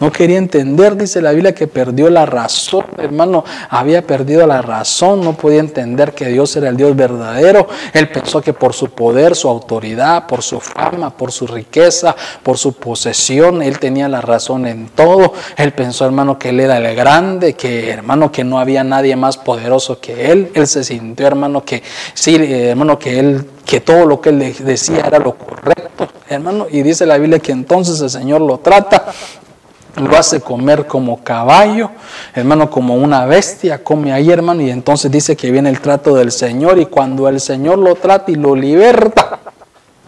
No 0.00 0.10
quería 0.10 0.38
entender, 0.38 0.96
dice 0.96 1.22
la 1.22 1.32
Biblia, 1.32 1.54
que 1.54 1.66
perdió 1.66 2.10
la 2.10 2.26
razón, 2.26 2.86
hermano. 2.98 3.44
Había 3.68 4.06
perdido 4.06 4.46
la 4.46 4.60
razón, 4.60 5.22
no 5.22 5.34
podía 5.34 5.60
entender 5.60 6.12
que 6.12 6.26
Dios 6.26 6.56
era 6.56 6.68
el 6.68 6.76
Dios 6.76 6.96
verdadero. 6.96 7.68
Él 7.92 8.08
pensó 8.08 8.40
que 8.40 8.52
por 8.52 8.72
su 8.72 8.90
poder, 8.90 9.36
su 9.36 9.48
autoridad, 9.48 10.26
por 10.26 10.42
su 10.42 10.60
fama, 10.60 11.16
por 11.16 11.30
su 11.30 11.46
riqueza, 11.46 12.16
por 12.42 12.58
su 12.58 12.72
posesión, 12.72 13.62
él 13.62 13.78
tenía 13.78 14.08
la 14.08 14.20
razón 14.20 14.66
en 14.66 14.88
todo. 14.88 15.34
Él 15.56 15.72
pensó, 15.72 16.04
hermano, 16.04 16.38
que 16.38 16.48
él 16.48 16.60
era 16.60 16.78
el 16.78 16.96
grande, 16.96 17.54
que 17.54 17.90
hermano, 17.90 18.32
que 18.32 18.44
no 18.44 18.58
había 18.58 18.82
nadie 18.82 19.14
más 19.14 19.36
poderoso 19.36 20.00
que 20.00 20.32
él. 20.32 20.50
Él 20.54 20.66
se 20.66 20.82
sintió, 20.84 21.26
hermano, 21.26 21.64
que 21.64 21.82
sí, 22.14 22.36
hermano, 22.36 22.98
que 22.98 23.18
él 23.18 23.46
que 23.64 23.80
todo 23.80 24.04
lo 24.06 24.20
que 24.20 24.30
él 24.30 24.54
decía 24.58 25.04
era 25.06 25.18
lo 25.18 25.34
correcto, 25.34 26.08
hermano, 26.28 26.66
y 26.70 26.82
dice 26.82 27.06
la 27.06 27.16
Biblia 27.16 27.38
que 27.38 27.52
entonces 27.52 28.00
el 28.00 28.10
Señor 28.10 28.40
lo 28.40 28.58
trata 28.58 29.06
lo 29.96 30.16
hace 30.16 30.40
comer 30.40 30.86
como 30.86 31.22
caballo, 31.22 31.90
hermano, 32.34 32.70
como 32.70 32.94
una 32.94 33.26
bestia, 33.26 33.84
come 33.84 34.12
ahí, 34.12 34.30
hermano, 34.30 34.62
y 34.62 34.70
entonces 34.70 35.10
dice 35.10 35.36
que 35.36 35.50
viene 35.50 35.68
el 35.68 35.80
trato 35.80 36.14
del 36.14 36.32
Señor 36.32 36.78
y 36.78 36.86
cuando 36.86 37.28
el 37.28 37.40
Señor 37.40 37.78
lo 37.78 37.94
trata 37.94 38.30
y 38.30 38.36
lo 38.36 38.56
liberta, 38.56 39.38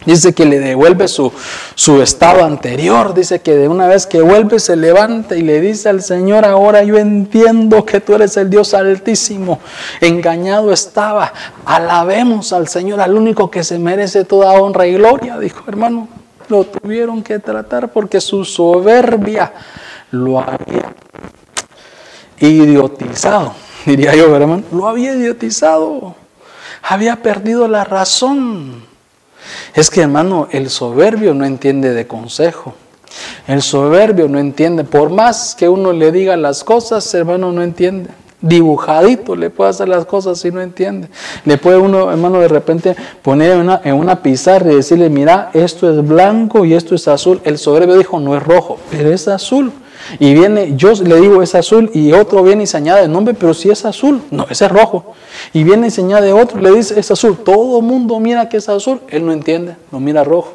dice 0.05 0.33
que 0.33 0.45
le 0.45 0.59
devuelve 0.59 1.07
su, 1.07 1.31
su 1.75 2.01
estado 2.01 2.43
anterior, 2.43 3.13
dice 3.13 3.41
que 3.41 3.55
de 3.55 3.67
una 3.67 3.87
vez 3.87 4.07
que 4.07 4.21
vuelve 4.21 4.59
se 4.59 4.75
levanta 4.75 5.35
y 5.35 5.43
le 5.43 5.61
dice 5.61 5.89
al 5.89 6.01
Señor, 6.01 6.45
ahora 6.45 6.83
yo 6.83 6.97
entiendo 6.97 7.85
que 7.85 8.01
tú 8.01 8.15
eres 8.15 8.37
el 8.37 8.49
Dios 8.49 8.73
altísimo, 8.73 9.59
engañado 10.01 10.73
estaba, 10.73 11.31
alabemos 11.63 12.53
al 12.53 12.67
Señor, 12.67 13.01
al 13.01 13.15
único 13.15 13.51
que 13.51 13.63
se 13.63 13.77
merece 13.77 14.25
toda 14.25 14.51
honra 14.53 14.87
y 14.87 14.95
gloria, 14.95 15.37
dijo 15.37 15.63
hermano 15.67 16.07
lo 16.49 16.63
tuvieron 16.65 17.23
que 17.23 17.39
tratar 17.39 17.91
porque 17.91 18.21
su 18.21 18.45
soberbia 18.45 19.53
lo 20.11 20.39
había 20.39 20.93
idiotizado, 22.39 23.53
diría 23.85 24.15
yo, 24.15 24.35
hermano, 24.35 24.63
lo 24.71 24.87
había 24.87 25.15
idiotizado, 25.15 26.15
había 26.81 27.17
perdido 27.17 27.67
la 27.67 27.83
razón. 27.83 28.83
Es 29.73 29.89
que, 29.89 30.01
hermano, 30.01 30.47
el 30.51 30.69
soberbio 30.69 31.33
no 31.33 31.45
entiende 31.45 31.93
de 31.93 32.07
consejo. 32.07 32.73
El 33.47 33.61
soberbio 33.61 34.27
no 34.27 34.39
entiende, 34.39 34.83
por 34.83 35.09
más 35.09 35.55
que 35.55 35.69
uno 35.69 35.93
le 35.93 36.11
diga 36.11 36.35
las 36.35 36.63
cosas, 36.63 37.13
hermano, 37.13 37.51
no 37.51 37.61
entiende 37.61 38.09
dibujadito 38.41 39.35
le 39.35 39.49
puede 39.49 39.69
hacer 39.69 39.87
las 39.87 40.05
cosas 40.05 40.39
si 40.39 40.51
no 40.51 40.61
entiende. 40.61 41.07
Le 41.45 41.57
puede 41.57 41.77
uno, 41.77 42.11
hermano, 42.11 42.39
de 42.39 42.47
repente 42.47 42.95
poner 43.21 43.51
en 43.51 43.59
una, 43.59 43.81
en 43.83 43.95
una 43.95 44.21
pizarra 44.21 44.71
y 44.71 44.75
decirle, 44.75 45.09
mira, 45.09 45.49
esto 45.53 45.91
es 45.91 46.05
blanco 46.07 46.65
y 46.65 46.73
esto 46.73 46.95
es 46.95 47.07
azul. 47.07 47.41
El 47.43 47.57
soberbio 47.57 47.97
dijo, 47.97 48.19
no 48.19 48.35
es 48.35 48.43
rojo, 48.43 48.77
pero 48.91 49.11
es 49.11 49.27
azul. 49.27 49.71
Y 50.19 50.33
viene, 50.33 50.73
yo 50.75 50.93
le 50.93 51.19
digo 51.19 51.41
es 51.41 51.55
azul 51.55 51.89
y 51.93 52.11
otro 52.13 52.43
viene 52.43 52.63
y 52.63 52.67
se 52.67 52.77
añade 52.77 53.05
el 53.05 53.11
nombre, 53.11 53.33
pero 53.33 53.53
si 53.53 53.69
es 53.71 53.85
azul, 53.85 54.21
no, 54.29 54.45
ese 54.49 54.65
es 54.65 54.71
rojo. 54.71 55.15
Y 55.51 55.63
viene 55.63 55.87
y 55.87 55.89
se 55.89 56.01
añade 56.01 56.31
otro, 56.31 56.59
le 56.61 56.71
dice 56.71 56.99
es 56.99 57.09
azul. 57.09 57.37
Todo 57.37 57.81
mundo 57.81 58.19
mira 58.19 58.47
que 58.47 58.57
es 58.57 58.69
azul, 58.69 59.01
él 59.09 59.25
no 59.25 59.31
entiende, 59.31 59.75
no 59.91 59.99
mira 59.99 60.23
rojo. 60.23 60.53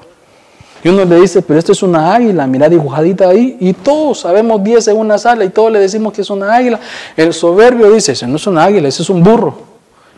Y 0.82 0.88
uno 0.88 1.04
le 1.04 1.20
dice, 1.20 1.42
pero 1.42 1.58
esto 1.58 1.72
es 1.72 1.82
una 1.82 2.14
águila, 2.14 2.46
mira 2.46 2.68
dibujadita 2.68 3.28
ahí. 3.28 3.56
Y 3.60 3.72
todos 3.74 4.20
sabemos 4.20 4.62
10 4.62 4.88
en 4.88 4.96
una 4.96 5.18
sala 5.18 5.44
y 5.44 5.50
todos 5.50 5.70
le 5.70 5.78
decimos 5.78 6.12
que 6.12 6.22
es 6.22 6.30
una 6.30 6.54
águila. 6.54 6.80
El 7.16 7.34
soberbio 7.34 7.90
dice, 7.90 8.12
ese 8.12 8.26
no 8.26 8.36
es 8.36 8.46
una 8.46 8.64
águila, 8.64 8.88
ese 8.88 9.02
es 9.02 9.10
un 9.10 9.22
burro. 9.22 9.58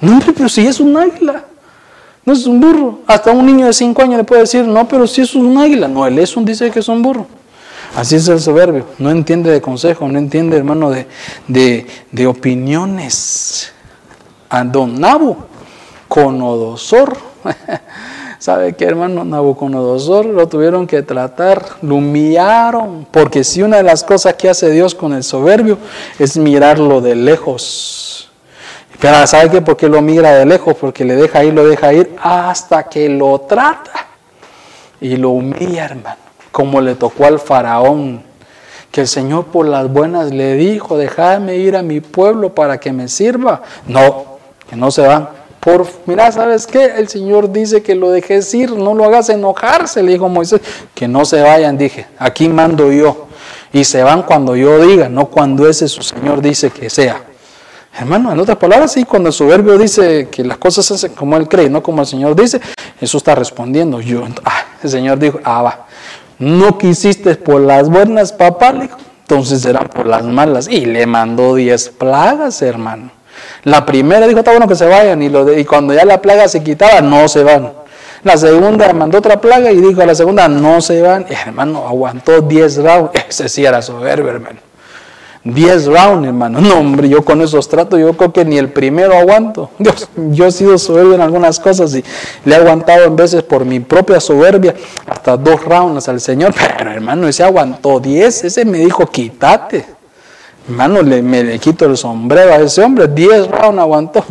No, 0.00 0.20
pero 0.34 0.48
si 0.48 0.66
es 0.66 0.78
un 0.80 0.96
águila. 0.96 1.44
No 2.24 2.32
es 2.32 2.46
un 2.46 2.60
burro. 2.60 3.00
Hasta 3.06 3.32
un 3.32 3.44
niño 3.44 3.66
de 3.66 3.72
5 3.72 4.02
años 4.02 4.16
le 4.18 4.24
puede 4.24 4.42
decir, 4.42 4.64
no, 4.64 4.86
pero 4.86 5.06
si 5.06 5.22
es 5.22 5.34
un 5.34 5.58
águila. 5.58 5.88
No, 5.88 6.06
él 6.06 6.18
es 6.18 6.36
un 6.36 6.44
dice 6.44 6.70
que 6.70 6.78
es 6.78 6.88
un 6.88 7.02
burro. 7.02 7.26
Así 7.96 8.16
es 8.16 8.28
el 8.28 8.40
soberbio. 8.40 8.86
No 8.98 9.10
entiende 9.10 9.50
de 9.50 9.60
consejo, 9.60 10.08
no 10.08 10.18
entiende, 10.18 10.56
hermano, 10.56 10.90
de, 10.90 11.06
de, 11.48 11.86
de 12.10 12.26
opiniones. 12.26 13.72
A 14.48 14.62
don 14.64 15.00
Nabu, 15.00 15.36
conodosor. 16.08 17.16
¿Sabe 18.42 18.72
qué, 18.72 18.86
hermano? 18.86 19.24
Nabucodonosor 19.24 20.26
lo 20.26 20.48
tuvieron 20.48 20.88
que 20.88 21.02
tratar, 21.02 21.64
lo 21.80 21.94
humillaron, 21.94 23.06
porque 23.08 23.44
si 23.44 23.62
una 23.62 23.76
de 23.76 23.84
las 23.84 24.02
cosas 24.02 24.34
que 24.34 24.48
hace 24.48 24.68
Dios 24.70 24.96
con 24.96 25.12
el 25.12 25.22
soberbio 25.22 25.78
es 26.18 26.36
mirarlo 26.36 27.00
de 27.00 27.14
lejos. 27.14 28.28
Pero 28.98 29.24
¿sabe 29.28 29.48
qué? 29.48 29.62
¿Por 29.62 29.76
qué 29.76 29.88
lo 29.88 30.02
mira 30.02 30.34
de 30.34 30.44
lejos? 30.44 30.74
Porque 30.74 31.04
le 31.04 31.14
deja 31.14 31.44
ir, 31.44 31.54
lo 31.54 31.64
deja 31.64 31.92
ir 31.92 32.16
hasta 32.20 32.82
que 32.88 33.08
lo 33.08 33.42
trata 33.42 34.08
y 35.00 35.14
lo 35.18 35.30
humilla, 35.30 35.84
hermano, 35.84 36.16
como 36.50 36.80
le 36.80 36.96
tocó 36.96 37.26
al 37.26 37.38
faraón 37.38 38.24
que 38.90 39.02
el 39.02 39.06
Señor 39.06 39.44
por 39.44 39.68
las 39.68 39.88
buenas 39.88 40.32
le 40.32 40.54
dijo, 40.54 40.98
déjame 40.98 41.58
ir 41.58 41.76
a 41.76 41.82
mi 41.82 42.00
pueblo 42.00 42.52
para 42.52 42.80
que 42.80 42.92
me 42.92 43.06
sirva. 43.06 43.62
No, 43.86 44.24
que 44.68 44.74
no 44.74 44.90
se 44.90 45.02
van. 45.02 45.41
Por, 45.64 45.86
mira, 46.06 46.32
¿sabes 46.32 46.66
qué? 46.66 46.86
El 46.86 47.06
Señor 47.06 47.52
dice 47.52 47.84
que 47.84 47.94
lo 47.94 48.10
dejes 48.10 48.52
ir, 48.52 48.72
no 48.72 48.94
lo 48.94 49.04
hagas 49.04 49.28
enojarse, 49.28 50.02
le 50.02 50.10
dijo 50.10 50.28
Moisés, 50.28 50.60
que 50.92 51.06
no 51.06 51.24
se 51.24 51.40
vayan, 51.40 51.78
dije, 51.78 52.08
aquí 52.18 52.48
mando 52.48 52.90
yo. 52.90 53.28
Y 53.72 53.84
se 53.84 54.02
van 54.02 54.24
cuando 54.24 54.56
yo 54.56 54.84
diga, 54.84 55.08
no 55.08 55.26
cuando 55.26 55.68
ese 55.68 55.86
su 55.86 56.02
Señor 56.02 56.42
dice 56.42 56.70
que 56.70 56.90
sea. 56.90 57.22
Hermano, 57.96 58.32
en 58.32 58.40
otras 58.40 58.56
palabras, 58.56 58.90
sí, 58.90 59.04
cuando 59.04 59.28
el 59.28 59.32
soberbio 59.32 59.78
dice 59.78 60.26
que 60.32 60.42
las 60.42 60.58
cosas 60.58 60.84
se 60.84 60.94
hacen 60.94 61.12
como 61.12 61.36
él 61.36 61.46
cree, 61.46 61.70
no 61.70 61.80
como 61.80 62.00
el 62.00 62.08
Señor 62.08 62.34
dice, 62.34 62.60
eso 63.00 63.18
está 63.18 63.36
respondiendo. 63.36 64.00
Yo, 64.00 64.24
ah, 64.44 64.64
el 64.82 64.90
Señor 64.90 65.20
dijo, 65.20 65.38
ah, 65.44 65.62
va, 65.62 65.86
no 66.40 66.76
quisiste 66.76 67.36
por 67.36 67.60
las 67.60 67.88
buenas, 67.88 68.32
papá, 68.32 68.72
le 68.72 68.80
dijo, 68.82 68.96
entonces 69.20 69.62
serán 69.62 69.88
por 69.94 70.08
las 70.08 70.24
malas. 70.24 70.66
Y 70.66 70.86
le 70.86 71.06
mandó 71.06 71.54
diez 71.54 71.88
plagas, 71.88 72.62
hermano. 72.62 73.21
La 73.64 73.86
primera 73.86 74.26
dijo, 74.26 74.40
está 74.40 74.50
bueno 74.50 74.66
que 74.66 74.74
se 74.74 74.86
vayan, 74.86 75.22
y, 75.22 75.64
cuando 75.64 75.94
ya 75.94 76.04
la 76.04 76.20
plaga 76.20 76.48
se 76.48 76.62
quitaba, 76.62 77.00
no 77.00 77.28
se 77.28 77.44
van. 77.44 77.72
La 78.24 78.36
segunda 78.36 78.92
mandó 78.92 79.18
otra 79.18 79.40
plaga 79.40 79.72
y 79.72 79.80
dijo 79.80 80.00
a 80.00 80.06
la 80.06 80.14
segunda, 80.14 80.46
no 80.48 80.80
se 80.80 81.02
van. 81.02 81.26
Y, 81.28 81.34
hermano, 81.34 81.86
aguantó 81.86 82.40
10 82.40 82.76
rounds. 82.78 83.10
Ese 83.28 83.48
sí 83.48 83.64
era 83.64 83.82
soberbio, 83.82 84.30
hermano. 84.30 84.60
10 85.44 85.86
rounds, 85.86 86.26
hermano. 86.28 86.60
No, 86.60 86.78
hombre, 86.78 87.08
yo 87.08 87.24
con 87.24 87.40
esos 87.40 87.68
tratos, 87.68 87.98
yo 87.98 88.12
creo 88.16 88.32
que 88.32 88.44
ni 88.44 88.58
el 88.58 88.68
primero 88.68 89.16
aguanto. 89.16 89.70
Yo 90.30 90.46
he 90.46 90.52
sido 90.52 90.78
soberbio 90.78 91.14
en 91.14 91.20
algunas 91.20 91.58
cosas 91.58 91.94
y 91.96 92.04
le 92.44 92.54
he 92.54 92.58
aguantado 92.58 93.04
en 93.06 93.16
veces 93.16 93.42
por 93.42 93.64
mi 93.64 93.80
propia 93.80 94.20
soberbia 94.20 94.74
hasta 95.04 95.36
dos 95.36 95.64
rounds 95.64 96.08
al 96.08 96.20
Señor. 96.20 96.54
Pero, 96.78 96.92
hermano, 96.92 97.26
ese 97.26 97.42
aguantó 97.42 97.98
10. 97.98 98.44
Ese 98.44 98.64
me 98.64 98.78
dijo, 98.78 99.04
quítate. 99.06 100.01
Hermano, 100.68 101.02
le, 101.02 101.22
me 101.22 101.42
le 101.42 101.58
quito 101.58 101.86
el 101.86 101.96
sombrero 101.96 102.52
a 102.52 102.58
ese 102.58 102.82
hombre. 102.82 103.08
Diez 103.08 103.48
rounds 103.48 103.80
aguantó. 103.80 104.24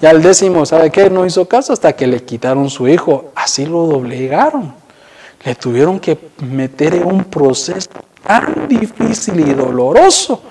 Ya 0.00 0.10
el 0.10 0.22
décimo, 0.22 0.66
¿sabe 0.66 0.90
qué? 0.90 1.08
No 1.08 1.24
hizo 1.24 1.46
caso 1.46 1.72
hasta 1.72 1.92
que 1.94 2.06
le 2.06 2.22
quitaron 2.24 2.68
su 2.68 2.88
hijo. 2.88 3.30
Así 3.34 3.64
lo 3.64 3.86
doblegaron. 3.86 4.74
Le 5.44 5.54
tuvieron 5.54 5.98
que 5.98 6.18
meter 6.40 6.96
en 6.96 7.06
un 7.06 7.24
proceso 7.24 7.88
tan 8.24 8.68
difícil 8.68 9.40
y 9.40 9.54
doloroso 9.54 10.42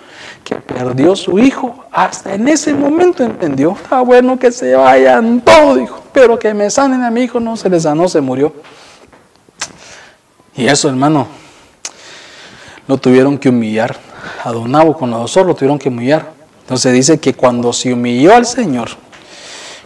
que 0.43 0.55
perdió 0.55 1.15
su 1.15 1.37
hijo. 1.37 1.85
Hasta 1.91 2.33
en 2.33 2.47
ese 2.47 2.73
momento 2.73 3.23
entendió. 3.23 3.73
Está 3.73 4.01
bueno 4.01 4.39
que 4.39 4.51
se 4.51 4.75
vayan 4.75 5.41
todos, 5.41 5.77
dijo. 5.77 6.01
Pero 6.13 6.39
que 6.39 6.53
me 6.53 6.69
sanen 6.69 7.03
a 7.03 7.11
mi 7.11 7.23
hijo. 7.23 7.39
No 7.39 7.55
se 7.55 7.69
le 7.69 7.79
sanó, 7.79 8.07
se 8.07 8.21
murió. 8.21 8.53
Y 10.55 10.67
eso, 10.67 10.89
hermano, 10.89 11.27
lo 12.87 12.97
tuvieron 12.97 13.37
que 13.37 13.49
humillar 13.49 14.10
a 14.43 14.51
don 14.51 14.71
Nabucodonosor 14.71 15.45
lo 15.45 15.55
tuvieron 15.55 15.79
que 15.79 15.89
humillar. 15.89 16.31
Entonces 16.61 16.93
dice 16.93 17.19
que 17.19 17.33
cuando 17.33 17.73
se 17.73 17.93
humilló 17.93 18.35
al 18.35 18.45
Señor, 18.45 18.89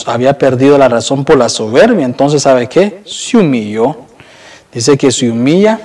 había 0.06 0.38
perdido 0.38 0.78
la 0.78 0.88
razón 0.88 1.24
por 1.24 1.36
la 1.38 1.48
soberbia, 1.48 2.04
entonces 2.04 2.42
¿sabe 2.42 2.68
qué? 2.68 3.02
Se 3.06 3.38
humilló. 3.38 3.96
Dice 4.72 4.98
que 4.98 5.10
se 5.12 5.30
humilla 5.30 5.80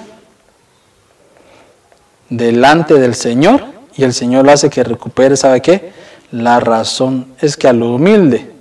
delante 2.30 2.96
del 2.96 3.16
Señor 3.16 3.66
y 3.96 4.04
el 4.04 4.14
Señor 4.14 4.46
lo 4.46 4.52
hace 4.52 4.70
que 4.70 4.84
recupere, 4.84 5.36
¿sabe 5.36 5.62
qué? 5.62 5.92
La 6.32 6.60
razón 6.60 7.34
es 7.42 7.58
que 7.58 7.68
a 7.68 7.74
lo 7.74 7.96
humilde 7.96 8.52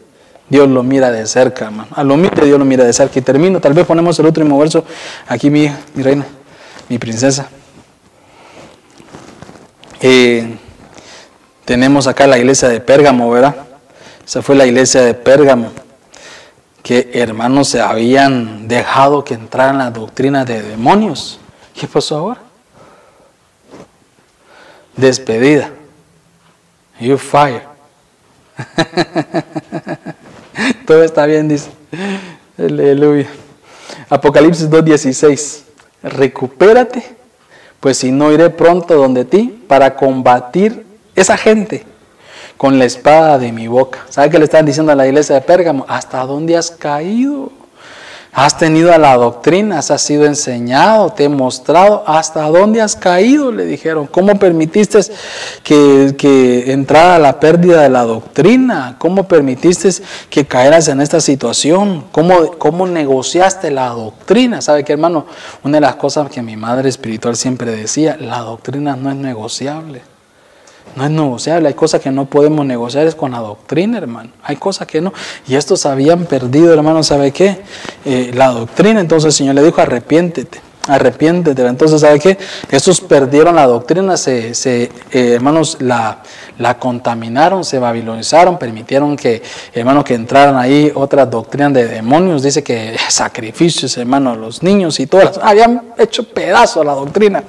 Dios 0.48 0.68
lo 0.68 0.82
mira 0.82 1.10
de 1.10 1.26
cerca, 1.26 1.66
hermano. 1.66 1.88
A 1.94 2.02
lo 2.02 2.14
humilde 2.14 2.46
Dios 2.46 2.58
lo 2.58 2.64
mira 2.64 2.84
de 2.84 2.92
cerca. 2.92 3.18
Y 3.18 3.22
termino, 3.22 3.60
tal 3.60 3.74
vez 3.74 3.86
ponemos 3.86 4.18
el 4.18 4.26
último 4.26 4.58
verso. 4.58 4.84
Aquí 5.26 5.50
mi 5.50 5.70
mi 5.94 6.02
reina, 6.02 6.26
mi 6.88 6.98
princesa. 6.98 7.48
Eh, 10.00 10.56
tenemos 11.64 12.06
acá 12.06 12.26
la 12.26 12.38
iglesia 12.38 12.68
de 12.68 12.80
Pérgamo, 12.80 13.30
¿verdad? 13.30 13.54
Esa 14.24 14.42
fue 14.42 14.54
la 14.54 14.66
iglesia 14.66 15.02
de 15.02 15.14
Pérgamo, 15.14 15.70
que 16.82 17.10
hermanos 17.14 17.68
se 17.68 17.80
habían 17.80 18.68
dejado 18.68 19.24
que 19.24 19.34
entraran 19.34 19.78
las 19.78 19.92
doctrinas 19.92 20.46
de 20.46 20.62
demonios. 20.62 21.38
¿Qué 21.74 21.86
pasó 21.86 22.16
ahora? 22.16 22.47
Despedida. 24.98 25.70
You 27.00 27.16
fire. 27.16 27.62
Todo 30.86 31.04
está 31.04 31.26
bien, 31.26 31.48
dice. 31.48 31.70
Aleluya. 32.58 33.28
Apocalipsis 34.10 34.68
2.16. 34.68 35.62
Recupérate, 36.02 37.04
pues 37.80 37.98
si 37.98 38.10
no 38.10 38.32
iré 38.32 38.50
pronto 38.50 38.94
donde 38.94 39.24
ti 39.24 39.64
para 39.68 39.94
combatir 39.94 40.84
esa 41.14 41.36
gente 41.36 41.84
con 42.56 42.78
la 42.78 42.84
espada 42.84 43.38
de 43.38 43.52
mi 43.52 43.68
boca. 43.68 44.04
¿Sabe 44.08 44.30
qué 44.30 44.38
le 44.38 44.44
están 44.44 44.66
diciendo 44.66 44.90
a 44.90 44.96
la 44.96 45.06
iglesia 45.06 45.36
de 45.36 45.40
Pérgamo? 45.42 45.84
¿Hasta 45.88 46.24
dónde 46.24 46.56
has 46.56 46.70
caído? 46.70 47.52
Has 48.32 48.58
tenido 48.58 48.92
a 48.92 48.98
la 48.98 49.16
doctrina, 49.16 49.78
has 49.78 50.00
sido 50.02 50.26
enseñado, 50.26 51.10
te 51.10 51.24
he 51.24 51.28
mostrado 51.28 52.04
hasta 52.06 52.42
dónde 52.48 52.82
has 52.82 52.94
caído, 52.94 53.50
le 53.50 53.64
dijeron. 53.64 54.06
¿Cómo 54.06 54.38
permitiste 54.38 55.00
que, 55.62 56.14
que 56.16 56.72
entrara 56.72 57.18
la 57.18 57.40
pérdida 57.40 57.82
de 57.82 57.88
la 57.88 58.04
doctrina? 58.04 58.96
¿Cómo 58.98 59.26
permitiste 59.26 59.88
que 60.28 60.46
caeras 60.46 60.88
en 60.88 61.00
esta 61.00 61.20
situación? 61.20 62.04
¿Cómo, 62.12 62.52
¿Cómo 62.58 62.86
negociaste 62.86 63.70
la 63.70 63.88
doctrina? 63.88 64.60
¿Sabe 64.60 64.84
qué, 64.84 64.92
hermano? 64.92 65.26
Una 65.64 65.78
de 65.78 65.80
las 65.82 65.96
cosas 65.96 66.30
que 66.30 66.42
mi 66.42 66.56
madre 66.56 66.88
espiritual 66.88 67.34
siempre 67.34 67.70
decía, 67.70 68.16
la 68.20 68.40
doctrina 68.40 68.94
no 68.94 69.10
es 69.10 69.16
negociable. 69.16 70.02
No 70.96 71.04
es 71.04 71.10
negociable, 71.10 71.68
hay 71.68 71.74
cosas 71.74 72.00
que 72.00 72.10
no 72.10 72.26
podemos 72.26 72.66
negociar, 72.66 73.06
es 73.06 73.14
con 73.14 73.32
la 73.32 73.38
doctrina, 73.38 73.98
hermano. 73.98 74.30
Hay 74.42 74.56
cosas 74.56 74.86
que 74.86 75.00
no. 75.00 75.12
Y 75.46 75.54
estos 75.54 75.86
habían 75.86 76.24
perdido, 76.26 76.72
hermano, 76.72 77.02
¿sabe 77.02 77.30
qué? 77.30 77.58
Eh, 78.04 78.32
la 78.34 78.48
doctrina, 78.48 79.00
entonces 79.00 79.26
el 79.26 79.32
Señor 79.32 79.54
le 79.54 79.62
dijo, 79.62 79.80
arrepiéntete, 79.80 80.60
arrepiéntete. 80.88 81.64
Entonces, 81.66 82.00
¿sabe 82.00 82.18
qué? 82.18 82.36
Estos 82.70 83.00
perdieron 83.00 83.54
la 83.56 83.66
doctrina, 83.66 84.16
se, 84.16 84.52
eh, 84.52 84.90
hermanos, 85.12 85.76
la, 85.80 86.22
la 86.58 86.78
contaminaron, 86.78 87.64
se 87.64 87.78
babilonizaron, 87.78 88.58
permitieron 88.58 89.16
que, 89.16 89.42
hermanos, 89.72 90.04
que 90.04 90.14
entraran 90.14 90.56
ahí 90.56 90.90
otras 90.94 91.30
doctrinas 91.30 91.72
de 91.74 91.86
demonios. 91.86 92.42
Dice 92.42 92.64
que 92.64 92.96
sacrificios, 93.08 93.96
hermano, 93.98 94.34
los 94.34 94.62
niños 94.62 94.98
y 95.00 95.06
todas, 95.06 95.38
habían 95.42 95.92
hecho 95.98 96.22
pedazo 96.24 96.82
la 96.82 96.94
doctrina. 96.94 97.44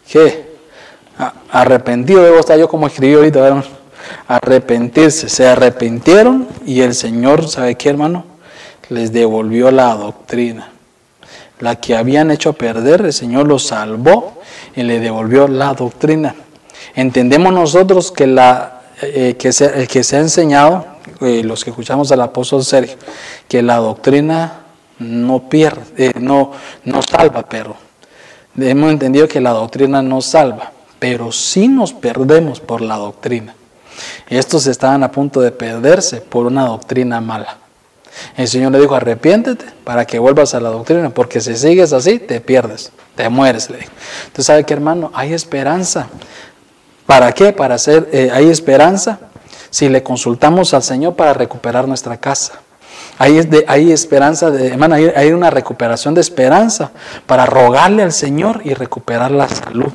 ¿Qué? 0.09 0.47
Arrepentido 1.51 2.23
debo 2.23 2.39
estar 2.39 2.57
yo 2.57 2.69
como 2.69 2.87
escribí 2.87 3.13
ahorita, 3.13 3.63
arrepentirse. 4.27 5.29
Se 5.29 5.47
arrepintieron 5.47 6.47
y 6.65 6.81
el 6.81 6.93
Señor, 6.93 7.47
¿sabe 7.47 7.75
qué, 7.75 7.89
hermano? 7.89 8.25
Les 8.89 9.11
devolvió 9.11 9.71
la 9.71 9.95
doctrina. 9.95 10.71
La 11.59 11.75
que 11.75 11.95
habían 11.95 12.31
hecho 12.31 12.53
perder, 12.53 13.01
el 13.01 13.13
Señor 13.13 13.47
los 13.47 13.67
salvó 13.67 14.41
y 14.75 14.83
le 14.83 14.99
devolvió 14.99 15.47
la 15.47 15.73
doctrina. 15.73 16.35
Entendemos 16.95 17.53
nosotros 17.53 18.11
que, 18.11 18.27
la, 18.27 18.81
eh, 19.01 19.35
que, 19.37 19.51
se, 19.51 19.87
que 19.87 20.03
se 20.03 20.15
ha 20.15 20.19
enseñado 20.19 20.85
eh, 21.21 21.43
los 21.43 21.63
que 21.63 21.71
escuchamos 21.71 22.11
al 22.11 22.21
apóstol 22.21 22.63
Sergio, 22.63 22.97
que 23.47 23.61
la 23.61 23.77
doctrina 23.77 24.59
no 24.99 25.49
pierde, 25.49 25.81
eh, 25.97 26.13
no, 26.19 26.51
no 26.85 27.01
salva, 27.01 27.43
pero 27.47 27.75
hemos 28.57 28.91
entendido 28.91 29.27
que 29.27 29.41
la 29.41 29.51
doctrina 29.51 30.01
no 30.01 30.21
salva, 30.21 30.71
pero 30.97 31.31
sí 31.31 31.67
nos 31.67 31.93
perdemos 31.93 32.59
por 32.59 32.81
la 32.81 32.97
doctrina. 32.97 33.55
Estos 34.29 34.67
estaban 34.67 35.03
a 35.03 35.11
punto 35.11 35.41
de 35.41 35.51
perderse 35.51 36.21
por 36.21 36.45
una 36.45 36.65
doctrina 36.65 37.21
mala. 37.21 37.57
El 38.35 38.47
Señor 38.47 38.71
le 38.71 38.79
dijo, 38.79 38.95
arrepiéntete 38.95 39.65
para 39.83 40.05
que 40.05 40.19
vuelvas 40.19 40.53
a 40.53 40.59
la 40.59 40.69
doctrina, 40.69 41.09
porque 41.09 41.41
si 41.41 41.55
sigues 41.55 41.93
así, 41.93 42.19
te 42.19 42.41
pierdes, 42.41 42.91
te 43.15 43.29
mueres, 43.29 43.69
le 43.69 43.77
dijo. 43.77 43.91
Entonces, 44.27 44.45
¿sabe 44.45 44.63
qué, 44.63 44.73
hermano? 44.73 45.11
Hay 45.13 45.33
esperanza. 45.33 46.07
¿Para 47.05 47.31
qué? 47.31 47.53
Para 47.53 47.75
hacer, 47.75 48.09
eh, 48.11 48.29
hay 48.33 48.49
esperanza 48.49 49.19
si 49.69 49.89
le 49.89 50.03
consultamos 50.03 50.73
al 50.73 50.83
Señor 50.83 51.15
para 51.15 51.33
recuperar 51.33 51.87
nuestra 51.87 52.17
casa. 52.17 52.53
Hay, 53.17 53.37
esperanza, 53.91 54.49
de, 54.49 54.67
hermano, 54.67 54.95
hay 54.95 55.31
una 55.33 55.49
recuperación 55.49 56.13
de 56.13 56.21
esperanza 56.21 56.91
para 57.25 57.45
rogarle 57.45 58.03
al 58.03 58.13
Señor 58.13 58.61
y 58.63 58.73
recuperar 58.73 59.31
la 59.31 59.49
salud. 59.49 59.91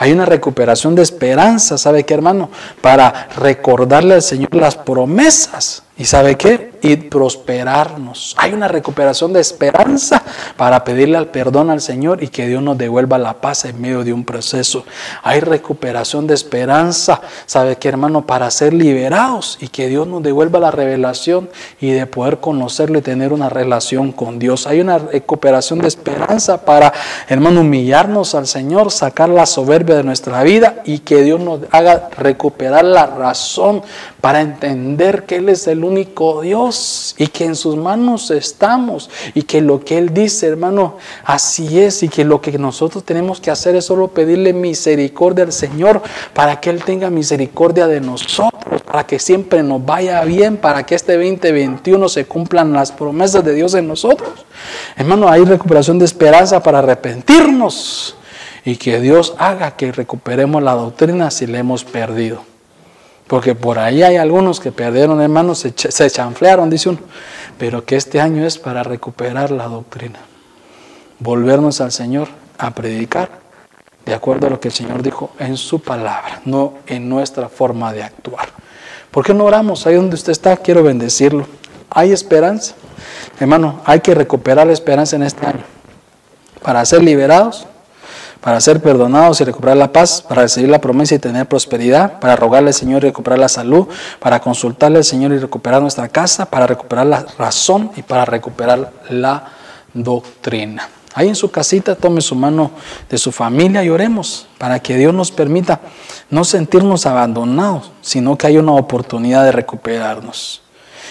Hay 0.00 0.12
una 0.12 0.24
recuperación 0.24 0.94
de 0.94 1.02
esperanza, 1.02 1.76
¿sabe 1.76 2.04
qué, 2.04 2.14
hermano? 2.14 2.50
Para 2.80 3.28
recordarle 3.36 4.14
al 4.14 4.22
Señor 4.22 4.54
las 4.54 4.76
promesas. 4.76 5.82
¿Y 5.96 6.04
sabe 6.04 6.36
qué? 6.36 6.67
Y 6.82 6.96
prosperarnos. 6.96 8.34
Hay 8.38 8.52
una 8.52 8.68
recuperación 8.68 9.32
de 9.32 9.40
esperanza 9.40 10.22
para 10.56 10.84
pedirle 10.84 11.16
al 11.16 11.28
perdón 11.28 11.70
al 11.70 11.80
Señor 11.80 12.22
y 12.22 12.28
que 12.28 12.46
Dios 12.46 12.62
nos 12.62 12.78
devuelva 12.78 13.18
la 13.18 13.40
paz 13.40 13.64
en 13.64 13.80
medio 13.80 14.04
de 14.04 14.12
un 14.12 14.24
proceso. 14.24 14.84
Hay 15.22 15.40
recuperación 15.40 16.26
de 16.26 16.34
esperanza, 16.34 17.20
¿sabe 17.46 17.76
qué, 17.76 17.88
hermano? 17.88 18.26
Para 18.26 18.50
ser 18.50 18.72
liberados 18.72 19.58
y 19.60 19.68
que 19.68 19.88
Dios 19.88 20.06
nos 20.06 20.22
devuelva 20.22 20.58
la 20.58 20.70
revelación 20.70 21.48
y 21.80 21.90
de 21.90 22.06
poder 22.06 22.38
conocerlo 22.38 22.98
y 22.98 23.02
tener 23.02 23.32
una 23.32 23.48
relación 23.48 24.12
con 24.12 24.38
Dios. 24.38 24.66
Hay 24.66 24.80
una 24.80 24.98
recuperación 24.98 25.80
de 25.80 25.88
esperanza 25.88 26.64
para, 26.64 26.92
hermano, 27.28 27.60
humillarnos 27.62 28.34
al 28.34 28.46
Señor, 28.46 28.90
sacar 28.90 29.28
la 29.28 29.46
soberbia 29.46 29.96
de 29.96 30.04
nuestra 30.04 30.42
vida 30.42 30.82
y 30.84 31.00
que 31.00 31.22
Dios 31.22 31.40
nos 31.40 31.60
haga 31.70 32.08
recuperar 32.16 32.84
la 32.84 33.06
razón 33.06 33.82
para 34.20 34.40
entender 34.40 35.24
que 35.24 35.36
Él 35.36 35.48
es 35.48 35.66
el 35.66 35.84
único 35.84 36.40
Dios 36.40 37.14
y 37.18 37.28
que 37.28 37.44
en 37.44 37.54
sus 37.54 37.76
manos 37.76 38.30
estamos 38.30 39.10
y 39.34 39.42
que 39.42 39.60
lo 39.60 39.80
que 39.84 39.98
Él 39.98 40.12
dice, 40.12 40.48
hermano, 40.48 40.96
así 41.24 41.80
es 41.80 42.02
y 42.02 42.08
que 42.08 42.24
lo 42.24 42.40
que 42.40 42.58
nosotros 42.58 43.04
tenemos 43.04 43.40
que 43.40 43.50
hacer 43.50 43.76
es 43.76 43.84
solo 43.84 44.08
pedirle 44.08 44.52
misericordia 44.52 45.44
al 45.44 45.52
Señor 45.52 46.02
para 46.34 46.60
que 46.60 46.70
Él 46.70 46.82
tenga 46.82 47.10
misericordia 47.10 47.86
de 47.86 48.00
nosotros, 48.00 48.82
para 48.82 49.06
que 49.06 49.18
siempre 49.18 49.62
nos 49.62 49.84
vaya 49.84 50.22
bien, 50.24 50.56
para 50.56 50.84
que 50.84 50.96
este 50.96 51.16
2021 51.16 52.08
se 52.08 52.24
cumplan 52.24 52.72
las 52.72 52.90
promesas 52.90 53.44
de 53.44 53.54
Dios 53.54 53.74
en 53.74 53.86
nosotros. 53.86 54.30
Hermano, 54.96 55.28
hay 55.28 55.44
recuperación 55.44 55.98
de 55.98 56.06
esperanza 56.06 56.60
para 56.62 56.80
arrepentirnos 56.80 58.16
y 58.64 58.76
que 58.76 59.00
Dios 59.00 59.34
haga 59.38 59.76
que 59.76 59.92
recuperemos 59.92 60.62
la 60.62 60.74
doctrina 60.74 61.30
si 61.30 61.46
la 61.46 61.58
hemos 61.58 61.84
perdido. 61.84 62.57
Porque 63.28 63.54
por 63.54 63.78
ahí 63.78 64.02
hay 64.02 64.16
algunos 64.16 64.58
que 64.58 64.72
perdieron, 64.72 65.20
hermanos, 65.20 65.58
se, 65.58 65.72
se 65.76 66.10
chanflearon, 66.10 66.70
dice 66.70 66.88
uno. 66.88 66.98
Pero 67.58 67.84
que 67.84 67.96
este 67.96 68.20
año 68.20 68.44
es 68.46 68.58
para 68.58 68.82
recuperar 68.82 69.50
la 69.50 69.68
doctrina. 69.68 70.18
Volvernos 71.20 71.80
al 71.80 71.92
Señor 71.92 72.28
a 72.56 72.72
predicar 72.72 73.28
de 74.08 74.14
acuerdo 74.14 74.46
a 74.46 74.50
lo 74.50 74.58
que 74.58 74.68
el 74.68 74.74
Señor 74.74 75.02
dijo 75.02 75.30
en 75.38 75.58
su 75.58 75.80
palabra, 75.80 76.40
no 76.46 76.78
en 76.86 77.08
nuestra 77.08 77.50
forma 77.50 77.92
de 77.92 78.02
actuar. 78.02 78.48
¿Por 79.10 79.24
qué 79.24 79.34
no 79.34 79.44
oramos? 79.44 79.86
Ahí 79.86 79.96
donde 79.96 80.14
usted 80.14 80.32
está, 80.32 80.56
quiero 80.56 80.82
bendecirlo. 80.82 81.46
Hay 81.90 82.12
esperanza. 82.12 82.74
Hermano, 83.38 83.80
hay 83.84 84.00
que 84.00 84.14
recuperar 84.14 84.66
la 84.66 84.72
esperanza 84.72 85.16
en 85.16 85.24
este 85.24 85.46
año. 85.46 85.64
Para 86.62 86.84
ser 86.86 87.02
liberados 87.02 87.66
para 88.40 88.60
ser 88.60 88.80
perdonados 88.80 89.40
y 89.40 89.44
recuperar 89.44 89.76
la 89.76 89.92
paz, 89.92 90.22
para 90.22 90.42
recibir 90.42 90.70
la 90.70 90.80
promesa 90.80 91.14
y 91.14 91.18
tener 91.18 91.46
prosperidad, 91.46 92.20
para 92.20 92.36
rogarle 92.36 92.68
al 92.68 92.74
Señor 92.74 93.02
y 93.02 93.08
recuperar 93.08 93.38
la 93.38 93.48
salud, 93.48 93.88
para 94.20 94.40
consultarle 94.40 94.98
al 94.98 95.04
Señor 95.04 95.32
y 95.32 95.38
recuperar 95.38 95.82
nuestra 95.82 96.08
casa, 96.08 96.46
para 96.46 96.66
recuperar 96.66 97.06
la 97.06 97.26
razón 97.38 97.90
y 97.96 98.02
para 98.02 98.24
recuperar 98.24 98.92
la 99.08 99.48
doctrina. 99.92 100.88
Ahí 101.14 101.28
en 101.28 101.34
su 101.34 101.50
casita 101.50 101.96
tome 101.96 102.20
su 102.20 102.36
mano 102.36 102.70
de 103.10 103.18
su 103.18 103.32
familia 103.32 103.82
y 103.82 103.88
oremos 103.88 104.46
para 104.56 104.78
que 104.78 104.96
Dios 104.96 105.12
nos 105.12 105.32
permita 105.32 105.80
no 106.30 106.44
sentirnos 106.44 107.06
abandonados, 107.06 107.90
sino 108.02 108.38
que 108.38 108.46
haya 108.46 108.60
una 108.60 108.72
oportunidad 108.72 109.44
de 109.44 109.52
recuperarnos. 109.52 110.62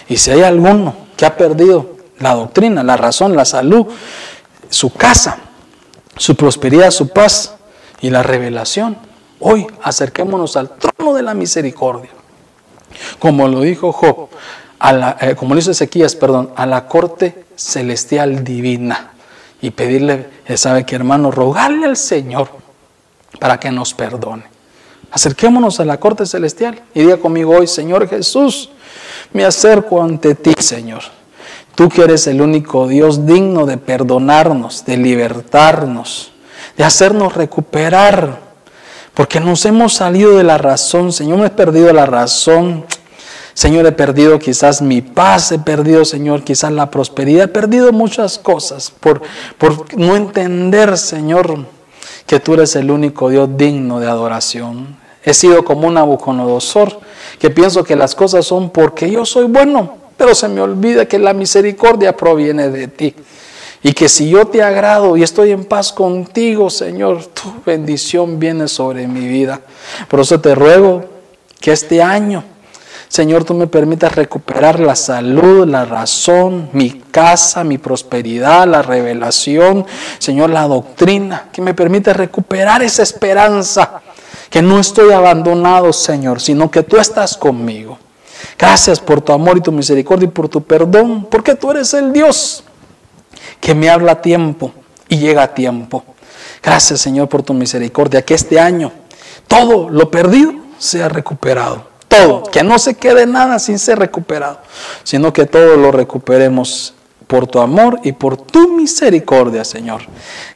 Y 0.08 0.18
si 0.18 0.32
hay 0.32 0.44
alguno 0.44 0.96
que 1.18 1.26
ha 1.26 1.36
perdido 1.36 1.98
la 2.20 2.36
doctrina, 2.36 2.84
la 2.84 2.96
razón, 2.96 3.36
la 3.36 3.44
salud, 3.44 3.88
su 4.70 4.94
casa, 4.94 5.40
su 6.18 6.36
prosperidad, 6.36 6.92
su 6.92 7.10
paz 7.10 7.56
y 8.02 8.10
la 8.10 8.24
revelación. 8.24 8.98
Hoy 9.40 9.68
acerquémonos 9.84 10.58
al 10.58 10.70
trono 10.70 11.14
de 11.14 11.24
la 11.24 11.34
misericordia. 11.34 12.10
Como 13.20 13.48
lo 13.48 13.62
dijo 13.62 13.92
Job, 13.92 14.30
a 14.80 14.94
la, 14.94 15.18
eh, 15.22 15.36
como 15.36 15.54
lo 15.54 15.60
hizo 15.60 15.72
Ezequías, 15.72 16.16
perdón, 16.16 16.52
a 16.56 16.66
la 16.66 16.88
corte 16.88 17.46
celestial 17.56 18.44
divina. 18.44 19.12
Y 19.62 19.72
pedirle, 19.72 20.30
¿sabe 20.56 20.86
qué 20.86 20.96
hermano? 20.96 21.32
Rogarle 21.32 21.88
al 21.88 21.98
Señor 21.98 22.50
para 23.40 23.60
que 23.60 23.72
nos 23.72 23.94
perdone. 23.94 24.44
Acerquémonos 25.12 25.80
a 25.80 25.86
la 25.86 26.00
corte 26.00 26.26
celestial 26.26 26.82
y 26.94 27.02
diga 27.02 27.18
conmigo 27.18 27.58
hoy, 27.58 27.66
Señor 27.66 28.08
Jesús, 28.08 28.70
me 29.34 29.46
acerco 29.46 30.02
ante 30.02 30.36
ti, 30.36 30.54
Señor. 30.60 31.17
Tú 31.78 31.90
que 31.90 32.02
eres 32.02 32.26
el 32.26 32.42
único 32.42 32.88
Dios 32.88 33.28
digno 33.28 33.68
de 33.68 33.78
perdonarnos, 33.78 34.84
de 34.84 34.98
libertarnos, 34.98 36.32
de 36.76 36.84
hacernos 36.84 37.36
recuperar. 37.36 38.40
Porque 39.14 39.40
nos 39.40 39.64
hemos 39.64 39.94
salido 39.94 40.36
de 40.38 40.44
la 40.44 40.58
razón, 40.58 41.14
Señor, 41.14 41.38
me 41.38 41.46
he 41.46 41.52
perdido 41.52 41.94
la 41.94 42.08
razón. 42.08 42.84
Señor, 43.54 43.86
he 43.86 43.92
perdido 43.92 44.40
quizás 44.40 44.82
mi 44.82 45.04
paz, 45.04 45.52
he 45.52 45.60
perdido, 45.60 46.04
Señor, 46.04 46.44
quizás 46.44 46.72
la 46.72 46.90
prosperidad, 46.90 47.44
he 47.44 47.48
perdido 47.48 47.92
muchas 47.92 48.40
cosas 48.40 48.90
por, 48.90 49.22
por 49.60 49.96
no 49.96 50.16
entender, 50.16 50.98
Señor, 50.98 51.60
que 52.26 52.40
tú 52.40 52.56
eres 52.56 52.76
el 52.76 52.90
único 52.90 53.30
Dios 53.30 53.50
digno 53.56 54.00
de 54.00 54.08
adoración. 54.08 54.98
He 55.24 55.36
sido 55.36 55.64
como 55.64 55.90
un 55.90 55.94
Nabucodonosor, 55.94 57.02
que 57.38 57.52
pienso 57.52 57.84
que 57.84 57.96
las 57.96 58.16
cosas 58.16 58.48
son 58.48 58.72
porque 58.72 59.12
yo 59.12 59.26
soy 59.26 59.46
bueno, 59.46 60.07
pero 60.18 60.34
se 60.34 60.48
me 60.48 60.60
olvida 60.60 61.06
que 61.06 61.20
la 61.20 61.34
misericordia 61.34 62.18
proviene 62.18 62.70
de 62.70 62.88
ti. 62.88 63.16
Y 63.84 63.94
que 63.94 64.10
si 64.10 64.30
yo 64.30 64.48
te 64.48 64.64
agrado 64.64 65.16
y 65.16 65.24
estoy 65.24 65.52
en 65.52 65.64
paz 65.64 65.94
contigo, 65.94 66.70
Señor, 66.70 67.26
tu 67.28 67.54
bendición 67.66 68.40
viene 68.40 68.68
sobre 68.68 69.08
mi 69.08 69.28
vida. 69.28 69.62
Por 70.10 70.20
eso 70.20 70.42
te 70.42 70.56
ruego 70.56 71.06
que 71.60 71.72
este 71.72 72.02
año, 72.02 72.44
Señor, 73.08 73.46
tú 73.46 73.54
me 73.54 73.68
permitas 73.68 74.16
recuperar 74.16 74.80
la 74.80 74.96
salud, 74.96 75.68
la 75.68 75.86
razón, 75.86 76.70
mi 76.74 77.04
casa, 77.12 77.64
mi 77.64 77.78
prosperidad, 77.78 78.68
la 78.68 78.82
revelación, 78.82 79.86
Señor, 80.18 80.50
la 80.50 80.68
doctrina, 80.68 81.50
que 81.54 81.62
me 81.62 81.74
permitas 81.74 82.18
recuperar 82.18 82.82
esa 82.82 83.04
esperanza, 83.04 84.02
que 84.50 84.62
no 84.62 84.80
estoy 84.80 85.14
abandonado, 85.14 85.94
Señor, 85.94 86.42
sino 86.42 86.70
que 86.72 86.84
tú 86.84 86.98
estás 86.98 87.38
conmigo. 87.38 88.00
Gracias 88.58 89.00
por 89.00 89.22
tu 89.22 89.34
amor 89.34 89.58
y 89.58 89.62
tu 89.62 89.72
misericordia 89.72 90.26
y 90.26 90.32
por 90.32 90.50
tu 90.50 90.64
perdón, 90.64 91.28
porque 91.30 91.56
tú 91.56 91.72
eres 91.72 91.94
el 91.94 92.12
Dios 92.14 92.64
que 93.60 93.76
me 93.76 93.90
habla 93.90 94.14
a 94.14 94.22
tiempo 94.22 94.72
y 95.10 95.18
llega 95.18 95.44
a 95.44 95.54
tiempo. 95.54 96.04
Gracias 96.64 97.02
Señor 97.02 97.30
por 97.30 97.44
tu 97.44 97.54
misericordia, 97.54 98.24
que 98.24 98.34
este 98.34 98.60
año 98.60 98.92
todo 99.48 99.90
lo 99.90 100.12
perdido 100.12 100.54
sea 100.78 101.10
recuperado. 101.10 101.88
Todo, 102.08 102.44
que 102.44 102.64
no 102.64 102.80
se 102.80 102.96
quede 102.96 103.26
nada 103.26 103.60
sin 103.60 103.78
ser 103.78 104.00
recuperado, 104.00 104.60
sino 105.04 105.34
que 105.34 105.46
todo 105.46 105.76
lo 105.76 105.92
recuperemos 105.92 106.94
por 107.28 107.48
tu 107.48 107.60
amor 107.60 108.00
y 108.04 108.14
por 108.14 108.38
tu 108.38 108.70
misericordia, 108.70 109.66
Señor. 109.66 110.02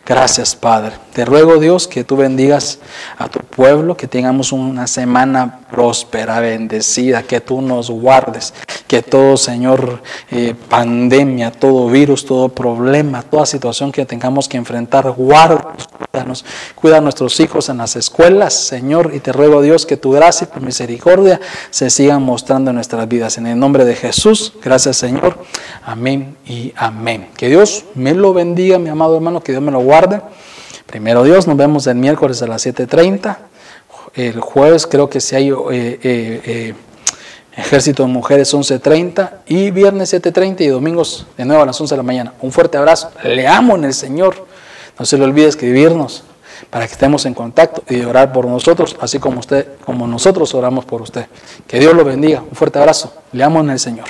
Gracias, 0.05 0.55
Padre. 0.55 0.93
Te 1.13 1.25
ruego, 1.25 1.57
Dios, 1.57 1.89
que 1.89 2.05
tú 2.05 2.15
bendigas 2.15 2.79
a 3.17 3.27
tu 3.27 3.39
pueblo, 3.39 3.97
que 3.97 4.07
tengamos 4.07 4.53
una 4.53 4.88
semana 4.88 5.59
próspera, 5.69 6.39
bendecida, 6.39 7.23
que 7.23 7.41
tú 7.41 7.61
nos 7.61 7.89
guardes, 7.89 8.53
que 8.88 9.01
todo, 9.01 9.35
Señor, 9.35 10.01
eh, 10.31 10.55
pandemia, 10.69 11.51
todo 11.51 11.89
virus, 11.89 12.25
todo 12.25 12.47
problema, 12.47 13.23
toda 13.23 13.45
situación 13.45 13.91
que 13.91 14.05
tengamos 14.05 14.47
que 14.47 14.55
enfrentar, 14.55 15.11
guárdanos, 15.11 15.89
cuídanos, 16.11 16.45
cuida 16.75 16.97
a 16.97 17.01
nuestros 17.01 17.38
hijos 17.41 17.67
en 17.67 17.77
las 17.77 17.97
escuelas, 17.97 18.53
Señor, 18.53 19.11
y 19.13 19.19
te 19.19 19.33
ruego, 19.33 19.61
Dios, 19.61 19.85
que 19.85 19.97
tu 19.97 20.11
gracia 20.11 20.47
y 20.49 20.53
tu 20.53 20.65
misericordia 20.65 21.41
se 21.71 21.89
sigan 21.89 22.23
mostrando 22.23 22.71
en 22.71 22.75
nuestras 22.75 23.05
vidas. 23.09 23.38
En 23.38 23.47
el 23.47 23.59
nombre 23.59 23.83
de 23.83 23.95
Jesús, 23.95 24.53
gracias, 24.63 24.95
Señor. 24.95 25.38
Amén 25.83 26.38
y 26.45 26.73
amén. 26.77 27.29
Que 27.35 27.49
Dios 27.49 27.83
me 27.95 28.13
lo 28.13 28.33
bendiga, 28.33 28.79
mi 28.79 28.89
amado 28.89 29.15
hermano, 29.15 29.41
que 29.41 29.51
Dios 29.51 29.63
me 29.63 29.71
lo 29.71 29.79
guarde. 29.79 30.21
Primero 30.91 31.23
Dios, 31.23 31.47
nos 31.47 31.55
vemos 31.55 31.88
el 31.88 31.95
miércoles 31.95 32.41
a 32.41 32.47
las 32.47 32.65
7.30. 32.65 33.38
El 34.13 34.41
jueves 34.41 34.85
creo 34.85 35.09
que 35.09 35.22
si 35.22 35.38
hay 35.38 35.49
eh, 35.49 35.55
eh, 35.72 35.99
eh, 36.03 36.73
ejército 37.55 38.03
de 38.03 38.09
mujeres 38.09 38.53
11.30 38.53 39.31
y 39.47 39.72
viernes 39.72 40.13
7.30 40.13 40.59
y 40.59 40.68
domingos 40.68 41.27
de 41.38 41.45
nuevo 41.45 41.63
a 41.63 41.65
las 41.65 41.80
11 41.80 41.93
de 41.93 41.97
la 41.97 42.03
mañana. 42.03 42.34
Un 42.41 42.51
fuerte 42.51 42.77
abrazo. 42.77 43.09
Le 43.23 43.47
amo 43.47 43.77
en 43.77 43.85
el 43.85 43.93
Señor. 43.93 44.45
No 44.99 45.05
se 45.05 45.18
le 45.18 45.23
olvide 45.23 45.47
escribirnos 45.47 46.26
para 46.69 46.85
que 46.85 46.91
estemos 46.91 47.26
en 47.26 47.35
contacto 47.35 47.84
y 47.88 48.01
orar 48.01 48.34
por 48.34 48.45
nosotros, 48.45 48.97
así 48.99 49.18
como 49.18 49.39
usted, 49.39 49.65
como 49.85 50.05
nosotros 50.07 50.53
oramos 50.53 50.84
por 50.84 51.01
usted. 51.01 51.27
Que 51.68 51.80
Dios 51.80 51.95
lo 51.95 52.03
bendiga. 52.03 52.41
Un 52.41 52.53
fuerte 52.53 52.80
abrazo. 52.80 53.13
Le 53.31 53.45
amo 53.45 53.61
en 53.61 53.69
el 53.69 53.80
Señor. 53.80 54.07